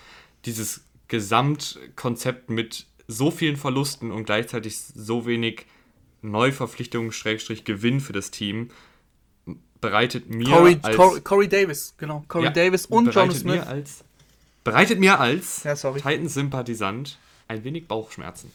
dieses 0.44 0.82
Gesamtkonzept 1.08 2.50
mit 2.50 2.86
so 3.08 3.30
vielen 3.30 3.56
Verlusten 3.56 4.12
und 4.12 4.24
gleichzeitig 4.24 4.78
so 4.78 5.26
wenig 5.26 5.66
Neuverpflichtungen, 6.22 7.12
Schrägstrich 7.12 7.64
Gewinn 7.64 8.00
für 8.00 8.12
das 8.12 8.30
Team, 8.30 8.70
bereitet 9.80 10.28
mir 10.28 10.48
Corey, 10.48 10.78
als... 10.82 10.96
Corey, 10.96 11.20
Corey 11.22 11.48
Davis, 11.48 11.94
genau. 11.96 12.24
Corey 12.28 12.46
ja, 12.46 12.50
Davis 12.50 12.86
und 12.86 13.14
John 13.14 13.30
Smith. 13.30 13.44
Mir 13.44 13.66
als, 13.66 14.04
bereitet 14.64 15.00
mir 15.00 15.18
als 15.18 15.64
ja, 15.64 15.74
Titans-Sympathisant 15.74 17.18
ein 17.48 17.64
wenig 17.64 17.88
Bauchschmerzen. 17.88 18.52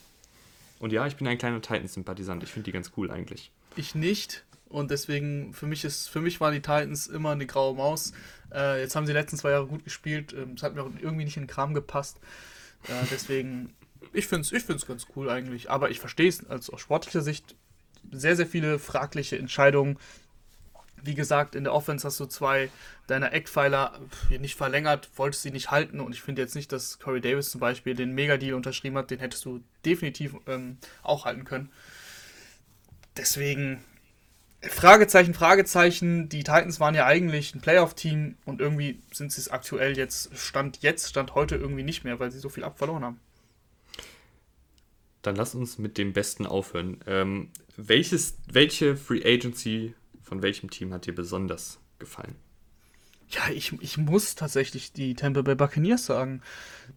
Und 0.80 0.92
ja, 0.92 1.06
ich 1.08 1.16
bin 1.16 1.28
ein 1.28 1.38
kleiner 1.38 1.62
Titans-Sympathisant. 1.62 2.44
Ich 2.44 2.52
finde 2.52 2.66
die 2.66 2.72
ganz 2.72 2.92
cool 2.98 3.12
eigentlich. 3.12 3.52
Ich 3.76 3.96
nicht. 3.96 4.44
Und 4.68 4.92
deswegen, 4.92 5.54
für 5.54 5.68
mich, 5.68 5.86
ist, 5.86 6.10
für 6.10 6.20
mich 6.20 6.42
waren 6.42 6.54
die 6.54 6.62
Titans 6.62 7.08
immer 7.08 7.32
eine 7.32 7.46
graue 7.46 7.76
Maus. 7.76 8.12
Äh, 8.52 8.82
jetzt 8.82 8.96
haben 8.96 9.06
sie 9.06 9.14
die 9.14 9.20
letzten 9.20 9.38
zwei 9.38 9.52
Jahre 9.52 9.68
gut 9.68 9.84
gespielt. 9.84 10.34
Ähm, 10.34 10.54
es 10.56 10.64
hat 10.64 10.76
mir 10.76 10.84
auch 10.84 10.90
irgendwie 11.00 11.26
nicht 11.26 11.38
in 11.38 11.44
den 11.44 11.48
Kram 11.48 11.74
gepasst. 11.74 12.20
Äh, 12.88 13.06
deswegen, 13.12 13.74
ich 14.14 14.28
finde 14.28 14.42
es 14.42 14.52
ich 14.52 14.64
find's 14.64 14.86
ganz 14.86 15.08
cool 15.16 15.30
eigentlich. 15.30 15.70
Aber 15.70 15.90
ich 15.90 16.00
verstehe 16.00 16.28
es 16.28 16.46
also 16.50 16.74
aus 16.74 16.82
sportlicher 16.82 17.22
Sicht 17.22 17.56
sehr, 18.12 18.36
sehr 18.36 18.48
viele 18.48 18.80
fragliche 18.80 19.38
Entscheidungen 19.38 19.98
wie 21.04 21.16
gesagt, 21.16 21.54
in 21.56 21.66
der 21.66 21.74
Offense 21.74 22.08
hast 22.08 22.20
du 22.20 22.26
zwei 22.26 22.70
deiner 23.08 23.34
Eckpfeiler 23.34 24.00
nicht 24.30 24.56
verlängert, 24.56 25.10
wolltest 25.16 25.44
sie 25.44 25.52
nicht 25.52 25.70
halten 25.70 26.00
und 26.00 26.14
ich 26.14 26.22
finde 26.22 26.42
jetzt 26.42 26.56
nicht, 26.56 26.72
dass 26.72 27.00
Corey 27.00 27.20
Davis 27.22 27.52
zum 27.52 27.60
Beispiel 27.60 27.94
den 27.94 28.14
Mega-Deal 28.14 28.54
unterschrieben 28.54 28.98
hat, 28.98 29.12
den 29.12 29.20
hättest 29.20 29.44
du 29.46 29.62
definitiv 29.86 30.36
ähm, 30.48 30.78
auch 31.04 31.26
halten 31.26 31.44
können. 31.44 31.72
Deswegen, 33.18 33.84
Fragezeichen, 34.62 35.34
Fragezeichen, 35.34 36.30
die 36.30 36.40
Titans 36.40 36.80
waren 36.80 36.96
ja 36.96 37.06
eigentlich 37.06 37.54
ein 37.54 37.62
Playoff-Team 37.62 38.38
und 38.46 38.62
irgendwie 38.62 39.02
sind 39.12 39.32
sie 39.34 39.42
es 39.42 39.50
aktuell 39.50 39.98
jetzt, 39.98 40.36
Stand 40.38 40.82
jetzt, 40.82 41.10
Stand 41.10 41.36
heute 41.36 41.56
irgendwie 41.56 41.84
nicht 41.84 42.06
mehr, 42.06 42.20
weil 42.20 42.32
sie 42.32 42.40
so 42.40 42.50
viel 42.50 42.64
abverloren 42.64 43.04
haben. 43.04 43.20
Dann 45.22 45.36
lass 45.36 45.54
uns 45.54 45.78
mit 45.78 45.98
dem 45.98 46.14
Besten 46.14 46.46
aufhören. 46.46 47.00
Ähm, 47.08 47.50
welches, 47.76 48.38
welche 48.52 48.96
Free 48.96 49.24
Agency 49.24 49.96
von 50.24 50.42
welchem 50.42 50.70
Team 50.70 50.94
hat 50.94 51.06
dir 51.06 51.14
besonders 51.14 51.80
gefallen? 52.00 52.36
Ja, 53.30 53.42
ich, 53.54 53.74
ich 53.82 53.98
muss 53.98 54.36
tatsächlich 54.36 54.94
die 54.94 55.16
Tampa 55.16 55.42
Bay 55.42 55.56
Buccaneers 55.56 56.06
sagen. 56.06 56.42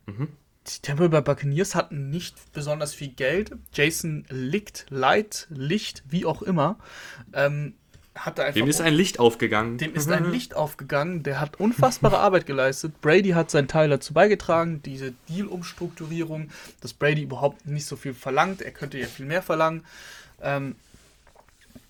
Mhm. 0.07 0.29
Die 0.67 0.83
Tampa 0.83 1.09
Bay 1.09 1.23
Buccaneers 1.23 1.75
hatten 1.75 2.11
nicht 2.11 2.37
besonders 2.53 2.95
viel 2.95 3.09
Geld. 3.09 3.53
Jason 3.73 4.25
Licht, 4.29 4.87
Light, 4.91 5.47
Licht, 5.51 6.03
wie 6.09 6.27
auch 6.27 6.43
immer, 6.43 6.79
ähm, 7.33 7.75
hat 8.15 8.41
einfach. 8.41 8.55
Dem 8.55 8.69
ist 8.69 8.81
ein 8.81 8.95
Licht 8.95 9.19
aufgegangen. 9.19 9.79
Dem 9.79 9.95
ist 9.95 10.11
ein 10.11 10.31
Licht 10.33 10.55
aufgegangen. 10.55 11.23
Der 11.23 11.41
hat 11.41 11.61
unfassbare 11.61 12.19
Arbeit 12.19 12.47
geleistet. 12.47 13.01
Brady 13.01 13.31
hat 13.31 13.51
seinen 13.51 13.69
Teil 13.69 13.89
dazu 13.89 14.13
beigetragen, 14.13 14.83
diese 14.83 15.13
Deal-Umstrukturierung, 15.29 16.51
dass 16.81 16.93
Brady 16.93 17.23
überhaupt 17.23 17.67
nicht 17.67 17.87
so 17.87 17.97
viel 17.97 18.15
verlangt. 18.15 18.63
Er 18.63 18.73
könnte 18.73 18.99
ja 18.99 19.07
viel 19.07 19.27
mehr 19.27 19.43
verlangen. 19.43 19.85
Ähm, 20.43 20.77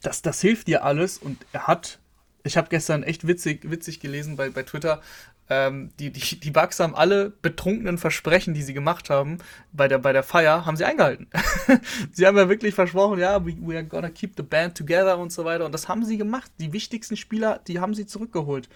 das, 0.03 0.23
das 0.23 0.41
hilft 0.41 0.69
dir 0.69 0.85
alles 0.85 1.19
und 1.19 1.45
er 1.53 1.67
hat, 1.67 1.99
ich 2.45 2.57
habe 2.57 2.69
gestern 2.69 3.03
echt 3.03 3.27
witzig, 3.27 3.71
witzig 3.71 4.01
gelesen 4.01 4.37
bei, 4.37 4.51
bei 4.51 4.63
Twitter, 4.63 5.01
ähm, 5.49 5.93
die, 5.99 6.11
die, 6.11 6.41
die 6.41 6.51
Bugs 6.51 6.81
haben 6.81 6.95
alle 6.95 7.31
betrunkenen 7.31 7.99
Versprechen, 7.99 8.55
die 8.55 8.63
sie 8.63 8.75
gemacht 8.75 9.11
haben 9.11 9.39
bei 9.73 9.87
der, 9.87 9.99
bei 9.99 10.13
der 10.13 10.23
Feier, 10.23 10.67
haben 10.67 10.77
sie 10.77 10.85
eingehalten. 10.85 11.29
sie 12.13 12.27
haben 12.27 12.37
ja 12.37 12.49
wirklich 12.49 12.75
versprochen, 12.75 13.21
ja, 13.21 13.45
we, 13.45 13.57
we 13.61 13.77
are 13.77 13.85
gonna 13.85 14.11
keep 14.11 14.33
the 14.37 14.43
band 14.43 14.77
together 14.77 15.19
und 15.19 15.33
so 15.33 15.45
weiter. 15.45 15.65
Und 15.65 15.73
das 15.73 15.89
haben 15.89 16.05
sie 16.05 16.19
gemacht. 16.19 16.51
Die 16.59 16.73
wichtigsten 16.73 17.17
Spieler, 17.17 17.61
die 17.69 17.79
haben 17.79 17.95
sie 17.95 18.07
zurückgeholt. 18.07 18.69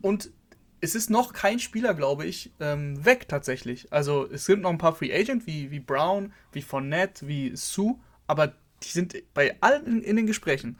Und 0.00 0.30
es 0.80 0.94
ist 0.94 1.10
noch 1.10 1.32
kein 1.32 1.58
Spieler, 1.58 1.94
glaube 1.94 2.24
ich, 2.24 2.52
ähm, 2.60 3.04
weg 3.04 3.28
tatsächlich. 3.28 3.92
Also 3.92 4.26
es 4.30 4.46
sind 4.46 4.62
noch 4.62 4.70
ein 4.70 4.78
paar 4.78 4.94
Free 4.94 5.14
Agent 5.14 5.46
wie, 5.46 5.70
wie 5.70 5.80
Brown, 5.80 6.32
wie 6.52 6.62
Fournette, 6.62 7.26
wie 7.28 7.54
Sue, 7.54 7.96
aber 8.26 8.54
die 8.84 8.90
sind 8.90 9.14
bei 9.34 9.56
allen 9.60 9.86
in, 9.86 10.02
in 10.02 10.16
den 10.16 10.26
Gesprächen. 10.26 10.78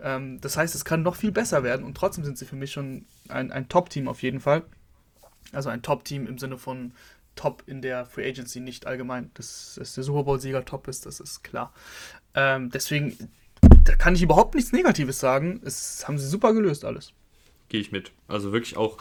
Ähm, 0.00 0.40
das 0.40 0.56
heißt, 0.56 0.74
es 0.74 0.84
kann 0.84 1.02
noch 1.02 1.16
viel 1.16 1.32
besser 1.32 1.62
werden 1.62 1.84
und 1.84 1.96
trotzdem 1.96 2.24
sind 2.24 2.38
sie 2.38 2.46
für 2.46 2.56
mich 2.56 2.72
schon 2.72 3.06
ein, 3.28 3.52
ein 3.52 3.68
Top-Team 3.68 4.08
auf 4.08 4.22
jeden 4.22 4.40
Fall. 4.40 4.64
Also 5.52 5.68
ein 5.68 5.82
Top-Team 5.82 6.26
im 6.26 6.38
Sinne 6.38 6.58
von 6.58 6.92
Top 7.34 7.62
in 7.66 7.80
der 7.80 8.04
Free 8.04 8.28
Agency, 8.28 8.60
nicht 8.60 8.86
allgemein. 8.86 9.30
Dass, 9.34 9.76
dass 9.78 9.94
der 9.94 10.04
Super 10.04 10.24
Bowl-Sieger 10.24 10.64
top 10.64 10.88
ist, 10.88 11.06
das 11.06 11.20
ist 11.20 11.42
klar. 11.42 11.72
Ähm, 12.34 12.70
deswegen, 12.70 13.16
da 13.84 13.94
kann 13.94 14.14
ich 14.14 14.22
überhaupt 14.22 14.54
nichts 14.54 14.72
Negatives 14.72 15.18
sagen. 15.18 15.60
Es 15.64 16.06
haben 16.06 16.18
sie 16.18 16.26
super 16.26 16.52
gelöst 16.52 16.84
alles. 16.84 17.12
Gehe 17.68 17.80
ich 17.80 17.92
mit. 17.92 18.12
Also 18.28 18.52
wirklich 18.52 18.76
auch, 18.76 18.98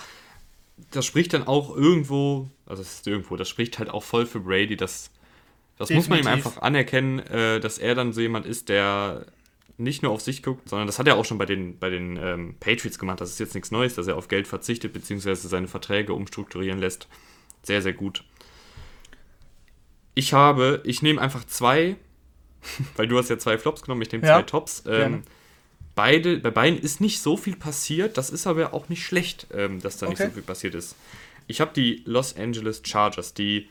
das 0.91 1.05
spricht 1.05 1.33
dann 1.33 1.45
auch 1.45 1.75
irgendwo, 1.75 2.49
also 2.65 2.81
es 2.81 2.95
ist 2.95 3.07
irgendwo, 3.07 3.35
das 3.35 3.49
spricht 3.49 3.79
halt 3.79 3.89
auch 3.89 4.03
voll 4.03 4.25
für 4.25 4.39
Brady, 4.39 4.77
dass 4.77 5.11
das 5.81 5.87
Definitiv. 5.87 6.09
muss 6.09 6.23
man 6.23 6.33
ihm 6.33 6.35
einfach 6.37 6.61
anerkennen, 6.61 7.19
äh, 7.19 7.59
dass 7.59 7.77
er 7.77 7.95
dann 7.95 8.13
so 8.13 8.21
jemand 8.21 8.45
ist, 8.45 8.69
der 8.69 9.25
nicht 9.77 10.03
nur 10.03 10.11
auf 10.11 10.21
sich 10.21 10.43
guckt, 10.43 10.69
sondern 10.69 10.85
das 10.85 10.99
hat 10.99 11.07
er 11.07 11.15
auch 11.15 11.25
schon 11.25 11.39
bei 11.39 11.45
den, 11.45 11.79
bei 11.79 11.89
den 11.89 12.17
ähm, 12.17 12.55
Patriots 12.59 12.99
gemacht. 12.99 13.19
Das 13.19 13.31
ist 13.31 13.39
jetzt 13.39 13.55
nichts 13.55 13.71
Neues, 13.71 13.95
dass 13.95 14.07
er 14.07 14.15
auf 14.15 14.27
Geld 14.27 14.47
verzichtet, 14.47 14.93
beziehungsweise 14.93 15.47
seine 15.47 15.67
Verträge 15.67 16.13
umstrukturieren 16.13 16.79
lässt. 16.79 17.07
Sehr, 17.63 17.81
sehr 17.81 17.93
gut. 17.93 18.23
Ich 20.13 20.33
habe, 20.33 20.81
ich 20.85 21.01
nehme 21.01 21.19
einfach 21.19 21.45
zwei, 21.45 21.95
weil 22.95 23.07
du 23.07 23.17
hast 23.17 23.29
ja 23.29 23.39
zwei 23.39 23.57
Flops 23.57 23.81
genommen, 23.81 24.03
ich 24.03 24.11
nehme 24.11 24.25
ja, 24.25 24.35
zwei 24.35 24.43
Tops. 24.43 24.83
Ähm, 24.85 25.23
beide, 25.95 26.37
bei 26.37 26.51
beiden 26.51 26.79
ist 26.79 27.01
nicht 27.01 27.19
so 27.21 27.35
viel 27.35 27.55
passiert, 27.55 28.17
das 28.19 28.29
ist 28.29 28.45
aber 28.45 28.75
auch 28.75 28.87
nicht 28.87 29.03
schlecht, 29.03 29.47
ähm, 29.51 29.81
dass 29.81 29.97
da 29.97 30.05
okay. 30.05 30.13
nicht 30.13 30.29
so 30.29 30.33
viel 30.35 30.43
passiert 30.43 30.75
ist. 30.75 30.95
Ich 31.47 31.59
habe 31.59 31.71
die 31.73 32.03
Los 32.05 32.37
Angeles 32.37 32.83
Chargers, 32.85 33.33
die 33.33 33.67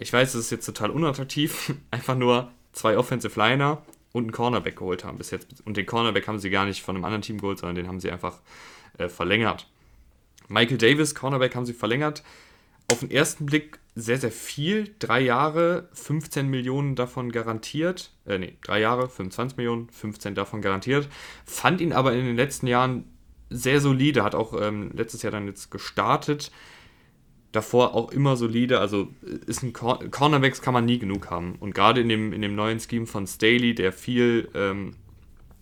ich 0.00 0.12
weiß, 0.12 0.34
es 0.34 0.46
ist 0.46 0.50
jetzt 0.50 0.66
total 0.66 0.90
unattraktiv, 0.90 1.74
einfach 1.90 2.16
nur 2.16 2.50
zwei 2.72 2.96
Offensive 2.96 3.38
Liner 3.38 3.82
und 4.12 4.24
einen 4.24 4.32
Cornerback 4.32 4.76
geholt 4.76 5.04
haben 5.04 5.18
bis 5.18 5.30
jetzt. 5.30 5.46
Und 5.64 5.76
den 5.76 5.86
Cornerback 5.86 6.26
haben 6.26 6.38
sie 6.38 6.50
gar 6.50 6.64
nicht 6.64 6.82
von 6.82 6.96
einem 6.96 7.04
anderen 7.04 7.22
Team 7.22 7.38
geholt, 7.38 7.58
sondern 7.58 7.76
den 7.76 7.86
haben 7.86 8.00
sie 8.00 8.10
einfach 8.10 8.40
äh, 8.98 9.08
verlängert. 9.08 9.68
Michael 10.48 10.78
Davis, 10.78 11.14
Cornerback, 11.14 11.54
haben 11.54 11.66
sie 11.66 11.74
verlängert. 11.74 12.24
Auf 12.90 13.00
den 13.00 13.10
ersten 13.10 13.46
Blick 13.46 13.78
sehr, 13.94 14.18
sehr 14.18 14.32
viel. 14.32 14.94
Drei 14.98 15.20
Jahre, 15.20 15.88
15 15.92 16.48
Millionen 16.48 16.96
davon 16.96 17.30
garantiert. 17.30 18.10
Äh, 18.24 18.38
nee, 18.38 18.56
drei 18.62 18.80
Jahre, 18.80 19.08
25 19.08 19.58
Millionen, 19.58 19.90
15 19.90 20.34
davon 20.34 20.62
garantiert. 20.62 21.08
Fand 21.44 21.80
ihn 21.80 21.92
aber 21.92 22.14
in 22.14 22.24
den 22.24 22.36
letzten 22.36 22.66
Jahren 22.66 23.04
sehr 23.50 23.80
solide. 23.80 24.24
Hat 24.24 24.34
auch 24.34 24.60
ähm, 24.60 24.90
letztes 24.94 25.22
Jahr 25.22 25.30
dann 25.30 25.46
jetzt 25.46 25.70
gestartet 25.70 26.50
davor 27.52 27.94
auch 27.94 28.10
immer 28.10 28.36
solide. 28.36 28.80
Also 28.80 29.08
ist 29.46 29.62
ein 29.62 29.72
Cor 29.72 29.98
Cornerbacks 30.10 30.62
kann 30.62 30.74
man 30.74 30.84
nie 30.84 30.98
genug 30.98 31.30
haben. 31.30 31.56
Und 31.60 31.74
gerade 31.74 32.00
in 32.00 32.08
dem, 32.08 32.32
in 32.32 32.42
dem 32.42 32.54
neuen 32.54 32.80
Scheme 32.80 33.06
von 33.06 33.26
Staley, 33.26 33.74
der 33.74 33.92
viel 33.92 34.48
ähm, 34.54 34.94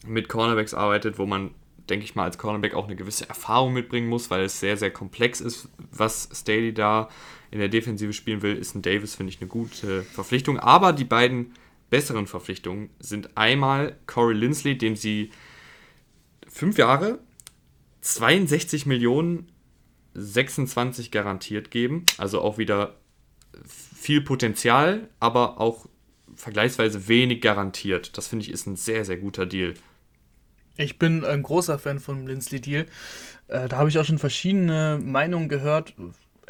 mit 0.07 0.29
Cornerbacks 0.29 0.75
arbeitet, 0.75 1.19
wo 1.19 1.27
man, 1.27 1.51
denke 1.89 2.05
ich 2.05 2.15
mal, 2.15 2.25
als 2.25 2.39
Cornerback 2.39 2.75
auch 2.75 2.87
eine 2.87 2.97
gewisse 2.97 3.29
Erfahrung 3.29 3.73
mitbringen 3.73 4.09
muss, 4.09 4.31
weil 4.31 4.43
es 4.43 4.61
sehr, 4.61 4.77
sehr 4.77 4.91
komplex 4.91 5.41
ist, 5.41 5.69
was 5.91 6.29
Staley 6.33 6.73
da 6.73 7.09
in 7.51 7.59
der 7.59 7.69
Defensive 7.69 8.13
spielen 8.13 8.43
will, 8.43 8.57
ist 8.57 8.75
ein 8.75 8.83
Davis, 8.83 9.15
finde 9.15 9.33
ich, 9.33 9.41
eine 9.41 9.49
gute 9.49 10.03
Verpflichtung. 10.03 10.59
Aber 10.59 10.93
die 10.93 11.05
beiden 11.05 11.55
besseren 11.89 12.27
Verpflichtungen 12.27 12.91
sind 12.99 13.37
einmal 13.37 13.97
Corey 14.07 14.35
Lindsley, 14.35 14.77
dem 14.77 14.97
sie 14.97 15.31
fünf 16.47 16.77
Jahre 16.77 17.19
62 18.03 18.85
Millionen 18.87 19.51
26 20.19 21.11
garantiert 21.11 21.71
geben. 21.71 22.05
Also 22.17 22.41
auch 22.41 22.59
wieder 22.59 22.95
viel 23.67 24.21
Potenzial, 24.21 25.09
aber 25.21 25.61
auch 25.61 25.87
vergleichsweise 26.35 27.09
wenig 27.09 27.41
garantiert. 27.41 28.17
Das 28.17 28.29
finde 28.29 28.45
ich 28.45 28.53
ist 28.53 28.67
ein 28.67 28.77
sehr, 28.77 29.05
sehr 29.05 29.17
guter 29.17 29.47
Deal. 29.47 29.75
Ich 30.77 30.99
bin 30.99 31.25
ein 31.25 31.43
großer 31.43 31.79
Fan 31.79 31.99
von 31.99 32.27
Lindsley 32.27 32.61
Deal. 32.61 32.87
Äh, 33.49 33.69
da 33.69 33.79
habe 33.79 33.89
ich 33.89 33.99
auch 33.99 34.05
schon 34.05 34.19
verschiedene 34.19 35.01
Meinungen 35.03 35.49
gehört. 35.49 35.95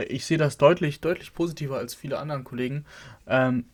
Ich 0.09 0.27
sehe 0.27 0.39
das 0.39 0.59
deutlich, 0.59 1.01
deutlich 1.01 1.33
positiver 1.33 1.79
als 1.79 1.95
viele 1.95 2.19
anderen 2.19 2.45
Kollegen. 2.45 2.85
Ähm, 3.27 3.65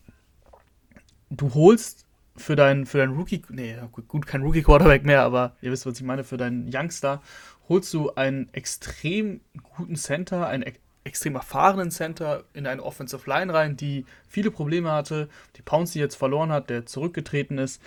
du 1.30 1.52
holst 1.54 2.06
für 2.36 2.56
deinen 2.56 2.86
für 2.86 2.98
dein 2.98 3.10
Rookie, 3.10 3.42
nee, 3.48 3.76
gut, 4.08 4.26
kein 4.26 4.42
Rookie-Quarterback 4.42 5.04
mehr, 5.04 5.22
aber 5.22 5.56
ihr 5.60 5.70
wisst, 5.70 5.86
was 5.86 5.98
ich 5.98 6.04
meine, 6.04 6.24
für 6.24 6.36
deinen 6.36 6.68
Youngster 6.72 7.22
holst 7.68 7.92
du 7.94 8.14
einen 8.14 8.52
extrem 8.52 9.40
guten 9.76 9.96
Center, 9.96 10.46
einen 10.46 10.64
extrem 11.04 11.34
erfahrenen 11.34 11.90
Center 11.90 12.44
in 12.54 12.66
eine 12.66 12.82
Offensive 12.82 13.28
Line 13.28 13.52
rein, 13.52 13.76
die 13.76 14.06
viele 14.28 14.50
Probleme 14.50 14.90
hatte, 14.90 15.28
die 15.56 15.62
Pouncy 15.62 15.98
jetzt 15.98 16.16
verloren 16.16 16.50
hat, 16.50 16.70
der 16.70 16.86
zurückgetreten 16.86 17.58
ist. 17.58 17.80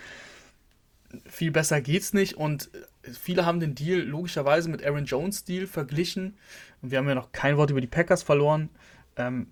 Viel 1.25 1.51
besser 1.51 1.81
geht's 1.81 2.13
nicht 2.13 2.35
und 2.35 2.69
viele 3.03 3.45
haben 3.45 3.59
den 3.59 3.75
Deal 3.75 3.99
logischerweise 3.99 4.69
mit 4.69 4.85
Aaron 4.85 5.05
Jones 5.05 5.45
Deal 5.45 5.65
verglichen. 5.65 6.37
Und 6.81 6.91
wir 6.91 6.97
haben 6.97 7.07
ja 7.07 7.15
noch 7.15 7.31
kein 7.31 7.57
Wort 7.57 7.71
über 7.71 7.81
die 7.81 7.87
Packers 7.87 8.23
verloren. 8.23 8.69
Ähm, 9.15 9.47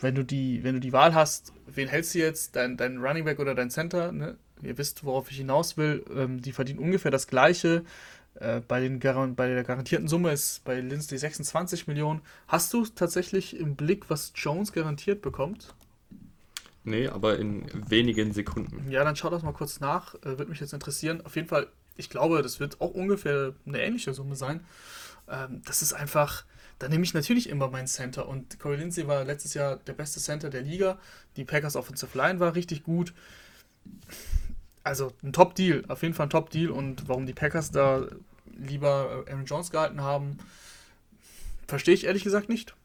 wenn 0.00 0.14
du 0.14 0.24
die, 0.24 0.64
wenn 0.64 0.74
du 0.74 0.80
die 0.80 0.92
Wahl 0.92 1.14
hast, 1.14 1.52
wen 1.66 1.88
hältst 1.88 2.14
du 2.14 2.18
jetzt, 2.18 2.56
dein, 2.56 2.76
dein 2.76 2.98
Running 2.98 3.24
Back 3.24 3.38
oder 3.38 3.54
dein 3.54 3.70
Center? 3.70 4.10
Ne? 4.12 4.36
Ihr 4.62 4.78
wisst, 4.78 5.04
worauf 5.04 5.30
ich 5.30 5.36
hinaus 5.36 5.76
will. 5.76 6.04
Ähm, 6.14 6.40
die 6.40 6.52
verdienen 6.52 6.78
ungefähr 6.78 7.10
das 7.10 7.26
Gleiche. 7.26 7.84
Äh, 8.40 8.60
bei, 8.60 8.80
den 8.80 8.98
bei 8.98 9.48
der 9.48 9.64
garantierten 9.64 10.08
Summe 10.08 10.30
ist 10.32 10.62
bei 10.64 10.80
Lindsay 10.80 11.16
26 11.16 11.86
Millionen. 11.86 12.20
Hast 12.48 12.72
du 12.72 12.84
tatsächlich 12.84 13.58
im 13.58 13.76
Blick, 13.76 14.10
was 14.10 14.32
Jones 14.34 14.72
garantiert 14.72 15.22
bekommt? 15.22 15.74
Nee, 16.84 17.08
aber 17.08 17.38
in 17.38 17.66
wenigen 17.90 18.32
Sekunden. 18.32 18.90
Ja, 18.90 19.02
dann 19.04 19.16
schau 19.16 19.30
das 19.30 19.42
mal 19.42 19.52
kurz 19.52 19.80
nach. 19.80 20.14
Äh, 20.16 20.38
Würde 20.38 20.46
mich 20.46 20.60
jetzt 20.60 20.74
interessieren. 20.74 21.20
Auf 21.24 21.34
jeden 21.34 21.48
Fall, 21.48 21.66
ich 21.96 22.10
glaube, 22.10 22.42
das 22.42 22.60
wird 22.60 22.80
auch 22.80 22.90
ungefähr 22.90 23.54
eine 23.66 23.80
ähnliche 23.80 24.12
Summe 24.12 24.36
sein. 24.36 24.60
Ähm, 25.28 25.62
das 25.64 25.82
ist 25.82 25.94
einfach, 25.94 26.44
da 26.78 26.88
nehme 26.88 27.04
ich 27.04 27.14
natürlich 27.14 27.48
immer 27.48 27.68
meinen 27.68 27.88
Center. 27.88 28.28
Und 28.28 28.58
Corey 28.60 28.76
Lindsay 28.76 29.06
war 29.08 29.24
letztes 29.24 29.54
Jahr 29.54 29.76
der 29.76 29.94
beste 29.94 30.20
Center 30.20 30.50
der 30.50 30.62
Liga. 30.62 30.98
Die 31.36 31.44
Packers 31.44 31.74
Offensive 31.74 32.16
Line 32.16 32.38
war 32.38 32.54
richtig 32.54 32.84
gut. 32.84 33.14
Also 34.86 35.12
ein 35.24 35.32
Top-Deal, 35.32 35.82
auf 35.88 36.02
jeden 36.02 36.14
Fall 36.14 36.26
ein 36.26 36.30
Top-Deal. 36.30 36.70
Und 36.70 37.08
warum 37.08 37.26
die 37.26 37.32
Packers 37.32 37.72
da 37.72 38.06
lieber 38.56 39.24
Aaron 39.28 39.44
Jones 39.44 39.72
gehalten 39.72 40.00
haben, 40.00 40.38
verstehe 41.66 41.92
ich 41.92 42.04
ehrlich 42.04 42.22
gesagt 42.22 42.48
nicht. 42.48 42.76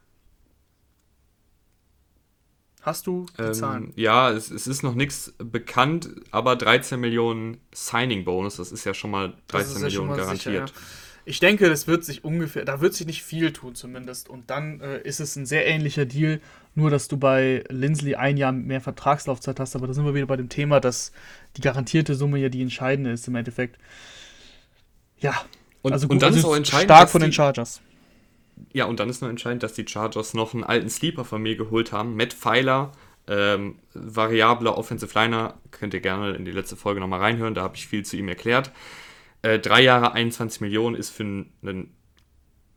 Hast 2.82 3.06
du 3.06 3.28
die 3.38 3.43
ähm, 3.43 3.54
Zahlen? 3.54 3.93
Ja, 3.95 4.32
es, 4.32 4.49
es, 4.49 4.66
ist 4.66 4.82
noch 4.82 4.95
nichts 4.95 5.36
bekannt, 5.38 6.10
aber 6.32 6.56
13 6.56 6.99
Millionen 6.99 7.62
Signing-Bonus, 7.72 8.56
das 8.56 8.72
ist 8.72 8.84
ja 8.84 8.95
schon 8.95 9.12
mal 9.12 9.36
13 9.49 9.76
ja 9.76 9.82
Millionen 9.84 10.18
garantiert. 10.18 10.70
Sicher, 10.70 10.82
ja. 10.82 10.86
Ich 11.26 11.39
denke, 11.39 11.69
das 11.69 11.88
wird 11.88 12.03
sich 12.03 12.24
ungefähr, 12.24 12.65
da 12.65 12.82
wird 12.82 12.93
sich 12.93 13.05
nicht 13.05 13.24
viel 13.24 13.53
tun 13.53 13.76
zumindest. 13.76 14.30
Und 14.30 14.49
dann 14.49 14.80
äh, 14.82 15.01
ist 15.01 15.19
es 15.19 15.36
ein 15.36 15.45
sehr 15.45 15.67
ähnlicher 15.67 16.05
Deal, 16.05 16.41
nur 16.74 16.89
dass 16.89 17.07
du 17.07 17.17
bei 17.17 17.63
Lindsley 17.69 18.15
ein 18.15 18.38
Jahr 18.38 18.51
mehr 18.51 18.82
Vertragslaufzeit 18.82 19.59
hast. 19.59 19.76
Aber 19.76 19.88
da 19.88 19.93
sind 19.93 20.05
wir 20.05 20.15
wieder 20.15 20.26
bei 20.26 20.38
dem 20.38 20.49
Thema, 20.49 20.80
dass 20.80 21.11
die 21.57 21.61
garantierte 21.61 22.15
Summe 22.15 22.39
ja 22.39 22.49
die 22.49 22.61
entscheidende 22.61 23.11
ist 23.11 23.28
im 23.28 23.36
Endeffekt. 23.36 23.78
Ja, 25.19 25.45
und, 25.82 25.93
also 25.93 26.07
gut, 26.07 26.15
und 26.15 26.22
dann 26.24 26.34
ist 26.34 26.45
auch 26.45 26.55
entscheidend, 26.55 26.86
stark 26.86 27.09
von 27.09 27.22
den 27.22 27.32
Chargers. 27.32 27.82
Ja, 28.74 28.86
und 28.86 28.99
dann 28.99 29.09
ist 29.09 29.22
noch 29.22 29.30
entscheidend, 29.30 29.63
dass 29.63 29.74
die 29.74 29.88
Chargers 29.88 30.34
noch 30.34 30.53
einen 30.53 30.63
alten 30.63 30.89
Sleeper 30.89 31.26
von 31.26 31.41
mir 31.41 31.55
geholt 31.55 31.91
haben. 31.91 32.15
Matt 32.15 32.34
Pfeiler, 32.34 32.91
ähm, 33.28 33.76
variabler 33.93 34.78
Offensive 34.78 35.13
Liner. 35.17 35.55
Könnt 35.72 35.93
ihr 35.93 35.99
gerne 36.01 36.32
in 36.32 36.45
die 36.45 36.51
letzte 36.51 36.76
Folge 36.76 36.99
nochmal 36.99 37.19
reinhören, 37.19 37.53
da 37.53 37.61
habe 37.61 37.76
ich 37.76 37.88
viel 37.88 38.03
zu 38.03 38.17
ihm 38.17 38.28
erklärt. 38.28 38.72
Äh, 39.41 39.59
drei 39.59 39.81
Jahre 39.81 40.13
21 40.13 40.61
Millionen 40.61 40.95
ist 40.95 41.09
für 41.09 41.23
einen 41.23 41.95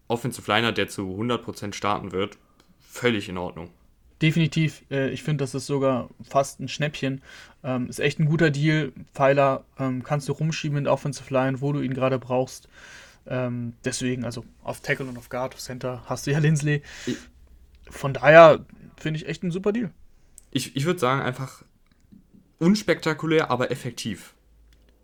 Offensive 0.08 0.50
Liner, 0.50 0.72
der 0.72 0.88
zu 0.88 1.02
100% 1.02 1.74
starten 1.74 2.12
wird, 2.12 2.38
völlig 2.80 3.28
in 3.28 3.38
Ordnung. 3.38 3.70
Definitiv. 4.22 4.82
Äh, 4.90 5.10
ich 5.10 5.22
finde, 5.22 5.42
das 5.42 5.54
ist 5.54 5.66
sogar 5.66 6.08
fast 6.22 6.60
ein 6.60 6.68
Schnäppchen. 6.68 7.22
Ähm, 7.62 7.88
ist 7.88 8.00
echt 8.00 8.18
ein 8.20 8.26
guter 8.26 8.50
Deal. 8.50 8.92
Pfeiler 9.12 9.64
ähm, 9.78 10.02
kannst 10.02 10.28
du 10.28 10.32
rumschieben 10.32 10.78
in 10.78 10.84
der 10.84 10.92
Offensive 10.92 11.32
Line, 11.32 11.60
wo 11.60 11.72
du 11.72 11.80
ihn 11.80 11.94
gerade 11.94 12.18
brauchst. 12.18 12.68
Ähm, 13.26 13.74
deswegen, 13.84 14.24
also 14.24 14.44
auf 14.62 14.80
Tackle 14.80 15.06
und 15.06 15.18
auf 15.18 15.28
Guard, 15.28 15.54
auf 15.54 15.60
Center 15.60 16.02
hast 16.06 16.26
du 16.26 16.30
ja 16.30 16.38
Lindsley. 16.38 16.82
Von 17.90 18.12
daher 18.12 18.64
finde 18.96 19.18
ich 19.18 19.26
echt 19.26 19.42
ein 19.42 19.50
super 19.50 19.72
Deal. 19.72 19.90
Ich, 20.50 20.76
ich 20.76 20.84
würde 20.84 21.00
sagen, 21.00 21.22
einfach 21.22 21.64
unspektakulär, 22.58 23.50
aber 23.50 23.70
effektiv. 23.70 24.33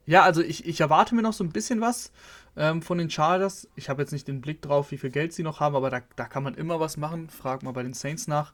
Ja, 0.06 0.22
also 0.22 0.42
ich, 0.42 0.66
ich 0.66 0.80
erwarte 0.80 1.14
mir 1.14 1.22
noch 1.22 1.32
so 1.32 1.44
ein 1.44 1.50
bisschen 1.50 1.80
was 1.80 2.10
ähm, 2.56 2.82
von 2.82 2.98
den 2.98 3.10
Chargers. 3.10 3.68
Ich 3.76 3.88
habe 3.88 4.02
jetzt 4.02 4.12
nicht 4.12 4.26
den 4.28 4.40
Blick 4.40 4.62
drauf, 4.62 4.90
wie 4.90 4.98
viel 4.98 5.10
Geld 5.10 5.32
sie 5.32 5.42
noch 5.42 5.60
haben, 5.60 5.76
aber 5.76 5.90
da, 5.90 6.00
da 6.16 6.26
kann 6.26 6.42
man 6.42 6.54
immer 6.54 6.80
was 6.80 6.96
machen. 6.96 7.28
Frag 7.30 7.62
mal 7.62 7.72
bei 7.72 7.82
den 7.82 7.94
Saints 7.94 8.26
nach. 8.26 8.52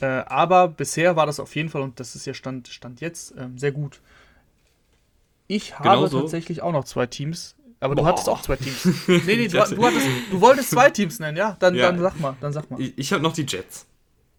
Äh, 0.00 0.06
aber 0.06 0.68
bisher 0.68 1.16
war 1.16 1.26
das 1.26 1.40
auf 1.40 1.54
jeden 1.56 1.68
Fall, 1.68 1.82
und 1.82 1.98
das 2.00 2.14
ist 2.14 2.26
ja 2.26 2.34
Stand, 2.34 2.68
Stand 2.68 3.00
jetzt, 3.00 3.34
ähm, 3.38 3.58
sehr 3.58 3.72
gut. 3.72 4.00
Ich 5.46 5.78
habe 5.78 5.88
genau 5.88 6.06
so. 6.06 6.20
tatsächlich 6.20 6.60
auch 6.60 6.72
noch 6.72 6.84
zwei 6.84 7.06
Teams, 7.06 7.56
aber 7.80 7.94
Boah. 7.94 8.02
du 8.02 8.08
hattest 8.08 8.28
auch 8.28 8.42
zwei 8.42 8.56
Teams. 8.56 8.84
nee, 9.06 9.20
nee, 9.26 9.48
du, 9.48 9.56
du, 9.56 9.60
hattest, 9.60 10.06
du 10.30 10.40
wolltest 10.40 10.70
zwei 10.70 10.90
Teams 10.90 11.18
nennen, 11.18 11.36
ja? 11.36 11.56
Dann, 11.60 11.74
ja. 11.74 11.90
dann 11.90 12.00
sag 12.00 12.20
mal, 12.20 12.36
dann 12.40 12.52
sag 12.52 12.70
mal. 12.70 12.80
Ich, 12.80 12.98
ich 12.98 13.12
habe 13.12 13.22
noch 13.22 13.32
die 13.32 13.46
Jets. 13.48 13.86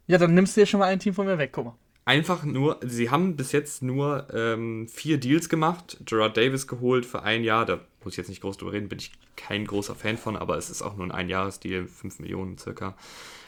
Ja, 0.05 0.17
dann 0.17 0.33
nimmst 0.33 0.55
du 0.55 0.61
ja 0.61 0.65
schon 0.65 0.79
mal 0.79 0.87
ein 0.87 0.99
Team 0.99 1.13
von 1.13 1.25
mir 1.25 1.37
weg, 1.37 1.51
guck 1.53 1.65
mal. 1.65 1.75
Einfach 2.07 2.45
nur, 2.45 2.79
sie 2.85 3.09
haben 3.09 3.35
bis 3.35 3.51
jetzt 3.51 3.83
nur 3.83 4.27
ähm, 4.33 4.87
vier 4.87 5.17
Deals 5.17 5.49
gemacht, 5.49 5.97
Gerard 6.05 6.37
Davis 6.37 6.65
geholt 6.65 7.05
für 7.05 7.23
ein 7.23 7.43
Jahr, 7.43 7.65
da 7.65 7.81
muss 8.01 8.13
ich 8.13 8.17
jetzt 8.17 8.29
nicht 8.29 8.39
groß 8.39 8.55
drüber 8.55 8.71
reden, 8.71 8.87
bin 8.87 8.99
ich 8.99 9.11
kein 9.35 9.65
großer 9.65 9.93
Fan 9.93 10.15
von, 10.15 10.37
aber 10.37 10.55
es 10.55 10.69
ist 10.69 10.81
auch 10.81 10.95
nur 10.95 11.05
ein 11.05 11.11
Einjahresdeal, 11.11 11.85
5 11.85 12.19
Millionen 12.19 12.57
circa. 12.57 12.95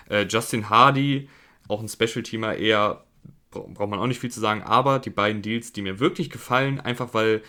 Äh, 0.10 0.26
Justin 0.28 0.70
Hardy, 0.70 1.30
auch 1.70 1.80
ein 1.80 1.88
Special-Teamer, 1.88 2.58
eher 2.58 3.06
braucht 3.50 3.90
man 3.90 3.98
auch 3.98 4.08
nicht 4.08 4.20
viel 4.20 4.30
zu 4.30 4.42
sagen, 4.42 4.62
aber 4.62 5.00
die 5.00 5.10
beiden 5.10 5.42
Deals, 5.42 5.72
die 5.72 5.82
mir 5.82 6.02
wirklich 6.02 6.30
gefallen, 6.30 6.82
einfach 6.82 7.14
weil 7.14 7.42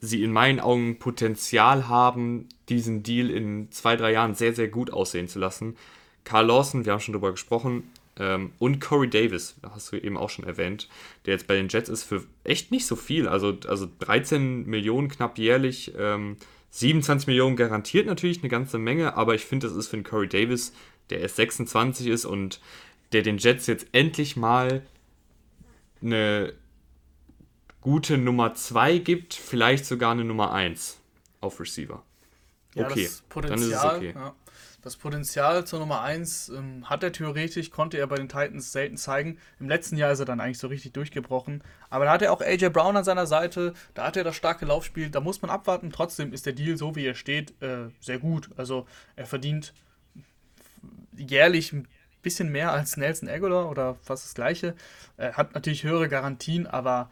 sie 0.00 0.22
in 0.22 0.32
meinen 0.32 0.60
Augen 0.60 0.98
Potenzial 0.98 1.88
haben, 1.88 2.48
diesen 2.70 3.02
Deal 3.02 3.28
in 3.28 3.70
zwei, 3.70 3.96
drei 3.96 4.12
Jahren 4.12 4.34
sehr, 4.34 4.54
sehr 4.54 4.68
gut 4.68 4.94
aussehen 4.94 5.28
zu 5.28 5.38
lassen. 5.38 5.76
Carl 6.24 6.46
Lawson, 6.46 6.86
wir 6.86 6.92
haben 6.92 7.00
schon 7.00 7.12
darüber 7.12 7.32
gesprochen, 7.32 7.90
ähm, 8.18 8.52
und 8.58 8.80
Corey 8.80 9.08
Davis, 9.08 9.56
hast 9.62 9.92
du 9.92 9.96
eben 9.96 10.16
auch 10.16 10.30
schon 10.30 10.44
erwähnt, 10.44 10.88
der 11.24 11.34
jetzt 11.34 11.46
bei 11.46 11.54
den 11.54 11.68
Jets 11.68 11.88
ist 11.88 12.04
für 12.04 12.24
echt 12.44 12.70
nicht 12.70 12.86
so 12.86 12.96
viel. 12.96 13.26
Also, 13.28 13.58
also 13.66 13.88
13 14.00 14.66
Millionen 14.66 15.08
knapp 15.08 15.38
jährlich, 15.38 15.92
ähm, 15.98 16.36
27 16.70 17.26
Millionen 17.26 17.56
garantiert 17.56 18.06
natürlich 18.06 18.40
eine 18.40 18.48
ganze 18.48 18.78
Menge, 18.78 19.16
aber 19.16 19.34
ich 19.34 19.44
finde, 19.44 19.66
das 19.66 19.76
ist 19.76 19.88
für 19.88 19.96
einen 19.96 20.04
Corey 20.04 20.28
Davis, 20.28 20.72
der 21.10 21.20
erst 21.20 21.36
26 21.36 22.06
ist 22.06 22.24
und 22.24 22.60
der 23.12 23.22
den 23.22 23.38
Jets 23.38 23.66
jetzt 23.66 23.86
endlich 23.92 24.36
mal 24.36 24.82
eine 26.00 26.54
gute 27.80 28.16
Nummer 28.16 28.54
2 28.54 28.98
gibt, 28.98 29.34
vielleicht 29.34 29.84
sogar 29.84 30.12
eine 30.12 30.24
Nummer 30.24 30.52
1 30.52 30.98
auf 31.40 31.60
Receiver. 31.60 32.02
Okay, 32.74 33.08
ja, 33.34 33.40
dann 33.42 33.58
ist 33.58 33.66
es 33.66 33.84
okay. 33.84 34.14
Ja. 34.14 34.34
Das 34.82 34.96
Potenzial 34.96 35.64
zur 35.64 35.78
Nummer 35.78 36.02
1 36.02 36.48
ähm, 36.48 36.90
hat 36.90 37.04
er 37.04 37.12
theoretisch, 37.12 37.70
konnte 37.70 37.98
er 37.98 38.08
bei 38.08 38.16
den 38.16 38.28
Titans 38.28 38.72
selten 38.72 38.96
zeigen. 38.96 39.38
Im 39.60 39.68
letzten 39.68 39.96
Jahr 39.96 40.10
ist 40.10 40.18
er 40.18 40.24
dann 40.24 40.40
eigentlich 40.40 40.58
so 40.58 40.66
richtig 40.66 40.92
durchgebrochen. 40.92 41.62
Aber 41.88 42.04
da 42.04 42.10
hat 42.10 42.22
er 42.22 42.32
auch 42.32 42.40
AJ 42.40 42.70
Brown 42.70 42.96
an 42.96 43.04
seiner 43.04 43.28
Seite, 43.28 43.74
da 43.94 44.06
hat 44.06 44.16
er 44.16 44.24
das 44.24 44.34
starke 44.34 44.66
Laufspiel, 44.66 45.08
da 45.08 45.20
muss 45.20 45.40
man 45.40 45.52
abwarten. 45.52 45.92
Trotzdem 45.92 46.32
ist 46.32 46.46
der 46.46 46.52
Deal, 46.52 46.76
so 46.76 46.96
wie 46.96 47.06
er 47.06 47.14
steht, 47.14 47.54
äh, 47.62 47.90
sehr 48.00 48.18
gut. 48.18 48.50
Also 48.56 48.86
er 49.14 49.26
verdient 49.26 49.72
jährlich 51.16 51.72
ein 51.72 51.86
bisschen 52.22 52.50
mehr 52.50 52.72
als 52.72 52.96
Nelson 52.96 53.28
Aguilar 53.28 53.70
oder 53.70 53.94
fast 54.02 54.24
das 54.24 54.34
gleiche. 54.34 54.74
Er 55.16 55.36
hat 55.36 55.54
natürlich 55.54 55.84
höhere 55.84 56.08
Garantien, 56.08 56.66
aber 56.66 57.08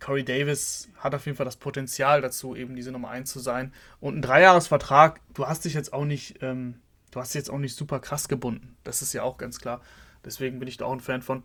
Corey 0.00 0.24
Davis 0.24 0.88
hat 0.98 1.14
auf 1.14 1.24
jeden 1.24 1.36
Fall 1.36 1.46
das 1.46 1.56
Potenzial 1.56 2.20
dazu, 2.20 2.54
eben 2.54 2.76
diese 2.76 2.92
Nummer 2.92 3.08
1 3.08 3.30
zu 3.30 3.40
sein. 3.40 3.72
Und 4.00 4.18
ein 4.18 4.22
Dreijahresvertrag, 4.22 5.20
du 5.32 5.46
hast 5.46 5.64
dich 5.64 5.74
jetzt 5.74 5.92
auch 5.92 6.04
nicht, 6.04 6.42
ähm, 6.42 6.74
du 7.10 7.20
hast 7.20 7.34
dich 7.34 7.40
jetzt 7.40 7.50
auch 7.50 7.58
nicht 7.58 7.74
super 7.74 8.00
krass 8.00 8.28
gebunden. 8.28 8.76
Das 8.84 9.00
ist 9.00 9.14
ja 9.14 9.22
auch 9.22 9.38
ganz 9.38 9.58
klar. 9.58 9.80
Deswegen 10.24 10.58
bin 10.58 10.68
ich 10.68 10.76
da 10.76 10.84
auch 10.84 10.92
ein 10.92 11.00
Fan 11.00 11.22
von. 11.22 11.42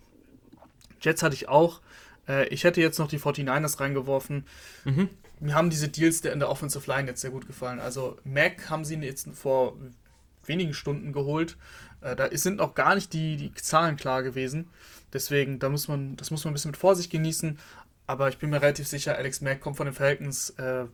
Jets 1.00 1.24
hatte 1.24 1.36
ich 1.36 1.48
auch. 1.48 1.82
Äh, 2.28 2.48
ich 2.50 2.64
hätte 2.64 2.82
jetzt 2.82 3.00
noch 3.00 3.08
die 3.08 3.20
49ers 3.20 3.80
reingeworfen. 3.80 4.46
Mhm. 4.84 5.10
Mir 5.40 5.56
haben 5.56 5.70
diese 5.70 5.88
Deals 5.88 6.20
in 6.22 6.40
der 6.40 6.50
Offensive 6.50 6.90
Line 6.90 7.08
jetzt 7.08 7.22
sehr 7.22 7.32
gut 7.32 7.48
gefallen. 7.48 7.80
Also 7.80 8.18
Mac 8.26 8.70
haben 8.70 8.84
sie 8.84 8.96
jetzt 8.96 9.30
vor 9.34 9.78
wenigen 10.46 10.74
Stunden 10.74 11.14
geholt. 11.14 11.58
Äh, 12.02 12.16
da 12.16 12.30
sind 12.32 12.58
noch 12.58 12.76
gar 12.76 12.96
nicht 12.96 13.14
die, 13.14 13.38
die 13.38 13.54
Zahlen 13.54 13.96
klar 13.96 14.24
gewesen. 14.24 14.70
Deswegen, 15.12 15.60
da 15.60 15.70
muss 15.70 15.88
man, 15.88 16.16
das 16.18 16.30
muss 16.30 16.44
man 16.44 16.52
ein 16.52 16.54
bisschen 16.54 16.72
mit 16.72 16.78
Vorsicht 16.78 17.12
genießen. 17.12 17.58
Aber 18.10 18.28
ich 18.28 18.40
bin 18.40 18.50
mir 18.50 18.60
relativ 18.60 18.88
sicher, 18.88 19.16
Alex 19.16 19.40
Mack 19.40 19.62
kommt 19.62 19.78
von 19.78 19.86
den 19.86 19.94
Falcons. 19.94 20.50
Äh, 20.58 20.86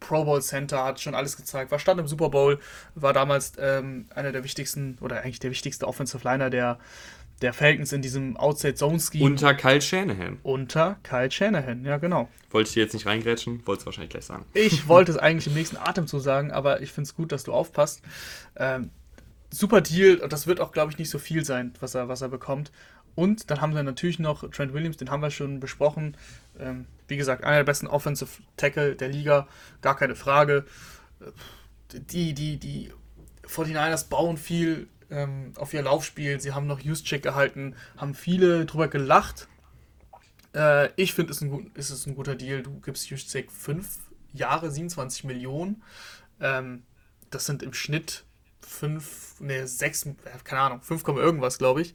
Pro 0.00 0.24
Bowl 0.24 0.42
Center 0.42 0.82
hat 0.84 1.00
schon 1.00 1.14
alles 1.14 1.36
gezeigt, 1.36 1.70
war 1.70 1.78
stand 1.78 2.00
im 2.00 2.08
Super 2.08 2.28
Bowl, 2.28 2.58
war 2.96 3.12
damals 3.12 3.52
ähm, 3.56 4.06
einer 4.16 4.32
der 4.32 4.42
wichtigsten 4.42 4.98
oder 5.00 5.22
eigentlich 5.22 5.38
der 5.38 5.52
wichtigste 5.52 5.86
Offensive 5.86 6.28
Liner 6.28 6.50
der, 6.50 6.80
der 7.40 7.52
Falcons 7.52 7.92
in 7.92 8.02
diesem 8.02 8.36
Outside 8.36 8.74
Zone 8.74 8.98
Scheme. 8.98 9.24
Unter 9.24 9.54
Kyle 9.54 9.80
Shanahan. 9.80 10.40
Unter 10.42 10.96
Kyle 11.04 11.30
Shanahan, 11.30 11.84
ja 11.84 11.98
genau. 11.98 12.28
Wollte 12.50 12.66
ich 12.66 12.74
dir 12.74 12.82
jetzt 12.82 12.94
nicht 12.94 13.06
reingrätschen, 13.06 13.64
wollte 13.64 13.82
es 13.82 13.86
wahrscheinlich 13.86 14.10
gleich 14.10 14.24
sagen. 14.24 14.44
Ich 14.54 14.88
wollte 14.88 15.12
es 15.12 15.18
eigentlich 15.18 15.46
im 15.46 15.54
nächsten 15.54 15.76
Atemzug 15.76 16.20
sagen, 16.20 16.50
aber 16.50 16.82
ich 16.82 16.90
finde 16.90 17.06
es 17.06 17.14
gut, 17.14 17.30
dass 17.30 17.44
du 17.44 17.52
aufpasst. 17.52 18.02
Ähm, 18.56 18.90
super 19.50 19.82
Deal, 19.82 20.16
das 20.28 20.48
wird 20.48 20.58
auch, 20.58 20.72
glaube 20.72 20.90
ich, 20.90 20.98
nicht 20.98 21.10
so 21.10 21.20
viel 21.20 21.44
sein, 21.44 21.74
was 21.78 21.94
er, 21.94 22.08
was 22.08 22.22
er 22.22 22.28
bekommt. 22.28 22.72
Und 23.14 23.50
dann 23.50 23.60
haben 23.60 23.74
wir 23.74 23.82
natürlich 23.82 24.18
noch 24.18 24.48
Trent 24.50 24.72
Williams, 24.72 24.96
den 24.96 25.10
haben 25.10 25.22
wir 25.22 25.30
schon 25.30 25.60
besprochen. 25.60 26.16
Ähm, 26.58 26.86
wie 27.08 27.16
gesagt, 27.16 27.44
einer 27.44 27.58
der 27.58 27.64
besten 27.64 27.86
Offensive 27.86 28.42
Tackle 28.56 28.96
der 28.96 29.08
Liga, 29.08 29.46
gar 29.82 29.96
keine 29.96 30.16
Frage. 30.16 30.64
Die, 31.92 32.34
die, 32.34 32.56
die 32.56 32.90
49ers 33.46 34.08
bauen 34.08 34.36
viel 34.36 34.88
ähm, 35.10 35.52
auf 35.56 35.74
ihr 35.74 35.82
Laufspiel. 35.82 36.40
Sie 36.40 36.52
haben 36.52 36.66
noch 36.66 36.84
Use-Check 36.84 37.22
gehalten, 37.22 37.76
haben 37.96 38.14
viele 38.14 38.66
drüber 38.66 38.88
gelacht. 38.88 39.48
Äh, 40.54 40.90
ich 40.96 41.14
finde, 41.14 41.32
es 41.32 41.90
ist 41.90 42.06
ein 42.06 42.14
guter 42.14 42.34
Deal. 42.34 42.62
Du 42.62 42.80
gibst 42.80 43.10
Use-Check 43.10 43.50
5 43.50 43.98
Jahre, 44.32 44.70
27 44.70 45.24
Millionen. 45.24 45.82
Ähm, 46.40 46.82
das 47.30 47.46
sind 47.46 47.62
im 47.62 47.72
Schnitt 47.72 48.24
5, 48.60 49.40
ne, 49.40 49.66
6, 49.66 50.08
keine 50.44 50.60
Ahnung, 50.60 50.82
5, 50.82 51.06
irgendwas, 51.08 51.58
glaube 51.58 51.82
ich. 51.82 51.94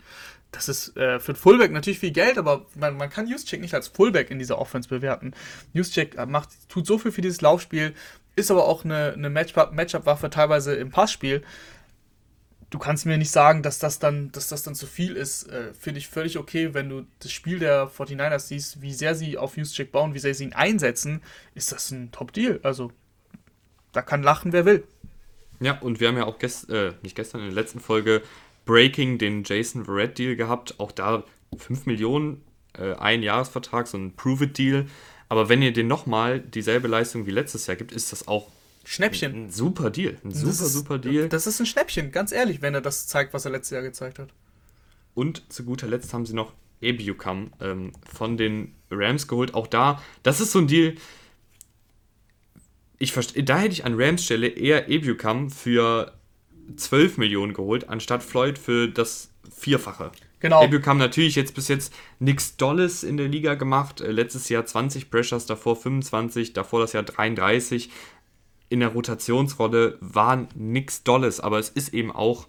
Das 0.51 0.67
ist 0.67 0.97
äh, 0.97 1.19
für 1.19 1.33
ein 1.33 1.35
Fullback 1.35 1.71
natürlich 1.71 1.99
viel 1.99 2.11
Geld, 2.11 2.37
aber 2.37 2.65
man, 2.75 2.97
man 2.97 3.09
kann 3.09 3.27
Juszczyk 3.27 3.61
nicht 3.61 3.75
als 3.75 3.87
Fullback 3.87 4.31
in 4.31 4.39
dieser 4.39 4.57
Offense 4.57 4.89
bewerten. 4.89 5.33
Juszczyk 5.73 6.17
macht, 6.27 6.49
tut 6.69 6.87
so 6.87 6.97
viel 6.97 7.11
für 7.11 7.21
dieses 7.21 7.41
Laufspiel, 7.41 7.93
ist 8.35 8.49
aber 8.49 8.65
auch 8.65 8.83
eine, 8.83 9.13
eine 9.13 9.29
Matchup-Waffe 9.29 10.29
teilweise 10.29 10.73
im 10.75 10.89
Passspiel. 10.89 11.43
Du 12.71 12.79
kannst 12.79 13.05
mir 13.05 13.17
nicht 13.17 13.31
sagen, 13.31 13.63
dass 13.63 13.79
das 13.79 13.99
dann, 13.99 14.31
dass 14.31 14.47
das 14.47 14.63
dann 14.63 14.75
zu 14.75 14.85
viel 14.87 15.15
ist. 15.15 15.49
Äh, 15.49 15.73
Finde 15.73 15.99
ich 15.99 16.07
völlig 16.07 16.37
okay, 16.37 16.73
wenn 16.73 16.89
du 16.89 17.05
das 17.19 17.31
Spiel 17.31 17.59
der 17.59 17.87
49ers 17.87 18.47
siehst, 18.47 18.81
wie 18.81 18.93
sehr 18.93 19.15
sie 19.15 19.37
auf 19.37 19.57
Juszczyk 19.57 19.91
bauen, 19.91 20.13
wie 20.13 20.19
sehr 20.19 20.33
sie 20.33 20.45
ihn 20.45 20.53
einsetzen, 20.53 21.21
ist 21.53 21.71
das 21.71 21.91
ein 21.91 22.11
Top-Deal. 22.11 22.59
Also, 22.63 22.91
da 23.91 24.01
kann 24.01 24.23
lachen, 24.23 24.51
wer 24.51 24.65
will. 24.65 24.83
Ja, 25.59 25.79
und 25.79 25.99
wir 25.99 26.07
haben 26.07 26.17
ja 26.17 26.25
auch 26.25 26.39
gest 26.39 26.69
äh, 26.69 26.93
nicht 27.01 27.15
gestern 27.15 27.41
in 27.41 27.47
der 27.47 27.55
letzten 27.55 27.79
Folge 27.79 28.21
Breaking 28.69 29.17
den 29.17 29.43
Jason 29.43 29.85
Verrett 29.85 30.19
Deal 30.19 30.35
gehabt. 30.35 30.79
Auch 30.79 30.91
da 30.91 31.23
5 31.57 31.87
Millionen, 31.87 32.43
äh, 32.77 32.93
ein 32.93 33.23
Jahresvertrag, 33.23 33.87
so 33.87 33.97
ein 33.97 34.15
Prove-It-Deal. 34.15 34.85
Aber 35.27 35.49
wenn 35.49 35.63
ihr 35.63 35.73
den 35.73 35.87
nochmal 35.87 36.39
dieselbe 36.39 36.87
Leistung 36.87 37.25
wie 37.25 37.31
letztes 37.31 37.65
Jahr 37.65 37.77
gibt, 37.77 37.91
ist 37.91 38.11
das 38.11 38.27
auch 38.27 38.47
Schnäppchen. 38.85 39.45
Ein, 39.45 39.49
super 39.49 39.89
Deal. 39.89 40.19
Ein 40.23 40.31
super, 40.31 40.51
ist, 40.51 40.73
super 40.73 40.97
Deal. 40.99 41.29
Das 41.29 41.47
ist 41.47 41.59
ein 41.59 41.65
Schnäppchen, 41.65 42.11
ganz 42.11 42.31
ehrlich, 42.31 42.61
wenn 42.61 42.75
er 42.75 42.81
das 42.81 43.07
zeigt, 43.07 43.33
was 43.33 43.43
er 43.45 43.51
letztes 43.51 43.71
Jahr 43.71 43.81
gezeigt 43.81 44.19
hat. 44.19 44.29
Und 45.15 45.51
zu 45.51 45.65
guter 45.65 45.87
Letzt 45.87 46.13
haben 46.13 46.27
sie 46.27 46.35
noch 46.35 46.53
Ebucam 46.79 47.51
ähm, 47.59 47.91
von 48.13 48.37
den 48.37 48.75
Rams 48.91 49.27
geholt. 49.27 49.55
Auch 49.55 49.65
da, 49.65 49.99
das 50.21 50.41
ist 50.41 50.51
so 50.51 50.59
ein 50.59 50.67
Deal, 50.67 50.93
ich 52.99 53.13
verstehe, 53.13 53.43
da 53.43 53.57
hätte 53.57 53.73
ich 53.73 53.85
an 53.85 53.99
Rams 53.99 54.23
Stelle 54.23 54.47
eher 54.47 54.89
Ebucam 54.89 55.49
für 55.49 56.13
12 56.75 57.17
Millionen 57.17 57.53
geholt, 57.53 57.89
anstatt 57.89 58.23
Floyd 58.23 58.57
für 58.57 58.87
das 58.87 59.31
Vierfache. 59.55 60.11
Genau. 60.39 60.63
Ebucam 60.63 60.97
natürlich 60.97 61.35
jetzt 61.35 61.53
bis 61.53 61.67
jetzt 61.67 61.93
nichts 62.19 62.55
Dolles 62.55 63.03
in 63.03 63.17
der 63.17 63.27
Liga 63.27 63.55
gemacht. 63.55 64.01
Äh, 64.01 64.11
letztes 64.11 64.47
Jahr 64.49 64.65
20 64.65 65.11
Pressures, 65.11 65.45
davor 65.45 65.75
25, 65.75 66.53
davor 66.53 66.79
das 66.79 66.93
Jahr 66.93 67.03
33. 67.03 67.89
In 68.69 68.79
der 68.79 68.89
Rotationsrolle 68.89 69.97
war 69.99 70.47
nichts 70.55 71.03
Dolles, 71.03 71.39
aber 71.39 71.59
es 71.59 71.69
ist 71.69 71.93
eben 71.93 72.11
auch 72.11 72.47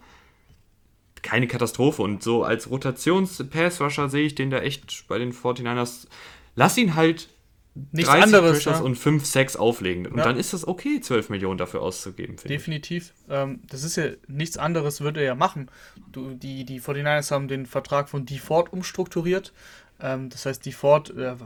keine 1.22 1.48
Katastrophe. 1.48 2.02
Und 2.02 2.22
so 2.22 2.44
als 2.44 2.70
Rotations-Pass-Rusher 2.70 4.08
sehe 4.08 4.26
ich 4.26 4.34
den 4.34 4.50
da 4.50 4.60
echt 4.60 5.08
bei 5.08 5.18
den 5.18 5.32
49ers. 5.32 6.06
Lass 6.54 6.76
ihn 6.76 6.94
halt 6.94 7.28
nichts 7.74 8.10
anderes 8.10 8.64
ja. 8.64 8.78
und 8.80 8.96
5, 8.96 9.24
6 9.24 9.56
auflegen. 9.56 10.06
Und 10.06 10.18
ja. 10.18 10.24
dann 10.24 10.36
ist 10.36 10.52
das 10.52 10.66
okay, 10.66 11.00
12 11.00 11.28
Millionen 11.30 11.58
dafür 11.58 11.82
auszugeben. 11.82 12.36
Definitiv. 12.36 13.12
Ähm, 13.28 13.60
das 13.68 13.84
ist 13.84 13.96
ja 13.96 14.06
nichts 14.26 14.56
anderes, 14.56 15.00
würde 15.00 15.20
er 15.20 15.26
ja 15.26 15.34
machen. 15.34 15.70
Du, 16.10 16.34
die, 16.34 16.64
die 16.64 16.80
49ers 16.80 17.30
haben 17.30 17.48
den 17.48 17.66
Vertrag 17.66 18.08
von 18.08 18.26
DeFord 18.26 18.72
umstrukturiert. 18.72 19.52
Ähm, 20.00 20.30
das 20.30 20.46
heißt, 20.46 20.66
DeFord 20.66 21.10
äh, 21.16 21.36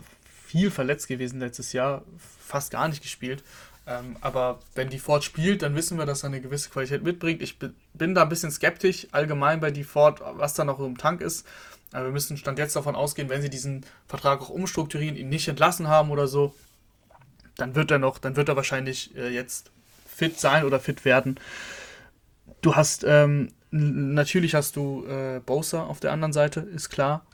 viel 0.47 0.71
verletzt 0.71 1.09
gewesen 1.09 1.41
letztes 1.41 1.73
Jahr, 1.73 2.05
fast 2.19 2.71
gar 2.71 2.89
nicht 2.89 3.03
gespielt. 3.03 3.43
Ähm, 3.87 4.17
aber 4.23 4.61
wenn 4.75 4.89
DeFord 4.89 5.25
spielt, 5.25 5.61
dann 5.61 5.75
wissen 5.75 5.99
wir, 5.99 6.07
dass 6.07 6.23
er 6.23 6.29
eine 6.29 6.41
gewisse 6.41 6.71
Qualität 6.71 7.03
mitbringt. 7.03 7.43
Ich 7.43 7.59
bin 7.59 8.15
da 8.15 8.23
ein 8.23 8.29
bisschen 8.31 8.51
skeptisch 8.51 9.09
allgemein 9.13 9.61
bei 9.61 9.71
DeFord, 9.71 10.23
was 10.37 10.55
da 10.55 10.65
noch 10.65 10.81
im 10.81 10.97
Tank 10.97 11.21
ist. 11.21 11.47
Aber 11.93 12.07
wir 12.07 12.13
müssen 12.13 12.37
Stand 12.37 12.59
jetzt 12.59 12.75
davon 12.75 12.97
ausgehen, 12.97 13.29
wenn 13.29 13.43
sie 13.43 13.51
diesen 13.51 13.87
Vertrag 14.07 14.41
auch 14.41 14.49
umstrukturieren, 14.49 15.17
ihn 15.17 15.29
nicht 15.29 15.49
entlassen 15.49 15.89
haben 15.89 16.11
oder 16.11 16.27
so, 16.27 16.55
dann 17.57 17.75
wird 17.75 17.91
er 17.91 17.99
noch, 17.99 18.19
dann 18.19 18.37
wird 18.37 18.49
er 18.49 18.57
wahrscheinlich 18.57 19.17
äh, 19.17 19.29
jetzt 19.29 19.71
fit 20.07 20.39
sein 20.39 20.65
oder 20.65 20.81
fit 20.81 21.05
werden. 21.05 21.39
Du 22.63 22.75
hast, 22.75 23.05
ähm, 23.07 23.53
natürlich 23.71 24.55
hast 24.55 24.77
du 24.77 25.07
äh, 25.07 25.41
Bosa 25.45 25.85
auf 25.85 26.01
der 26.01 26.13
anderen 26.13 26.33
Seite, 26.33 26.61
ist 26.61 26.91
klar. 26.91 27.25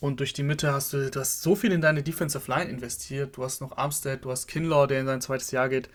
Und 0.00 0.18
durch 0.18 0.32
die 0.32 0.42
Mitte 0.42 0.72
hast 0.72 0.92
du, 0.92 1.10
du 1.10 1.20
hast 1.20 1.42
so 1.42 1.54
viel 1.54 1.70
in 1.72 1.80
deine 1.80 2.02
Defensive 2.02 2.50
Line 2.50 2.68
investiert. 2.68 3.36
Du 3.36 3.44
hast 3.44 3.60
noch 3.60 3.76
Armstead, 3.76 4.24
du 4.24 4.30
hast 4.30 4.48
Kinlaw, 4.48 4.88
der 4.88 5.00
in 5.00 5.06
sein 5.06 5.20
zweites 5.20 5.52
Jahr 5.52 5.68
geht. 5.68 5.88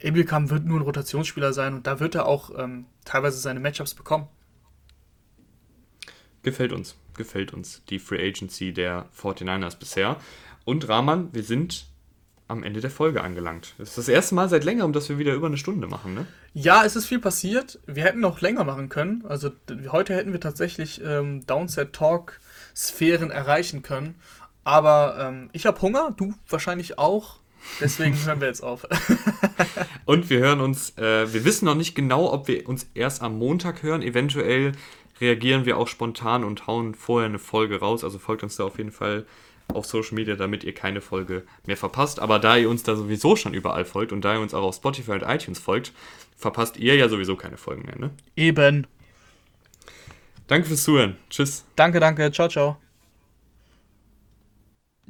Ebilkam 0.00 0.50
wird 0.50 0.64
nur 0.64 0.80
ein 0.80 0.82
Rotationsspieler 0.82 1.52
sein 1.52 1.74
und 1.74 1.86
da 1.86 2.00
wird 2.00 2.16
er 2.16 2.26
auch 2.26 2.50
ähm, 2.58 2.86
teilweise 3.04 3.38
seine 3.38 3.60
Matchups 3.60 3.94
bekommen. 3.94 4.26
Gefällt 6.42 6.72
uns 6.72 6.96
gefällt 7.18 7.52
uns 7.52 7.82
die 7.90 7.98
Free 7.98 8.26
Agency 8.26 8.72
der 8.72 9.06
49ers 9.14 9.78
bisher. 9.78 10.16
Und 10.64 10.88
Rahman, 10.88 11.28
wir 11.34 11.42
sind 11.42 11.86
am 12.48 12.62
Ende 12.62 12.80
der 12.80 12.90
Folge 12.90 13.22
angelangt. 13.22 13.74
Das 13.76 13.90
ist 13.90 13.98
das 13.98 14.08
erste 14.08 14.34
Mal 14.34 14.48
seit 14.48 14.64
längerem, 14.64 14.94
dass 14.94 15.10
wir 15.10 15.18
wieder 15.18 15.34
über 15.34 15.48
eine 15.48 15.58
Stunde 15.58 15.86
machen, 15.86 16.14
ne? 16.14 16.26
Ja, 16.54 16.82
es 16.84 16.96
ist 16.96 17.06
viel 17.06 17.20
passiert. 17.20 17.78
Wir 17.86 18.04
hätten 18.04 18.20
noch 18.20 18.40
länger 18.40 18.64
machen 18.64 18.88
können. 18.88 19.24
Also 19.28 19.50
heute 19.92 20.14
hätten 20.14 20.32
wir 20.32 20.40
tatsächlich 20.40 21.00
ähm, 21.04 21.46
Downset 21.46 21.92
Talk 21.92 22.40
Sphären 22.74 23.30
erreichen 23.30 23.82
können. 23.82 24.14
Aber 24.64 25.16
ähm, 25.20 25.50
ich 25.52 25.66
habe 25.66 25.80
Hunger, 25.82 26.14
du 26.16 26.34
wahrscheinlich 26.48 26.98
auch. 26.98 27.38
Deswegen 27.80 28.16
hören 28.24 28.40
wir 28.40 28.48
jetzt 28.48 28.62
auf. 28.62 28.86
Und 30.06 30.30
wir 30.30 30.38
hören 30.38 30.60
uns, 30.60 30.96
äh, 30.96 31.32
wir 31.32 31.44
wissen 31.44 31.66
noch 31.66 31.74
nicht 31.74 31.94
genau, 31.94 32.32
ob 32.32 32.48
wir 32.48 32.68
uns 32.68 32.86
erst 32.94 33.22
am 33.22 33.38
Montag 33.38 33.82
hören. 33.82 34.02
Eventuell 34.02 34.72
reagieren 35.20 35.64
wir 35.64 35.76
auch 35.76 35.88
spontan 35.88 36.44
und 36.44 36.66
hauen 36.66 36.94
vorher 36.94 37.28
eine 37.28 37.38
Folge 37.38 37.80
raus. 37.80 38.04
Also 38.04 38.18
folgt 38.18 38.42
uns 38.42 38.56
da 38.56 38.64
auf 38.64 38.78
jeden 38.78 38.92
Fall 38.92 39.26
auf 39.72 39.86
Social 39.86 40.14
Media, 40.14 40.36
damit 40.36 40.64
ihr 40.64 40.74
keine 40.74 41.00
Folge 41.00 41.44
mehr 41.66 41.76
verpasst. 41.76 42.20
Aber 42.20 42.38
da 42.38 42.56
ihr 42.56 42.70
uns 42.70 42.82
da 42.82 42.96
sowieso 42.96 43.36
schon 43.36 43.54
überall 43.54 43.84
folgt 43.84 44.12
und 44.12 44.24
da 44.24 44.34
ihr 44.34 44.40
uns 44.40 44.54
auch 44.54 44.64
auf 44.64 44.74
Spotify 44.74 45.12
und 45.12 45.22
iTunes 45.22 45.58
folgt, 45.58 45.92
verpasst 46.36 46.76
ihr 46.76 46.96
ja 46.96 47.08
sowieso 47.08 47.36
keine 47.36 47.56
Folgen 47.56 47.82
mehr, 47.82 47.98
ne? 47.98 48.10
Eben. 48.36 48.86
Danke 50.46 50.68
fürs 50.68 50.82
Zuhören. 50.82 51.16
Tschüss. 51.28 51.64
Danke, 51.76 52.00
danke. 52.00 52.32
Ciao, 52.32 52.48
ciao. 52.48 52.87